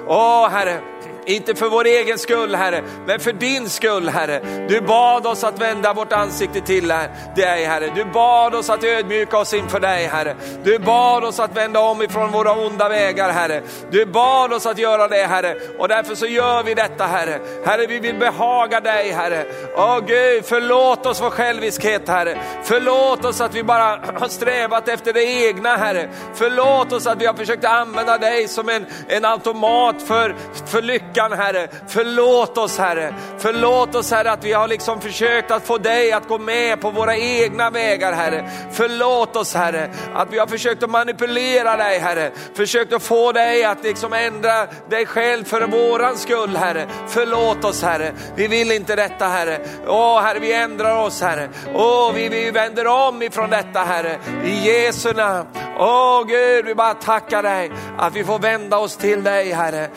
Åh 0.07 0.49
Herre, 0.49 0.81
inte 1.29 1.55
för 1.55 1.69
vår 1.69 1.87
egen 1.87 2.19
skull 2.19 2.55
Herre, 2.55 2.83
men 3.07 3.21
för 3.21 3.33
din 3.33 3.69
skull 3.69 4.09
Herre. 4.09 4.67
Du 4.69 4.81
bad 4.81 5.27
oss 5.27 5.45
att 5.45 5.61
vända 5.61 5.93
vårt 5.93 6.13
ansikte 6.13 6.61
till 6.61 6.89
dig 7.37 7.65
Herre. 7.65 7.93
Du 7.95 8.05
bad 8.05 8.55
oss 8.55 8.71
att 8.71 8.85
ödmjuka 8.85 9.39
oss 9.39 9.55
inför 9.55 9.81
dig 9.81 10.07
Herre. 10.07 10.37
Du 10.65 10.79
bad 10.79 11.25
oss 11.25 11.41
att 11.41 11.57
vända 11.57 11.81
om 11.81 12.03
ifrån 12.03 12.33
våra 12.33 12.53
onda 12.53 12.89
vägar 12.89 13.31
Herre. 13.31 13.63
Du 13.91 14.07
bad 14.07 14.53
oss 14.53 14.67
att 14.67 14.79
göra 14.79 15.09
det 15.09 15.27
Herre 15.27 15.57
och 15.79 15.89
därför 15.89 16.15
så 16.15 16.27
gör 16.27 16.63
vi 16.63 16.75
detta 16.75 17.07
Herre. 17.07 17.41
Herre 17.65 17.87
vi 17.87 17.99
vill 17.99 18.19
behaga 18.19 18.81
dig 18.81 19.11
Herre. 19.11 19.45
Åh 19.77 19.99
Gud 20.07 20.45
förlåt 20.45 21.07
oss 21.07 21.23
vår 21.23 21.31
själviskhet 21.31 22.09
Herre. 22.09 22.39
Förlåt 22.63 23.25
oss 23.25 23.41
att 23.41 23.55
vi 23.55 23.63
bara 23.63 24.01
har 24.21 24.29
strävat 24.29 24.89
efter 24.89 25.13
det 25.13 25.25
egna 25.25 25.77
Herre. 25.77 26.09
Förlåt 26.35 26.93
oss 26.93 27.07
att 27.07 27.23
vi 27.23 27.27
har 27.27 27.35
försökt 27.35 27.65
använda 27.65 28.19
dig 28.19 28.49
som 28.49 28.69
en, 28.69 28.87
en 29.09 29.25
automat 29.25 30.03
för, 30.03 30.35
för 30.67 30.83
lycka 30.83 31.18
kyrkan 31.19 31.33
Herre. 31.33 31.69
Förlåt 31.89 32.59
oss 32.59 32.79
Herre. 32.79 33.15
Förlåt 33.39 33.95
oss 33.95 34.11
Herre 34.11 34.31
att 34.31 34.45
vi 34.45 34.53
har 34.53 34.69
liksom 34.69 35.01
försökt 35.01 35.51
att 35.51 35.67
få 35.67 35.79
dig 35.79 36.13
att 36.13 36.29
gå 36.29 36.39
med 36.39 36.81
på 36.81 36.91
våra 36.91 37.17
egna 37.17 37.71
vägar 37.71 38.13
Herre. 38.13 38.51
Förlåt 38.73 39.37
oss 39.37 39.55
Herre 39.55 39.91
att 40.15 40.33
vi 40.33 40.39
har 40.39 40.47
försökt 40.47 40.83
att 40.83 40.91
manipulera 40.91 41.77
dig 41.77 41.99
Herre. 41.99 42.31
Försökt 42.55 42.93
att 42.93 43.03
få 43.03 43.33
dig 43.33 43.65
att 43.65 43.85
liksom 43.85 44.13
ändra 44.13 44.67
dig 44.91 45.07
själv 45.07 45.45
för 45.45 45.67
våran 45.67 46.17
skull 46.17 46.57
Herre. 46.57 46.87
Förlåt 47.09 47.65
oss 47.65 47.83
Herre. 47.83 48.13
Vi 48.37 48.49
vill 48.49 48.73
inte 48.73 48.97
detta 48.97 49.27
Herre. 49.27 49.61
Åh 49.87 50.21
Herre 50.21 50.39
vi 50.39 50.53
ändrar 50.53 51.07
oss 51.07 51.23
Herre. 51.23 51.49
Åh 51.75 52.13
vi, 52.15 52.29
vi 52.29 52.51
vänder 52.51 52.87
om 52.87 53.23
ifrån 53.23 53.51
detta 53.51 53.81
Herre. 53.81 54.19
I 54.45 54.69
Jesu 54.69 55.13
namn. 55.13 55.49
Åh 55.79 56.27
Gud 56.27 56.65
vi 56.65 56.75
bara 56.75 56.95
tackar 56.95 57.43
dig 57.43 57.71
att 57.99 58.15
vi 58.15 58.25
får 58.25 58.39
vända 58.39 58.79
oss 58.79 58.97
till 58.97 59.25
dig 59.25 59.53
Herre. 59.53 59.89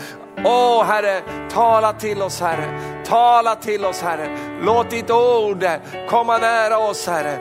Åh 0.45 0.83
Herre, 0.83 1.21
tala 1.49 1.93
till 1.93 2.21
oss 2.21 2.41
Herre. 2.41 2.79
Tala 3.05 3.55
till 3.55 3.85
oss 3.85 4.01
Herre. 4.01 4.37
Låt 4.61 4.89
ditt 4.89 5.11
ord 5.11 5.65
komma 6.09 6.37
nära 6.37 6.77
oss 6.77 7.07
Herre. 7.07 7.39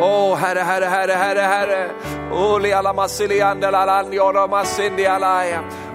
Åh 0.00 0.36
Herre, 0.36 0.60
Herre, 0.60 0.86
Herre, 0.86 1.12
Herre, 1.12 1.40
Herre. 1.40 1.90
Oli. 2.32 2.74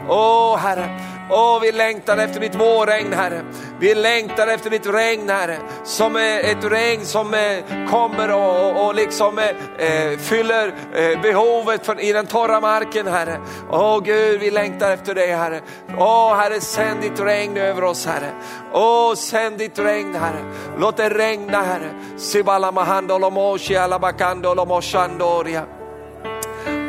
Åh 0.09 0.57
Herre. 0.57 1.08
Åh, 1.31 1.59
vi 1.61 1.71
längtar 1.71 2.17
efter 2.17 2.39
ditt 2.39 2.55
vårregn 2.55 3.13
Herre. 3.13 3.41
Vi 3.79 3.95
längtar 3.95 4.47
efter 4.47 4.69
ditt 4.69 4.87
regn 4.87 5.29
Herre. 5.29 5.57
Som 5.83 6.15
ett 6.15 6.63
regn 6.63 7.05
som 7.05 7.33
eh, 7.33 7.89
kommer 7.89 8.31
och, 8.31 8.85
och 8.85 8.95
liksom 8.95 9.37
eh, 9.37 9.47
eh, 9.87 10.17
fyller 10.17 10.73
eh, 10.93 11.21
behovet 11.21 11.85
för, 11.85 11.99
i 12.01 12.11
den 12.11 12.25
torra 12.25 12.59
marken 12.61 13.07
Herre. 13.07 13.39
Åh 13.69 13.99
Gud, 14.03 14.39
vi 14.39 14.51
längtar 14.51 14.91
efter 14.91 15.15
dig 15.15 15.31
Herre. 15.31 15.61
Åh 15.97 16.35
Herre, 16.35 16.61
sänd 16.61 17.01
ditt 17.01 17.19
regn 17.19 17.57
över 17.57 17.83
oss 17.83 18.05
Herre. 18.05 18.31
Åh, 18.73 19.15
sänd 19.15 19.57
ditt 19.57 19.79
regn 19.79 20.15
Herre. 20.15 20.43
Låt 20.77 20.97
det 20.97 21.09
regna 21.09 21.61
Herre. 21.61 21.89
Sibala 22.17 22.71
mahandolomoshi 22.71 23.75
alabakandolomoshandoria. 23.75 25.65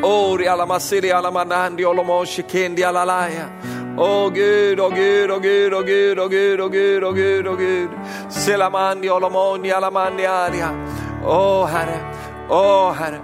Ori 0.03 0.49
alamasiri 0.49 1.13
alamanandi 1.13 1.85
olomoshi 1.85 2.43
kendi 2.43 2.85
alalaya. 2.85 3.45
Åh 3.99 4.31
Gud, 4.33 4.81
åh 4.81 4.95
Gud, 4.95 5.31
åh 5.31 5.39
Gud, 5.41 5.75
åh 5.75 5.83
Gud, 5.83 6.19
åh 6.19 6.29
Gud, 6.29 6.61
åh 6.61 6.69
Gud, 6.69 7.05
åh 7.05 7.13
Gud, 7.13 7.47
åh 7.47 7.57
Gud. 7.57 7.91
Selamandi, 8.31 9.11
olomoni, 9.11 9.73
alamandi, 9.73 10.27
aria. 10.27 10.71
Åh 11.27 11.67
Herre, 11.67 11.99
åh 12.49 12.93
Herre, 12.93 13.21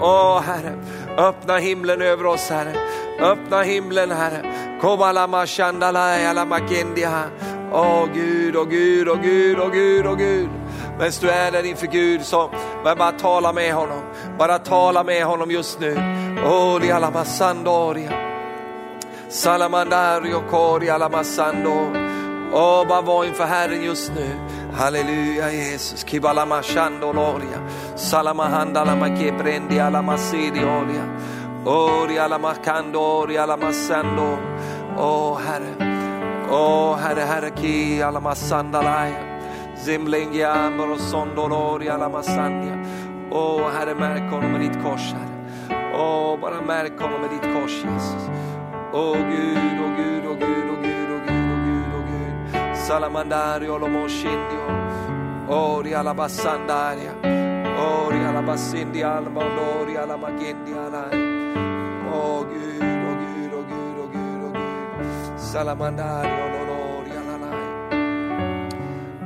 åh 0.00 0.40
Herre. 0.40 0.72
Öppna 1.18 1.56
himlen 1.56 2.02
över 2.02 2.26
oss 2.26 2.50
Herre. 2.50 2.72
Öppna 3.20 3.62
himlen 3.62 4.10
Herre. 4.10 4.42
Kom 4.80 5.46
shandalai 5.46 6.26
alamakendia. 6.26 7.24
Åh 7.72 8.06
Gud, 8.14 8.56
åh 8.56 8.68
Gud, 8.68 9.08
åh 9.08 9.18
Gud, 9.22 9.58
åh 9.60 9.70
Gud, 9.72 10.06
åh 10.06 10.16
Gud. 10.16 10.48
Medan 10.98 11.12
du 11.20 11.30
är 11.30 11.52
där 11.52 11.66
inför 11.66 11.86
Gud 11.86 12.22
så 12.24 12.50
bara 12.84 13.12
tala 13.12 13.52
med 13.52 13.74
honom. 13.74 14.02
Bara 14.38 14.58
tala 14.58 15.04
med 15.04 15.24
honom 15.24 15.50
just 15.50 15.80
nu. 15.80 15.96
Åh, 16.44 16.76
oh, 16.76 16.80
lialama 16.80 17.24
Salamandario 19.34 20.40
kori 20.48 20.90
alamassando. 20.90 21.92
Åh, 22.52 22.86
bara 22.88 23.00
var 23.00 23.24
inför 23.24 23.44
Herren 23.44 23.84
just 23.84 24.12
nu. 24.14 24.38
Halleluja 24.72 25.50
Jesus. 25.52 26.04
Kibalamashando 26.04 27.12
loria. 27.12 27.58
Salamahanda 27.96 28.84
lamakeprendi 28.84 29.80
alamasidi 29.80 30.60
oria. 30.60 31.04
Ori 31.66 32.18
alamakando 32.18 33.00
ori 33.00 33.38
alamassando. 33.38 34.38
Åh 34.98 35.38
Herre. 35.38 35.74
Åh 36.50 36.96
Herre, 36.96 37.20
Herre 37.20 37.50
ki 37.50 38.02
alamassandalaya. 38.02 39.40
Zimlingiamber 39.76 40.90
och 40.90 41.82
alamasandia. 41.94 42.84
Åh 43.30 43.70
Herre, 43.78 43.94
märk 43.94 44.30
honom 44.30 44.52
med 44.52 44.60
ditt 44.60 44.82
kors 44.82 45.12
Herre. 45.12 45.34
Åh, 45.98 46.40
bara 46.40 46.60
märk 46.60 47.00
honom 47.00 47.20
med 47.20 47.30
ditt 47.30 47.54
kors 47.54 47.84
Jesus. 47.84 48.30
Åh 48.96 49.16
Gud, 49.16 49.78
åh 49.84 49.96
Gud, 49.96 50.24
åh 50.26 50.36
Gud, 50.38 50.66
åh 50.70 50.78
Gud, 50.82 51.10
åh 51.10 51.20
Gud, 51.26 51.48
åh 51.52 51.60
Gud, 51.66 51.94
åh 51.94 52.02
Gud. 52.08 52.76
Salamandario 52.76 53.78
lomoshindio. 53.78 54.64
Ori 55.48 55.94
alabassandaria. 55.94 57.12
Ori 57.78 58.24
alabasindi 58.28 59.02
almondori 59.02 59.96
alamagendi 59.96 60.72
alai. 60.86 61.18
Åh 62.12 62.40
Gud, 62.52 62.82
åh 62.82 63.16
Gud, 63.22 63.52
åh 63.58 63.64
Gud, 63.70 63.98
åh 64.02 64.08
Gud, 64.12 64.42
åh 64.46 64.52
Gud. 64.52 65.38
Salamandario 65.38 66.44
lolori 66.54 67.12
alalai. 67.22 67.66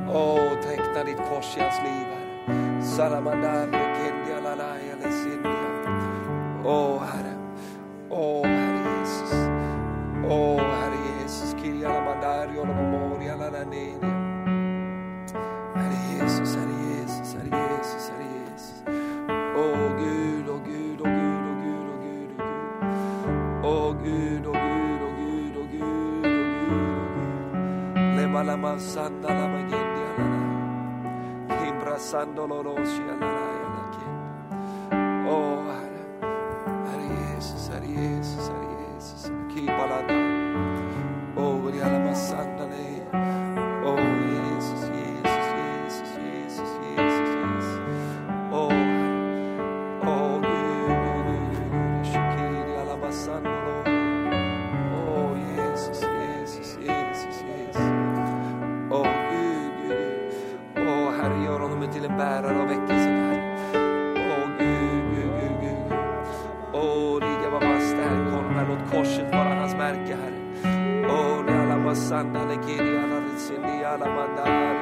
Åh, 0.09 0.51
teckna 0.63 1.05
ditt 1.05 1.21
kors 1.29 1.57
i 1.57 1.61
hans 1.61 1.79
liv 1.85 2.07
Herre. 2.15 2.83
Salamandario 2.83 3.85
kendi 3.99 4.33
alalai 4.39 4.85
alesindia. 4.95 5.71
Åh 6.65 7.03
Herre, 7.11 7.35
åh 8.11 8.47
Herre 8.47 8.58
Åh 10.31 10.61
Herre 10.61 10.99
Jesus, 11.23 11.55
Kirjala 11.55 12.01
Mandario 12.05 12.65
Lomomori 12.65 13.29
Alanania. 13.31 13.97
Herre 15.75 15.99
Jesus, 16.13 16.55
Herre 16.55 16.77
Jesus, 16.85 17.35
Herre 17.35 17.51
Jesus, 17.51 18.11
Herre 18.11 18.29
Jesus. 18.37 18.83
Åh 19.57 19.89
Gud, 19.99 20.49
åh 20.49 20.61
Gud, 20.69 21.01
åh 21.01 21.09
Gud, 21.17 21.45
åh 21.49 21.57
Gud, 21.65 21.89
åh 21.89 21.99
Gud, 22.05 22.31
åh 22.33 22.45
Gud. 22.45 22.45
Åh 23.65 23.91
Gud, 24.05 24.47
åh 24.47 24.53
Gud, 24.53 25.01
åh 25.03 25.13
Gud, 25.17 25.57
åh 25.57 25.67
Gud, 25.73 26.25
åh 26.25 26.27
Gud, 26.27 26.27
åh 26.27 27.09
Gud. 27.15 28.17
Lema 28.17 28.43
lama 28.43 28.79
sanda 28.79 29.29
lama 29.29 29.59
gendi 29.71 30.03
alana. 30.13 30.41
Kimbra 31.49 31.97
sando 31.99 32.47
lorosi 32.47 33.03
alana 33.03 33.49
alakin. 33.65 34.13
Oh 35.29 35.65
Herre, 35.69 36.05
Herre 36.89 37.09
Jesus, 37.35 37.71
Herre 37.73 37.89
Jesus, 37.89 38.49
Herre 38.49 38.69
Jesus. 38.69 38.78
Kibalana. 39.69 40.17
Åh, 41.37 41.73
vi 41.73 41.83
alla 41.83 41.99
masanda 41.99 42.65
dig. 42.67 43.03
Åh 43.85 44.01
Jesus, 44.33 44.91
Jesus, 44.99 45.45
Jesus, 45.59 46.11
Jesus, 46.25 46.71
Jesus, 46.97 47.29
Jesus. 47.37 47.81
Åh 48.53 48.73
Herre. 48.73 50.41
Gud, 50.41 50.91
åh 50.91 51.21
Gud, 51.29 52.07
Shikiri 52.07 52.77
alla 52.81 52.97
masanda 52.97 53.51
Lord. 53.51 53.89
Åh 55.09 55.33
Jesus, 55.57 56.01
Jesus, 56.03 56.79
Jesus, 56.87 57.37
Jesus. 57.49 57.83
Åh 58.91 59.07
Gud, 59.31 59.73
Gud, 59.83 60.09
Gud. 60.75 60.89
Åh 60.89 61.13
Herre, 61.21 61.45
gör 61.45 61.61
honom 61.61 61.93
till 61.93 62.05
en 62.05 62.17
bärare 62.17 62.61
av 62.63 62.69
väckelsen 62.69 63.17
Herre. 63.17 63.43
Åh 64.17 64.49
Gud, 64.59 65.05
Gud, 65.15 65.31
Gud, 65.41 65.57
Gud. 65.61 65.99
Åh, 66.73 67.21
ligga 67.21 67.51
vad 67.51 67.63
man 67.63 67.81
stärk 67.81 68.33
honom 68.35 68.55
här. 68.55 68.67
Låt 68.69 68.91
korset 68.93 69.35
vara 69.89 69.97
hans 69.97 70.09
märke 70.09 70.17
Herre. 70.17 71.09
Åh, 71.09 71.45
ni 71.45 71.53
alla 71.53 71.79
masanda, 71.79 72.45
ni 72.45 72.57
kiri, 72.67 72.99
alla 72.99 73.21
ritsindi, 73.21 73.85
alla 73.85 74.07
mandari, 74.07 74.79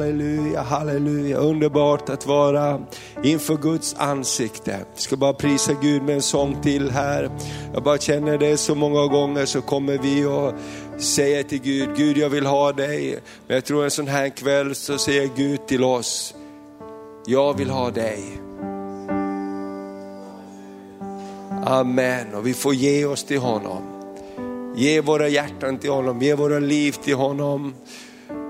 Halleluja, 0.00 0.62
halleluja. 0.62 1.36
Underbart 1.36 2.08
att 2.08 2.26
vara 2.26 2.80
inför 3.22 3.56
Guds 3.56 3.94
ansikte. 3.98 4.70
Jag 4.70 5.02
ska 5.02 5.16
bara 5.16 5.32
prisa 5.32 5.72
Gud 5.82 6.02
med 6.02 6.14
en 6.14 6.22
sång 6.22 6.62
till 6.62 6.90
här. 6.90 7.30
Jag 7.74 7.82
bara 7.82 7.98
känner 7.98 8.38
det 8.38 8.56
så 8.56 8.74
många 8.74 9.06
gånger 9.06 9.46
så 9.46 9.62
kommer 9.62 9.98
vi 9.98 10.24
och 10.24 10.52
säger 11.02 11.42
till 11.42 11.60
Gud, 11.60 11.88
Gud 11.96 12.18
jag 12.18 12.28
vill 12.28 12.46
ha 12.46 12.72
dig. 12.72 13.18
Men 13.46 13.54
jag 13.54 13.64
tror 13.64 13.84
en 13.84 13.90
sån 13.90 14.08
här 14.08 14.28
kväll 14.28 14.74
så 14.74 14.98
säger 14.98 15.28
Gud 15.36 15.66
till 15.66 15.84
oss, 15.84 16.34
jag 17.26 17.58
vill 17.58 17.70
ha 17.70 17.90
dig. 17.90 18.24
Amen, 21.64 22.34
och 22.34 22.46
vi 22.46 22.54
får 22.54 22.74
ge 22.74 23.04
oss 23.04 23.24
till 23.24 23.40
honom. 23.40 23.82
Ge 24.76 25.00
våra 25.00 25.28
hjärtan 25.28 25.78
till 25.78 25.90
honom, 25.90 26.22
ge 26.22 26.34
våra 26.34 26.58
liv 26.58 26.92
till 26.92 27.14
honom. 27.14 27.74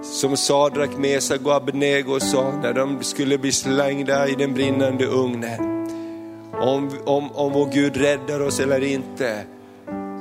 Som 0.02 0.36
Sadrak, 0.36 0.90
Mesak 0.98 1.40
och 1.44 1.54
Abednego 1.54 2.20
sa 2.20 2.52
när 2.62 2.72
de 2.72 3.02
skulle 3.02 3.38
bli 3.38 3.52
slängda 3.52 4.28
i 4.28 4.34
den 4.34 4.54
brinnande 4.54 5.06
ugnen. 5.06 5.88
Om, 6.52 6.90
om, 7.04 7.32
om 7.32 7.52
vår 7.52 7.68
Gud 7.72 7.96
räddar 7.96 8.40
oss 8.40 8.60
eller 8.60 8.84
inte, 8.84 9.44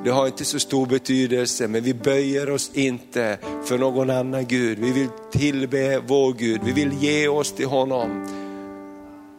det 0.03 0.09
har 0.09 0.27
inte 0.27 0.45
så 0.45 0.59
stor 0.59 0.85
betydelse, 0.85 1.67
men 1.67 1.83
vi 1.83 1.93
böjer 1.93 2.49
oss 2.49 2.71
inte 2.73 3.37
för 3.65 3.77
någon 3.77 4.09
annan 4.09 4.45
Gud. 4.45 4.79
Vi 4.79 4.91
vill 4.91 5.07
tillbe 5.31 6.01
vår 6.07 6.33
Gud, 6.33 6.61
vi 6.63 6.71
vill 6.71 6.93
ge 6.93 7.27
oss 7.27 7.51
till 7.51 7.67
honom. 7.67 8.27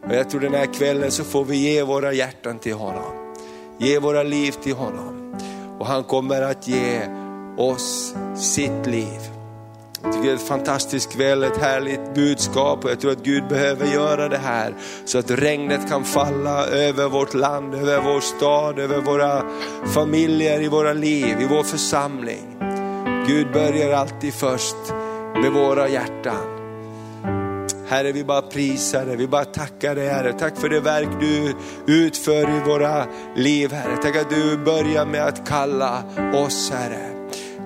Och 0.08 0.14
jag 0.14 0.30
tror 0.30 0.40
den 0.40 0.54
här 0.54 0.74
kvällen 0.74 1.10
så 1.10 1.24
får 1.24 1.44
vi 1.44 1.56
ge 1.56 1.82
våra 1.82 2.12
hjärtan 2.12 2.58
till 2.58 2.74
honom. 2.74 3.34
Ge 3.78 3.98
våra 3.98 4.22
liv 4.22 4.52
till 4.62 4.74
honom. 4.74 5.36
Och 5.78 5.86
han 5.86 6.04
kommer 6.04 6.42
att 6.42 6.68
ge 6.68 7.00
oss 7.56 8.14
sitt 8.36 8.86
liv. 8.86 9.39
Jag 10.02 10.12
tycker 10.12 10.26
det 10.26 10.32
är 10.32 10.36
ett 10.36 10.48
fantastiskt 10.48 11.12
kväll, 11.12 11.44
ett 11.44 11.56
härligt 11.56 12.14
budskap 12.14 12.84
och 12.84 12.90
jag 12.90 13.00
tror 13.00 13.12
att 13.12 13.22
Gud 13.22 13.48
behöver 13.48 13.86
göra 13.86 14.28
det 14.28 14.38
här 14.38 14.74
så 15.04 15.18
att 15.18 15.30
regnet 15.30 15.88
kan 15.88 16.04
falla 16.04 16.66
över 16.66 17.08
vårt 17.08 17.34
land, 17.34 17.74
över 17.74 18.00
vår 18.00 18.20
stad, 18.20 18.78
över 18.78 19.00
våra 19.00 19.42
familjer, 19.94 20.62
i 20.62 20.68
våra 20.68 20.92
liv, 20.92 21.40
i 21.40 21.46
vår 21.50 21.62
församling. 21.62 22.56
Gud 23.26 23.52
börjar 23.52 23.92
alltid 23.92 24.34
först 24.34 24.76
med 25.34 25.52
våra 25.52 25.88
hjärtan. 25.88 26.60
Herre, 27.88 28.12
vi 28.12 28.24
bara 28.24 28.42
prisar 28.42 29.06
dig, 29.06 29.16
vi 29.16 29.26
bara 29.26 29.44
tackar 29.44 29.94
dig 29.94 30.08
Herre. 30.08 30.32
Tack 30.32 30.56
för 30.56 30.68
det 30.68 30.80
verk 30.80 31.08
du 31.20 31.54
utför 31.86 32.56
i 32.56 32.60
våra 32.66 33.06
liv 33.36 33.72
Herre. 33.72 33.96
Tack 33.96 34.16
att 34.16 34.30
du 34.30 34.56
börjar 34.56 35.06
med 35.06 35.26
att 35.26 35.48
kalla 35.48 36.02
oss 36.34 36.70
Herre. 36.70 37.19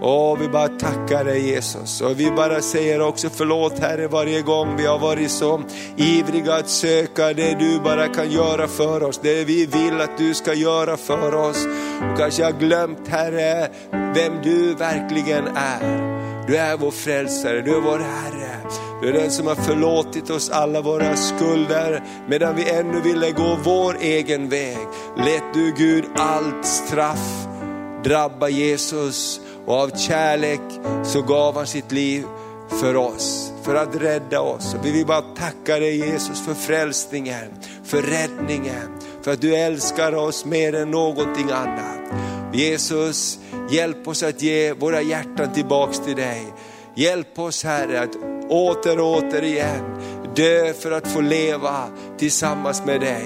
Åh, 0.07 0.39
vi 0.39 0.49
bara 0.49 0.69
tackar 0.69 1.25
dig 1.25 1.49
Jesus. 1.49 2.01
Och 2.01 2.21
vi 2.21 2.31
bara 2.31 2.61
säger 2.61 3.01
också 3.01 3.29
förlåt 3.31 3.79
Herre 3.79 4.09
varje 4.09 4.43
gång 4.43 4.77
vi 4.77 4.87
har 4.87 4.99
varit 4.99 5.31
så 5.31 5.63
ivriga 5.97 6.55
att 6.55 6.69
söka 6.69 7.33
det 7.33 7.57
du 7.59 7.81
bara 7.81 8.09
kan 8.09 8.31
göra 8.31 8.69
för 8.69 9.03
oss. 9.03 9.21
Det 9.23 9.45
vi 9.45 9.67
vill 9.67 10.01
att 10.01 10.19
du 10.19 10.35
ska 10.35 10.55
göra 10.55 10.97
för 10.97 11.35
oss. 11.35 11.67
Och 12.13 12.19
kanske 12.19 12.45
har 12.45 12.53
glömt 12.53 13.09
Herre 13.09 13.69
vem 13.91 14.33
du 14.43 14.75
verkligen 14.75 15.47
är. 15.57 16.15
Du 16.47 16.57
är 16.57 16.77
vår 16.77 16.91
frälsare, 16.91 17.61
du 17.61 17.77
är 17.77 17.81
vår 17.81 17.99
Herre. 17.99 18.57
Du 19.03 19.09
är 19.09 19.13
den 19.13 19.31
som 19.31 19.47
har 19.47 19.55
förlåtit 19.55 20.31
oss 20.31 20.51
alla 20.51 20.81
våra 20.81 21.17
skulder 21.17 22.03
medan 22.29 22.57
vi 22.57 22.71
ännu 22.71 23.01
ville 23.01 23.31
gå 23.31 23.59
vår 23.65 23.97
egen 24.01 24.49
väg. 24.49 24.79
Lät 25.17 25.55
du 25.55 25.75
Gud 25.77 26.05
allt 26.17 26.67
straff 26.67 27.47
drabba 28.05 28.49
Jesus 28.49 29.41
och 29.67 29.75
av 29.75 29.97
kärlek 29.97 30.61
så 31.05 31.23
gav 31.23 31.57
han 31.57 31.67
sitt 31.67 31.93
liv 31.93 32.25
för 32.81 32.97
oss, 32.97 33.53
för 33.63 33.75
att 33.75 33.97
rädda 33.97 34.41
oss. 34.41 34.75
Och 34.75 34.87
vi 34.87 34.93
vill 34.93 35.07
bara 35.07 35.23
tacka 35.23 35.79
dig 35.79 35.97
Jesus 35.97 36.45
för 36.45 36.55
frälsningen, 36.55 37.55
för 37.85 38.03
räddningen, 38.03 38.99
för 39.23 39.33
att 39.33 39.41
du 39.41 39.57
älskar 39.57 40.15
oss 40.15 40.45
mer 40.45 40.75
än 40.75 40.91
någonting 40.91 41.51
annat. 41.51 42.01
Jesus, 42.53 43.39
hjälp 43.71 44.09
oss 44.09 44.23
att 44.23 44.43
ge 44.43 44.73
våra 44.73 45.03
hjärtan 45.03 45.53
tillbaks 45.53 45.99
till 45.99 46.17
dig. 46.17 46.45
Hjälp 46.95 47.39
oss 47.39 47.65
Herre 47.65 48.01
att 48.01 48.17
åter 48.49 49.01
och 49.01 49.17
åter 49.17 49.43
igen 49.43 49.95
dö 50.37 50.73
för 50.73 50.91
att 50.91 51.09
få 51.09 51.21
leva 51.21 51.89
tillsammans 52.19 52.83
med 52.87 53.01
dig. 53.01 53.25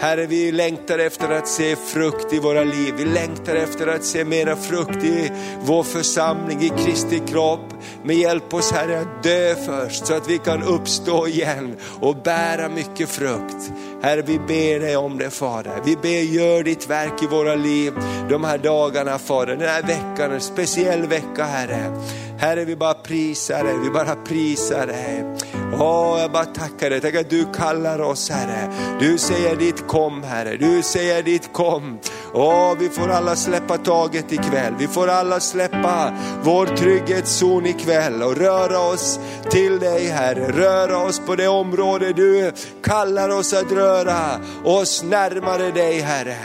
Herre, 0.00 0.26
vi 0.26 0.52
längtar 0.52 0.98
efter 0.98 1.30
att 1.30 1.48
se 1.48 1.76
frukt 1.76 2.32
i 2.32 2.38
våra 2.38 2.64
liv. 2.64 2.94
Vi 2.96 3.04
längtar 3.04 3.56
efter 3.56 3.86
att 3.86 4.04
se 4.04 4.24
mera 4.24 4.56
frukt 4.56 5.04
i 5.04 5.32
vår 5.62 5.82
församling, 5.82 6.62
i 6.62 6.68
Kristi 6.68 7.22
kropp. 7.26 7.74
Men 8.04 8.18
hjälp 8.18 8.54
oss 8.54 8.72
Herre 8.72 9.00
att 9.00 9.22
dö 9.22 9.54
först 9.54 10.06
så 10.06 10.14
att 10.14 10.28
vi 10.28 10.38
kan 10.38 10.62
uppstå 10.62 11.26
igen 11.26 11.76
och 12.00 12.16
bära 12.16 12.68
mycket 12.68 13.08
frukt. 13.08 13.72
Herre, 14.02 14.22
vi 14.22 14.38
ber 14.38 14.80
dig 14.80 14.96
om 14.96 15.18
det 15.18 15.30
Fader. 15.30 15.80
Vi 15.84 15.96
ber, 15.96 16.34
gör 16.34 16.62
ditt 16.62 16.90
verk 16.90 17.22
i 17.22 17.26
våra 17.26 17.54
liv 17.54 17.92
de 18.28 18.44
här 18.44 18.58
dagarna 18.58 19.18
Fader, 19.18 19.56
den 19.56 19.68
här 19.68 19.82
veckan, 19.82 20.32
en 20.32 20.40
speciell 20.40 21.06
vecka 21.06 21.44
Herre. 21.44 21.92
Herre, 22.40 22.64
vi 22.64 22.76
bara 22.76 22.94
prisar 22.94 23.64
dig, 23.64 23.78
vi 23.78 23.90
bara 23.90 24.16
prisar 24.16 24.86
dig. 24.86 25.24
Åh, 25.72 26.20
jag 26.20 26.32
bara 26.32 26.44
tackar 26.44 26.90
dig, 26.90 27.00
tack 27.00 27.14
att 27.14 27.30
du 27.30 27.46
kallar 27.54 28.00
oss 28.00 28.30
Herre. 28.30 28.72
Du 29.00 29.18
säger 29.18 29.56
ditt 29.56 29.86
kom 29.86 30.22
Herre, 30.22 30.56
du 30.56 30.82
säger 30.82 31.22
ditt 31.22 31.52
kom. 31.52 31.98
Åh, 32.34 32.74
vi 32.78 32.88
får 32.88 33.08
alla 33.08 33.36
släppa 33.36 33.78
taget 33.78 34.32
ikväll, 34.32 34.74
vi 34.78 34.86
får 34.86 35.08
alla 35.08 35.40
släppa 35.40 36.12
vår 36.42 36.66
trygghetszon 36.66 37.66
ikväll 37.66 38.22
och 38.22 38.36
röra 38.36 38.80
oss 38.80 39.20
till 39.50 39.78
dig 39.78 40.06
Herre. 40.06 40.52
Röra 40.52 40.98
oss 40.98 41.20
på 41.26 41.36
det 41.36 41.48
område 41.48 42.12
du 42.12 42.52
kallar 42.82 43.28
oss 43.28 43.54
att 43.54 43.72
röra 43.72 44.40
oss 44.64 45.02
närmare 45.02 45.70
dig 45.70 46.00
Herre. 46.00 46.36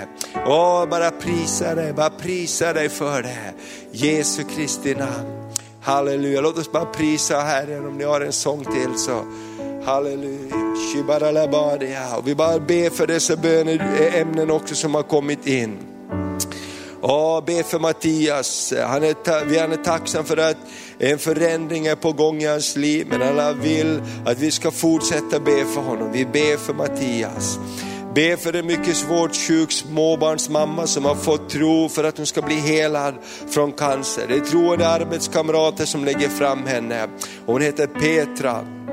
Åh, 0.45 0.85
bara 0.89 1.11
prisa 1.11 1.75
dig, 1.75 1.93
bara 1.93 2.09
prisa 2.09 2.73
dig 2.73 2.89
för 2.89 3.21
det. 3.21 3.53
Jesu 3.91 4.43
Kristi 4.43 4.95
namn. 4.95 5.44
Halleluja, 5.85 6.41
låt 6.41 6.57
oss 6.57 6.71
bara 6.71 6.85
prisa 6.85 7.39
Herren 7.39 7.87
om 7.87 7.97
ni 7.97 8.03
har 8.03 8.21
en 8.21 8.33
sång 8.33 8.65
till 8.65 8.97
så. 8.97 9.25
Halleluja, 9.85 10.55
Shibaralabadia. 10.93 12.15
Och 12.17 12.27
vi 12.27 12.35
bara 12.35 12.59
ber 12.59 12.89
för 12.89 13.07
dessa 13.07 13.35
böneämnen 13.35 14.51
också 14.51 14.75
som 14.75 14.95
har 14.95 15.03
kommit 15.03 15.47
in. 15.47 15.77
Ja, 17.01 17.43
be 17.47 17.63
för 17.63 17.79
Mattias. 17.79 18.73
Han 18.87 19.03
är, 19.03 19.45
vi 19.45 19.57
är 19.57 19.83
tacksam 19.83 20.25
för 20.25 20.37
att 20.37 20.57
en 20.99 21.19
förändring 21.19 21.85
är 21.85 21.95
på 21.95 22.11
gång 22.11 22.41
i 22.41 22.45
hans 22.45 22.75
liv, 22.75 23.07
men 23.09 23.21
alla 23.21 23.53
vill 23.53 24.01
att 24.25 24.39
vi 24.39 24.51
ska 24.51 24.71
fortsätta 24.71 25.39
be 25.39 25.65
för 25.65 25.81
honom. 25.81 26.11
Vi 26.11 26.25
ber 26.25 26.57
för 26.57 26.73
Mattias. 26.73 27.59
Be 28.15 28.37
för 28.37 28.55
en 28.55 28.65
mycket 28.65 28.95
svårt 28.95 29.35
sjuk 29.35 29.71
småbarnsmamma 29.71 30.87
som 30.87 31.05
har 31.05 31.15
fått 31.15 31.49
tro 31.49 31.89
för 31.89 32.03
att 32.03 32.17
hon 32.17 32.25
ska 32.25 32.41
bli 32.41 32.55
helad 32.55 33.15
från 33.49 33.71
cancer. 33.71 34.25
Det 34.27 34.35
är 34.35 34.39
troende 34.39 34.87
arbetskamrater 34.87 35.85
som 35.85 36.05
lägger 36.05 36.29
fram 36.29 36.65
henne. 36.65 37.07
Hon 37.45 37.61
heter 37.61 37.87
Petra. 37.87 38.84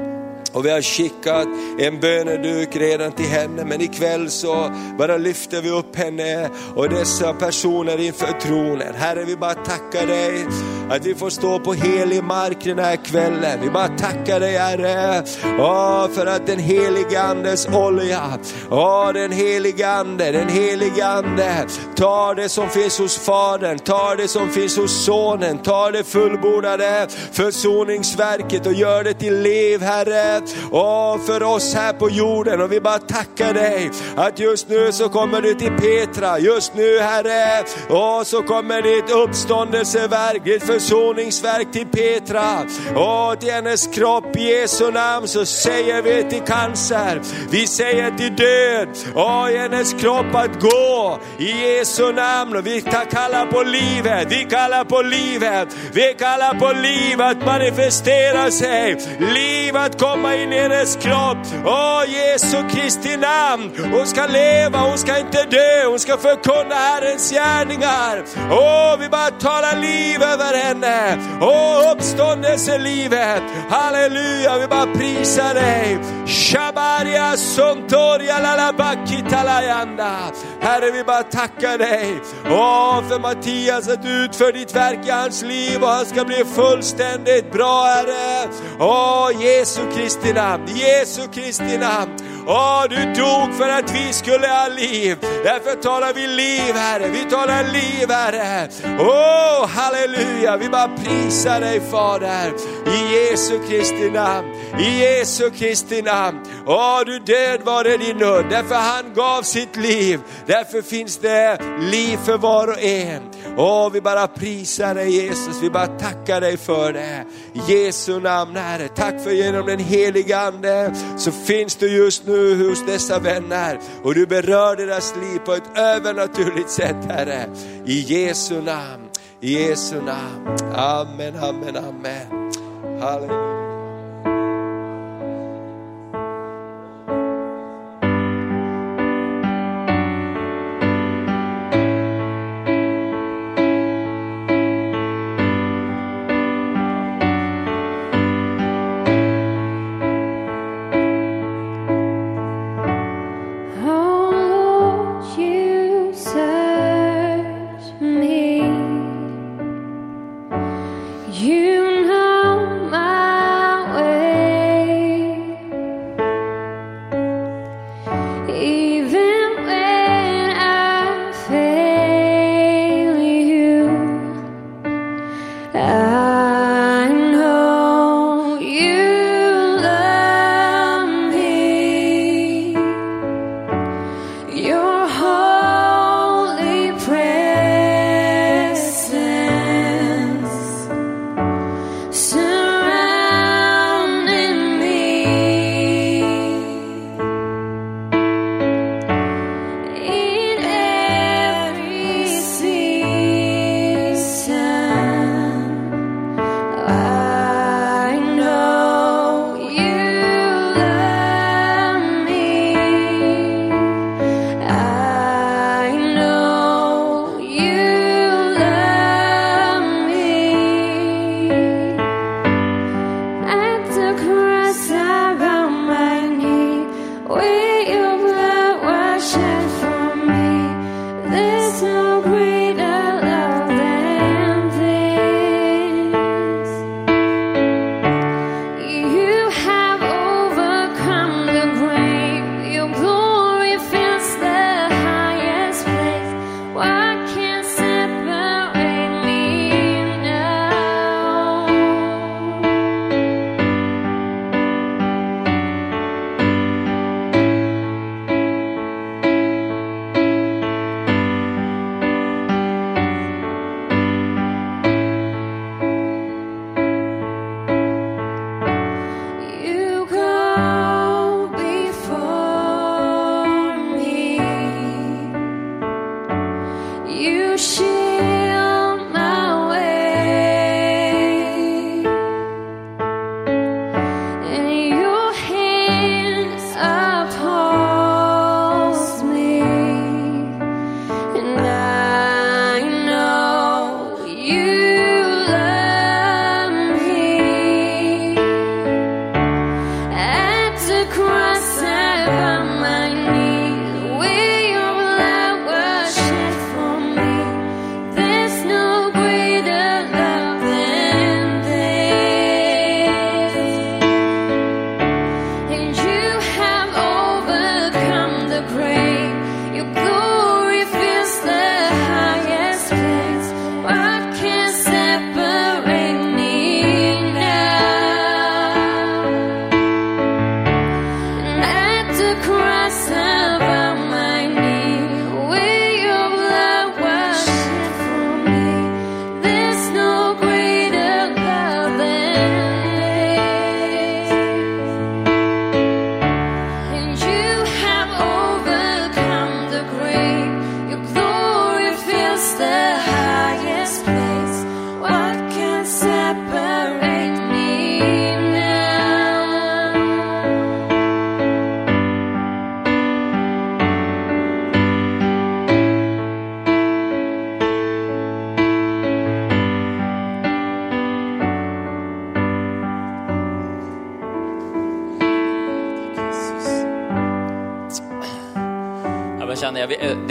Och 0.53 0.67
vi 0.67 0.71
har 0.71 0.83
skickat 0.83 1.49
en 1.79 2.01
böneduk 2.01 2.77
redan 2.77 3.13
till 3.13 3.29
henne, 3.29 3.65
men 3.65 3.81
ikväll 3.81 4.31
så 4.31 4.71
bara 4.99 5.17
lyfter 5.17 5.63
vi 5.63 5.71
upp 5.71 5.97
henne 5.97 6.51
och 6.77 6.89
dessa 6.89 7.35
personer 7.35 8.01
inför 8.01 8.33
tronen. 8.41 8.95
Herre, 8.95 9.25
vi 9.25 9.37
bara 9.37 9.55
tackar 9.55 10.07
dig 10.07 10.47
att 10.91 11.07
vi 11.07 11.15
får 11.15 11.31
stå 11.31 11.59
på 11.59 11.73
helig 11.73 12.25
mark 12.25 12.65
den 12.65 12.79
här 12.79 12.97
kvällen. 12.97 13.59
Vi 13.63 13.71
bara 13.71 13.89
tackar 13.89 14.41
dig 14.41 14.57
Herre, 14.57 15.25
åh, 15.59 16.09
för 16.09 16.27
att 16.27 16.47
den 16.47 16.59
helige 16.59 17.23
Andes 17.23 17.69
olja, 17.69 18.39
åh, 18.71 19.13
den 19.13 19.33
helige 19.33 19.89
Ande, 19.89 20.33
den 20.33 20.49
helige 20.49 21.07
Ande 21.07 21.67
tar 21.97 22.35
det 22.35 22.49
som 22.49 22.69
finns 22.69 22.99
hos 22.99 23.19
Fadern, 23.19 23.79
tar 23.79 24.17
det 24.17 24.29
som 24.29 24.51
finns 24.51 24.77
hos 24.77 25.05
Sonen, 25.05 25.59
tar 25.59 25.93
det 25.93 26.05
fullbordade 26.05 27.07
försoningsverket 27.33 28.67
och 28.67 28.73
gör 28.73 29.05
det 29.05 29.15
till 29.15 29.43
liv 29.43 29.83
Herre. 29.83 30.42
Åh, 30.71 31.19
för 31.27 31.43
oss 31.43 31.75
här 31.75 31.93
på 31.93 32.11
jorden. 32.11 32.61
Och 32.61 32.73
vi 32.73 32.81
bara 32.81 32.99
tackar 32.99 33.55
dig 33.55 33.91
att 34.17 34.39
just 34.39 34.69
nu 34.69 34.93
så 34.93 35.09
kommer 35.09 35.43
du 35.43 35.55
till 35.55 35.73
Petra, 35.73 36.39
just 36.39 36.75
nu 36.75 36.99
Herre, 36.99 37.65
och 37.89 38.27
så 38.27 38.43
kommer 38.43 38.83
ditt 38.83 39.11
uppståndelseverk, 39.11 40.45
ditt 40.45 40.63
försoningsverk 40.63 41.73
till 41.73 41.87
Petra. 41.87 42.67
Åh, 42.97 43.35
till 43.35 43.53
hennes 43.53 43.87
kropp 43.87 44.37
i 44.37 44.43
Jesu 44.43 44.91
namn 44.91 45.29
så 45.29 45.47
säger 45.47 46.03
vi 46.03 46.31
till 46.31 46.43
cancer, 46.43 47.21
vi 47.51 47.67
säger 47.67 48.11
till 48.11 48.37
död, 48.37 48.89
åh, 49.15 49.51
i 49.51 49.59
hennes 49.59 49.93
kropp 49.93 50.35
att 50.35 50.61
gå 50.61 51.19
i 51.39 51.51
Jesu 51.51 52.13
namn. 52.13 52.57
Och 52.57 52.67
vi 52.67 52.81
kallar 53.11 53.47
på 53.47 53.63
livet, 53.63 54.27
vi 54.31 54.45
kallar 54.45 54.85
på 54.85 55.03
livet, 55.03 55.69
vi 55.93 56.15
kallar 56.19 56.55
på 56.55 56.73
liv 56.73 57.21
att 57.21 57.47
manifestera 57.47 58.51
sig, 58.51 58.97
liv 59.35 59.77
att 59.77 60.01
komma 60.01 60.32
in 60.37 60.53
i 60.53 60.59
hennes 60.59 60.97
kropp. 60.97 61.39
Åh 61.65 62.03
Jesu 62.09 62.69
Kristi 62.69 63.17
namn, 63.17 63.71
hon 63.93 64.07
ska 64.07 64.27
leva, 64.27 64.79
hon 64.79 64.99
ska 64.99 65.19
inte 65.19 65.43
dö, 65.45 65.87
hon 65.87 65.99
ska 65.99 66.17
förkunna 66.17 66.75
Herrens 66.75 67.31
gärningar. 67.31 68.25
Åh, 68.51 68.97
vi 68.99 69.09
bara 69.09 69.31
talar 69.31 69.77
liv 69.77 70.23
över 70.23 70.55
henne. 70.55 71.19
Åh, 71.41 71.93
uppståndelselivet. 71.93 73.43
Halleluja, 73.71 74.59
vi 74.59 74.67
bara 74.67 74.87
prisar 74.87 75.55
dig. 75.55 75.99
Shabaria 76.27 77.37
sontoria 77.37 78.39
lalabaki 78.39 79.25
talayanda. 79.31 80.19
Herre, 80.61 80.91
vi 80.91 81.05
bara 81.05 81.23
tackar 81.23 81.79
dig. 81.79 82.21
Åh, 82.51 83.03
för 83.09 83.19
Mattias 83.19 83.89
att 83.89 84.03
du 84.03 84.25
utför 84.25 84.53
ditt 84.53 84.77
verk 84.77 85.07
i 85.07 85.11
hans 85.11 85.43
liv 85.43 85.83
och 85.83 85.89
han 85.89 86.07
ska 86.07 86.25
bli 86.25 86.45
fullständigt 86.45 87.53
bra, 87.53 87.85
Herre. 87.85 88.49
Åh, 88.79 89.31
Jesu 89.41 89.81
Kristi 89.95 90.22
namn, 90.31 90.67
Jesu 90.67 91.29
Kristi 91.35 91.79
namn. 91.79 92.17
Åh, 92.47 92.85
du 92.91 92.97
dog 92.97 93.55
för 93.55 93.69
att 93.69 93.95
vi 93.95 94.13
skulle 94.13 94.47
ha 94.47 94.69
liv. 94.69 95.17
Därför 95.21 95.83
talar 95.83 96.13
vi 96.15 96.27
liv, 96.27 96.75
Herre. 96.75 97.09
Vi 97.09 97.31
talar 97.31 97.65
liv, 97.65 98.11
Herre. 98.11 98.69
Åh, 99.01 99.69
halleluja. 99.69 100.57
Vi 100.57 100.69
bara 100.69 100.89
prisar 100.89 101.61
dig, 101.61 101.81
Fader. 101.91 102.53
I 102.87 103.15
Jesu 103.15 103.59
Kristi 103.69 104.11
namn. 104.11 104.49
I 104.79 105.01
Jesu 105.01 105.51
Kristi 105.51 106.03
namn. 106.03 106.41
Åh, 106.67 107.01
du 107.07 107.19
död 107.19 107.61
var 107.65 107.85
det 107.85 107.97
din 107.97 108.17
nöd. 108.17 108.45
Därför 108.51 108.75
han 108.75 109.15
gav 109.15 109.43
sitt 109.43 109.77
liv. 109.77 110.21
Därför 110.47 110.83
finns 110.83 111.19
det 111.19 111.59
liv 111.81 112.19
för 112.25 112.39
var 112.39 112.69
och 112.69 112.83
en. 112.83 113.23
Åh, 113.57 113.91
vi 113.93 114.01
bara 114.01 114.27
prisar 114.27 114.95
dig 114.95 115.11
Jesus, 115.11 115.63
vi 115.63 115.71
bara 115.71 115.87
tackar 115.87 116.41
dig 116.41 116.57
för 116.57 116.93
det. 116.93 117.25
I 117.53 117.73
Jesu 117.73 118.21
namn 118.21 118.57
Herre, 118.57 118.89
tack 118.89 119.21
för 119.21 119.31
genom 119.31 119.67
den 119.67 119.79
heliga 119.79 120.39
Ande 120.39 120.95
så 121.17 121.33
finns 121.33 121.77
du 121.77 121.97
just 121.97 122.27
nu 122.27 122.69
hos 122.69 122.87
dessa 122.87 123.19
vänner 123.19 123.79
och 124.03 124.15
du 124.15 124.27
berör 124.27 124.77
deras 124.77 125.15
liv 125.17 125.39
på 125.39 125.53
ett 125.53 125.79
övernaturligt 125.79 126.71
sätt 126.71 126.97
Herre. 127.09 127.47
I 127.87 128.01
Jesu 128.01 128.63
namn, 128.63 129.03
i 129.41 129.63
Jesu 129.63 129.97
namn. 129.97 130.59
Amen, 130.75 131.37
amen, 131.37 131.77
amen. 131.77 132.53
Halleluja. 133.01 133.72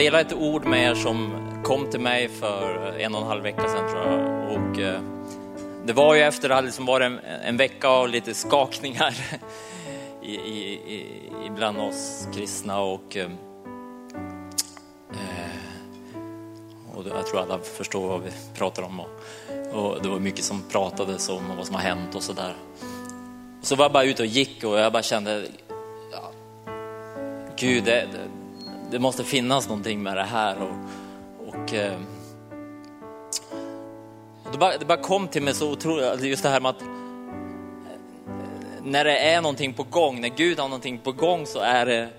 Dela 0.01 0.21
ett 0.21 0.33
ord 0.33 0.65
med 0.65 0.91
er 0.91 0.95
som 0.95 1.31
kom 1.63 1.89
till 1.91 1.99
mig 1.99 2.29
för 2.29 2.95
en 2.99 3.15
och 3.15 3.21
en 3.21 3.27
halv 3.27 3.43
vecka 3.43 3.67
sedan 3.67 3.89
tror 3.91 4.05
jag. 4.05 4.51
Och, 4.51 4.79
eh, 4.79 5.01
det 5.85 5.93
var 5.93 6.15
ju 6.15 6.21
efter 6.21 6.49
det 6.49 6.55
hade 6.55 6.67
liksom 6.67 6.85
varit 6.85 7.05
en, 7.05 7.19
en 7.19 7.57
vecka 7.57 7.87
av 7.87 8.09
lite 8.09 8.33
skakningar 8.33 9.15
i, 10.21 10.35
i, 10.35 10.73
i, 11.45 11.49
bland 11.55 11.77
oss 11.77 12.27
kristna 12.33 12.79
och, 12.79 13.17
eh, 13.17 13.25
eh 15.11 15.51
och 16.95 17.03
jag 17.07 17.27
tror 17.27 17.39
alla 17.39 17.59
förstår 17.59 18.07
vad 18.07 18.21
vi 18.21 18.31
pratar 18.57 18.83
om. 18.83 18.99
Och, 18.99 19.09
och 19.73 20.01
det 20.03 20.09
var 20.09 20.19
mycket 20.19 20.45
som 20.45 20.63
pratades 20.71 21.29
om 21.29 21.51
och 21.51 21.57
vad 21.57 21.65
som 21.65 21.75
har 21.75 21.81
hänt 21.81 22.15
och 22.15 22.23
sådär. 22.23 22.53
Så 23.61 23.75
var 23.75 23.85
jag 23.85 23.91
bara 23.91 24.03
ute 24.03 24.21
och 24.21 24.27
gick 24.27 24.63
och 24.63 24.79
jag 24.79 24.93
bara 24.93 25.03
kände, 25.03 25.45
ja, 26.11 26.31
Gud, 27.55 27.83
det, 27.83 28.07
det, 28.11 28.40
det 28.91 28.99
måste 28.99 29.23
finnas 29.23 29.67
någonting 29.67 30.03
med 30.03 30.17
det 30.17 30.23
här. 30.23 30.55
Och, 30.61 30.75
och, 31.47 31.73
eh, 31.73 31.99
och 34.43 34.51
det, 34.51 34.57
bara, 34.57 34.77
det 34.77 34.85
bara 34.85 34.97
kom 34.97 35.27
till 35.27 35.43
mig 35.43 35.53
så 35.53 35.71
otroligt, 35.71 36.05
alltså 36.05 36.27
just 36.27 36.43
det 36.43 36.49
här 36.49 36.61
med 36.61 36.69
att 36.69 36.81
eh, 36.81 36.87
när 38.83 39.05
det 39.05 39.17
är 39.17 39.41
någonting 39.41 39.73
på 39.73 39.83
gång, 39.83 40.21
när 40.21 40.29
Gud 40.29 40.59
har 40.59 40.67
någonting 40.67 40.97
på 40.97 41.11
gång 41.11 41.45
så 41.45 41.59
är 41.59 41.85
det, 41.85 42.09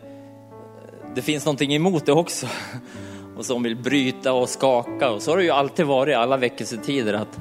det 1.15 1.23
finns 1.23 1.45
någonting 1.45 1.75
emot 1.75 2.07
det 2.07 2.13
också. 2.13 2.47
Och 3.37 3.47
som 3.47 3.63
vill 3.63 3.77
bryta 3.77 4.33
och 4.33 4.49
skaka. 4.49 5.11
Och 5.11 5.23
så 5.23 5.31
har 5.31 5.39
det 5.39 5.45
ju 5.45 5.51
alltid 5.51 5.87
varit 5.87 6.13
i 6.13 6.15
alla 6.15 6.37
väckelsetider 6.37 7.15
att 7.15 7.39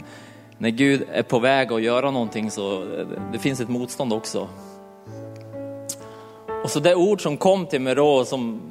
när 0.57 0.69
Gud 0.69 1.07
är 1.11 1.23
på 1.23 1.39
väg 1.39 1.73
att 1.73 1.81
göra 1.81 2.11
någonting 2.11 2.51
så 2.51 2.73
eh, 2.73 3.07
det 3.31 3.39
finns 3.39 3.59
ett 3.59 3.69
motstånd 3.69 4.13
också. 4.13 4.47
Och 6.63 6.69
så 6.69 6.79
det 6.79 6.95
ord 6.95 7.21
som 7.21 7.37
kom 7.37 7.65
till 7.65 7.81
mig 7.81 7.95
då, 7.95 8.25
som, 8.25 8.61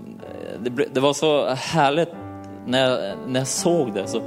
det, 0.62 0.94
det 0.94 1.00
var 1.00 1.12
så 1.12 1.46
härligt 1.48 2.08
när 2.66 2.88
jag, 2.88 3.18
när 3.26 3.40
jag 3.40 3.46
såg 3.46 3.94
det 3.94 4.06
så 4.06 4.22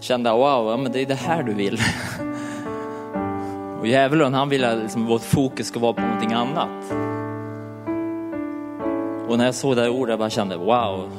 kände 0.00 0.30
jag 0.30 0.36
wow, 0.36 0.70
ja, 0.70 0.76
men 0.76 0.92
det 0.92 1.02
är 1.02 1.06
det 1.06 1.14
här 1.14 1.42
du 1.42 1.54
vill. 1.54 1.80
Och 3.80 3.86
djävulen 3.86 4.34
han 4.34 4.48
vill 4.48 4.64
att 4.64 4.78
liksom, 4.78 5.06
vårt 5.06 5.22
fokus 5.22 5.66
ska 5.66 5.80
vara 5.80 5.92
på 5.92 6.00
någonting 6.00 6.32
annat. 6.32 6.92
Och 9.28 9.38
när 9.38 9.44
jag 9.44 9.54
såg 9.54 9.76
det 9.76 9.82
här 9.82 9.90
ordet 9.90 10.12
jag 10.12 10.18
bara 10.18 10.30
kände 10.30 10.56
wow, 10.56 11.10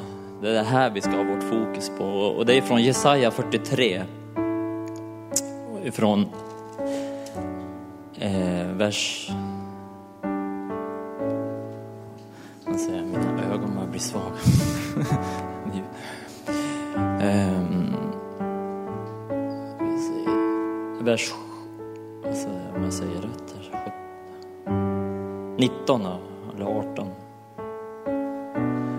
det 0.41 0.49
är 0.49 0.53
det 0.53 0.63
här 0.63 0.89
vi 0.89 1.01
ska 1.01 1.11
ha 1.11 1.23
vårt 1.23 1.43
fokus 1.43 1.91
på. 1.97 2.05
Och 2.05 2.45
det 2.45 2.57
är 2.57 2.61
från 2.61 2.83
Jesaja 2.83 3.31
43. 3.31 4.01
Från 5.91 6.25
eh, 8.19 8.67
vers... 8.67 9.31
Man 12.65 12.75
mina 13.11 13.53
ögon 13.53 13.75
börjar 13.75 13.87
bli 13.91 13.99
svaga 13.99 14.58
um, 17.21 17.95
vers... 21.01 21.33
Vad 22.23 22.35
säger 22.35 22.61
jag, 22.67 22.75
om 22.75 22.83
jag 22.83 22.93
säger 22.93 23.15
rätt 23.15 23.55
här? 23.73 23.93
19 25.57 26.01
eller 26.55 26.65
18. 26.65 27.07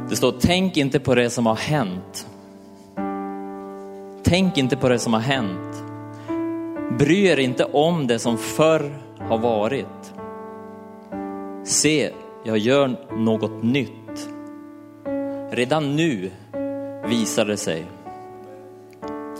Det 0.09 0.17
står, 0.17 0.35
tänk 0.41 0.77
inte 0.77 1.01
på 1.01 1.15
det 1.15 1.31
som 1.31 1.47
har 1.47 1.57
hänt. 1.57 2.27
Tänk 4.23 4.59
inte 4.59 4.77
på 4.77 4.89
det 4.89 4.99
som 4.99 5.13
har 5.13 5.21
hänt. 5.21 5.85
Bry 6.99 7.27
er 7.27 7.39
inte 7.39 7.65
om 7.65 8.07
det 8.07 8.19
som 8.19 8.39
förr 8.39 8.99
har 9.19 9.39
varit. 9.39 10.13
Se, 11.65 12.11
jag 12.45 12.59
gör 12.59 12.97
något 13.17 13.63
nytt. 13.63 14.29
Redan 15.51 15.97
nu 15.97 16.31
visar 17.09 17.45
det 17.45 17.57
sig. 17.57 17.87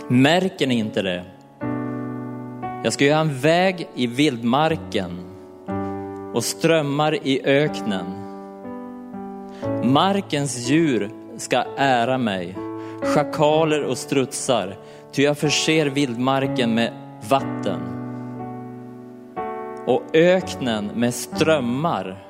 Märker 0.07 0.67
ni 0.67 0.75
inte 0.75 1.01
det? 1.01 1.23
Jag 2.83 2.93
ska 2.93 3.05
göra 3.05 3.19
en 3.19 3.39
väg 3.39 3.87
i 3.95 4.07
vildmarken 4.07 5.11
och 6.33 6.43
strömmar 6.43 7.27
i 7.27 7.41
öknen. 7.45 8.05
Markens 9.83 10.69
djur 10.69 11.09
ska 11.37 11.63
ära 11.77 12.17
mig, 12.17 12.57
schakaler 13.01 13.83
och 13.83 13.97
strutsar, 13.97 14.77
ty 15.11 15.23
jag 15.23 15.37
förser 15.37 15.85
vildmarken 15.85 16.73
med 16.73 16.93
vatten 17.29 17.79
och 19.85 20.03
öknen 20.13 20.91
med 20.95 21.13
strömmar 21.13 22.27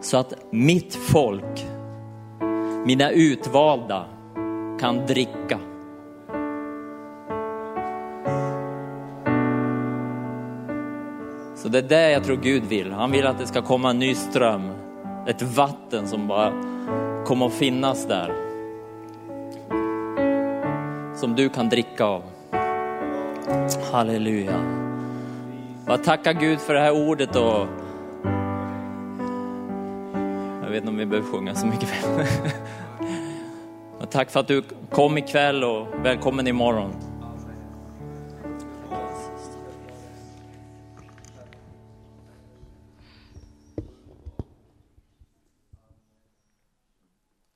så 0.00 0.16
att 0.16 0.34
mitt 0.50 0.94
folk, 0.94 1.66
mina 2.86 3.10
utvalda, 3.10 4.04
kan 4.80 5.06
dricka. 5.06 5.58
Så 11.64 11.70
det 11.70 11.78
är 11.78 11.82
det 11.82 12.10
jag 12.10 12.24
tror 12.24 12.36
Gud 12.36 12.64
vill. 12.64 12.92
Han 12.92 13.10
vill 13.10 13.26
att 13.26 13.38
det 13.38 13.46
ska 13.46 13.62
komma 13.62 13.90
en 13.90 13.98
ny 13.98 14.14
ström. 14.14 14.70
Ett 15.26 15.42
vatten 15.42 16.08
som 16.08 16.28
bara 16.28 16.52
kommer 17.26 17.46
att 17.46 17.52
finnas 17.52 18.06
där. 18.06 18.32
Som 21.16 21.34
du 21.36 21.48
kan 21.48 21.68
dricka 21.68 22.04
av. 22.04 22.22
Halleluja. 23.92 24.60
Bara 25.86 25.98
tacka 25.98 26.32
Gud 26.32 26.60
för 26.60 26.74
det 26.74 26.80
här 26.80 27.08
ordet 27.08 27.36
och 27.36 27.66
jag 30.62 30.70
vet 30.70 30.76
inte 30.76 30.88
om 30.88 30.96
vi 30.96 31.06
behöver 31.06 31.30
sjunga 31.30 31.54
så 31.54 31.66
mycket. 31.66 31.88
Men 33.98 34.06
tack 34.10 34.30
för 34.30 34.40
att 34.40 34.48
du 34.48 34.62
kom 34.90 35.18
ikväll 35.18 35.64
och 35.64 35.86
välkommen 36.02 36.46
imorgon. 36.46 37.13